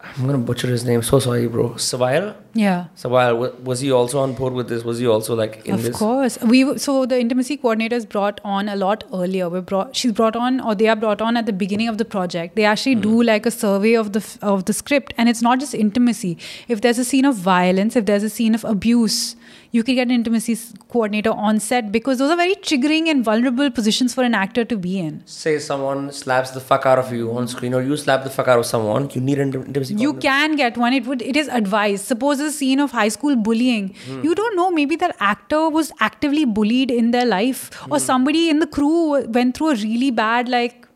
I'm 0.00 0.26
gonna 0.26 0.38
butcher 0.38 0.68
his 0.68 0.84
name. 0.84 1.02
So 1.02 1.18
sorry, 1.18 1.48
bro. 1.48 1.70
Savail. 1.74 2.34
Yeah. 2.58 2.86
So 2.96 3.08
wa- 3.08 3.52
Was 3.62 3.80
he 3.80 3.92
also 3.92 4.18
on 4.20 4.34
board 4.34 4.52
with 4.52 4.68
this? 4.68 4.82
Was 4.82 4.98
he 4.98 5.06
also 5.06 5.34
like 5.34 5.64
in 5.64 5.74
of 5.74 5.82
this? 5.82 5.94
Of 5.94 5.98
course 5.98 6.38
we 6.42 6.78
so 6.78 7.06
the 7.06 7.18
intimacy 7.18 7.56
coordinator 7.56 7.96
is 7.96 8.06
brought 8.06 8.40
on 8.44 8.68
a 8.68 8.76
lot 8.76 9.04
earlier 9.12 9.48
we 9.48 9.60
brought 9.60 9.94
she's 9.94 10.12
brought 10.12 10.36
on 10.36 10.60
or 10.60 10.74
they 10.74 10.88
are 10.88 10.96
brought 10.96 11.20
on 11.20 11.36
at 11.36 11.46
the 11.46 11.52
beginning 11.52 11.88
of 11.88 11.98
the 11.98 12.04
project 12.04 12.56
they 12.56 12.64
actually 12.64 12.94
hmm. 12.94 13.00
do 13.02 13.22
like 13.22 13.46
a 13.46 13.50
survey 13.50 13.94
of 13.94 14.12
the 14.12 14.24
of 14.42 14.64
the 14.64 14.72
script 14.72 15.14
and 15.16 15.28
it's 15.28 15.42
not 15.42 15.60
just 15.60 15.74
intimacy 15.74 16.36
if 16.68 16.80
there's 16.80 16.98
a 16.98 17.04
scene 17.04 17.24
of 17.24 17.36
violence 17.36 17.96
if 17.96 18.06
there's 18.06 18.22
a 18.22 18.30
scene 18.30 18.54
of 18.54 18.64
abuse 18.64 19.36
you 19.70 19.82
can 19.84 19.94
get 19.94 20.08
an 20.08 20.12
intimacy 20.12 20.56
coordinator 20.88 21.30
on 21.30 21.60
set 21.60 21.92
because 21.92 22.18
those 22.18 22.30
are 22.30 22.36
very 22.36 22.54
triggering 22.56 23.08
and 23.08 23.24
vulnerable 23.24 23.70
positions 23.70 24.14
for 24.14 24.24
an 24.24 24.34
actor 24.34 24.64
to 24.64 24.76
be 24.76 24.98
in 24.98 25.22
Say 25.26 25.58
someone 25.58 26.10
slaps 26.12 26.50
the 26.50 26.60
fuck 26.60 26.86
out 26.86 26.98
of 26.98 27.12
you 27.12 27.36
on 27.36 27.48
screen, 27.48 27.74
or 27.74 27.82
you 27.82 27.96
slap 27.96 28.24
the 28.24 28.30
fuck 28.30 28.48
out 28.48 28.58
of 28.58 28.66
someone. 28.66 29.10
You 29.10 29.20
need 29.20 29.38
an 29.38 29.52
intimacy. 29.52 29.94
you 29.94 30.12
coordinator. 30.12 30.20
can 30.20 30.56
get 30.56 30.76
one 30.76 30.92
it 30.92 31.06
would 31.06 31.22
it 31.22 31.36
is 31.36 31.48
advised 31.48 32.04
suppose 32.04 32.40
a 32.48 32.52
scene 32.58 32.80
of 32.86 32.96
high 32.98 33.08
school 33.16 33.36
bullying 33.48 33.94
you 34.26 34.34
don't 34.40 34.56
know 34.60 34.70
maybe 34.80 34.96
that 35.04 35.16
actor 35.30 35.62
was 35.78 35.92
actively 36.08 36.44
bullied 36.58 36.90
in 36.90 37.10
their 37.16 37.26
life 37.26 37.62
or 37.84 37.98
hmm. 37.98 38.04
somebody 38.10 38.48
in 38.48 38.58
the 38.64 38.66
crew 38.66 39.22
went 39.38 39.56
through 39.56 39.70
a 39.70 39.76
really 39.86 40.10
bad 40.10 40.48
like 40.48 40.88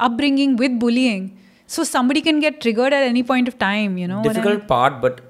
upbringing 0.00 0.56
with 0.56 0.78
bullying. 0.78 1.36
So 1.66 1.84
somebody 1.84 2.20
can 2.20 2.40
get 2.40 2.60
triggered 2.60 2.92
at 2.92 3.04
any 3.04 3.22
point 3.22 3.46
of 3.46 3.58
time 3.58 3.98
you 3.98 4.08
know 4.08 4.20
I 4.20 4.22
Difficult 4.22 4.58
mean? 4.60 4.66
part, 4.66 5.00
but 5.00 5.20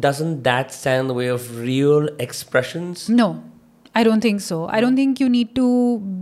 doesn't 0.00 0.42
that 0.44 0.72
stand 0.72 1.00
in 1.02 1.08
the 1.08 1.14
way 1.14 1.26
of 1.28 1.58
real 1.58 2.08
expressions? 2.18 3.08
no 3.08 3.42
i 4.00 4.02
don't 4.06 4.20
think 4.26 4.40
so. 4.40 4.56
I 4.76 4.80
don't 4.80 4.92
hmm. 4.92 5.00
think 5.00 5.20
you 5.20 5.28
need 5.28 5.54
to 5.56 5.66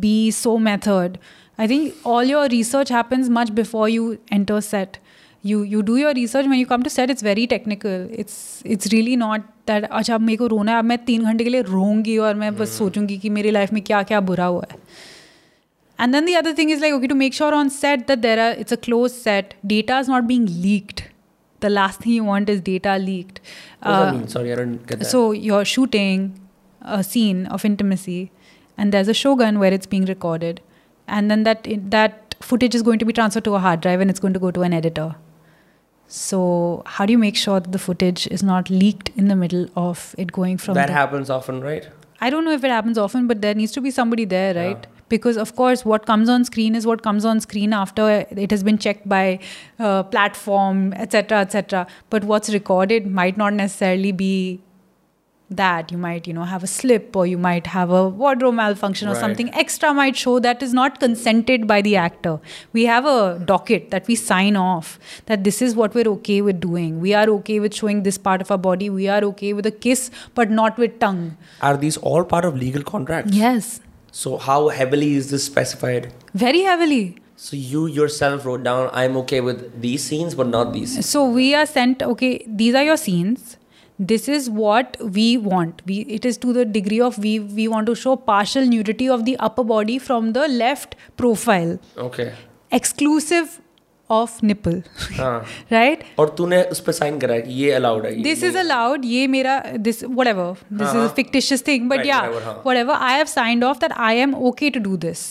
be 0.01 0.31
so 0.31 0.59
method. 0.65 1.19
I 1.59 1.67
think 1.67 1.95
all 2.05 2.25
your 2.31 2.49
research 2.49 2.91
happens 2.95 3.31
much 3.37 3.55
before 3.55 3.89
you 3.89 4.19
enter 4.31 4.61
set 4.67 4.99
you 5.50 5.58
you 5.72 5.82
do 5.88 5.96
your 5.98 6.14
research 6.18 6.48
when 6.52 6.60
you 6.60 6.66
come 6.70 6.84
to 6.86 6.92
set 6.94 7.12
it's 7.14 7.24
very 7.26 7.46
technical 7.52 8.08
it's 8.24 8.38
it's 8.76 8.88
really 8.94 9.16
not 9.24 9.44
that 9.72 9.84
अच्छा 10.00 10.16
अब 10.16 10.22
मेरे 10.30 10.38
को 10.38 10.48
रोना 10.54 10.72
है 10.72 10.80
अब 10.80 10.86
मैं 10.92 10.98
तीन 11.06 11.24
घंटे 11.32 11.44
के 11.44 11.50
लिए 11.50 11.62
रोऊंगी 11.74 12.18
और 12.28 12.34
मैं 12.44 12.56
बस 12.58 12.78
सोचूंगी 12.78 13.18
कि 13.26 13.30
मेरी 13.38 13.52
लाइफ 13.58 13.74
में 13.74 13.82
क्या 13.90 14.02
क्या 14.12 14.20
बुरा 14.32 14.46
हुआ 14.46 14.66
है 14.72 14.80
and 16.06 16.14
then 16.14 16.26
the 16.30 16.36
other 16.40 16.54
thing 16.58 16.70
is 16.74 16.82
like 16.86 16.94
okay 16.98 17.08
to 17.12 17.16
make 17.20 17.34
sure 17.42 17.54
on 17.60 17.70
set 17.76 18.08
that 18.10 18.22
there 18.26 18.40
are 18.48 18.50
it's 18.64 18.76
a 18.78 18.80
closed 18.88 19.16
set 19.28 19.54
data 19.76 20.00
is 20.06 20.10
not 20.14 20.28
being 20.32 20.44
leaked 20.66 21.04
the 21.66 21.72
last 21.76 22.02
thing 22.02 22.14
you 22.18 22.26
want 22.32 22.50
is 22.56 22.60
data 22.72 22.98
leaked 23.06 23.40
What 23.40 23.88
does 23.88 23.96
Uh, 23.96 24.04
that 24.06 24.18
mean? 24.18 24.28
Sorry, 24.34 24.52
I 24.54 24.58
don't 24.60 24.76
get 24.92 25.00
that. 25.00 25.12
so 25.14 25.22
you're 25.48 25.66
shooting 25.76 26.26
a 26.98 27.04
scene 27.04 27.40
of 27.56 27.64
intimacy, 27.70 28.20
and 28.78 28.92
there's 28.98 29.08
a 29.14 29.16
shogun 29.22 29.58
where 29.64 29.74
it's 29.78 29.90
being 29.94 30.06
recorded, 30.12 30.62
and 31.18 31.32
then 31.34 31.44
that 31.48 31.68
that 31.96 32.36
footage 32.52 32.76
is 32.80 32.84
going 32.90 33.00
to 33.06 33.08
be 33.12 33.16
transferred 33.22 33.46
to 33.50 33.56
a 33.60 33.62
hard 33.66 33.82
drive 33.88 34.04
and 34.06 34.14
it's 34.16 34.24
going 34.28 34.36
to 34.38 34.44
go 34.46 34.52
to 34.60 34.66
an 34.70 34.76
editor. 34.82 35.08
So 36.15 36.83
how 36.85 37.07
do 37.07 37.13
you 37.13 37.19
make 37.19 37.37
sure 37.37 37.59
that 37.59 37.73
the 37.73 37.79
footage 37.79 38.27
is 38.27 38.43
not 38.43 38.69
leaked 38.69 39.11
in 39.17 39.29
the 39.29 39.35
middle 39.35 39.69
of 39.75 40.15
it 40.19 40.31
going 40.31 40.59
from 40.59 40.75
that 40.75 40.91
happens 40.91 41.31
often, 41.31 41.63
right? 41.63 41.89
I 42.21 42.29
don't 42.29 42.45
know 42.45 42.53
if 42.53 42.63
it 42.63 42.71
happens 42.71 42.99
often, 42.99 43.27
but 43.27 43.41
there 43.41 43.55
needs 43.55 43.73
to 43.73 43.81
be 43.81 43.91
somebody 43.91 44.27
there, 44.27 44.55
right? 44.55 44.87
Because 45.09 45.39
of 45.39 45.57
course, 45.57 45.87
what 45.87 46.05
comes 46.05 46.29
on 46.29 46.45
screen 46.45 46.75
is 46.75 46.87
what 46.87 47.03
comes 47.03 47.25
on 47.25 47.41
screen 47.41 47.73
after 47.73 48.27
it 48.31 48.51
has 48.51 48.63
been 48.63 48.77
checked 48.77 49.09
by 49.09 49.39
uh, 49.79 50.03
platform, 50.03 50.93
etc., 50.93 51.41
etc. 51.41 51.87
But 52.11 52.25
what's 52.25 52.51
recorded 52.51 53.07
might 53.07 53.39
not 53.39 53.55
necessarily 53.55 54.13
be 54.13 54.61
that. 55.57 55.93
You 55.93 55.99
might, 55.99 56.27
you 56.27 56.33
know, 56.33 56.45
have 56.45 56.63
a 56.63 56.67
slip, 56.67 57.15
or 57.17 57.27
you 57.27 57.39
might 57.39 57.67
have 57.69 57.91
a 57.91 58.09
wardrobe 58.09 58.55
malfunction, 58.55 59.09
or 59.09 59.13
Right. 59.13 59.21
something 59.21 59.53
extra 59.55 59.93
might 59.95 60.17
show 60.17 60.39
that 60.41 60.63
is 60.63 60.73
not 60.73 60.99
consented 61.01 61.67
by 61.67 61.81
the 61.83 61.95
actor. 61.97 62.35
We 62.73 62.85
have 62.87 63.05
a 63.07 63.39
docket 63.53 63.91
that 63.91 64.07
we 64.07 64.15
sign 64.15 64.57
off 64.57 64.99
that 65.27 65.45
this 65.45 65.63
is 65.63 65.75
what 65.77 65.95
we're 65.95 66.09
okay 66.17 66.41
with 66.51 66.61
doing. 66.61 67.01
We 67.01 67.15
are 67.15 67.29
okay 67.39 67.61
with 67.61 67.75
showing 67.75 68.03
this 68.03 68.19
part 68.19 68.41
of 68.41 68.51
our 68.51 68.59
body. 68.59 68.91
We 68.91 69.09
are 69.09 69.23
okay 69.33 69.53
with 69.53 69.67
a 69.67 69.71
kiss, 69.89 70.11
but 70.35 70.51
not 70.51 70.79
with 70.79 70.99
tongue. 70.99 71.37
Are 71.61 71.77
these 71.77 71.97
all 71.99 72.25
part 72.25 72.45
of 72.45 72.57
legal 72.67 72.83
contracts? 72.83 73.33
Yes, 73.45 73.81
So 74.15 74.37
how 74.37 74.69
heavily 74.69 75.15
is 75.19 75.31
this 75.31 75.45
specified? 75.45 76.13
very 76.35 76.61
heavily. 76.71 77.17
So 77.45 77.57
you 77.57 77.87
yourself 77.87 78.45
wrote 78.47 78.63
down, 78.63 78.91
I'm 78.93 79.17
okay 79.21 79.41
with 79.41 79.63
these 79.85 80.03
scenes, 80.09 80.35
but 80.41 80.47
not 80.55 80.73
these. 80.75 80.93
scenes." 80.93 81.09
So 81.15 81.23
we 81.39 81.47
are 81.61 81.65
sent. 81.71 82.03
Okay, 82.09 82.31
these 82.47 82.75
are 82.81 82.85
your 82.89 82.97
scenes. 83.05 83.57
This 83.99 84.29
is 84.29 84.51
what 84.51 84.97
we 85.03 85.37
want 85.39 85.83
we 85.87 85.99
it 86.11 86.27
is 86.27 86.39
to 86.41 86.53
the 86.53 86.67
degree 86.73 87.01
of 87.01 87.21
we 87.21 87.39
we 87.39 87.67
want 87.67 87.87
to 87.87 87.95
show 87.95 88.15
partial 88.29 88.69
nudity 88.69 89.09
of 89.09 89.21
the 89.23 89.37
upper 89.41 89.63
body 89.65 89.99
from 89.99 90.33
the 90.33 90.47
left 90.51 90.95
profile 91.19 91.79
okay 92.01 92.29
exclusive 92.77 93.49
of 94.11 94.39
nipple 94.45 94.83
right 95.73 96.05
और 96.19 96.35
तूने 96.39 96.63
उस 96.65 96.81
पर 96.81 96.93
sign 96.93 97.19
करा 97.19 97.39
कि 97.39 97.53
ये 97.55 97.71
allowed 97.73 98.07
है 98.07 98.15
this 98.23 98.43
is 98.45 98.59
allowed 98.59 99.05
ये 99.05 99.27
मेरा 99.27 99.59
this 99.79 100.03
whatever 100.27 100.57
this 100.73 100.89
is 100.89 100.97
a 100.97 101.07
fictitious 101.17 101.67
thing 101.67 101.89
but 101.91 102.07
yeah 102.07 102.21
whatever 102.77 102.95
I 102.95 103.17
have 103.17 103.27
signed 103.27 103.65
of 103.65 103.79
that 103.79 103.93
I 104.01 104.19
am 104.19 104.35
okay 104.47 104.71
to 104.71 104.81
do 104.81 104.97
this 104.97 105.25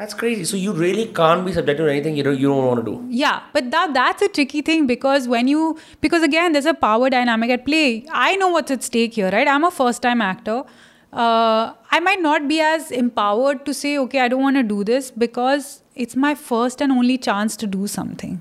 That's 0.00 0.14
crazy. 0.14 0.44
So 0.46 0.56
you 0.56 0.72
really 0.72 1.08
can't 1.16 1.44
be 1.44 1.52
subjected 1.52 1.84
to 1.84 1.90
anything 1.90 2.16
you 2.16 2.22
don't, 2.22 2.38
you 2.38 2.48
don't 2.48 2.66
want 2.66 2.82
to 2.82 2.90
do. 2.90 3.06
Yeah, 3.10 3.42
but 3.52 3.70
that 3.70 3.92
that's 3.92 4.22
a 4.22 4.28
tricky 4.28 4.62
thing 4.62 4.86
because 4.86 5.28
when 5.28 5.46
you 5.46 5.78
because 6.00 6.22
again 6.22 6.52
there's 6.52 6.68
a 6.70 6.72
power 6.72 7.10
dynamic 7.10 7.50
at 7.50 7.66
play. 7.66 8.06
I 8.10 8.36
know 8.36 8.48
what's 8.48 8.70
at 8.70 8.82
stake 8.82 9.12
here, 9.20 9.30
right? 9.30 9.46
I'm 9.46 9.62
a 9.62 9.70
first 9.70 10.00
time 10.00 10.22
actor. 10.22 10.64
Uh, 11.12 11.74
I 11.90 12.00
might 12.00 12.22
not 12.22 12.48
be 12.48 12.60
as 12.60 12.90
empowered 12.90 13.66
to 13.66 13.74
say, 13.74 13.98
okay, 13.98 14.20
I 14.20 14.28
don't 14.28 14.40
want 14.40 14.56
to 14.56 14.62
do 14.62 14.82
this 14.84 15.10
because 15.10 15.82
it's 15.94 16.16
my 16.16 16.34
first 16.34 16.80
and 16.80 16.90
only 16.92 17.18
chance 17.18 17.54
to 17.56 17.66
do 17.66 17.86
something. 17.86 18.40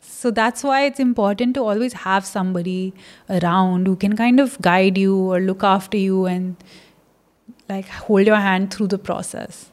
So 0.00 0.30
that's 0.30 0.64
why 0.64 0.84
it's 0.86 0.98
important 0.98 1.54
to 1.56 1.64
always 1.64 2.02
have 2.08 2.24
somebody 2.24 2.94
around 3.28 3.86
who 3.86 3.94
can 3.94 4.16
kind 4.16 4.40
of 4.40 4.60
guide 4.62 4.96
you 4.96 5.16
or 5.16 5.40
look 5.40 5.62
after 5.62 5.98
you 5.98 6.24
and 6.24 6.56
like 7.68 7.88
hold 7.88 8.26
your 8.26 8.46
hand 8.46 8.72
through 8.72 8.86
the 8.86 8.98
process. 8.98 9.70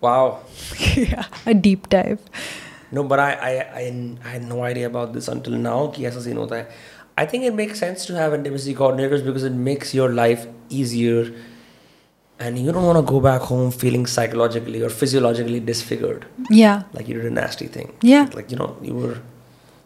Wow. 0.00 0.40
yeah, 0.96 1.26
a 1.46 1.54
deep 1.54 1.88
dive. 1.88 2.20
No, 2.90 3.04
but 3.04 3.18
I, 3.18 3.32
I, 3.32 3.50
I, 3.50 4.16
I, 4.24 4.28
had 4.28 4.44
no 4.44 4.62
idea 4.62 4.86
about 4.86 5.12
this 5.12 5.28
until 5.28 5.54
now. 5.54 5.88
Ki 5.88 6.10
scene 6.10 6.36
hota 6.36 6.62
hai. 6.62 6.66
I 7.16 7.26
think 7.26 7.44
it 7.44 7.54
makes 7.54 7.78
sense 7.78 8.06
to 8.06 8.14
have 8.14 8.32
intimacy 8.32 8.74
coordinators 8.74 9.24
because 9.24 9.44
it 9.44 9.52
makes 9.52 9.92
your 9.92 10.08
life 10.08 10.46
easier 10.70 11.34
and 12.38 12.58
you 12.58 12.70
don't 12.70 12.84
want 12.84 13.04
to 13.04 13.12
go 13.12 13.20
back 13.20 13.40
home 13.42 13.70
feeling 13.70 14.06
psychologically 14.06 14.82
or 14.82 14.88
physiologically 14.88 15.60
disfigured. 15.60 16.26
Yeah. 16.48 16.84
Like 16.92 17.08
you 17.08 17.14
did 17.14 17.24
a 17.24 17.30
nasty 17.30 17.66
thing. 17.66 17.92
Yeah. 18.02 18.28
Like, 18.32 18.50
you 18.50 18.56
know, 18.56 18.76
you 18.80 18.94
were 18.94 19.18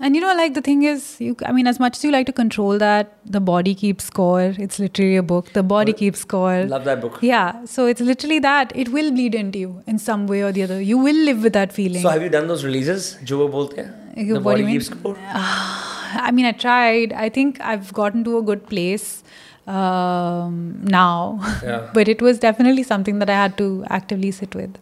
and 0.03 0.16
you 0.16 0.20
know, 0.20 0.34
like 0.34 0.55
the 0.55 0.61
thing 0.61 0.82
is, 0.82 1.03
you 1.20 1.36
I 1.46 1.53
mean, 1.53 1.68
as 1.68 1.78
much 1.78 1.96
as 1.96 2.05
you 2.05 2.11
like 2.11 2.26
to 2.26 2.32
control 2.32 2.76
that, 2.78 3.12
the 3.24 3.40
body 3.40 3.74
keeps 3.82 4.07
score. 4.12 4.53
It's 4.64 4.80
literally 4.80 5.16
a 5.16 5.22
book. 5.22 5.53
The 5.53 5.62
body 5.62 5.92
keeps 5.92 6.24
score. 6.26 6.64
Love 6.64 6.84
that 6.86 7.00
book. 7.00 7.20
Yeah. 7.22 7.64
So 7.66 7.86
it's 7.86 8.00
literally 8.00 8.40
that. 8.40 8.72
It 8.74 8.88
will 8.88 9.12
bleed 9.12 9.36
into 9.36 9.61
you 9.61 9.84
in 9.86 10.00
some 10.00 10.26
way 10.26 10.42
or 10.42 10.50
the 10.50 10.64
other. 10.64 10.80
You 10.80 10.98
will 10.98 11.20
live 11.30 11.44
with 11.44 11.53
that 11.53 11.72
feeling. 11.72 12.03
So 12.03 12.09
have 12.09 12.20
you 12.20 12.30
done 12.30 12.48
those 12.48 12.64
releases? 12.64 13.16
Jo 13.22 13.48
bolte 13.48 13.84
The 14.32 14.40
body 14.40 14.66
keeps 14.66 14.86
score. 14.86 15.16
I 15.34 16.30
mean, 16.32 16.46
I 16.46 16.53
tried. 16.66 17.12
I 17.12 17.28
think 17.28 17.61
I've 17.61 17.92
gotten 17.92 18.24
to 18.24 18.36
a 18.38 18.42
good 18.42 18.66
place 18.66 19.22
um, 19.68 20.80
now. 20.82 21.40
Yeah. 21.62 21.90
but 21.94 22.09
it 22.09 22.20
was 22.20 22.40
definitely 22.40 22.82
something 22.82 23.20
that 23.20 23.30
I 23.30 23.34
had 23.44 23.57
to 23.59 23.84
actively 23.88 24.32
sit 24.32 24.55
with. 24.57 24.76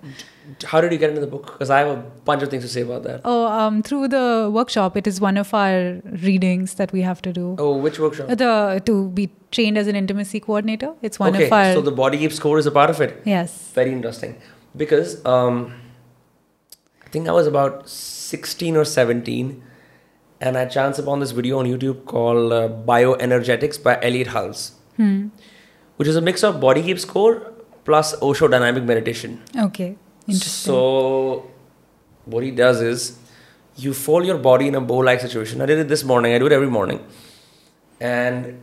How 0.64 0.80
did 0.80 0.92
you 0.92 0.98
get 0.98 1.11
into 1.11 1.20
the 1.20 1.26
book? 1.26 1.46
Because 1.52 1.70
I 1.70 1.78
have 1.80 1.88
a 1.88 1.96
bunch 2.24 2.42
of 2.42 2.50
things 2.50 2.62
to 2.64 2.68
say 2.68 2.82
about 2.82 3.02
that. 3.04 3.20
Oh, 3.24 3.46
um, 3.46 3.82
through 3.82 4.08
the 4.08 4.50
workshop, 4.52 4.96
it 4.96 5.06
is 5.06 5.20
one 5.20 5.36
of 5.36 5.52
our 5.54 6.00
readings 6.24 6.74
that 6.74 6.92
we 6.92 7.02
have 7.02 7.22
to 7.22 7.32
do. 7.32 7.56
Oh, 7.58 7.76
which 7.76 7.98
workshop? 7.98 8.28
The 8.28 8.82
to 8.86 9.08
be 9.11 9.30
trained 9.50 9.78
as 9.78 9.86
an 9.86 9.96
intimacy 9.96 10.40
coordinator. 10.40 10.94
It's 11.02 11.18
one 11.18 11.34
okay, 11.34 11.46
of 11.46 11.52
our 11.52 11.61
Okay. 11.64 11.74
so 11.74 11.80
the 11.80 11.90
body 11.92 12.18
keeps 12.18 12.36
score 12.36 12.58
is 12.58 12.66
a 12.66 12.70
part 12.70 12.90
of 12.90 13.00
it. 13.00 13.22
yes. 13.24 13.70
Very 13.74 13.92
interesting. 13.92 14.36
Because 14.76 15.24
um, 15.26 15.72
I 17.04 17.08
think 17.08 17.28
I 17.28 17.32
was 17.32 17.46
about 17.46 17.88
16 17.88 18.76
or 18.76 18.84
17 18.84 19.62
and 20.40 20.56
I 20.56 20.66
chanced 20.66 20.98
upon 21.00 21.20
this 21.20 21.32
video 21.32 21.58
on 21.58 21.66
YouTube 21.66 22.04
called 22.04 22.52
uh, 22.52 22.68
Bioenergetics 22.68 23.82
by 23.82 23.98
Elliot 24.02 24.28
Hulse, 24.28 24.72
Hmm. 24.96 25.28
which 25.96 26.08
is 26.08 26.16
a 26.16 26.20
mix 26.20 26.42
of 26.44 26.61
body 26.61 26.82
keep 26.82 26.98
score 27.00 27.52
plus 27.84 28.14
Osho 28.22 28.46
dynamic 28.48 28.84
meditation. 28.84 29.42
Okay. 29.56 29.96
Interesting. 30.30 30.49
So, 30.49 31.47
what 32.26 32.43
he 32.43 32.51
does 32.51 32.82
is 32.82 33.17
you 33.78 33.93
fold 33.93 34.26
your 34.26 34.38
body 34.38 34.67
in 34.67 34.76
a 34.76 34.82
bow 34.82 34.97
like 34.97 35.19
situation. 35.21 35.61
I 35.61 35.65
did 35.65 35.80
it 35.80 35.88
this 35.88 36.03
morning. 36.03 36.34
I 36.34 36.39
do 36.39 36.47
it 36.47 36.51
every 36.51 36.69
morning. 36.69 37.01
And 38.01 38.53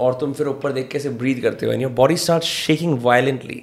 और 0.00 0.14
तुम 0.20 0.32
फिर 0.34 0.46
ऊपर 0.48 0.72
देख 0.72 0.88
के 0.90 0.98
ऐसे 0.98 1.10
breathe 1.18 1.40
करते 1.42 1.66
हो 1.66 1.72
and 1.72 1.80
your 1.84 1.90
body 1.98 2.16
starts 2.20 2.46
shaking 2.46 2.94
violently 2.98 3.58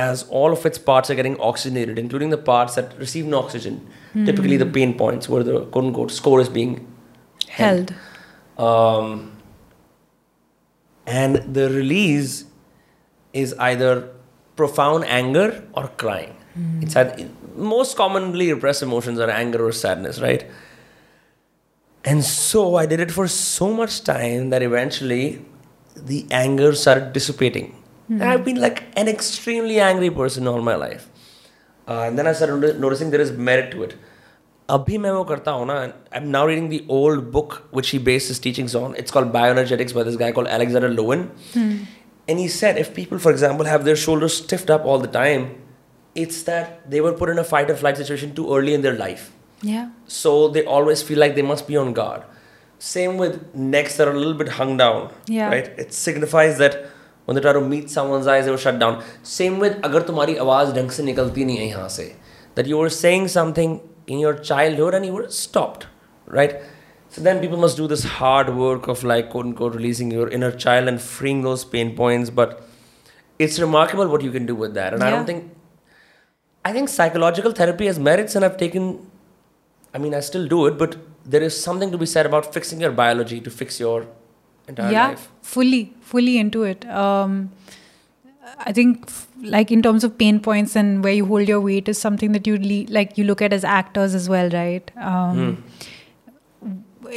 as 0.00 0.22
all 0.40 0.52
of 0.56 0.66
its 0.70 0.80
parts 0.88 1.10
are 1.10 1.14
getting 1.20 1.36
oxygenated, 1.50 1.98
including 1.98 2.30
the 2.34 2.38
parts 2.48 2.74
that 2.80 2.96
receive 2.98 3.26
no 3.34 3.38
oxygen. 3.38 3.78
Typically 4.26 4.58
the 4.62 4.66
pain 4.78 4.92
points 4.98 5.28
where 5.34 5.42
the 5.50 5.60
quote 5.76 5.84
unquote 5.90 6.10
score 6.10 6.40
is 6.40 6.50
being 6.58 6.74
Held. 7.48 7.94
um, 8.58 9.32
and 11.06 11.36
the 11.60 11.68
release 11.70 12.44
is 13.32 13.54
either 13.58 14.10
profound 14.56 15.04
anger 15.06 15.64
or 15.74 15.88
crying. 16.04 16.35
It's 16.80 16.96
either, 16.96 17.28
most 17.56 17.96
commonly 17.96 18.52
repressed 18.52 18.82
emotions 18.82 19.18
are 19.18 19.30
anger 19.30 19.64
or 19.66 19.72
sadness, 19.72 20.20
right? 20.20 20.44
And 22.04 22.24
so 22.24 22.76
I 22.76 22.86
did 22.86 23.00
it 23.00 23.10
for 23.10 23.28
so 23.28 23.72
much 23.72 24.02
time 24.04 24.50
that 24.50 24.62
eventually 24.62 25.44
the 25.96 26.26
anger 26.30 26.72
started 26.74 27.12
dissipating. 27.12 27.74
And 28.08 28.24
I've 28.24 28.44
been 28.44 28.60
like 28.60 28.82
an 28.96 29.08
extremely 29.08 29.78
angry 29.80 30.10
person 30.10 30.48
all 30.48 30.60
my 30.60 30.74
life. 30.74 31.08
Uh, 31.88 32.00
and 32.06 32.18
then 32.18 32.26
I 32.26 32.32
started 32.32 32.60
noti- 32.60 32.78
noticing 32.78 33.10
there 33.10 33.20
is 33.20 33.32
merit 33.32 33.70
to 33.72 33.84
it. 33.84 33.94
अभी 34.70 34.98
मैं 34.98 35.10
वो 35.10 35.22
करता 35.24 35.50
हूँ 35.50 35.66
ना 35.66 35.74
I 35.80 36.18
am 36.18 36.28
now 36.30 36.46
reading 36.46 36.68
the 36.70 36.78
old 36.90 37.20
book 37.32 37.54
which 37.76 37.90
he 37.92 37.98
based 38.08 38.28
his 38.28 38.42
teachings 38.42 38.76
on 38.76 38.94
it's 38.98 39.10
called 39.12 39.28
bioenergetics 39.32 39.92
by 39.92 40.04
this 40.04 40.16
guy 40.20 40.32
called 40.32 40.50
Alexander 40.58 40.90
Lowen 40.98 41.24
and 42.32 42.40
he 42.42 42.46
said 42.56 42.78
if 42.82 42.92
people 42.98 43.20
for 43.26 43.32
example 43.36 43.68
have 43.72 43.84
their 43.88 43.98
shoulders 44.04 44.36
stiffed 44.42 44.70
up 44.76 44.84
all 44.92 45.00
the 45.04 45.10
time 45.16 45.46
it's 46.16 46.42
that 46.48 46.90
they 46.90 47.00
were 47.00 47.12
put 47.20 47.28
in 47.34 47.38
a 47.38 47.44
fight 47.52 47.70
or 47.70 47.76
flight 47.82 47.96
situation 47.96 48.34
too 48.38 48.46
early 48.56 48.74
in 48.78 48.82
their 48.88 48.96
life 49.04 49.30
Yeah. 49.70 49.84
so 50.20 50.32
they 50.56 50.64
always 50.76 51.02
feel 51.10 51.18
like 51.24 51.34
they 51.36 51.44
must 51.50 51.66
be 51.68 51.76
on 51.82 51.92
guard 51.98 52.22
same 52.78 53.16
with 53.22 53.36
necks 53.54 53.96
that 53.98 54.08
are 54.08 54.16
a 54.16 54.18
little 54.22 54.34
bit 54.42 54.48
hung 54.58 54.76
down 54.82 54.98
Yeah. 55.36 55.48
right 55.54 55.70
it 55.84 55.94
signifies 56.00 56.58
that 56.64 56.76
when 57.26 57.36
they 57.38 57.42
try 57.46 57.52
to 57.58 57.60
meet 57.72 57.90
someone's 57.94 58.26
eyes 58.34 58.44
they 58.48 58.54
were 58.56 58.62
shut 58.66 58.78
down 58.82 58.98
same 59.36 59.58
with 59.64 59.76
अगर 59.88 60.02
तुम्हारी 60.10 60.34
आवाज़ 60.44 60.72
ढंग 60.78 60.90
से 60.98 61.02
निकलती 61.10 61.44
नहीं 61.50 61.58
है 61.58 61.68
यहाँ 61.68 61.88
से 61.96 62.06
that 62.58 62.66
you 62.72 62.80
were 62.82 62.92
saying 62.98 63.28
something 63.36 63.76
in 64.14 64.22
your 64.26 64.34
childhood 64.50 64.98
and 65.00 65.08
you 65.10 65.14
were 65.18 65.28
stopped 65.38 65.86
right 66.38 66.56
so 67.16 67.22
then 67.28 67.40
people 67.46 67.62
must 67.64 67.80
do 67.82 67.86
this 67.94 68.04
hard 68.18 68.50
work 68.64 68.88
of 68.96 69.04
like 69.12 69.30
quote 69.36 69.46
unquote 69.50 69.78
releasing 69.80 70.10
your 70.18 70.28
inner 70.38 70.50
child 70.66 70.92
and 70.94 71.00
freeing 71.08 71.42
those 71.48 71.64
pain 71.76 71.94
points 72.02 72.34
but 72.42 72.54
it's 73.46 73.58
remarkable 73.66 74.12
what 74.16 74.22
you 74.28 74.32
can 74.38 74.46
do 74.52 74.56
with 74.64 74.74
that 74.80 74.92
and 74.98 75.04
i 75.08 75.10
Yeah. 75.10 75.16
don't 75.16 75.30
think 75.32 75.50
i 76.67 76.71
think 76.75 76.89
psychological 76.97 77.51
therapy 77.59 77.85
has 77.91 77.99
merits 78.09 78.35
and 78.39 78.45
i've 78.47 78.57
taken 78.63 78.85
i 79.93 80.03
mean 80.05 80.13
i 80.19 80.21
still 80.29 80.47
do 80.55 80.59
it 80.69 80.77
but 80.83 80.95
there 81.35 81.43
is 81.49 81.59
something 81.67 81.91
to 81.95 81.99
be 82.03 82.07
said 82.15 82.25
about 82.31 82.53
fixing 82.57 82.81
your 82.85 82.91
biology 83.01 83.39
to 83.47 83.51
fix 83.61 83.79
your 83.85 83.97
entire 84.73 84.91
yeah 84.97 85.07
life. 85.09 85.27
fully 85.53 85.81
fully 86.13 86.37
into 86.45 86.63
it. 86.73 86.85
Um 87.05 87.35
i 88.65 88.71
think 88.75 89.01
f- 89.07 89.23
like 89.53 89.71
in 89.75 89.81
terms 89.85 90.03
of 90.07 90.11
pain 90.19 90.37
points 90.45 90.75
and 90.81 91.03
where 91.07 91.15
you 91.17 91.25
hold 91.31 91.49
your 91.53 91.59
weight 91.63 91.89
is 91.93 91.97
something 92.03 92.31
that 92.37 92.47
you 92.49 92.53
le- 92.67 92.91
like 92.97 93.17
you 93.21 93.25
look 93.29 93.41
at 93.47 93.55
as 93.57 93.65
actors 93.79 94.15
as 94.19 94.29
well 94.33 94.49
right? 94.57 94.91
Um 95.13 95.41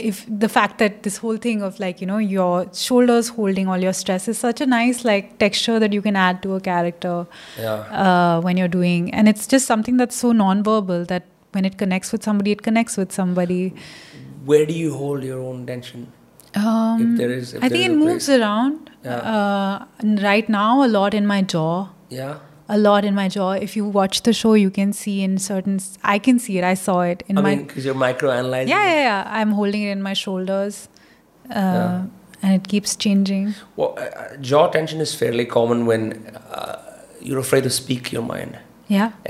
if 0.08 0.24
the 0.44 0.48
fact 0.48 0.78
that 0.82 1.02
this 1.06 1.16
whole 1.22 1.36
thing 1.46 1.62
of 1.68 1.78
like 1.84 2.00
you 2.00 2.06
know 2.10 2.18
your 2.18 2.66
shoulders 2.82 3.28
holding 3.38 3.68
all 3.68 3.78
your 3.86 3.92
stress 3.92 4.28
is 4.32 4.38
such 4.38 4.60
a 4.60 4.66
nice 4.66 5.04
like 5.04 5.38
texture 5.38 5.78
that 5.84 5.92
you 5.92 6.02
can 6.02 6.16
add 6.16 6.42
to 6.42 6.54
a 6.54 6.60
character 6.68 7.14
yeah 7.58 7.74
uh, 8.04 8.40
when 8.40 8.56
you're 8.56 8.74
doing 8.76 9.12
and 9.14 9.28
it's 9.34 9.46
just 9.46 9.66
something 9.66 9.96
that's 9.96 10.16
so 10.16 10.32
non-verbal 10.32 11.04
that 11.14 11.26
when 11.52 11.64
it 11.64 11.76
connects 11.78 12.12
with 12.12 12.22
somebody 12.30 12.52
it 12.58 12.62
connects 12.70 12.96
with 12.96 13.12
somebody 13.20 13.72
where 14.52 14.66
do 14.66 14.74
you 14.82 14.94
hold 15.02 15.22
your 15.32 15.40
own 15.40 15.66
tension 15.66 16.06
um, 16.54 17.12
if 17.12 17.18
there 17.18 17.30
is 17.30 17.54
if 17.54 17.62
I 17.62 17.68
there 17.68 17.78
think 17.78 17.90
is 17.90 17.96
it 17.96 17.96
moves 17.96 18.28
around. 18.28 18.90
Yeah. 19.04 19.16
Uh, 19.16 19.84
right 20.22 20.48
now, 20.48 20.84
a 20.84 20.88
lot 20.88 21.14
in 21.14 21.26
my 21.26 21.42
jaw. 21.42 21.88
yeah 22.08 22.38
A 22.72 22.78
lot 22.78 23.04
in 23.04 23.16
my 23.16 23.26
jaw. 23.34 23.50
If 23.66 23.74
you 23.76 23.84
watch 23.84 24.22
the 24.22 24.32
show, 24.32 24.54
you 24.54 24.70
can 24.70 24.92
see 24.92 25.22
in 25.22 25.38
certain. 25.38 25.80
I 26.04 26.18
can 26.26 26.38
see 26.38 26.58
it. 26.58 26.64
I 26.64 26.74
saw 26.74 27.00
it 27.00 27.24
in 27.26 27.38
i 27.38 27.42
my. 27.42 27.50
mean 27.56 27.66
because 27.66 27.84
you're 27.84 28.00
micro 28.02 28.30
analyzing 28.30 28.68
yeah, 28.68 28.84
yeah, 28.84 29.02
yeah. 29.08 29.38
I'm 29.40 29.50
holding 29.60 29.82
it 29.82 29.90
in 29.90 30.02
my 30.02 30.12
shoulders, 30.12 30.88
uh, 31.50 32.04
and 32.42 32.54
it 32.54 32.68
keeps 32.68 32.94
changing. 32.94 33.54
well, 33.76 33.94
uh, 33.98 34.02
uh, 34.02 34.36
jaw 34.36 34.68
tension 34.78 35.00
is 35.00 35.14
fairly 35.22 35.46
common 35.58 35.86
when 35.92 36.12
uh, 36.36 36.76
you're 37.20 37.40
afraid 37.46 37.64
to 37.70 37.70
speak 37.82 38.12
your 38.12 38.22
mind 38.22 38.58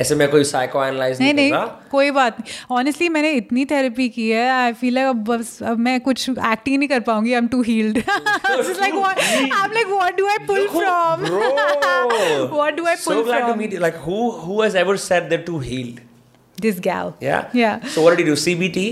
ऐसे 0.01 0.15
मैं 0.15 0.29
कोई 0.31 0.45
psycho 0.45 0.85
analyse 0.85 1.21
नहीं 1.21 1.35
नहीं, 1.35 1.53
कोई 1.91 2.11
बात 2.11 2.39
नहीं। 2.41 2.77
Honestly 2.77 3.09
मैंने 3.09 3.31
इतनी 3.33 3.65
थेरेपी 3.71 4.09
की 4.09 4.29
है 4.31 4.49
आई 4.51 4.73
फील 4.81 4.95
लाइक 4.95 5.09
अब 5.09 5.25
बस 5.25 5.59
अब 5.63 5.79
मैं 5.79 6.01
कुछ 6.01 6.29
एक्टिंग 6.31 6.79
नहीं 6.79 6.89
कर 6.89 7.01
पाऊँगी 7.09 7.33
I 7.33 7.39
am 7.39 7.49
too 7.49 7.63
healed 7.63 7.99
like 7.99 8.95
what 8.95 9.19
I 9.19 9.65
am 9.65 9.73
like 9.73 9.87
what 9.87 10.17
do 10.17 10.27
I 10.27 10.39
pull 10.47 10.67
from 10.69 11.25
what 12.55 12.77
do 12.77 12.85
I 12.87 12.95
pull 12.97 13.15
from 13.15 13.17
so 13.17 13.25
glad 13.25 13.47
to 13.47 13.55
meet 13.55 13.79
like 13.81 13.97
who 14.07 14.29
who 14.45 14.63
has 14.63 14.77
ever 14.79 14.97
said 15.09 15.29
that 15.31 15.47
too 15.47 15.59
healed 15.61 16.01
this 16.59 16.81
gal 16.81 17.13
yeah 17.27 17.45
yeah 17.57 17.79
so 17.95 18.03
what 18.03 18.17
did 18.17 18.29
you 18.29 18.37
CBT 18.37 18.89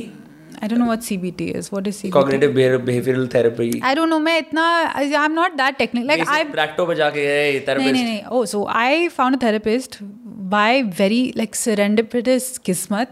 CBT, 0.57 0.63
I 0.63 0.67
don't 0.67 0.79
know 0.79 0.85
what 0.85 0.99
CBT 0.99 1.55
is. 1.55 1.71
What 1.71 1.87
is 1.87 2.01
CBT? 2.01 2.11
cognitive 2.11 2.53
behavior- 2.53 2.79
behavioral 2.79 3.29
therapy. 3.29 3.81
I 3.81 3.93
don't 3.95 4.09
know. 4.09 4.19
मैं 4.19 4.37
इतना 4.39 5.21
I'm 5.23 5.35
not 5.35 5.57
that 5.57 5.77
technical. 5.79 6.07
Like 6.07 6.27
I 6.27 6.43
Basic 6.43 6.53
practo 6.55 6.87
पे 6.87 6.95
जाके 6.95 7.15
hey 7.15 7.59
नहीं 7.59 7.65
therapist. 7.65 7.93
नहीं 7.93 8.05
नहीं. 8.05 8.23
Oh, 8.31 8.45
so 8.45 8.67
I 8.67 9.09
found 9.09 9.35
a 9.35 9.37
therapist 9.37 9.99
by 10.55 10.83
very 10.83 11.33
like 11.35 11.53
serendipitous 11.53 12.59
kismat. 12.69 13.07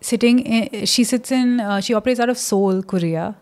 Sitting, 0.00 0.40
in, 0.40 0.86
she 0.86 1.04
sits 1.04 1.30
in. 1.30 1.60
Uh, 1.60 1.80
she 1.80 1.94
operates 1.94 2.18
out 2.18 2.28
of 2.28 2.38
Seoul, 2.38 2.82
Korea. 2.82 3.36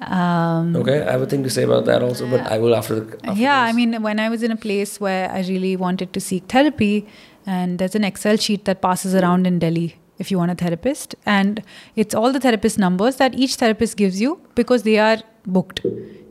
Um, 0.00 0.74
Okay, 0.76 1.02
I 1.02 1.12
have 1.12 1.22
a 1.22 1.26
thing 1.26 1.42
to 1.42 1.50
say 1.50 1.62
about 1.62 1.84
that 1.84 2.02
also, 2.02 2.26
but 2.26 2.40
I 2.40 2.58
will 2.58 2.74
after. 2.74 3.00
the 3.00 3.18
after 3.26 3.40
yeah, 3.40 3.66
this. 3.66 3.72
I 3.74 3.76
mean, 3.76 4.02
when 4.02 4.18
I 4.18 4.28
was 4.28 4.42
in 4.42 4.50
a 4.50 4.56
place 4.56 5.00
where 5.00 5.30
I 5.30 5.40
really 5.40 5.76
wanted 5.76 6.12
to 6.14 6.20
seek 6.20 6.44
therapy, 6.48 7.06
and 7.46 7.78
there's 7.78 7.94
an 7.94 8.04
Excel 8.04 8.36
sheet 8.36 8.64
that 8.64 8.80
passes 8.80 9.14
around 9.14 9.46
in 9.46 9.58
Delhi 9.58 9.96
if 10.19 10.29
you 10.31 10.37
want 10.37 10.51
a 10.51 10.55
therapist, 10.55 11.15
and 11.25 11.63
it's 11.95 12.13
all 12.13 12.31
the 12.31 12.39
therapist 12.39 12.77
numbers 12.77 13.15
that 13.17 13.35
each 13.35 13.55
therapist 13.55 13.97
gives 13.97 14.21
you 14.21 14.39
because 14.55 14.83
they 14.83 14.97
are 15.09 15.17
booked, 15.45 15.81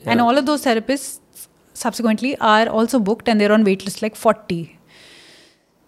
and 0.06 0.20
all 0.20 0.36
of 0.38 0.46
those 0.46 0.64
therapists 0.64 1.46
subsequently 1.74 2.36
are 2.38 2.68
also 2.68 2.98
booked 2.98 3.28
and 3.28 3.40
they're 3.40 3.52
on 3.52 3.64
waitlist 3.64 4.02
like 4.02 4.16
40. 4.16 4.74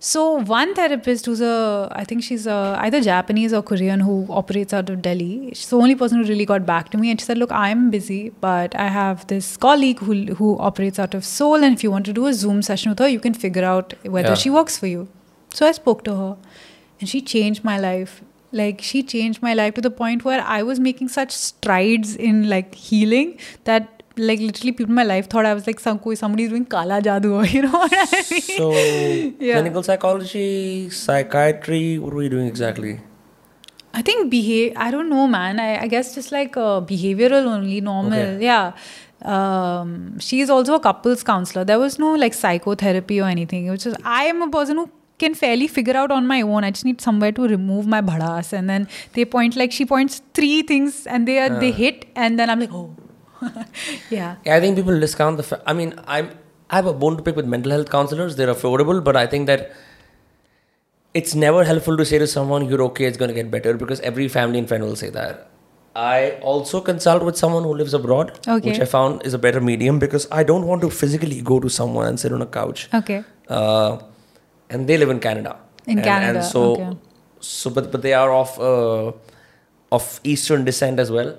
So 0.03 0.21
one 0.51 0.75
therapist 0.75 1.27
who's 1.27 1.43
a, 1.43 1.89
I 1.93 2.05
think 2.05 2.23
she's 2.23 2.47
a, 2.47 2.79
either 2.81 3.03
Japanese 3.03 3.53
or 3.53 3.63
Korean 3.63 4.01
who 4.01 4.27
operates 4.31 4.73
out 4.73 4.89
of 4.89 5.03
Delhi. 5.03 5.51
She's 5.53 5.69
the 5.69 5.77
only 5.77 5.95
person 5.95 6.23
who 6.23 6.29
really 6.29 6.47
got 6.47 6.65
back 6.65 6.89
to 6.93 6.97
me, 6.97 7.11
and 7.11 7.21
she 7.21 7.27
said, 7.27 7.37
"Look, 7.37 7.53
I'm 7.53 7.91
busy, 7.91 8.31
but 8.41 8.75
I 8.75 8.87
have 8.89 9.27
this 9.27 9.51
colleague 9.59 9.99
who 9.99 10.15
who 10.41 10.53
operates 10.71 10.99
out 10.99 11.13
of 11.19 11.27
Seoul, 11.33 11.63
and 11.69 11.75
if 11.81 11.85
you 11.85 11.91
want 11.91 12.07
to 12.07 12.15
do 12.21 12.25
a 12.27 12.33
Zoom 12.33 12.63
session 12.63 12.95
with 12.95 12.99
her, 13.07 13.09
you 13.17 13.21
can 13.27 13.35
figure 13.35 13.67
out 13.73 13.93
whether 14.17 14.31
Yeah. 14.37 14.41
she 14.47 14.55
works 14.59 14.79
for 14.85 14.87
you." 14.95 15.07
So 15.59 15.67
I 15.69 15.73
spoke 15.81 16.03
to 16.09 16.17
her, 16.23 16.33
and 17.01 17.09
she 17.09 17.21
changed 17.21 17.65
my 17.65 17.79
life. 17.79 18.23
Like 18.53 18.81
she 18.83 19.03
changed 19.03 19.43
my 19.43 19.55
life 19.55 19.75
to 19.75 19.81
the 19.81 19.91
point 19.91 20.25
where 20.25 20.41
I 20.43 20.63
was 20.63 20.81
making 20.81 21.09
such 21.09 21.31
strides 21.33 22.17
in 22.17 22.49
like 22.49 22.75
healing 22.75 23.39
that 23.65 24.03
like 24.17 24.41
literally 24.41 24.73
people 24.73 24.91
in 24.91 24.95
my 24.95 25.05
life 25.05 25.29
thought 25.31 25.47
I 25.47 25.55
was 25.55 25.67
like 25.67 25.79
some 25.81 26.01
somebody 26.15 26.49
doing 26.49 26.65
kala 26.65 27.01
jadoo, 27.01 27.51
you 27.53 27.63
know 27.63 27.71
what 27.71 27.93
I 27.93 28.25
mean? 28.31 28.41
So 28.43 28.73
Yeah. 29.41 29.55
clinical 29.55 29.83
psychology, 29.83 30.91
psychiatry. 30.91 31.99
What 31.99 32.13
were 32.13 32.23
you 32.23 32.29
doing 32.29 32.47
exactly? 32.49 33.01
I 33.95 34.03
think 34.03 34.31
behave. 34.31 34.73
I 34.77 34.91
don't 34.91 35.09
know, 35.09 35.27
man. 35.27 35.59
I, 35.59 35.83
I 35.83 35.87
guess 35.87 36.15
just 36.15 36.33
like 36.33 36.57
uh, 36.57 36.81
behavioral 36.81 37.47
only, 37.47 37.81
normal. 37.81 38.13
Okay. 38.19 38.45
Yeah. 38.45 38.73
Um, 39.23 40.19
she's 40.19 40.49
also 40.49 40.75
a 40.75 40.81
couples 40.81 41.23
counselor. 41.23 41.65
There 41.65 41.79
was 41.79 41.99
no 41.99 42.15
like 42.15 42.35
psychotherapy 42.35 43.21
or 43.21 43.27
anything. 43.29 43.67
It 43.67 43.71
was 43.71 43.85
just 43.85 43.97
I 44.05 44.25
am 44.25 44.43
a 44.43 44.51
person 44.51 44.77
who 44.77 44.91
can 45.23 45.35
fairly 45.43 45.69
figure 45.77 45.97
out 46.03 46.11
on 46.17 46.27
my 46.33 46.41
own. 46.43 46.65
I 46.69 46.71
just 46.77 46.85
need 46.89 47.01
somewhere 47.07 47.33
to 47.39 47.47
remove 47.53 47.87
my 47.95 48.01
bhadas, 48.11 48.53
and 48.61 48.73
then 48.75 48.89
they 49.19 49.25
point 49.37 49.57
like 49.63 49.73
she 49.79 49.87
points 49.95 50.21
three 50.41 50.57
things, 50.73 51.01
and 51.17 51.31
they 51.33 51.39
are 51.47 51.51
they 51.65 51.73
Ah. 51.77 51.81
hit, 51.85 52.05
and 52.27 52.39
then 52.43 52.51
I'm 52.55 52.61
like, 52.67 52.75
oh, 52.81 52.89
yeah. 54.19 54.37
Yeah, 54.47 54.57
I 54.57 54.61
think 54.67 54.77
people 54.83 54.99
discount 55.07 55.37
the. 55.43 55.47
Fa- 55.53 55.63
I 55.67 55.77
mean, 55.83 55.95
I'm 56.17 56.31
I 56.71 56.77
have 56.83 56.87
a 56.95 56.97
bone 57.05 57.17
to 57.21 57.23
pick 57.29 57.37
with 57.43 57.47
mental 57.59 57.73
health 57.77 57.89
counselors. 57.99 58.37
They're 58.41 58.55
affordable, 58.57 59.05
but 59.11 59.17
I 59.21 59.27
think 59.37 59.47
that 59.53 59.71
it's 61.21 61.35
never 61.35 61.65
helpful 61.65 61.97
to 61.97 62.05
say 62.05 62.19
to 62.19 62.27
someone 62.27 62.67
you're 62.73 62.83
okay, 62.83 63.07
it's 63.07 63.17
going 63.23 63.29
to 63.31 63.35
get 63.35 63.51
better 63.55 63.73
because 63.77 64.01
every 64.11 64.29
family 64.29 64.59
and 64.65 64.69
friend 64.69 64.85
will 64.85 64.95
say 65.01 65.11
that. 65.17 65.49
I 65.97 66.39
also 66.51 66.81
consult 66.81 67.25
with 67.29 67.37
someone 67.37 67.65
who 67.65 67.73
lives 67.75 67.95
abroad, 67.95 68.31
Okay. 68.47 68.71
which 68.71 68.79
I 68.79 68.85
found 68.85 69.25
is 69.31 69.35
a 69.35 69.39
better 69.47 69.61
medium 69.61 69.99
because 69.99 70.29
I 70.31 70.45
don't 70.45 70.67
want 70.67 70.83
to 70.83 70.91
physically 70.91 71.41
go 71.41 71.59
to 71.59 71.69
someone 71.69 72.07
and 72.07 72.21
sit 72.21 72.33
on 72.33 72.43
a 72.43 72.47
couch. 72.47 72.89
Okay. 72.95 73.25
Uh, 73.49 73.99
and 74.70 74.88
they 74.88 74.98
live 74.98 75.10
in 75.10 75.20
Canada. 75.20 75.56
In 75.88 75.98
And- 76.00 76.06
Canada, 76.06 76.40
and 76.40 76.48
so 76.52 76.62
okay. 76.76 76.98
so 77.40 77.70
but 77.80 77.92
but 77.96 78.02
they 78.08 78.14
are 78.14 78.32
of 78.36 78.54
uh, 78.60 79.12
of 79.98 80.20
Eastern 80.24 80.64
descent 80.70 81.00
as 81.00 81.12
well. 81.12 81.36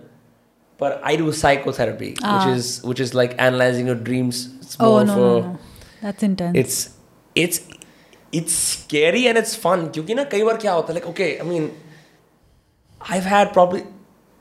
But 0.79 1.01
I 1.11 1.17
do 1.17 1.33
psychotherapy, 1.33 2.11
Ah. 2.23 2.33
which 2.37 2.57
is 2.57 2.69
which 2.93 3.01
is 3.07 3.15
like 3.23 3.35
analyzing 3.49 3.87
your 3.93 3.97
dreams. 4.11 4.43
It's 4.61 4.77
Oh 4.79 4.91
more 4.93 5.05
no, 5.05 5.13
of 5.13 5.19
no, 5.19 5.33
a, 5.39 5.41
no. 5.41 5.59
That's 6.03 6.23
intense. 6.29 6.59
it's 6.63 6.79
it's 7.35 7.61
it's 8.41 8.53
scary 8.53 9.27
and 9.33 9.39
it's 9.43 9.55
fun. 9.67 9.89
क्योंकि 9.97 10.15
ना 10.15 10.25
कई 10.37 10.43
बार 10.51 10.57
क्या 10.67 10.73
होता 10.79 10.93
है 10.93 10.99
like 11.01 11.09
okay, 11.15 11.31
I 11.41 11.49
mean, 11.53 11.71
I've 13.01 13.25
had 13.35 13.53
probably. 13.53 13.85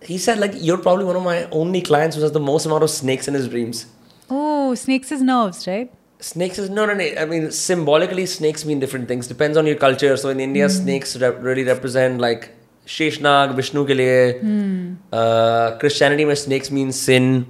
He 0.02 0.18
said 0.24 0.40
like 0.40 0.54
you're 0.70 0.78
probably 0.86 1.06
one 1.06 1.16
of 1.16 1.24
my 1.24 1.38
only 1.60 1.82
clients 1.82 2.16
who 2.16 2.22
has 2.22 2.32
the 2.34 2.40
most 2.48 2.66
amount 2.66 2.84
of 2.88 2.90
snakes 2.96 3.28
in 3.28 3.34
his 3.34 3.48
dreams. 3.54 3.86
Oh, 4.30 4.76
snakes 4.76 5.12
is 5.12 5.22
nerves, 5.22 5.66
right? 5.68 5.92
Snakes 6.20 6.58
is 6.58 6.70
no, 6.70 6.86
no, 6.86 6.94
no. 6.94 7.04
I 7.04 7.26
mean, 7.26 7.52
symbolically, 7.52 8.26
snakes 8.26 8.66
mean 8.66 8.80
different 8.80 9.08
things. 9.08 9.28
Depends 9.28 9.58
on 9.58 9.68
your 9.68 9.76
culture. 9.76 10.18
So 10.18 10.30
in 10.30 10.40
India, 10.40 10.70
snakes 10.70 11.18
rep- 11.18 11.44
really 11.44 11.64
represent 11.64 12.20
like 12.20 12.50
Sheshnag, 12.88 13.56
Vishnu 13.56 13.84
ke 13.86 13.90
liye. 14.00 14.96
Uh, 15.12 15.78
Christianity, 15.78 16.26
mein 16.26 16.36
snakes 16.36 16.72
mean 16.72 16.92
sin. 16.92 17.46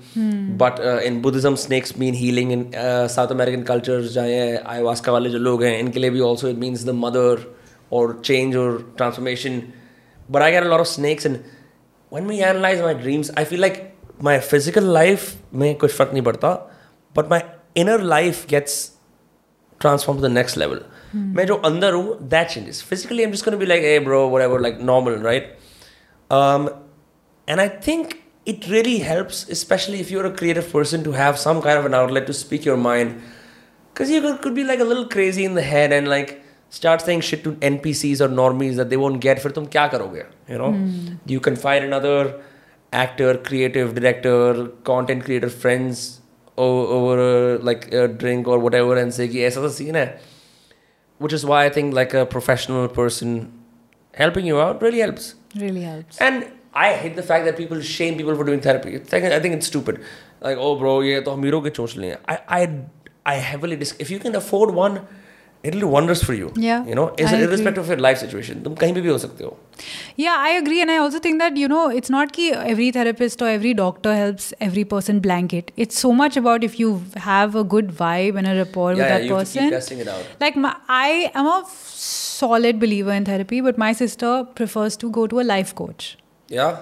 But 0.58 0.80
uh, 0.80 1.00
in 1.10 1.22
Buddhism, 1.22 1.56
snakes 1.56 1.96
mean 1.96 2.14
healing. 2.14 2.52
In 2.52 2.76
uh, 2.76 3.08
South 3.08 3.32
American 3.32 3.64
cultures, 3.64 4.14
जहाँ 4.16 4.28
ये 4.28 4.64
ayahuasca 4.64 5.12
वाले 5.12 5.30
जो 5.30 5.40
लोग 5.40 5.64
हैं, 5.64 5.80
इनके 5.80 6.00
लिए 6.00 6.10
भी 6.10 6.20
also 6.22 6.48
it 6.48 6.58
means 6.58 6.86
the 6.86 6.94
mother 6.94 7.40
or 7.90 8.20
change 8.22 8.56
or 8.56 8.84
transformation. 8.98 9.74
But 10.30 10.42
I 10.42 10.52
get 10.52 10.64
a 10.64 10.70
lot 10.70 10.80
of 10.80 10.88
snakes, 10.88 11.26
and 11.26 11.44
when 12.10 12.28
we 12.28 12.42
analyze 12.42 12.82
my 12.82 12.94
dreams, 12.94 13.32
I 13.38 13.46
feel 13.46 13.60
like 13.60 13.84
my 14.20 14.40
physical 14.40 14.84
life 14.84 15.36
में 15.54 15.76
कुछ 15.76 15.92
फर्क 15.92 16.14
नहीं 16.14 16.24
पड़ता, 16.24 16.58
but 17.14 17.30
my 17.30 17.44
inner 17.76 17.98
life 18.00 18.48
gets 18.48 18.92
transformed 19.80 20.22
to 20.22 20.28
the 20.28 20.34
next 20.34 20.58
level. 20.58 20.80
मैं 21.16 21.46
जो 21.46 21.56
अंदर 21.70 21.94
हूँ 21.94 22.30
that 22.30 22.50
changes. 22.56 22.82
Physically, 22.92 23.24
I'm 23.26 23.32
just 23.32 23.46
gonna 23.46 23.58
be 23.58 23.66
like, 23.66 23.82
hey 23.82 23.98
bro, 24.00 24.28
whatever, 24.28 24.60
like 24.60 24.80
normal, 24.80 25.18
right? 25.18 25.50
Um, 26.32 26.70
and 27.48 27.62
I 27.62 27.68
think 27.68 28.24
it 28.46 28.68
really 28.70 29.00
helps, 29.00 29.50
especially 29.50 30.00
if 30.00 30.12
you're 30.12 30.26
a 30.26 30.32
creative 30.32 30.72
person, 30.72 31.04
to 31.04 31.12
have 31.12 31.38
some 31.40 31.62
kind 31.62 31.78
of 31.80 31.86
an 31.86 31.94
outlet 31.94 32.28
to 32.28 32.34
speak 32.34 32.66
your 32.66 32.78
mind. 32.78 33.22
Because 33.94 34.10
you 34.10 34.22
could, 34.22 34.42
could 34.42 34.56
be 34.56 34.64
like 34.64 34.80
a 34.80 34.84
little 34.84 35.06
crazy 35.06 35.46
in 35.46 35.54
the 35.54 35.62
head 35.62 35.94
and 35.94 36.08
like 36.08 36.44
start 36.70 37.02
saying 37.02 37.22
shit 37.22 37.44
to 37.44 37.54
NPCs 37.54 38.20
or 38.22 38.28
normies 38.28 38.76
that 38.76 38.90
they 38.90 38.98
won't 38.98 39.22
get. 39.22 39.40
फिर 39.40 39.52
तुम 39.52 39.66
क्या 39.72 39.88
करोगे? 39.88 40.24
You 40.50 40.58
know, 40.58 40.74
you 41.26 41.40
can 41.40 41.56
find 41.56 41.86
another 41.86 42.42
actor, 42.92 43.38
creative 43.38 43.96
director, 43.96 44.68
content 44.84 45.24
creator 45.24 45.50
friends 45.50 46.04
o- 46.12 46.19
over 46.60 47.20
a, 47.20 47.58
like 47.60 47.92
a 47.94 48.08
drink 48.08 48.48
or 48.48 48.60
whatever 48.60 48.98
and 48.98 49.14
say 49.14 49.28
कि 49.28 49.42
ऐसा 49.44 49.62
सा 49.62 49.72
scene 49.78 49.96
है. 49.96 50.20
Which 51.20 51.34
is 51.34 51.46
why 51.46 51.66
I 51.66 51.70
think 51.70 51.94
like 51.94 52.14
a 52.14 52.26
professional 52.26 52.88
person 52.88 53.52
helping 54.14 54.46
you 54.46 54.60
out 54.60 54.82
really 54.82 55.00
helps. 55.00 55.36
Really 55.56 55.82
helps. 55.82 56.20
And 56.20 56.46
I 56.74 56.94
hate 56.94 57.16
the 57.16 57.24
fact 57.24 57.46
that 57.46 57.56
people 57.58 57.82
shame 57.82 58.18
people 58.18 58.36
for 58.36 58.44
doing 58.44 58.60
therapy. 58.60 58.96
It's 58.96 59.14
like, 59.14 59.24
I 59.24 59.40
think 59.40 59.56
it's 59.56 59.68
stupid. 59.68 60.02
Like, 60.42 60.58
oh, 60.58 60.76
bro, 60.76 61.02
ये 61.02 61.22
तो 61.22 61.32
अमीरों 61.32 61.62
के 61.62 61.70
चोंच 61.70 61.98
लिए 61.98 62.10
हैं. 62.12 62.18
I, 62.28 62.38
I, 62.58 62.80
I 63.26 63.36
heavily 63.36 63.78
dis- 63.78 63.96
if 64.00 64.12
you 64.12 64.20
can 64.20 64.36
afford 64.36 64.72
one, 64.72 65.00
it'll 65.68 65.80
do 65.82 65.88
wonders 65.92 66.22
for 66.24 66.34
you. 66.38 66.48
Yeah, 66.64 66.86
You 66.86 66.96
know, 66.98 67.04
is 67.18 67.28
I 67.32 67.36
agree. 67.36 67.46
irrespective 67.46 67.84
of 67.86 67.88
your 67.94 68.02
life 68.06 68.20
situation. 68.24 68.60
तुम 68.64 68.74
कहीं 68.82 68.94
भी 68.94 69.02
भी 69.02 69.10
हो 69.10 69.18
सकते 69.24 69.44
हो. 69.44 69.56
Yeah, 70.24 70.36
I 70.50 70.52
agree. 70.58 70.82
And 70.82 70.92
I 70.96 70.98
also 71.06 71.20
think 71.28 71.40
that, 71.44 71.58
you 71.62 71.68
know, 71.72 71.80
it's 72.02 72.12
not 72.16 72.34
ki 72.34 72.46
every 72.74 72.90
therapist 72.98 73.42
or 73.42 73.50
every 73.54 73.74
doctor 73.80 74.14
helps 74.20 74.54
every 74.68 74.84
person 74.94 75.20
blanket. 75.26 75.72
It's 75.86 76.04
so 76.06 76.12
much 76.20 76.38
about 76.44 76.64
if 76.70 76.80
you 76.84 76.92
have 77.30 77.56
a 77.56 77.64
good 77.76 77.90
vibe 78.04 78.38
and 78.44 78.52
a 78.54 78.56
rapport 78.60 78.92
Yeah, 78.92 78.98
with 78.98 79.06
yeah, 79.06 79.18
that 79.18 79.26
you 79.30 79.36
have 79.40 79.48
to 79.48 79.54
keep 79.54 79.62
person. 79.64 79.72
testing 79.78 80.00
it 80.06 80.08
out. 80.08 80.26
Like, 80.46 80.56
my, 80.68 80.76
I 80.88 81.32
am 81.34 81.48
a 81.48 81.58
solid 81.96 82.80
believer 82.80 83.12
in 83.22 83.26
therapy, 83.26 83.62
but 83.70 83.78
my 83.78 83.92
sister 84.04 84.34
prefers 84.62 84.98
to 85.06 85.10
go 85.10 85.26
to 85.36 85.40
a 85.42 85.48
life 85.56 85.74
coach. 85.84 86.18
Yeah. 86.60 86.78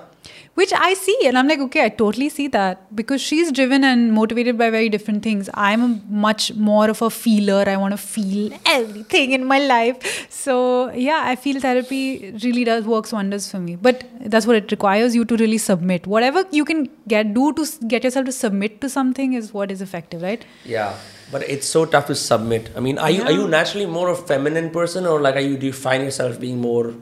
which 0.55 0.73
I 0.73 0.95
see, 0.95 1.17
and 1.27 1.39
I'm 1.39 1.47
like, 1.47 1.61
okay, 1.61 1.85
I 1.85 1.89
totally 1.89 2.29
see 2.29 2.49
that 2.49 2.95
because 2.97 3.21
she's 3.21 3.53
driven 3.53 3.85
and 3.85 4.13
motivated 4.13 4.59
by 4.59 4.71
very 4.71 4.89
different 4.89 5.23
things. 5.23 5.49
I'm 5.55 5.85
a 5.85 6.01
much 6.09 6.53
more 6.55 6.91
of 6.91 7.01
a 7.01 7.11
feeler. 7.11 7.63
I 7.69 7.77
want 7.77 7.93
to 7.93 7.97
feel 7.97 8.51
everything 8.67 9.31
in 9.33 9.45
my 9.45 9.61
life. 9.61 10.27
So 10.29 10.91
yeah, 10.93 11.23
I 11.25 11.37
feel 11.37 11.61
therapy 11.61 12.33
really 12.43 12.65
does 12.65 12.87
works 12.87 13.13
wonders 13.13 13.49
for 13.49 13.61
me. 13.61 13.77
But 13.77 14.03
that's 14.21 14.49
what 14.49 14.57
it 14.57 14.73
requires 14.73 15.15
you 15.15 15.25
to 15.27 15.37
really 15.37 15.59
submit. 15.59 16.09
Whatever 16.09 16.45
you 16.51 16.65
can 16.65 16.89
get 17.07 17.33
do 17.35 17.53
to 17.53 17.67
get 17.87 18.03
yourself 18.03 18.27
to 18.27 18.33
submit 18.33 18.81
to 18.81 18.89
something 18.89 19.35
is 19.35 19.55
what 19.55 19.71
is 19.71 19.81
effective, 19.81 20.23
right? 20.23 20.45
Yeah. 20.65 20.97
But 21.31 21.49
it's 21.49 21.69
so 21.69 21.85
tough 21.85 22.07
to 22.07 22.17
submit. 22.17 22.71
I 22.75 22.81
mean, 22.81 22.99
are 22.99 23.11
you 23.11 23.23
are 23.23 23.31
you 23.31 23.47
naturally 23.47 23.87
more 23.87 24.09
of 24.09 24.19
a 24.19 24.27
feminine 24.27 24.71
person 24.71 25.07
or 25.07 25.21
like 25.21 25.37
are 25.37 25.47
you 25.53 25.57
do 25.57 25.67
you 25.67 25.73
find 25.73 26.03
yourself 26.03 26.41
being 26.41 26.61
more 26.61 26.95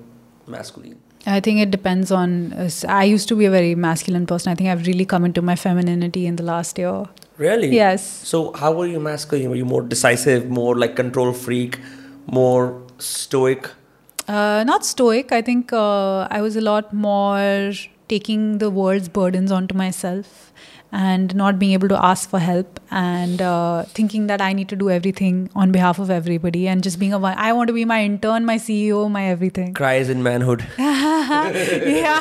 masculine? 0.46 1.00
I 1.26 1.40
think 1.40 1.60
it 1.60 1.70
depends 1.70 2.12
on. 2.12 2.52
Uh, 2.52 2.70
I 2.88 3.04
used 3.04 3.28
to 3.28 3.36
be 3.36 3.46
a 3.46 3.50
very 3.50 3.74
masculine 3.74 4.26
person. 4.26 4.52
I 4.52 4.54
think 4.54 4.70
I've 4.70 4.86
really 4.86 5.04
come 5.04 5.24
into 5.24 5.42
my 5.42 5.56
femininity 5.56 6.26
in 6.26 6.36
the 6.36 6.44
last 6.44 6.78
year. 6.78 7.04
Really? 7.36 7.74
Yes. 7.74 8.04
So 8.04 8.52
how 8.52 8.72
were 8.72 8.86
you 8.86 9.00
masculine? 9.00 9.50
Were 9.50 9.56
you 9.56 9.64
more 9.64 9.82
decisive, 9.82 10.48
more 10.48 10.76
like 10.76 10.94
control 10.96 11.32
freak, 11.32 11.80
more 12.26 12.80
stoic? 12.98 13.68
Uh, 14.28 14.64
not 14.66 14.86
stoic. 14.86 15.32
I 15.32 15.42
think 15.42 15.72
uh, 15.72 16.28
I 16.30 16.40
was 16.40 16.56
a 16.56 16.60
lot 16.60 16.92
more 16.92 17.72
taking 18.08 18.58
the 18.58 18.70
world's 18.70 19.08
burdens 19.08 19.50
onto 19.50 19.74
myself 19.74 20.52
and 20.96 21.34
not 21.36 21.58
being 21.58 21.72
able 21.72 21.88
to 21.88 21.96
ask 22.10 22.30
for 22.30 22.38
help 22.38 22.80
and 22.90 23.42
uh, 23.42 23.82
thinking 23.98 24.28
that 24.28 24.40
I 24.40 24.52
need 24.54 24.70
to 24.70 24.76
do 24.76 24.88
everything 24.88 25.50
on 25.54 25.70
behalf 25.70 25.98
of 25.98 26.10
everybody 26.10 26.66
and 26.68 26.82
just 26.82 26.98
being 26.98 27.12
a 27.12 27.18
one. 27.18 27.36
I 27.36 27.52
want 27.52 27.68
to 27.68 27.74
be 27.74 27.84
my 27.84 28.02
intern, 28.02 28.46
my 28.46 28.56
CEO, 28.56 29.10
my 29.10 29.24
everything. 29.24 29.74
Cries 29.74 30.08
in 30.08 30.22
manhood. 30.22 30.66
yeah, 30.78 32.20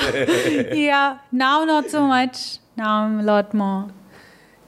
yeah. 0.73 1.19
Now 1.31 1.63
not 1.63 1.89
so 1.89 2.05
much. 2.05 2.57
Now 2.75 3.03
I'm 3.03 3.21
a 3.21 3.23
lot 3.23 3.53
more. 3.53 3.91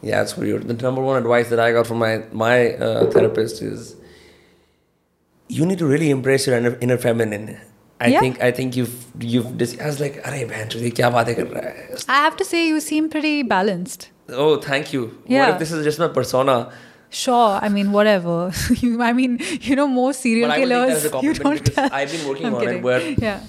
Yeah, 0.02 0.22
it's 0.22 0.38
weird. 0.38 0.70
The 0.70 0.76
number 0.76 1.02
one 1.02 1.18
advice 1.18 1.50
that 1.50 1.60
I 1.60 1.74
got 1.74 1.86
from 1.86 2.00
my 2.00 2.24
my 2.32 2.76
uh, 2.76 3.12
therapist 3.12 3.62
is 3.62 3.96
you 5.50 5.66
need 5.66 5.80
to 5.80 5.86
really 5.86 6.12
embrace 6.12 6.48
your 6.48 6.56
inner, 6.56 6.78
inner 6.80 6.98
feminine. 6.98 7.60
I 8.01 8.07
Yeah. 8.13 8.21
think 8.25 8.39
I 8.43 8.51
think 8.59 8.77
you've 8.79 8.95
you've 9.33 9.51
dis- 9.59 9.75
I 9.81 9.87
was 9.91 9.99
like, 10.05 10.17
अरे 10.29 10.45
बहन 10.53 10.69
चोद, 10.69 10.83
ये 10.83 10.91
क्या 11.01 11.11
बातें 11.17 11.35
कर 11.35 11.47
रहा 11.47 11.69
है? 11.69 11.99
I 12.09 12.21
have 12.23 12.37
to 12.41 12.47
say, 12.53 12.63
you 12.69 12.81
seem 12.87 13.09
pretty 13.17 13.35
balanced. 13.53 14.09
Oh, 14.45 14.49
thank 14.65 14.93
you. 14.95 15.03
What 15.11 15.35
Yeah. 15.37 15.53
if 15.53 15.61
this 15.65 15.73
is 15.79 15.85
just 15.89 16.01
my 16.05 16.09
persona? 16.17 16.57
Sure, 17.21 17.59
I 17.67 17.69
mean, 17.69 17.93
whatever. 17.99 18.35
you, 18.83 18.91
I 19.03 19.13
mean, 19.21 19.39
you 19.69 19.77
know, 19.81 19.87
most 19.97 20.27
serial 20.27 20.49
But 20.49 20.57
I 20.57 20.61
will 20.63 20.71
take 20.75 20.79
that 20.79 20.97
as 20.97 21.03
killers. 21.03 21.05
a 21.05 21.27
You 21.27 21.35
compliment 21.35 21.45
don't 21.45 21.65
because 21.71 21.91
tell. 21.91 21.99
I've 22.01 22.13
been 22.17 22.27
working 22.29 22.47
I'm 22.51 22.55
on 22.55 22.63
it 22.63 22.67
kidding. 22.67 22.83
where- 22.83 23.11
yeah, 23.27 23.41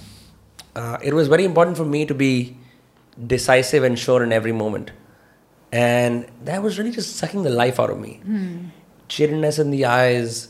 uh, 0.81 0.98
it 1.11 1.14
was 1.22 1.31
very 1.35 1.45
important 1.52 1.77
for 1.81 1.85
me 1.95 2.03
to 2.11 2.18
be 2.23 2.31
decisive 3.34 3.84
and 3.90 3.98
sure 4.06 4.22
in 4.27 4.34
every 4.41 4.52
moment. 4.61 4.91
And 5.72 6.26
that 6.52 6.61
was 6.68 6.77
really 6.80 6.91
just 6.99 7.15
sucking 7.23 7.44
the 7.49 7.56
life 7.64 7.80
out 7.85 7.90
of 7.90 7.99
me. 7.99 8.11
Chillness 9.18 9.60
in 9.65 9.72
the 9.72 9.85
eyes. 9.85 10.41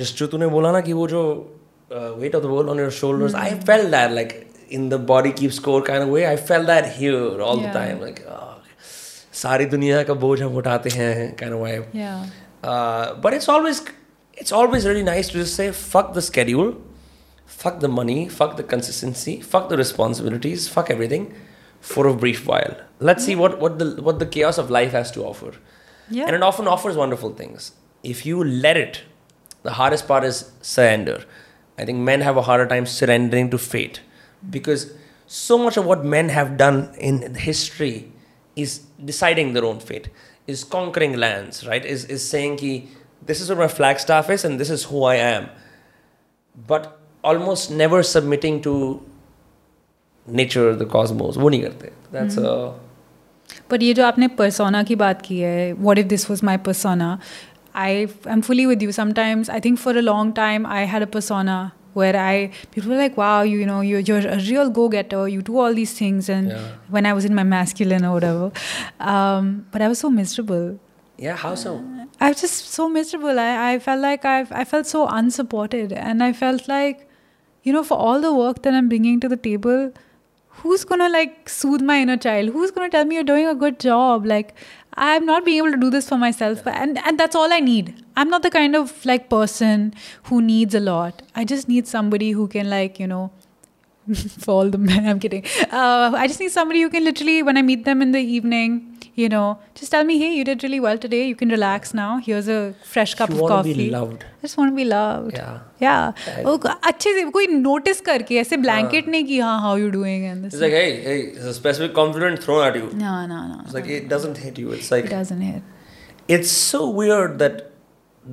Just 0.00 0.16
जो 0.22 0.26
तूने 0.32 0.46
बोला 0.56 0.72
ना 0.72 0.80
कि 0.88 0.92
वो 1.02 1.06
जो 1.12 1.22
uh, 1.92 2.14
weight 2.16 2.34
of 2.34 2.42
the 2.42 2.48
world 2.48 2.68
on 2.68 2.76
your 2.76 2.90
shoulders, 2.90 3.34
I 3.34 3.54
felt 3.70 3.90
that 3.90 4.12
like 4.12 4.46
in 4.68 4.88
the 4.90 4.98
body 4.98 5.32
keeps 5.32 5.56
score 5.56 5.82
kind 5.82 6.02
of 6.02 6.08
way. 6.08 6.26
I 6.30 6.36
felt 6.36 6.66
that 6.66 6.92
here 6.96 7.40
all 7.40 7.56
the 7.56 7.62
Yeah. 7.62 7.72
time. 7.72 8.00
Like, 8.00 8.22
oh, 8.28 8.54
सारी 9.44 9.66
दुनिया 9.76 10.02
का 10.04 10.14
बोझ 10.20 10.40
हम 10.42 10.56
उठाते 10.56 10.90
हैं 10.98 11.36
kind 11.36 11.52
of 11.52 11.60
way. 11.60 11.74
yeah. 11.92 12.26
Uh, 12.62 13.14
but 13.26 13.34
it's 13.34 13.48
always 13.48 13.82
it's 14.44 14.52
always 14.60 14.86
really 14.86 15.02
nice 15.08 15.28
to 15.28 15.38
just 15.42 15.54
say 15.60 15.70
fuck 15.72 16.12
the 16.14 16.22
schedule, 16.28 16.72
fuck 17.46 17.78
the 17.84 17.88
money, 17.88 18.28
fuck 18.28 18.56
the 18.56 18.64
consistency, 18.72 19.40
fuck 19.40 19.68
the 19.68 19.76
responsibilities, 19.76 20.66
fuck 20.76 20.90
everything 20.90 21.28
for 21.80 22.06
a 22.08 22.14
brief 22.14 22.46
while. 22.46 22.74
Let's 23.08 23.24
see 23.24 23.36
what, 23.36 23.60
what 23.60 23.78
the 23.78 23.86
what 24.08 24.18
the 24.18 24.26
chaos 24.26 24.58
of 24.58 24.70
life 24.70 24.92
has 24.92 25.10
to 25.12 25.24
offer. 25.24 25.52
Yeah. 26.10 26.26
And 26.26 26.34
it 26.40 26.42
often 26.42 26.66
offers 26.76 26.96
wonderful 26.96 27.32
things. 27.42 27.70
If 28.02 28.24
you 28.26 28.42
let 28.42 28.76
it, 28.76 29.02
the 29.62 29.72
hardest 29.80 30.08
part 30.08 30.24
is 30.24 30.50
surrender. 30.62 31.16
I 31.78 31.84
think 31.84 31.98
men 31.98 32.20
have 32.20 32.36
a 32.36 32.42
harder 32.42 32.66
time 32.66 32.86
surrendering 32.86 33.50
to 33.50 33.58
fate 33.58 34.00
because 34.50 34.92
so 35.26 35.58
much 35.58 35.76
of 35.76 35.84
what 35.84 36.04
men 36.04 36.28
have 36.30 36.56
done 36.56 36.94
in 36.98 37.34
history 37.34 38.12
is 38.56 38.80
deciding 39.04 39.52
their 39.52 39.64
own 39.64 39.78
fate, 39.78 40.08
is 40.46 40.64
conquering 40.64 41.14
lands, 41.14 41.66
right? 41.66 41.84
Is, 41.84 42.04
is 42.06 42.28
saying 42.28 42.56
ki, 42.56 42.88
this 43.24 43.40
is 43.40 43.48
where 43.48 43.58
my 43.58 43.68
flagstaff 43.68 44.30
is 44.30 44.44
and 44.44 44.58
this 44.58 44.70
is 44.70 44.84
who 44.84 45.04
I 45.04 45.16
am. 45.16 45.48
But 46.66 46.98
almost 47.22 47.70
never 47.70 48.02
submitting 48.02 48.62
to 48.62 49.02
nature, 50.26 50.74
the 50.74 50.86
cosmos. 50.86 51.36
वो 51.36 51.50
नहीं 51.50 51.62
करते. 51.62 51.90
That's 52.12 52.36
a 52.36 52.74
But 53.68 53.82
ये 53.82 53.94
जो 53.94 54.04
आपने 54.04 54.28
persona 54.36 54.84
की 54.84 54.96
बात 54.96 55.22
की 55.22 55.38
है, 55.40 55.76
what 55.76 55.98
if 55.98 56.08
this 56.08 56.28
was 56.28 56.42
my 56.42 56.56
persona? 56.56 57.18
I 57.75 58.07
am 58.25 58.41
fully 58.41 58.65
with 58.67 58.81
you. 58.81 58.91
Sometimes 58.91 59.49
I 59.49 59.59
think 59.59 59.79
for 59.79 59.91
a 59.97 60.01
long 60.01 60.33
time 60.33 60.65
I 60.65 60.81
had 60.85 61.01
a 61.01 61.07
persona 61.07 61.73
where 61.93 62.15
I 62.15 62.51
people 62.71 62.89
were 62.91 62.97
like, 62.97 63.17
wow, 63.17 63.41
you, 63.43 63.59
you 63.59 63.65
know, 63.65 63.81
you're, 63.81 63.99
you're 63.99 64.19
a 64.27 64.37
real 64.37 64.69
go-getter. 64.69 65.27
You 65.27 65.41
do 65.41 65.57
all 65.59 65.73
these 65.73 65.93
things, 65.93 66.29
and 66.29 66.49
Yeah. 66.49 66.67
when 66.89 67.05
I 67.05 67.13
was 67.13 67.25
in 67.25 67.35
my 67.35 67.43
masculine 67.43 68.03
or 68.05 68.13
whatever, 68.13 68.51
um, 68.99 69.65
but 69.71 69.81
I 69.81 69.87
was 69.87 69.99
so 69.99 70.09
miserable. 70.09 70.79
yeah. 71.17 71.35
How 71.35 71.55
so? 71.55 71.73
I 72.19 72.29
was 72.29 72.41
just 72.41 72.69
so 72.77 72.87
miserable. 72.89 73.39
I, 73.39 73.73
I 73.73 73.79
felt 73.79 74.01
like 74.01 74.25
I 74.25 74.39
I 74.61 74.65
felt 74.65 74.87
so 74.87 75.07
unsupported, 75.07 75.93
and 75.93 76.23
I 76.23 76.31
felt 76.33 76.67
like, 76.67 77.07
you 77.63 77.73
know, 77.73 77.83
for 77.83 77.97
all 78.07 78.21
the 78.21 78.33
work 78.33 78.63
that 78.63 78.73
I'm 78.73 78.89
bringing 78.89 79.19
to 79.25 79.29
the 79.35 79.37
table, 79.37 79.91
who's 80.63 80.83
gonna 80.93 81.09
like 81.09 81.49
soothe 81.49 81.81
my 81.91 81.99
inner 82.07 82.17
child? 82.17 82.49
Who's 82.57 82.71
gonna 82.71 82.89
tell 82.89 83.05
me 83.05 83.15
you're 83.19 83.29
doing 83.31 83.47
a 83.47 83.55
good 83.65 83.79
job? 83.79 84.25
Like 84.25 84.55
I'm 84.95 85.25
not 85.25 85.45
being 85.45 85.57
able 85.57 85.71
to 85.71 85.77
do 85.77 85.89
this 85.89 86.07
for 86.07 86.17
myself, 86.17 86.63
but 86.63 86.75
and 86.75 86.97
and 87.05 87.19
that's 87.19 87.35
all 87.35 87.51
I 87.51 87.59
need. 87.59 87.95
I'm 88.15 88.29
not 88.29 88.43
the 88.43 88.51
kind 88.51 88.75
of 88.75 89.05
like 89.05 89.29
person 89.29 89.93
who 90.23 90.41
needs 90.41 90.75
a 90.75 90.79
lot. 90.79 91.23
I 91.35 91.45
just 91.45 91.67
need 91.67 91.87
somebody 91.87 92.31
who 92.31 92.47
can 92.47 92.69
like 92.69 92.99
you 92.99 93.07
know 93.07 93.31
for 94.39 94.51
all 94.51 94.69
the 94.69 94.77
men. 94.77 95.07
I'm 95.13 95.19
kidding. 95.19 95.45
Uh, 95.71 96.11
I 96.15 96.27
just 96.27 96.39
need 96.39 96.51
somebody 96.51 96.81
who 96.81 96.89
can 96.89 97.03
literally, 97.03 97.41
when 97.43 97.57
I 97.57 97.61
meet 97.61 97.85
them 97.85 98.01
in 98.01 98.11
the 98.11 98.19
evening, 98.19 98.92
you 99.14 99.28
know, 99.28 99.58
just 99.74 99.90
tell 99.92 100.04
me, 100.04 100.18
hey, 100.18 100.32
you 100.34 100.44
did 100.44 100.62
really 100.62 100.78
well 100.80 100.98
today. 101.04 101.20
You 101.26 101.34
can 101.34 101.48
relax 101.48 101.92
now. 101.94 102.18
Here's 102.26 102.48
a 102.48 102.74
fresh 102.92 103.14
cup 103.20 103.30
You 103.30 103.36
of 103.36 103.40
want 103.42 103.50
to 103.52 103.56
coffee. 103.56 103.74
be 103.74 103.90
loved. 103.90 104.24
I 104.24 104.40
just 104.42 104.56
want 104.56 104.70
to 104.72 104.76
be 104.76 104.84
loved. 104.84 105.34
Yeah. 105.38 105.58
Yeah. 105.80 106.12
Right. 106.28 106.44
वो 106.46 106.56
अच्छे 106.92 107.12
से 107.18 107.24
कोई 107.38 107.46
notice 107.54 108.00
करके 108.10 108.36
ऐसे 108.44 108.56
blanket 108.66 109.08
नहीं 109.08 109.24
कि 109.32 109.38
हाँ 109.40 109.56
how 109.64 109.74
you 109.82 109.90
doing 109.96 110.26
and 110.32 110.44
this. 110.44 110.54
It's 110.54 110.62
like, 110.66 110.72
hey, 110.72 111.00
hey, 111.08 111.18
it's 111.32 111.44
a 111.44 111.54
specific 111.60 111.94
compliment 112.00 112.42
thrown 112.46 112.64
at 112.68 112.76
you. 112.82 112.90
No, 113.02 113.14
no, 113.34 113.40
no. 113.48 113.60
It's 113.64 113.74
like 113.80 113.88
it 113.98 114.08
doesn't 114.14 114.38
hit 114.46 114.58
you. 114.64 114.70
It's 114.78 114.90
like 114.96 115.04
It 115.12 115.16
doesn't 115.18 115.40
hit. 115.40 115.62
it's 116.36 116.50
so 116.50 116.88
weird 117.02 117.38
that 117.40 117.60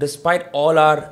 despite 0.06 0.48
all 0.62 0.78
our 0.86 1.12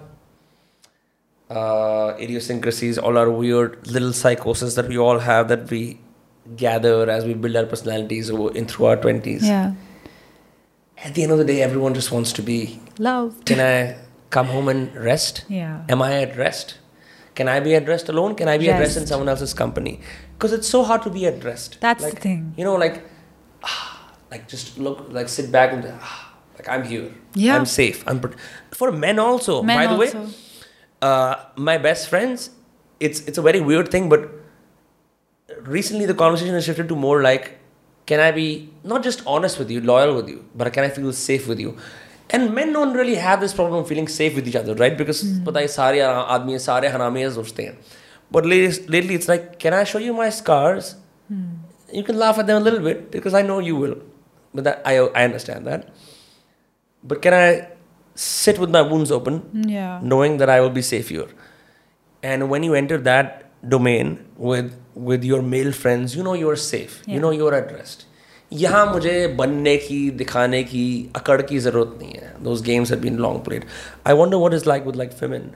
uh, 1.49 2.13
idiosyncrasies, 2.19 2.97
all 2.97 3.17
our 3.17 3.29
weird 3.29 3.77
little 3.87 4.13
psychosis 4.13 4.75
that 4.75 4.87
we 4.87 4.97
all 4.97 5.19
have 5.19 5.47
that 5.49 5.69
we 5.69 5.99
gather 6.56 7.10
as 7.10 7.24
we 7.24 7.34
build 7.34 7.56
our 7.56 7.66
personalities 7.66 8.30
over- 8.30 8.56
in 8.56 8.66
through 8.66 8.86
our 8.86 8.96
twenties. 8.96 9.46
Yeah. 9.46 9.72
At 11.04 11.14
the 11.14 11.22
end 11.22 11.32
of 11.32 11.38
the 11.38 11.44
day, 11.44 11.62
everyone 11.62 11.94
just 11.94 12.10
wants 12.10 12.32
to 12.32 12.42
be. 12.42 12.80
Loved. 12.98 13.46
Can 13.46 13.60
I 13.60 13.96
come 14.30 14.46
home 14.46 14.68
and 14.68 14.94
rest? 14.96 15.44
Yeah. 15.48 15.84
Am 15.88 16.02
I 16.02 16.22
at 16.22 16.36
rest? 16.36 16.78
Can 17.34 17.48
I 17.48 17.60
be 17.60 17.74
at 17.76 17.86
rest 17.86 18.08
alone? 18.08 18.34
Can 18.34 18.48
I 18.48 18.58
be 18.58 18.68
at 18.68 18.80
rest 18.80 18.96
in 18.96 19.06
someone 19.06 19.28
else's 19.28 19.54
company? 19.54 20.00
Because 20.32 20.52
it's 20.52 20.68
so 20.68 20.82
hard 20.82 21.02
to 21.02 21.10
be 21.10 21.24
at 21.26 21.44
rest. 21.44 21.78
That's 21.80 22.02
the 22.02 22.10
like, 22.10 22.20
thing. 22.20 22.52
You 22.56 22.64
know, 22.64 22.74
like, 22.74 23.04
ah, 23.62 24.12
like 24.30 24.48
just 24.48 24.76
look, 24.78 25.06
like 25.10 25.28
sit 25.28 25.52
back 25.52 25.72
and 25.72 25.86
ah, 26.00 26.34
like 26.56 26.68
I'm 26.68 26.82
here. 26.82 27.14
Yeah. 27.34 27.56
I'm 27.56 27.66
safe. 27.66 28.02
I'm 28.08 28.20
for 28.72 28.90
men 28.90 29.20
also. 29.20 29.62
Men 29.62 29.76
By 29.76 29.86
the 29.86 29.98
way, 30.00 30.06
also. 30.08 30.28
uh, 31.00 31.36
my 31.54 31.78
best 31.78 32.08
friends. 32.08 32.50
It's 32.98 33.20
it's 33.28 33.38
a 33.38 33.42
very 33.42 33.60
weird 33.60 33.92
thing, 33.92 34.08
but 34.08 34.28
recently 35.61 36.05
the 36.05 36.13
conversation 36.13 36.53
has 36.53 36.65
shifted 36.65 36.87
to 36.89 36.95
more 36.95 37.21
like, 37.21 37.57
can 38.05 38.19
I 38.19 38.31
be 38.31 38.69
not 38.83 39.03
just 39.03 39.21
honest 39.25 39.59
with 39.59 39.69
you, 39.71 39.81
loyal 39.81 40.15
with 40.15 40.27
you, 40.29 40.45
but 40.55 40.71
can 40.73 40.83
I 40.83 40.89
feel 40.89 41.11
safe 41.13 41.47
with 41.47 41.59
you? 41.59 41.77
And 42.29 42.53
men 42.53 42.73
don't 42.73 42.93
really 42.93 43.15
have 43.15 43.39
this 43.41 43.53
problem 43.53 43.79
of 43.81 43.87
feeling 43.87 44.07
safe 44.07 44.35
with 44.35 44.47
each 44.47 44.55
other, 44.55 44.73
right? 44.75 44.97
Because 44.97 45.23
पता 45.45 45.59
है 45.59 45.67
सारे 45.67 45.99
आदमी 46.01 46.51
हैं, 46.51 46.59
सारे 46.59 46.87
हरामी 46.89 47.21
हैं, 47.21 47.29
सोचते 47.31 47.63
हैं. 47.63 47.77
But 48.31 48.45
lately, 48.45 48.87
lately 48.87 49.15
it's 49.15 49.27
like, 49.27 49.59
can 49.59 49.73
I 49.73 49.83
show 49.83 49.99
you 49.99 50.13
my 50.13 50.29
scars? 50.29 50.95
You 51.91 52.03
can 52.03 52.17
laugh 52.17 52.39
at 52.39 52.47
them 52.47 52.57
a 52.61 52.65
little 52.65 52.79
bit 52.79 53.11
because 53.11 53.35
I 53.35 53.43
know 53.43 53.59
you 53.59 53.75
will. 53.75 53.95
But 54.53 54.63
that, 54.63 54.81
I, 54.85 54.97
I 54.97 55.23
understand 55.25 55.67
that. 55.67 55.89
But 57.03 57.21
can 57.21 57.33
I 57.33 57.67
sit 58.15 58.57
with 58.59 58.71
my 58.71 58.81
wounds 58.81 59.11
open 59.11 59.41
Yeah. 59.67 59.99
knowing 60.01 60.37
that 60.37 60.49
I 60.49 60.59
will 60.61 60.69
be 60.71 60.81
safe 60.81 61.09
here. 61.09 61.27
And 62.23 62.49
when 62.49 62.63
you 62.63 62.73
enter 62.73 62.97
that 62.99 63.46
domain 63.75 64.17
with 64.37 64.71
with 65.11 65.23
your 65.23 65.41
male 65.41 65.71
friends, 65.83 66.15
you 66.15 66.23
know 66.23 66.33
you 66.33 66.49
are 66.55 66.59
safe. 66.63 66.97
You 67.07 67.13
Yeah. 67.13 67.21
know 67.25 67.31
you 67.41 67.47
are 67.51 67.55
at 67.61 67.71
rest. 67.77 68.05
यहाँ 68.61 68.85
मुझे 68.91 69.15
बनने 69.37 69.75
की 69.83 69.99
दिखाने 70.17 70.63
की 70.71 70.85
अकड़ 71.15 71.41
की 71.51 71.59
ज़रूरत 71.59 71.97
नहीं 72.01 72.13
है 72.23 72.33
those 72.47 72.59
games 72.65 72.91
have 72.93 72.99
been 73.05 73.15
long 73.25 73.37
played 73.47 73.63
I 74.11 74.13
wonder 74.19 74.39
what 74.43 74.55
it's 74.57 74.67
like 74.71 74.85
with 74.89 74.99
like 75.01 75.15
women 75.21 75.47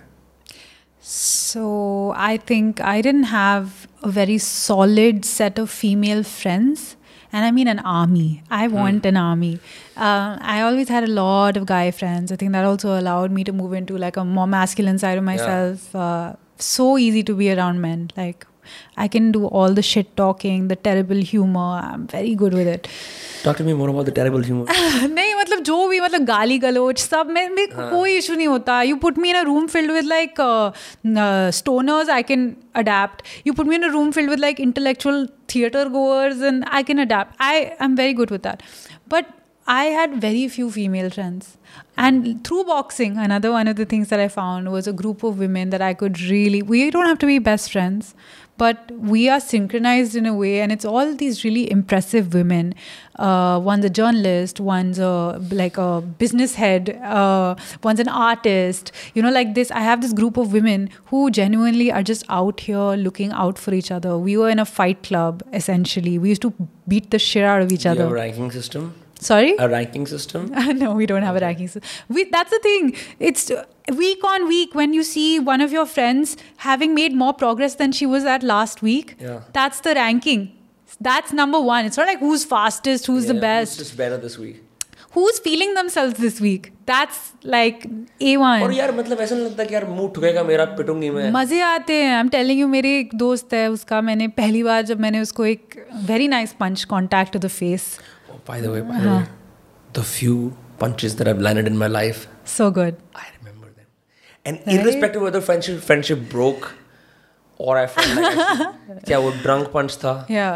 So 1.09 2.13
I 2.17 2.37
think 2.37 2.81
I 2.81 3.01
didn't 3.01 3.27
have 3.33 3.87
a 4.03 4.09
very 4.15 4.37
solid 4.37 5.23
set 5.25 5.59
of 5.59 5.69
female 5.69 6.23
friends. 6.23 6.95
And 7.31 7.45
I 7.45 7.51
mean 7.51 7.67
an 7.67 7.79
army. 7.79 8.41
I 8.49 8.67
want 8.67 9.05
an 9.05 9.17
army. 9.17 9.59
Uh, 9.95 10.37
I 10.55 10.61
always 10.61 10.89
had 10.89 11.03
a 11.03 11.11
lot 11.19 11.57
of 11.57 11.65
guy 11.65 11.91
friends. 11.91 12.31
I 12.31 12.35
think 12.35 12.51
that 12.53 12.65
also 12.65 12.97
allowed 12.99 13.31
me 13.31 13.43
to 13.43 13.53
move 13.53 13.73
into 13.73 13.97
like 13.97 14.17
a 14.17 14.25
more 14.25 14.47
masculine 14.47 14.97
side 14.97 15.17
of 15.17 15.23
myself. 15.23 15.93
Uh, 15.95 16.33
so 16.59 16.97
easy 16.97 17.23
to 17.23 17.35
be 17.41 17.51
around 17.55 17.81
men. 17.81 18.09
Like 18.17 18.45
I 18.97 19.07
can 19.07 19.31
do 19.31 19.45
all 19.45 19.73
the 19.73 19.81
shit 19.81 20.15
talking, 20.17 20.67
the 20.67 20.75
terrible 20.75 21.21
humor. 21.33 21.69
I'm 21.83 22.07
very 22.07 22.35
good 22.35 22.53
with 22.61 22.67
it. 22.67 22.89
talk 23.43 23.57
to 23.57 23.63
me 23.63 23.73
more 23.79 23.89
about 23.89 24.05
the 24.05 24.13
terrible 24.17 24.43
humor 24.43 24.65
नहीं 25.17 25.33
मतलब 25.35 25.59
जो 25.63 25.87
भी 25.87 25.99
मतलब 25.99 26.23
गाली 26.25 26.57
गलोच 26.59 26.99
सब 26.99 27.29
में 27.31 27.49
में 27.49 27.67
कोई 27.71 28.15
इशू 28.17 28.35
नहीं 28.35 28.47
होता 28.47 28.81
you 28.81 28.95
put 29.03 29.17
me 29.17 29.29
in 29.29 29.35
a 29.35 29.41
room 29.49 29.67
filled 29.75 29.91
with 29.91 30.05
like 30.05 30.41
stoners 31.57 32.09
I 32.09 32.23
can 32.31 32.45
adapt 32.83 33.21
you 33.47 33.53
put 33.53 33.67
me 33.67 33.75
in 33.75 33.83
a 33.89 33.91
room 33.91 34.11
filled 34.11 34.29
with 34.29 34.39
like 34.39 34.59
intellectual 34.59 35.27
theatre 35.55 35.89
goers 35.89 36.41
and 36.43 36.65
I 36.71 36.83
can 36.83 37.01
adapt 37.01 37.41
I 37.41 37.63
I 37.63 37.85
am 37.85 37.95
very 37.95 38.13
good 38.13 38.31
with 38.31 38.41
that 38.47 38.63
but 39.13 39.35
I 39.67 39.85
had 39.93 40.13
very 40.23 40.43
few 40.47 40.69
female 40.73 41.09
friends. 41.13 41.47
And 42.02 42.42
through 42.42 42.64
boxing, 42.64 43.16
another 43.16 43.52
one 43.52 43.68
of 43.68 43.76
the 43.76 43.84
things 43.84 44.08
that 44.08 44.18
I 44.18 44.26
found 44.26 44.72
was 44.72 44.88
a 44.88 44.92
group 44.92 45.22
of 45.22 45.38
women 45.38 45.70
that 45.70 45.80
I 45.80 45.94
could 45.94 46.20
really, 46.20 46.60
we 46.60 46.90
don't 46.90 47.06
have 47.06 47.20
to 47.20 47.26
be 47.26 47.38
best 47.38 47.70
friends, 47.70 48.16
but 48.58 48.90
we 48.90 49.28
are 49.28 49.38
synchronized 49.38 50.16
in 50.16 50.26
a 50.26 50.34
way. 50.34 50.62
And 50.62 50.72
it's 50.72 50.84
all 50.84 51.14
these 51.14 51.44
really 51.44 51.70
impressive 51.70 52.34
women. 52.34 52.74
Uh, 53.20 53.60
one's 53.62 53.84
a 53.84 53.90
journalist, 53.90 54.58
one's 54.58 54.98
a, 54.98 55.40
like 55.52 55.78
a 55.78 56.00
business 56.00 56.56
head, 56.56 56.90
uh, 57.04 57.54
one's 57.84 58.00
an 58.00 58.08
artist. 58.08 58.90
You 59.14 59.22
know, 59.22 59.30
like 59.30 59.54
this, 59.54 59.70
I 59.70 59.82
have 59.82 60.00
this 60.00 60.12
group 60.12 60.36
of 60.36 60.52
women 60.52 60.90
who 61.04 61.30
genuinely 61.30 61.92
are 61.92 62.02
just 62.02 62.24
out 62.28 62.58
here 62.58 62.96
looking 63.06 63.30
out 63.30 63.58
for 63.58 63.72
each 63.74 63.92
other. 63.92 64.18
We 64.18 64.36
were 64.36 64.50
in 64.50 64.58
a 64.58 64.64
fight 64.64 65.04
club, 65.04 65.44
essentially. 65.52 66.18
We 66.18 66.30
used 66.30 66.42
to 66.42 66.52
beat 66.88 67.12
the 67.12 67.20
shit 67.20 67.44
out 67.44 67.62
of 67.62 67.70
each 67.70 67.84
you 67.84 67.92
other. 67.92 68.02
have 68.02 68.10
a 68.10 68.14
ranking 68.14 68.50
system 68.50 68.92
Sorry? 69.21 69.55
a 69.57 69.67
ranking 69.67 70.05
system 70.05 70.43
no, 70.79 70.91
we 70.93 71.05
don't 71.07 71.23
have 71.23 71.35
a 71.35 71.39
ranking 71.39 71.67
system. 71.67 71.89
We, 72.07 72.25
that's 72.25 72.51
the 72.51 72.59
thing. 72.59 72.95
It's 73.19 73.49
uh, 73.49 73.63
week 73.95 74.23
on 74.23 74.47
week 74.47 74.75
when 74.75 74.93
you 74.93 75.03
see 75.03 75.39
one 75.39 75.59
of 75.59 75.71
your 75.71 75.85
friends 75.87 76.37
having 76.57 76.93
made 76.93 77.15
more 77.23 77.33
progress 77.33 77.75
than 77.75 77.91
she 77.91 78.05
was 78.05 78.25
at 78.25 78.43
last 78.43 78.81
week. 78.81 79.15
Yeah. 79.19 79.41
That's 79.53 79.79
the 79.81 79.95
ranking. 79.95 80.51
That's 81.01 81.33
number 81.33 81.59
one. 81.59 81.85
It's 81.85 81.97
not 81.97 82.07
like 82.07 82.19
who's 82.19 82.45
fastest, 82.45 83.07
who's 83.07 83.25
the 83.25 83.33
Yeah, 83.33 83.41
best, 83.41 83.77
who's 83.77 83.87
just 83.87 83.97
better 83.97 84.17
this 84.17 84.37
week 84.37 84.63
who's 85.13 85.39
feeling 85.39 85.73
themselves 85.73 86.17
this 86.23 86.39
week. 86.39 86.71
That's 86.85 87.19
like 87.43 87.85
और 87.85 88.69
A1. 88.71 88.73
यार 88.77 88.91
मतलब 88.97 89.21
ऐसा 89.21 89.35
नहीं 89.35 89.45
लगता 89.45 89.63
कि 89.63 89.73
यार 89.73 89.85
मुंह 89.89 90.11
ठुकेगा 90.15 90.43
मेरा 90.43 90.65
पिटूंगी 90.77 91.09
मैं 91.09 91.31
मजे 91.31 91.61
आते 91.61 91.93
हैं 91.93 92.11
आई 92.13 92.19
एम 92.19 92.29
टेलिंग 92.35 92.59
यू 92.59 92.67
मेरे 92.67 92.97
एक 92.99 93.15
दोस्त 93.23 93.53
है 93.53 93.67
उसका 93.71 94.01
मैंने 94.09 94.27
पहली 94.41 94.63
बार 94.63 94.81
जब 94.91 94.99
मैंने 95.01 95.21
उसको 95.21 95.45
एक 95.45 95.75
very 96.11 96.27
nice 96.27 96.53
punch 96.59 96.83
contact 96.93 97.33
to 97.33 97.39
the 97.39 97.47
face 97.57 97.97
Oh, 97.97 98.10
by 98.49 98.57
the 98.65 98.71
way 98.75 98.81
by 98.91 98.99
the 99.05 99.11
way 99.13 99.25
the 99.99 100.03
few 100.13 100.35
punches 100.83 101.15
that 101.19 101.27
I've 101.31 101.41
landed 101.49 101.67
in 101.73 101.77
my 101.83 101.89
life 101.99 102.25
so 102.57 102.69
good 102.77 102.95
I 103.23 103.25
remember 103.37 103.69
them. 103.77 103.87
And 104.49 104.69
irrespective 104.77 105.21
of 105.23 105.27
whether 105.29 105.41
friendship 105.49 105.79
friendship 105.89 106.25
broke 106.33 106.67
or 107.59 107.75
I 107.83 107.85
felt 107.93 108.15
like 108.17 108.41
I 108.47 108.55
should- 108.61 109.03
क्या 109.11 109.19
वो 109.27 109.31
drunk 109.45 109.71
punch 109.75 109.97
था 110.05 110.15
या 110.31 110.47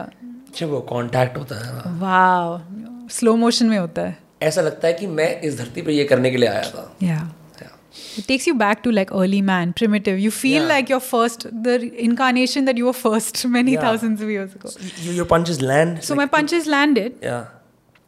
जब 0.60 0.70
वो 0.70 0.86
contact 0.94 1.38
होता 1.38 1.56
है 1.66 1.74
ना, 1.76 1.98
वाह 2.06 3.08
स्लो 3.18 3.36
मोशन 3.44 3.66
में 3.74 3.78
होता 3.78 4.02
है 4.08 4.18
ऐसा 4.50 4.62
लगता 4.62 4.88
है 4.88 4.94
कि 5.00 5.08
मैं 5.20 5.30
इस 5.50 5.58
धरती 5.58 5.82
पे 5.88 5.94
ये 5.94 6.04
करने 6.12 6.32
के 6.32 6.38
लिए 6.38 6.50
आया 6.50 6.64
था 6.76 6.84
Yeah. 7.08 7.24
Yeah. 7.62 7.74
It 8.20 8.26
takes 8.32 8.48
you 8.50 8.54
back 8.62 8.80
to 8.86 8.92
like 8.98 9.12
early 9.22 9.40
man, 9.50 9.74
primitive. 9.82 10.20
You 10.26 10.32
feel 10.38 10.62
Yeah. 10.62 10.70
like 10.74 10.92
you're 10.94 11.06
first, 11.08 11.44
the 11.68 11.74
incarnation 12.06 12.70
that 12.70 12.80
you 12.82 12.88
were 12.90 12.98
first 13.02 13.42
many 13.58 13.74
Yeah. 13.76 13.84
thousands 13.88 14.24
of 14.28 14.32
years 14.36 14.56
ago. 14.60 14.72
You, 15.08 15.12
your 15.20 15.26
punches 15.34 15.60
land. 15.72 16.00
So 16.08 16.14
like- 16.14 16.22
my 16.22 16.28
punches 16.38 16.70
landed. 16.76 17.18
Yeah. 17.30 17.44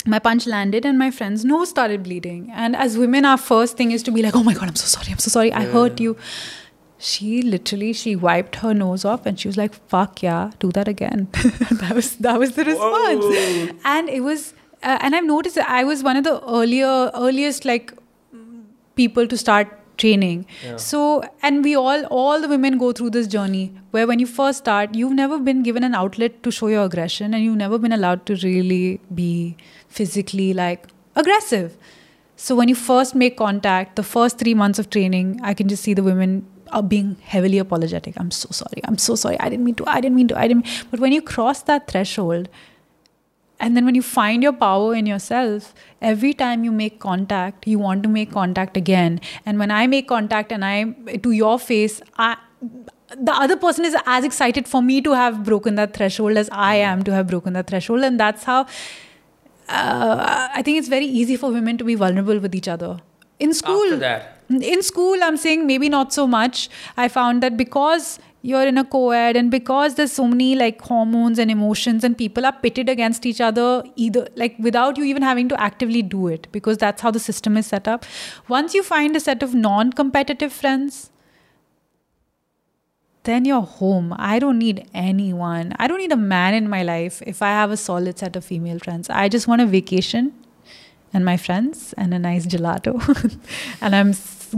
My 0.07 0.19
punch 0.19 0.47
landed, 0.47 0.85
and 0.85 0.99
my 0.99 1.11
friend's 1.11 1.45
nose 1.45 1.71
started 1.71 2.03
bleeding. 2.03 2.51
And 2.53 2.77
as 2.77 2.97
women, 2.97 3.25
our 3.25 3.37
first 3.37 3.77
thing 3.77 3.91
is 3.91 4.03
to 4.05 4.11
be 4.11 4.23
like, 4.23 4.37
"Oh 4.37 4.43
my 4.43 4.55
god, 4.55 4.69
I'm 4.69 4.77
so 4.77 4.87
sorry. 4.87 5.13
I'm 5.13 5.19
so 5.19 5.31
sorry. 5.31 5.53
I 5.53 5.65
hurt 5.65 6.01
you." 6.01 6.17
She 6.99 7.43
literally 7.43 7.93
she 7.93 8.17
wiped 8.17 8.57
her 8.57 8.75
nose 8.75 9.05
off, 9.05 9.27
and 9.27 9.39
she 9.39 9.49
was 9.49 9.57
like, 9.57 9.75
"Fuck 9.89 10.23
yeah, 10.23 10.51
do 10.59 10.71
that 10.73 10.89
again." 10.89 11.29
that 11.83 11.93
was 11.95 12.17
that 12.17 12.39
was 12.39 12.55
the 12.61 12.65
response. 12.65 13.25
Whoa. 13.25 13.69
And 13.85 14.09
it 14.09 14.21
was, 14.21 14.55
uh, 14.83 14.99
and 15.01 15.15
I've 15.15 15.25
noticed 15.25 15.57
that 15.57 15.69
I 15.69 15.85
was 15.85 16.03
one 16.03 16.17
of 16.17 16.25
the 16.25 16.41
earlier 16.61 17.11
earliest 17.15 17.65
like 17.65 17.93
people 18.97 19.29
to 19.29 19.37
start 19.37 19.75
training 19.99 20.47
so 20.77 20.99
and 21.43 21.65
we 21.65 21.75
all 21.75 22.05
all 22.19 22.41
the 22.41 22.49
women 22.49 22.79
go 22.79 22.93
through 22.93 23.11
this 23.11 23.27
journey 23.27 23.63
where 23.91 24.07
when 24.07 24.21
you 24.21 24.27
first 24.27 24.59
start 24.59 24.95
you've 24.95 25.13
never 25.21 25.39
been 25.49 25.63
given 25.69 25.83
an 25.89 25.97
outlet 26.01 26.37
to 26.45 26.53
show 26.59 26.69
your 26.69 26.85
aggression 26.85 27.35
and 27.35 27.43
you've 27.45 27.57
never 27.57 27.79
been 27.79 27.93
allowed 27.97 28.25
to 28.31 28.37
really 28.45 29.01
be 29.13 29.57
physically 29.89 30.53
like 30.53 30.87
aggressive 31.17 31.77
so 32.37 32.55
when 32.55 32.69
you 32.69 32.75
first 32.75 33.15
make 33.15 33.37
contact 33.37 33.97
the 33.97 34.03
first 34.03 34.39
3 34.39 34.55
months 34.55 34.79
of 34.79 34.91
training 34.91 35.39
i 35.43 35.55
can 35.55 35.69
just 35.69 35.83
see 35.83 35.95
the 35.95 36.03
women 36.03 36.47
are 36.79 36.83
being 36.83 37.17
heavily 37.35 37.59
apologetic 37.59 38.19
i'm 38.21 38.31
so 38.31 38.49
sorry 38.63 38.83
i'm 38.85 38.99
so 38.99 39.15
sorry 39.15 39.39
i 39.41 39.49
didn't 39.49 39.65
mean 39.65 39.75
to 39.75 39.87
i 39.89 40.01
didn't 40.01 40.17
mean 40.17 40.29
to 40.29 40.39
i 40.39 40.49
didn't 40.49 40.65
Mean. 40.65 40.91
but 40.91 41.01
when 41.01 41.13
you 41.13 41.23
cross 41.23 41.63
that 41.63 41.89
threshold 41.91 42.49
and 43.61 43.77
then 43.77 43.85
when 43.85 43.95
you 43.95 44.03
find 44.03 44.43
your 44.43 44.53
power 44.53 44.95
in 44.95 45.07
yourself, 45.07 45.75
every 46.01 46.33
time 46.33 46.65
you 46.65 46.71
make 46.71 47.01
contact, 47.01 47.67
you 47.67 47.79
want 47.79 48.03
to 48.05 48.09
make 48.09 48.31
contact 48.31 48.77
again. 48.77 49.21
And 49.45 49.59
when 49.59 49.71
I 49.71 49.87
make 49.89 50.07
contact 50.07 50.53
and 50.53 50.65
I 50.65 50.93
to 51.25 51.33
your 51.33 51.59
face, 51.59 52.01
I 52.17 52.37
the 53.17 53.33
other 53.33 53.57
person 53.57 53.85
is 53.85 53.97
as 54.07 54.25
excited 54.25 54.69
for 54.69 54.83
me 54.83 55.01
to 55.01 55.13
have 55.13 55.43
broken 55.43 55.77
that 55.77 55.95
threshold 55.95 56.37
as 56.37 56.49
I 56.53 56.75
am 56.77 57.03
to 57.05 57.13
have 57.13 57.27
broken 57.27 57.55
that 57.55 57.67
threshold. 57.67 58.03
And 58.03 58.21
that's 58.21 58.45
how 58.45 58.67
uh, 59.69 60.49
I 60.55 60.63
think 60.63 60.79
it's 60.79 60.89
very 60.89 61.07
easy 61.07 61.37
for 61.37 61.51
women 61.51 61.79
to 61.79 61.85
be 61.85 61.95
vulnerable 61.95 62.39
with 62.39 62.55
each 62.55 62.69
other. 62.69 63.01
In 63.39 63.55
school, 63.55 64.03
in 64.51 64.83
school 64.83 65.23
i'm 65.23 65.37
saying 65.37 65.67
maybe 65.67 65.89
not 65.89 66.13
so 66.13 66.27
much. 66.27 66.69
I 66.97 67.09
found 67.09 67.43
that 67.43 67.57
because 67.57 68.19
you're 68.43 68.67
in 68.67 68.79
a 68.79 68.85
co-ed 68.85 69.37
and 69.37 69.51
because 69.51 69.97
there's 69.97 70.13
so 70.13 70.27
many 70.27 70.55
like 70.55 70.81
hormones 70.81 71.39
and 71.39 71.51
emotions 71.51 72.05
and 72.05 72.17
people 72.17 72.47
are 72.47 72.53
pitted 72.53 72.89
against 72.89 73.27
each 73.27 73.41
other 73.41 73.83
either 73.97 74.29
like 74.37 74.57
without 74.59 74.97
you 74.97 75.05
even 75.05 75.23
having 75.23 75.49
to 75.49 75.61
actively 75.61 76.03
do 76.03 76.29
it 76.29 76.47
because 76.53 76.79
that's 76.79 77.03
how 77.03 77.11
the 77.11 77.19
system 77.21 77.57
is 77.57 77.67
set 77.67 77.87
up. 77.87 78.05
Once 78.49 78.75
you 78.75 78.83
find 78.83 79.17
a 79.17 79.21
set 79.21 79.43
of 79.43 79.55
non-competitive 79.55 80.53
friends 80.53 81.11
then 83.25 83.45
you're 83.45 83.63
home. 83.63 84.15
I 84.17 84.39
don't 84.39 84.59
need 84.59 84.89
anyone. 84.95 85.75
I 85.79 85.87
don't 85.87 85.99
need 85.99 86.13
a 86.13 86.17
man 86.17 86.55
in 86.55 86.69
my 86.69 86.83
life 86.83 87.23
if 87.27 87.43
I 87.43 87.49
have 87.49 87.71
a 87.71 87.77
solid 87.77 88.19
set 88.19 88.37
of 88.37 88.45
female 88.45 88.79
friends. 88.79 89.11
I 89.11 89.29
just 89.29 89.47
want 89.47 89.61
a 89.61 89.67
vacation 89.67 90.33
and 91.13 91.25
my 91.25 91.37
friends 91.37 91.95
and 91.97 92.15
a 92.15 92.19
nice 92.19 92.47
gelato. 92.47 92.95
and 93.81 93.95
I'm 93.95 94.15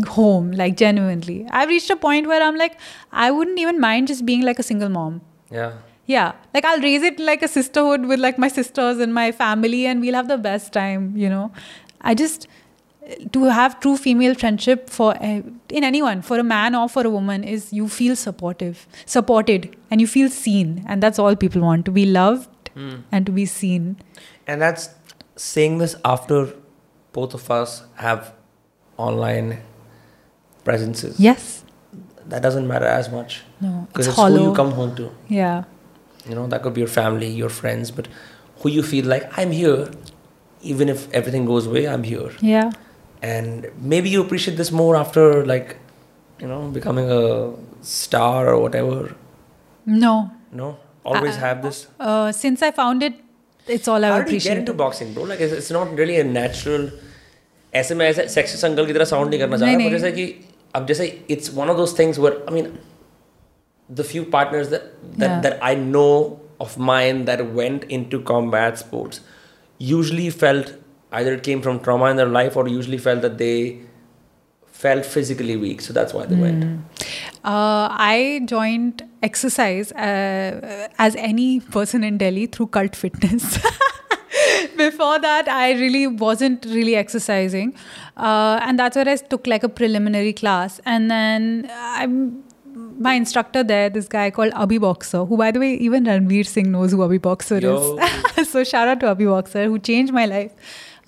home, 0.07 0.53
like 0.53 0.77
genuinely. 0.77 1.47
I've 1.51 1.69
reached 1.69 1.91
a 1.91 1.97
point 1.97 2.27
where 2.27 2.43
I'm 2.43 2.57
like, 2.57 2.79
I 3.13 3.31
wouldn't 3.31 3.59
even 3.59 3.81
mind 3.81 4.09
just 4.09 4.25
being 4.25 4.43
like 4.43 4.59
a 4.59 4.63
single 4.63 4.89
mom. 4.89 5.23
Yeah. 5.51 5.73
Yeah, 6.07 6.33
like 6.53 6.65
I'll 6.65 6.81
raise 6.81 7.03
it 7.03 7.21
like 7.21 7.41
a 7.41 7.47
sisterhood 7.47 8.07
with 8.07 8.19
like 8.19 8.37
my 8.37 8.49
sisters 8.49 8.99
and 8.99 9.15
my 9.15 9.31
family, 9.31 9.87
and 9.87 10.01
we'll 10.01 10.15
have 10.15 10.27
the 10.27 10.39
best 10.39 10.73
time, 10.73 11.17
you 11.17 11.29
know. 11.29 11.53
I 12.01 12.15
just 12.15 12.49
to 13.33 13.45
have 13.45 13.79
true 13.81 13.97
female 13.97 14.35
friendship 14.35 14.89
for 14.89 15.11
uh, 15.17 15.41
in 15.79 15.85
anyone 15.85 16.23
for 16.23 16.39
a 16.39 16.43
man 16.45 16.75
or 16.75 16.89
for 16.89 17.05
a 17.07 17.11
woman 17.11 17.43
is 17.45 17.73
you 17.73 17.89
feel 17.89 18.15
supportive 18.17 18.87
supported 19.15 19.75
and 19.91 20.01
you 20.01 20.07
feel 20.07 20.29
seen 20.31 20.85
and 20.87 21.03
that's 21.03 21.19
all 21.19 21.35
people 21.37 21.63
want 21.63 21.85
to 21.85 21.91
be 21.91 22.05
loved 22.07 22.49
and 23.13 23.27
to 23.27 23.33
be 23.33 23.45
seen 23.47 23.97
And 24.47 24.63
that's 24.63 24.89
saying 25.37 25.79
this 25.79 25.97
after 26.05 26.39
both 27.13 27.35
of 27.35 27.51
us 27.51 27.83
have 27.97 28.33
online 28.97 29.59
presences. 30.65 31.19
yes 31.19 31.65
That 32.31 32.43
doesn't 32.43 32.67
matter 32.69 32.87
as 32.87 33.11
much. 33.11 33.43
no 33.61 33.87
Because 33.89 34.07
it's 34.09 34.17
it's, 34.19 34.29
who 34.37 34.43
you 34.49 34.55
come 34.55 34.71
home 34.73 34.95
to. 35.01 35.11
yeah 35.29 35.65
You 36.29 36.35
know, 36.37 36.47
that 36.53 36.63
could 36.63 36.75
be 36.75 36.83
your 36.85 36.93
family, 36.95 37.29
your 37.43 37.49
friends, 37.49 37.91
but 37.91 38.07
who 38.63 38.69
you 38.77 38.83
feel 38.83 39.07
like, 39.13 39.25
I'm 39.39 39.53
here. 39.59 39.91
Even 40.73 40.91
if 40.95 41.05
everything 41.19 41.47
goes 41.53 41.67
away, 41.67 41.83
I'm 41.93 42.03
here. 42.13 42.31
yeah 42.55 42.71
And 43.24 43.68
maybe 43.94 44.10
you 44.14 44.22
appreciate 44.24 44.58
this 44.58 44.72
more 44.72 44.96
after, 44.96 45.46
like, 45.52 45.78
you 46.40 46.48
know, 46.48 46.58
becoming 46.80 47.10
a 47.10 47.22
star 47.82 48.50
or 48.54 48.58
whatever. 48.64 48.98
no 50.04 50.12
No? 50.60 50.68
Always 51.12 51.36
Uh, 51.36 51.40
have 51.46 51.58
this. 51.64 51.80
uh, 52.00 52.32
since 52.42 52.62
i 52.68 52.70
found 52.78 53.04
it 53.08 53.18
it's 53.68 53.88
all 53.94 54.06
i 54.06 54.10
How 54.12 54.20
did 54.20 54.22
you 54.22 54.24
get 54.24 54.28
appreciate 54.30 54.60
into 54.62 54.74
boxing, 54.82 55.14
bro? 55.16 55.24
Like, 55.32 55.42
it's, 55.48 55.54
it's 55.60 55.72
not 55.78 55.92
really 56.02 56.18
a 56.20 56.24
natural. 56.38 56.86
ऐसे 57.74 57.96
में 58.00 58.06
ऐसे 58.08 58.28
sexy 58.34 58.66
uncle 58.68 58.86
की 58.88 58.94
तरह 58.94 59.06
sound 59.12 59.30
नहीं 59.30 59.40
करना 59.40 59.58
चाह 59.58 59.68
नहीं, 59.70 59.78
रहा 59.78 59.86
पर 59.86 59.92
नहीं। 59.92 60.00
जैसे 60.00 60.12
कि 60.12 60.46
अब 60.76 60.86
जैसे 60.88 61.06
it's 61.36 61.54
one 61.54 61.70
of 61.70 61.78
those 61.78 61.98
things 62.00 62.20
where 62.20 62.46
I 62.50 62.54
mean 62.56 62.72
the 63.90 64.04
few 64.12 64.24
partners 64.36 64.70
that 64.74 64.86
that, 65.22 65.32
Yeah. 65.32 65.42
that 65.46 65.58
I 65.72 65.74
know 65.82 66.12
of 66.66 66.78
mine 66.92 67.20
that 67.32 67.42
went 67.60 67.84
into 67.98 68.20
combat 68.32 68.80
sports 68.84 69.20
usually 69.90 70.30
felt 70.44 70.72
either 71.13 71.35
it 71.35 71.43
came 71.43 71.61
from 71.63 71.81
trauma 71.81 72.07
in 72.07 72.17
their 72.17 72.27
life 72.27 72.57
or 72.57 72.69
usually 72.69 72.99
felt 72.99 73.23
that 73.23 73.39
they 73.39 73.79
felt 74.67 75.05
physically 75.05 75.57
weak 75.57 75.81
so 75.81 75.93
that's 75.93 76.15
why 76.15 76.25
they 76.27 76.37
went 76.37 76.65
Uh, 77.43 77.89
I 78.07 78.43
joined 78.45 79.03
exercise 79.23 79.93
uh, 79.93 80.89
as 80.99 81.17
any 81.17 81.61
person 81.61 82.05
in 82.05 82.19
Delhi 82.19 82.47
through 82.47 82.67
cult 82.69 82.95
fitness. 82.95 83.59
Before 84.77 85.19
that, 85.19 85.49
I 85.49 85.73
really 85.73 86.07
wasn't 86.07 86.67
really 86.67 86.97
exercising. 86.97 87.73
Uh, 88.17 88.61
and 88.63 88.79
that's 88.79 88.97
where 88.97 89.09
I 89.09 89.17
took 89.17 89.47
like 89.47 89.63
a 89.63 89.71
preliminary 89.71 90.35
class. 90.35 90.81
And 90.85 91.11
then 91.11 91.71
I'm. 91.75 92.45
My 93.09 93.15
instructor 93.15 93.65
there, 93.65 93.89
this 93.89 94.07
guy 94.07 94.31
called 94.31 94.53
Abhi 94.53 94.79
Boxer, 94.79 95.25
who 95.25 95.37
by 95.39 95.51
the 95.51 95.59
way, 95.59 95.75
even 95.75 96.05
Ranveer 96.05 96.47
Singh 96.47 96.71
knows 96.71 96.93
who 96.93 96.99
Abhi 96.99 97.21
Boxer 97.21 97.59
Yo. 97.59 97.99
is. 98.37 98.49
so 98.53 98.63
shout 98.63 98.87
out 98.89 99.01
to 99.01 99.07
Abhi 99.07 99.27
Boxer, 99.27 99.65
who 99.65 99.79
changed 99.79 100.13
my 100.13 100.27
life 100.27 100.53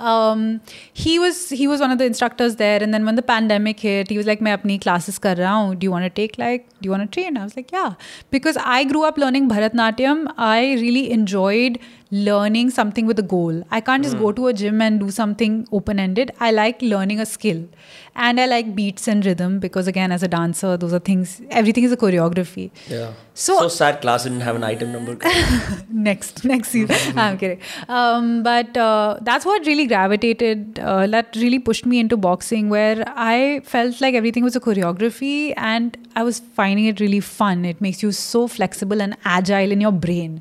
Um, 0.01 0.61
he 0.93 1.19
was 1.19 1.49
he 1.49 1.67
was 1.67 1.79
one 1.79 1.91
of 1.91 1.97
the 1.97 2.05
instructors 2.05 2.55
there, 2.55 2.81
and 2.83 2.93
then 2.93 3.05
when 3.05 3.15
the 3.15 3.21
pandemic 3.21 3.79
hit, 3.79 4.09
he 4.09 4.17
was 4.17 4.25
like, 4.25 4.41
"मैं 4.41 4.53
अपनी 4.53 4.79
classes 4.81 5.17
कर 5.17 5.37
रहा 5.37 5.53
हूँ. 5.53 5.75
Do 5.75 5.85
you 5.85 5.91
want 5.91 6.05
to 6.05 6.13
take 6.21 6.37
like? 6.37 6.67
Do 6.81 6.87
you 6.87 6.91
want 6.91 7.03
to 7.03 7.19
train?" 7.19 7.37
I 7.37 7.43
was 7.43 7.55
like, 7.55 7.71
"Yeah," 7.71 7.93
because 8.31 8.57
I 8.65 8.83
grew 8.83 9.03
up 9.03 9.17
learning 9.17 9.49
Bharatnatyam. 9.49 10.27
I 10.37 10.73
really 10.85 11.11
enjoyed 11.11 11.79
learning 12.12 12.68
something 12.70 13.06
with 13.06 13.18
a 13.18 13.22
goal. 13.22 13.62
I 13.70 13.80
can't 13.80 14.04
just 14.04 14.18
go 14.18 14.32
to 14.32 14.46
a 14.48 14.52
gym 14.52 14.82
and 14.82 15.00
do 15.00 15.10
something 15.10 15.66
open 15.72 15.98
ended. 15.98 16.30
I 16.40 16.50
like 16.50 16.82
learning 16.82 17.20
a 17.20 17.24
skill, 17.26 17.66
and 18.14 18.38
I 18.38 18.44
like 18.46 18.74
beats 18.74 19.08
and 19.08 19.24
rhythm 19.24 19.58
because 19.60 19.86
again, 19.86 20.12
as 20.12 20.22
a 20.22 20.28
dancer, 20.28 20.76
those 20.76 20.92
are 20.92 20.98
things. 20.98 21.40
Everything 21.50 21.84
is 21.84 21.92
a 21.92 21.96
choreography. 21.96 22.70
yeah 22.88 23.12
So- 23.42 23.54
so 23.60 23.68
sad 23.74 24.00
class 24.02 24.24
didn't 24.24 24.42
have 24.46 24.56
an 24.56 24.64
item 24.70 24.92
number 24.94 25.12
next 26.06 26.40
next 26.50 26.68
season 26.74 27.18
i'm 27.22 27.38
kidding 27.42 27.60
um, 27.98 28.26
but 28.48 28.76
uh, 28.76 29.16
that's 29.28 29.46
what 29.50 29.64
really 29.70 29.86
gravitated 29.92 30.78
uh, 30.80 31.06
that 31.14 31.34
really 31.44 31.58
pushed 31.68 31.86
me 31.92 31.98
into 32.04 32.18
boxing 32.26 32.68
where 32.74 33.04
i 33.28 33.60
felt 33.64 34.02
like 34.06 34.14
everything 34.20 34.44
was 34.48 34.58
a 34.60 34.60
choreography 34.66 35.54
and 35.72 35.96
i 36.14 36.22
was 36.28 36.40
finding 36.60 36.90
it 36.92 37.00
really 37.04 37.20
fun 37.30 37.64
it 37.72 37.80
makes 37.80 38.02
you 38.06 38.12
so 38.20 38.46
flexible 38.58 39.00
and 39.06 39.16
agile 39.38 39.72
in 39.78 39.80
your 39.86 39.92
brain 40.06 40.36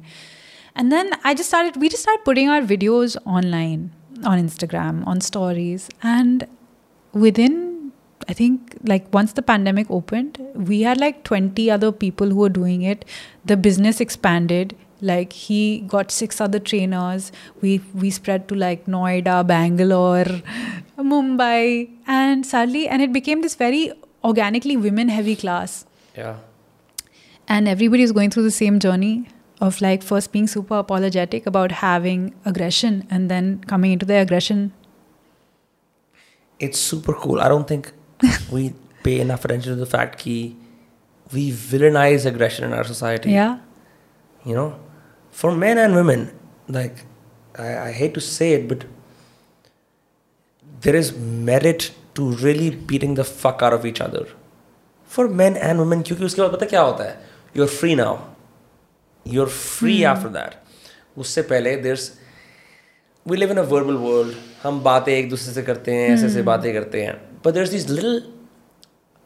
and 0.75 0.91
then 0.91 1.11
i 1.23 1.33
just 1.33 1.49
started 1.49 1.75
we 1.75 1.89
just 1.89 2.03
started 2.03 2.23
putting 2.23 2.49
our 2.49 2.61
videos 2.61 3.17
online 3.25 3.91
on 4.23 4.39
instagram 4.39 5.05
on 5.07 5.21
stories 5.21 5.89
and 6.01 6.47
within 7.13 7.71
I 8.29 8.33
think 8.33 8.77
like 8.85 9.11
once 9.13 9.33
the 9.33 9.41
pandemic 9.41 9.89
opened, 9.89 10.37
we 10.53 10.81
had 10.81 10.99
like 10.99 11.23
20 11.23 11.69
other 11.71 11.91
people 11.91 12.29
who 12.29 12.35
were 12.37 12.49
doing 12.49 12.81
it. 12.81 13.05
The 13.45 13.57
business 13.57 13.99
expanded. 13.99 14.75
Like 15.01 15.33
he 15.33 15.79
got 15.87 16.11
six 16.11 16.39
other 16.39 16.59
trainers. 16.59 17.31
We 17.61 17.81
we 17.95 18.11
spread 18.11 18.47
to 18.49 18.55
like 18.55 18.85
Noida, 18.85 19.45
Bangalore, 19.47 20.41
Mumbai, 20.99 21.89
and 22.05 22.45
sadly, 22.45 22.87
and 22.87 23.01
it 23.01 23.11
became 23.11 23.41
this 23.41 23.55
very 23.55 23.91
organically 24.23 24.77
women 24.77 25.09
heavy 25.09 25.35
class. 25.35 25.85
yeah 26.15 26.35
And 27.47 27.67
everybody 27.67 28.03
is 28.03 28.11
going 28.11 28.29
through 28.33 28.43
the 28.43 28.57
same 28.57 28.77
journey 28.79 29.27
of 29.60 29.80
like 29.80 30.02
first 30.02 30.32
being 30.32 30.46
super 30.46 30.76
apologetic 30.78 31.46
about 31.46 31.72
having 31.82 32.34
aggression 32.44 33.06
and 33.10 33.30
then 33.30 33.60
coming 33.66 33.92
into 33.98 34.06
the 34.06 34.18
aggression. 34.24 34.72
it's 36.66 36.80
super 36.90 37.14
cool 37.22 37.40
i 37.44 37.48
don't 37.52 37.68
think 37.70 37.88
we 38.56 38.60
pay 39.06 39.14
enough 39.24 39.42
attention 39.48 39.72
to 39.74 39.80
the 39.80 39.88
fact 39.94 40.22
that 40.24 41.34
we 41.34 41.42
villainize 41.72 42.24
aggression 42.30 42.64
in 42.68 42.72
our 42.76 42.84
society 42.90 43.32
Yeah. 43.34 43.58
you 44.50 44.54
know 44.58 44.68
for 45.40 45.50
men 45.64 45.76
and 45.82 45.94
women 46.00 46.22
like 46.78 47.02
I, 47.64 47.68
I 47.88 47.90
hate 47.98 48.14
to 48.18 48.22
say 48.28 48.48
it 48.54 48.64
but 48.72 48.86
there 50.86 50.96
is 51.02 51.12
merit 51.50 51.90
to 52.20 52.30
really 52.46 52.70
beating 52.70 53.14
the 53.20 53.24
fuck 53.42 53.62
out 53.68 53.72
of 53.80 53.84
each 53.92 54.00
other 54.06 54.24
for 55.16 55.28
men 55.42 55.56
and 55.68 55.78
women 55.84 56.02
क्योंकि 56.02 56.24
उसके 56.24 56.42
बाद 56.42 56.52
पता 56.58 56.66
क्या 56.72 56.80
होता 56.88 57.04
है 57.04 57.14
you're 57.58 57.72
free 57.80 57.94
now 58.04 58.12
you're 59.24 59.52
free 59.58 60.04
after 60.12 60.28
that 60.38 60.54
उससे 61.18 61.42
पहले 61.52 61.76
there's 61.82 62.06
we 63.30 63.36
live 63.42 63.50
in 63.56 63.58
a 63.58 63.66
verbal 63.74 63.96
world 64.06 64.34
हम 64.62 64.80
बातें 64.82 65.12
एक 65.12 65.28
दूसरे 65.30 65.52
से 65.54 65.62
करते 65.62 65.94
हैं 65.94 66.08
ऐसे 66.14 66.26
ऐसे 66.26 66.42
बातें 66.48 66.72
करते 66.74 67.02
हैं 67.04 67.14
but 67.44 67.54
there's 67.58 67.72
these 67.76 67.88
little 67.98 68.20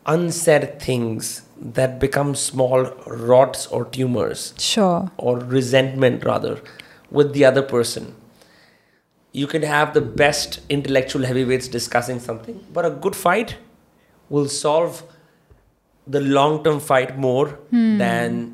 unsaid 0.07 0.81
things 0.81 1.43
that 1.79 1.99
become 2.01 2.35
small 2.35 2.85
rots 3.33 3.67
or 3.67 3.85
tumors 3.97 4.45
Sure. 4.59 5.11
or 5.19 5.39
resentment 5.39 6.25
rather 6.25 6.59
with 7.11 7.33
the 7.35 7.45
other 7.45 7.63
person. 7.63 8.15
You 9.35 9.47
can 9.47 9.63
have 9.63 9.93
the 9.95 10.01
best 10.01 10.61
intellectual 10.69 11.25
heavyweights 11.25 11.69
discussing 11.69 12.19
something, 12.19 12.61
but 12.73 12.85
a 12.87 12.91
good 12.91 13.15
fight 13.15 13.57
will 14.29 14.49
solve 14.49 15.03
the 16.07 16.21
long 16.21 16.65
term 16.65 16.81
fight 16.81 17.17
more 17.19 17.59
than 17.71 18.54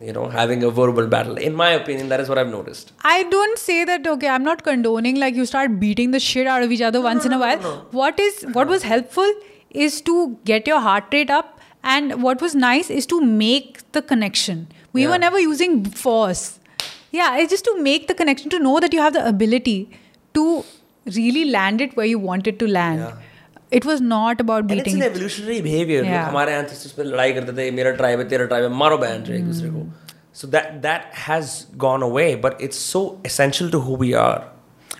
you 0.00 0.12
know 0.12 0.28
having 0.28 0.62
a 0.62 0.70
verbal 0.70 1.06
battle. 1.06 1.36
In 1.36 1.54
my 1.54 1.70
opinion, 1.70 2.08
that 2.10 2.20
is 2.20 2.28
what 2.28 2.38
I've 2.38 2.48
noticed. 2.48 2.92
I 3.02 3.22
don't 3.24 3.58
say 3.58 3.84
that 3.84 4.06
okay, 4.06 4.28
I'm 4.28 4.44
not 4.44 4.62
condoning 4.62 5.16
like 5.16 5.34
you 5.34 5.46
start 5.46 5.78
beating 5.80 6.10
the 6.10 6.20
shit 6.20 6.46
out 6.46 6.62
of 6.62 6.72
each 6.72 6.82
other 6.82 7.00
once 7.00 7.24
in 7.24 7.32
a 7.32 7.38
while. 7.38 7.58
What 7.90 8.20
is 8.20 8.42
what 8.52 8.68
was 8.68 8.82
helpful 8.82 9.32
is 9.70 10.00
to 10.02 10.38
get 10.44 10.66
your 10.66 10.80
heart 10.80 11.04
rate 11.12 11.30
up 11.30 11.60
and 11.82 12.22
what 12.22 12.40
was 12.40 12.54
nice 12.54 12.90
is 12.90 13.06
to 13.06 13.20
make 13.20 13.80
the 13.92 14.02
connection. 14.02 14.68
We 14.92 15.06
were 15.06 15.18
never 15.18 15.38
using 15.38 15.84
force. 15.84 16.58
Yeah, 17.12 17.36
it's 17.38 17.50
just 17.50 17.64
to 17.64 17.80
make 17.82 18.08
the 18.08 18.14
connection 18.14 18.50
to 18.50 18.58
know 18.58 18.80
that 18.80 18.92
you 18.92 19.00
have 19.00 19.12
the 19.12 19.26
ability 19.26 19.90
to 20.34 20.64
really 21.14 21.44
land 21.46 21.80
it 21.80 21.96
where 21.96 22.06
you 22.06 22.18
want 22.18 22.46
it 22.46 22.58
to 22.58 22.66
land. 22.66 23.00
Yeah. 23.00 23.14
It 23.77 23.85
was 23.87 24.01
not 24.05 24.41
about 24.43 24.63
And 24.63 24.71
it's 24.71 24.83
beating 24.83 25.01
an 25.01 25.05
it. 25.07 25.11
evolutionary 25.11 25.59
behavior. 25.65 25.99
Look, 26.01 26.11
Yeah. 26.13 26.23
हमारे 26.29 26.55
ancestors 26.61 26.91
पे 26.97 27.03
लड़ाई 27.03 27.33
करते 27.33 27.53
थे 27.57 27.69
मेरा 27.75 27.91
tribe 27.99 28.19
है 28.19 28.27
तेरा 28.29 28.45
tribe 28.53 28.63
है 28.63 28.69
मारो 28.79 28.97
बहन 29.03 29.23
चो 29.27 29.33
एक 29.33 29.45
दूसरे 29.51 29.69
को 29.75 29.85
so 30.39 30.47
that 30.55 30.67
that 30.87 31.07
has 31.21 31.53
gone 31.83 32.03
away 32.07 32.25
but 32.47 32.61
it's 32.67 32.81
so 32.89 32.99
essential 33.29 33.71
to 33.75 33.79
who 33.87 33.95
we 34.03 34.09
are 34.25 34.41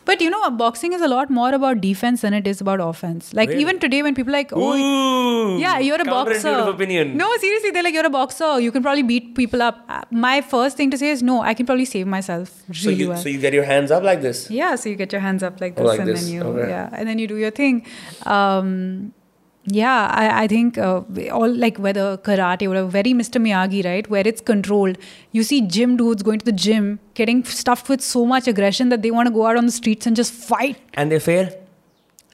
but 0.07 0.21
you 0.25 0.31
know, 0.33 0.49
boxing 0.63 0.93
is 0.97 1.03
a 1.03 1.09
lot 1.13 1.31
more 1.39 1.53
about 1.59 1.81
defense 1.83 2.21
than 2.25 2.33
it 2.39 2.47
is 2.47 2.61
about 2.65 2.81
offense. 2.81 3.31
Like 3.39 3.49
Really? 3.51 3.61
even 3.63 3.79
today, 3.85 4.03
when 4.07 4.15
people 4.19 4.33
are 4.35 4.39
like, 4.39 4.53
oh, 4.55 4.73
Ooh, 4.77 5.59
yeah, 5.63 5.79
you're 5.87 6.01
a 6.01 6.05
boxer. 6.05 6.55
opinion. 6.75 7.17
No, 7.23 7.29
seriously, 7.45 7.73
they're 7.73 7.83
like, 7.83 7.93
you're 7.99 8.07
a 8.07 8.15
boxer. 8.19 8.51
You 8.67 8.71
can 8.77 8.83
probably 8.85 9.03
beat 9.03 9.35
people 9.41 9.63
up. 9.69 9.81
Uh, 9.89 10.03
My 10.29 10.41
first 10.41 10.77
thing 10.77 10.91
to 10.93 10.99
say 11.05 11.11
is, 11.17 11.23
no, 11.33 11.41
I 11.43 11.55
can 11.55 11.67
probably 11.67 11.85
save 11.85 12.07
myself 12.07 12.55
So 12.73 12.89
really 12.91 13.03
you, 13.03 13.09
well. 13.11 13.19
so 13.19 13.29
you 13.29 13.39
get 13.47 13.53
your 13.61 13.65
hands 13.65 13.91
up 13.91 14.03
like 14.05 14.23
this. 14.23 14.49
Yeah, 14.51 14.77
so 14.77 14.89
you 14.89 14.97
get 14.97 15.13
your 15.19 15.21
hands 15.29 15.43
up 15.43 15.61
like 15.61 15.75
Oh, 15.77 15.83
this, 15.83 15.89
like 15.91 16.01
and 16.01 16.09
this, 16.09 16.25
then 16.25 16.33
you, 16.35 16.43
okay. 16.55 16.69
yeah, 16.71 16.89
and 16.93 17.09
then 17.09 17.19
you 17.19 17.27
do 17.27 17.37
your 17.37 17.51
thing. 17.63 17.85
Um, 18.25 19.13
yeah, 19.67 20.09
I, 20.13 20.45
I 20.45 20.47
think 20.47 20.79
uh, 20.79 21.03
all 21.33 21.53
like 21.53 21.79
whether 21.79 22.17
karate 22.19 22.69
or 22.71 22.87
very 22.89 23.13
Mr. 23.13 23.41
Miyagi, 23.45 23.85
right, 23.85 24.09
where 24.09 24.27
it's 24.27 24.41
controlled. 24.41 24.97
You 25.33 25.43
see 25.43 25.61
gym 25.61 25.97
dudes 25.97 26.23
going 26.23 26.39
to 26.39 26.45
the 26.45 26.53
gym, 26.53 26.99
getting 27.15 27.45
stuffed 27.45 27.89
with 27.89 28.01
so 28.01 28.25
much 28.25 28.47
aggression 28.47 28.89
that 28.91 29.03
they 29.03 29.11
want 29.11 29.27
to 29.29 29.35
go 29.35 29.47
out 29.47 29.57
on 29.57 29.67
the 29.67 29.73
streets 29.73 30.07
and 30.07 30.15
just 30.17 30.33
fight, 30.33 30.77
And 30.95 31.11
they 31.11 31.19
fail. 31.19 31.49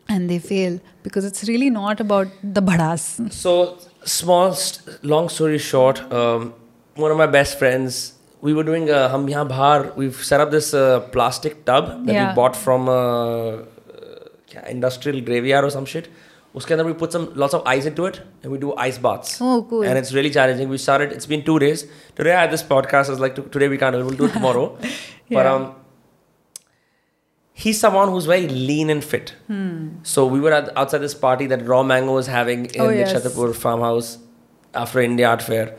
and 0.09 0.29
they 0.29 0.39
fail 0.39 0.79
because 1.03 1.25
it's 1.25 1.45
really 1.49 1.71
not 1.71 2.01
about 2.01 2.29
the 2.43 2.61
bhadas. 2.61 3.33
So, 3.33 3.79
small, 4.05 4.53
st- 4.53 5.03
long 5.05 5.29
story 5.29 5.59
short, 5.59 6.01
um, 6.13 6.53
one 6.97 7.11
of 7.11 7.17
my 7.17 7.27
best 7.27 7.59
friends, 7.59 8.15
we 8.43 8.53
were 8.53 8.65
doing 8.65 8.91
a 8.91 9.09
hum 9.09 9.29
yahan 9.29 9.49
bahar, 9.49 9.93
we've 9.97 10.17
set 10.23 10.41
up 10.41 10.51
this 10.51 10.75
uh, 10.75 11.01
plastic 11.13 11.65
tub 11.65 12.05
that 12.07 12.13
Yeah. 12.13 12.29
we 12.31 12.35
bought 12.35 12.57
from 12.57 12.89
uh, 12.89 12.93
uh, 12.97 13.63
industrial 14.69 15.21
graveyard 15.23 15.65
or 15.65 15.71
some 15.71 15.87
shit. 15.87 16.09
Uske 16.55 16.75
andar 16.75 16.85
we 16.85 16.93
put 16.93 17.13
some 17.13 17.29
lots 17.35 17.55
of 17.55 17.63
ice 17.67 17.87
into 17.87 18.07
it 18.07 18.21
and 18.43 18.53
we 18.53 18.59
do 18.59 18.75
ice 18.75 18.99
baths. 18.99 19.39
Oh, 19.41 19.83
and 19.83 19.99
it's 19.99 20.13
really 20.13 20.31
challenging. 20.31 20.69
We 20.69 20.79
started, 20.79 21.13
it's 21.13 21.27
been 21.27 21.45
two 21.45 21.59
days. 21.59 21.87
Today 22.15 22.35
I 22.35 22.43
had 22.43 22.51
this 22.51 22.63
podcast. 22.63 23.09
I 23.09 23.15
like, 23.15 23.35
today 23.51 23.69
we 23.69 23.79
can't, 23.79 23.97
we'll 23.97 24.11
do 24.11 24.29
tomorrow. 24.29 24.77
But 25.31 25.47
um, 25.47 25.75
he's 27.55 27.81
someone 27.81 28.11
who's 28.11 28.27
very 28.27 28.49
lean 28.49 28.91
and 28.91 29.03
fit. 29.03 29.35
Hmm. 29.47 29.89
So 30.03 30.27
we 30.27 30.41
were 30.41 30.53
outside 30.53 30.99
this 30.99 31.15
party 31.15 31.47
that 31.47 31.65
Raw 31.65 31.83
Mango 31.83 32.15
was 32.15 32.27
having 32.27 32.67
in 32.67 32.81
oh, 32.83 32.89
the 32.89 32.97
yes. 32.97 33.57
Farmhouse 33.57 34.19
after 34.75 35.01
India 35.01 35.29
Art 35.29 35.41
Fair. 35.41 35.75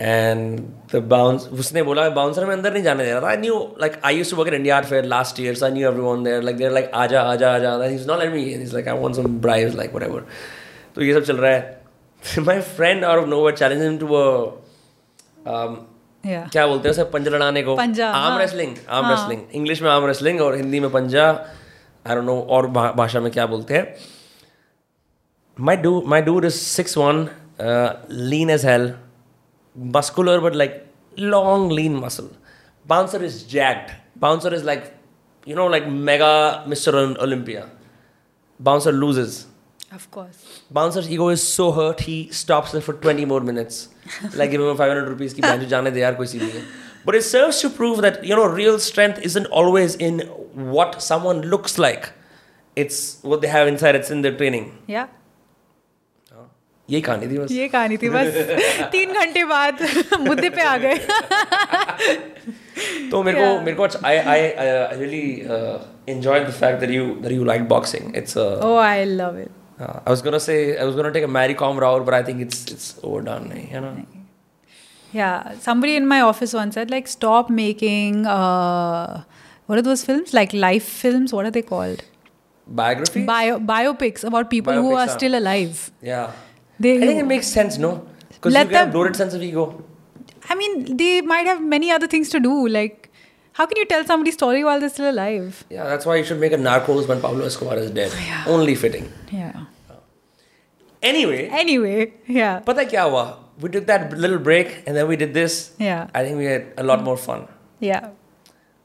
And 0.00 0.58
the 0.92 1.02
bounce 1.08 1.48
उसने 1.52 1.82
बोला 1.82 2.08
bouncer 2.10 2.44
में 2.46 2.52
अंदर 2.54 2.72
नहीं 2.72 2.82
जाने 2.82 3.04
दे 3.04 3.10
रहा 3.12 3.20
था। 3.22 3.28
I 3.28 3.36
knew 3.36 3.56
like 3.80 4.00
I 4.04 4.16
used 4.16 4.30
to 4.30 4.36
work 4.36 4.48
in 4.48 4.54
India 4.54 4.76
Art 4.76 4.86
Fair 4.86 5.04
last 5.04 5.40
year 5.40 5.64
I 5.64 5.70
knew 5.70 5.86
everyone 6.02 6.24
there 6.24 6.42
like 6.42 6.56
there 6.56 6.70
like 6.72 6.90
आ 6.94 7.06
जा 7.06 7.22
आ 7.22 7.34
जा 7.36 7.54
आ 7.54 7.58
जा 7.58 7.84
is 7.84 8.06
not 8.08 8.18
let 8.20 8.32
me 8.32 8.42
is 8.42 8.74
like 8.74 8.88
I 8.88 8.98
want 8.98 9.16
some 9.16 9.40
bribe 9.40 9.76
like 9.76 9.94
whatever 10.02 10.24
तो 10.94 11.02
ये 11.02 11.14
सब 11.14 11.22
चल 11.22 11.36
रहा 11.36 11.52
है। 11.52 11.82
My 12.38 12.60
friend 12.60 13.04
out 13.04 13.18
of 13.18 13.28
nowhere 13.28 13.56
challenge 13.56 14.00
to 14.00 14.06
Yeah. 16.24 16.50
क्या 16.52 16.66
बोलते 16.66 16.88
हैं 16.88 16.92
उसे? 16.92 17.04
पंजा 17.10 17.30
लड़ाने 17.30 17.62
को। 17.62 17.74
आम 17.74 17.80
आर्म 17.80 18.14
हाँ, 18.14 18.38
रेसलिंग 18.38 18.74
आर्म 18.90 19.08
रेसलिंग 19.10 19.40
इंग्लिश 19.54 19.82
में 19.82 19.88
आम 19.90 20.06
रेसलिंग 20.06 20.40
और 20.40 20.56
हिंदी 20.56 20.80
में 20.80 20.90
पंजा। 20.90 21.26
आई 21.28 22.14
डोंट 22.14 22.24
नो 22.24 22.34
और 22.50 22.66
भाषा 22.68 23.20
में 23.20 23.30
क्या 23.32 23.46
बोलते 23.46 23.74
हैं। 23.74 23.94
My 25.58 25.76
do 25.76 26.02
my 26.06 26.22
do 26.22 26.40
is 26.40 26.54
six 26.54 26.96
one 26.98 27.26
lean 28.30 28.50
as 28.50 28.64
health 28.66 28.94
muscular 29.78 30.40
but 30.40 30.54
like 30.54 30.86
long 31.16 31.68
lean 31.68 31.94
muscle. 31.94 32.30
Bouncer 32.86 33.22
is 33.22 33.42
jacked. 33.42 33.92
Bouncer 34.16 34.52
is 34.52 34.64
like, 34.64 34.94
you 35.44 35.54
know, 35.54 35.66
like 35.66 35.88
mega 35.88 36.64
Mr. 36.66 37.16
Olympia. 37.18 37.70
Bouncer 38.58 38.92
loses. 38.92 39.46
Of 39.90 40.10
course. 40.10 40.62
Bouncer's 40.70 41.10
ego 41.10 41.28
is 41.28 41.42
so 41.42 41.72
hurt, 41.72 42.00
he 42.00 42.30
stops 42.30 42.78
for 42.84 42.92
20 42.92 43.24
more 43.24 43.40
minutes. 43.40 43.88
like, 44.34 44.50
give 44.50 44.60
him 44.60 44.76
500 44.76 45.08
rupees, 45.08 45.32
ki 45.32 45.40
jaane 45.40 45.92
de 45.92 46.00
yaar, 46.00 46.16
koi. 46.16 46.62
But 47.06 47.14
it 47.14 47.22
serves 47.22 47.60
to 47.62 47.70
prove 47.70 48.02
that, 48.02 48.22
you 48.22 48.36
know, 48.36 48.46
real 48.46 48.78
strength 48.78 49.18
isn't 49.22 49.46
always 49.46 49.94
in 49.94 50.20
what 50.52 51.00
someone 51.02 51.40
looks 51.40 51.78
like. 51.78 52.12
It's 52.76 53.18
what 53.22 53.40
they 53.40 53.48
have 53.48 53.66
inside, 53.66 53.94
it's 53.94 54.10
in 54.10 54.20
their 54.20 54.36
training. 54.36 54.76
Yeah. 54.86 55.06
यही 56.90 57.00
कहानी 57.06 57.26
थी 57.30 57.38
बस 57.38 57.50
ये 57.52 57.68
कहानी 57.68 57.96
थी 58.02 58.08
बस 58.10 58.34
तीन 58.92 59.12
घंटे 59.22 59.44
बाद 59.54 59.82
मुद्दे 60.26 60.48
पे 60.50 60.62
आ 60.62 60.76
गए 60.84 60.94
तो 63.10 63.22
मेरे 63.22 63.38
को 63.40 63.60
मेरे 63.64 63.76
को 63.80 63.86
I 64.08 64.16
I 64.16 64.40
I 64.50 64.98
really 65.04 65.24
enjoyed 66.12 66.44
the 66.48 66.52
fact 66.58 66.78
that 66.82 66.90
you 66.96 67.06
that 67.24 67.32
you 67.36 67.46
like 67.48 67.64
boxing 67.70 68.06
it's 68.18 68.36
uh, 68.42 68.44
oh, 68.68 68.76
I 68.82 69.04
love 69.16 69.34
it. 69.40 69.50
uh, 69.86 69.96
I 70.06 70.12
was 70.14 70.22
gonna 70.26 70.40
say 70.44 70.54
I 70.84 70.86
was 70.90 70.94
gonna 71.00 71.10
take 71.16 71.26
a 71.26 71.32
Mary 71.34 71.56
Com 71.62 71.80
route 71.84 72.06
but 72.06 72.14
I 72.18 72.22
think 72.28 72.44
it's 72.46 72.62
it's 72.76 72.86
overdone 73.08 73.50
you 73.74 73.82
know 73.86 73.90
Yeah, 75.16 75.52
somebody 75.66 75.92
in 75.98 76.06
my 76.08 76.16
office 76.30 76.54
once 76.56 76.74
said 76.78 76.90
like 76.94 77.06
stop 77.12 77.50
making 77.58 78.16
uh, 78.38 79.22
what 79.66 79.78
are 79.82 79.84
those 79.86 80.02
films 80.08 80.32
like 80.38 80.56
life 80.64 80.88
films? 81.04 81.32
What 81.36 81.46
are 81.50 81.52
they 81.54 81.62
called? 81.70 82.02
biography 82.80 83.22
Bio 83.30 83.54
biopics 83.70 84.24
about 84.30 84.50
people 84.56 84.74
biopics 84.74 84.88
who 84.88 84.90
Biopics, 84.96 85.14
are 85.14 85.18
still 85.20 85.38
alive. 85.38 85.80
yeah 86.10 86.26
They, 86.80 86.96
I 86.96 87.00
think 87.00 87.20
it 87.20 87.26
makes 87.26 87.46
sense, 87.46 87.78
no? 87.78 88.06
Because 88.28 88.54
you 88.54 88.64
get 88.64 88.88
a 88.88 88.90
bloated 88.90 89.16
sense 89.16 89.34
of 89.34 89.42
ego. 89.42 89.84
I 90.48 90.54
mean, 90.54 90.96
they 90.96 91.20
might 91.20 91.46
have 91.46 91.62
many 91.62 91.90
other 91.90 92.06
things 92.06 92.28
to 92.30 92.40
do. 92.40 92.68
Like, 92.68 93.10
how 93.52 93.66
can 93.66 93.76
you 93.76 93.84
tell 93.86 94.04
somebody's 94.04 94.34
story 94.34 94.64
while 94.64 94.78
they're 94.80 94.88
still 94.88 95.10
alive? 95.10 95.64
Yeah, 95.68 95.84
that's 95.84 96.06
why 96.06 96.16
you 96.16 96.24
should 96.24 96.38
make 96.38 96.52
a 96.52 96.56
Narcos 96.56 97.08
when 97.08 97.20
Pablo 97.20 97.44
Escobar 97.44 97.76
is 97.78 97.90
dead. 97.90 98.12
Oh, 98.14 98.24
yeah. 98.26 98.44
Only 98.46 98.74
fitting. 98.74 99.12
Yeah. 99.32 99.64
Anyway. 101.02 101.48
Anyway, 101.48 102.12
yeah. 102.26 102.60
But 102.64 102.76
like, 102.76 102.92
yeah, 102.92 103.34
we 103.60 103.68
took 103.68 103.86
that 103.86 104.16
little 104.16 104.38
break 104.38 104.84
and 104.86 104.96
then 104.96 105.08
we 105.08 105.16
did 105.16 105.34
this. 105.34 105.72
Yeah. 105.78 106.08
I 106.14 106.24
think 106.24 106.38
we 106.38 106.44
had 106.46 106.72
a 106.76 106.82
lot 106.82 107.02
more 107.02 107.16
fun. 107.16 107.46
Yeah. 107.80 108.10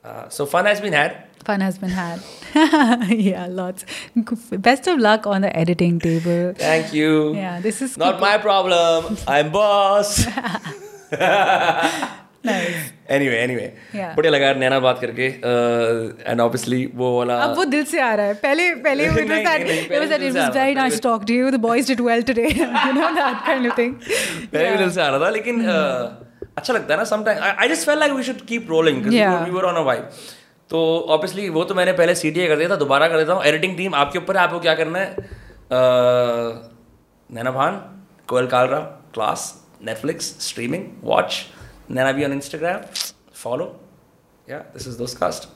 Uh, 0.03 0.29
so 0.29 0.45
fun 0.45 0.65
has 0.65 0.81
been 0.81 0.93
had 0.93 1.27
Fun 1.48 1.62
has 1.64 1.76
been 1.82 1.92
had. 1.96 2.20
yeah, 3.26 3.46
lots. 3.58 3.84
Best 4.66 4.86
of 4.92 4.98
luck 5.04 5.26
on 5.34 5.40
the 5.46 5.52
editing 5.60 5.94
table. 6.06 6.52
thank 6.62 6.92
you 6.98 7.12
Yeah, 7.36 7.60
this 7.68 7.80
is 7.86 7.96
Not 8.02 8.20
my 8.24 8.32
problem. 8.46 9.16
I'm 9.36 9.50
boss. 9.54 10.10
nice. 12.44 12.92
anyway, 13.08 13.38
anyway. 13.46 13.68
Yeah. 13.94 14.14
बढ़िया 14.16 14.30
लगा 14.32 14.46
यार 14.46 14.56
नैना 14.64 14.78
बात 14.88 15.00
करके 15.04 15.26
and 16.30 16.40
obviously 16.40 16.84
वो 17.00 17.16
वाला 17.18 17.38
अब 17.44 17.56
वो 17.56 17.64
दिल 17.74 17.84
से 17.92 18.00
आ 18.00 18.12
रहा 18.20 18.26
है 18.26 18.34
पहले 18.44 18.68
पहले 18.86 19.06
it 19.08 19.16
was 19.16 19.28
नहीं, 19.28 19.44
that 19.46 19.60
नहीं, 19.66 19.80
it 19.82 19.88
पहले 19.88 20.00
was 20.04 20.10
that 20.14 20.20
दिल 20.20 20.30
it 20.30 20.34
से 20.34 20.40
आ 20.40 20.46
was 20.48 20.54
रहा 20.56 20.64
very 20.64 20.76
था, 20.76 20.84
nice 20.84 20.96
to 21.00 21.04
talk 21.08 21.26
to 21.30 21.38
you 21.40 21.50
the 21.56 21.62
boys 21.66 21.90
did 21.92 22.00
well 22.08 22.22
today 22.30 22.48
you 22.60 22.94
know 22.98 23.10
that 23.20 23.44
kind 23.50 23.70
of 23.70 23.76
thing 23.80 23.94
पहले 24.54 24.70
भी 24.70 24.76
दिल 24.76 24.86
yeah. 24.86 24.94
से 24.94 25.00
आ 25.02 25.08
रहा 25.08 25.24
था 25.26 25.30
लेकिन 25.38 25.62
uh, 25.66 26.08
अच्छा 26.58 26.72
लगता 26.74 26.94
है 26.94 26.98
ना 26.98 27.04
sometime 27.14 27.42
I 27.58 27.68
just 27.68 27.86
fail 27.86 27.98
like 27.98 28.12
we 28.12 28.22
should 28.32 28.40
keep 28.52 28.66
rolling 28.70 29.04
Yeah. 29.12 29.44
We 29.44 29.50
were 29.56 29.64
on 29.72 29.76
a 29.76 29.86
vibe 29.90 30.10
तो 30.69 30.79
ऑब्वियसली 31.09 31.47
वो 31.49 31.63
तो 31.63 31.75
मैंने 31.75 31.93
पहले 31.93 32.15
सी 32.15 32.31
कर 32.31 32.57
दिया 32.57 32.69
था, 32.69 32.75
दोबारा 32.75 33.07
कर 33.07 33.17
देता 33.17 33.33
हूँ। 33.33 33.43
एडिटिंग 33.45 33.77
टीम 33.77 33.95
आपके 33.95 34.19
ऊपर 34.19 34.37
है, 34.37 34.43
आपको 34.43 34.59
क्या 34.59 34.75
करना 34.75 34.99
है? 34.99 35.15
Naina 37.29 37.51
Bhan, 37.51 37.79
Koyal 38.27 38.47
Kalra 38.47 38.79
class 39.13 39.53
Netflix 39.83 40.25
streaming 40.41 40.85
watch 41.03 41.41
Naina 41.91 42.11
भी 42.11 42.25
on 42.25 42.33
Instagram 42.33 42.81
follow 43.35 43.65
yeah 44.47 44.57
this 44.73 44.87
is 44.87 44.97
दोस्त 44.97 45.17
कास्ट 45.17 45.49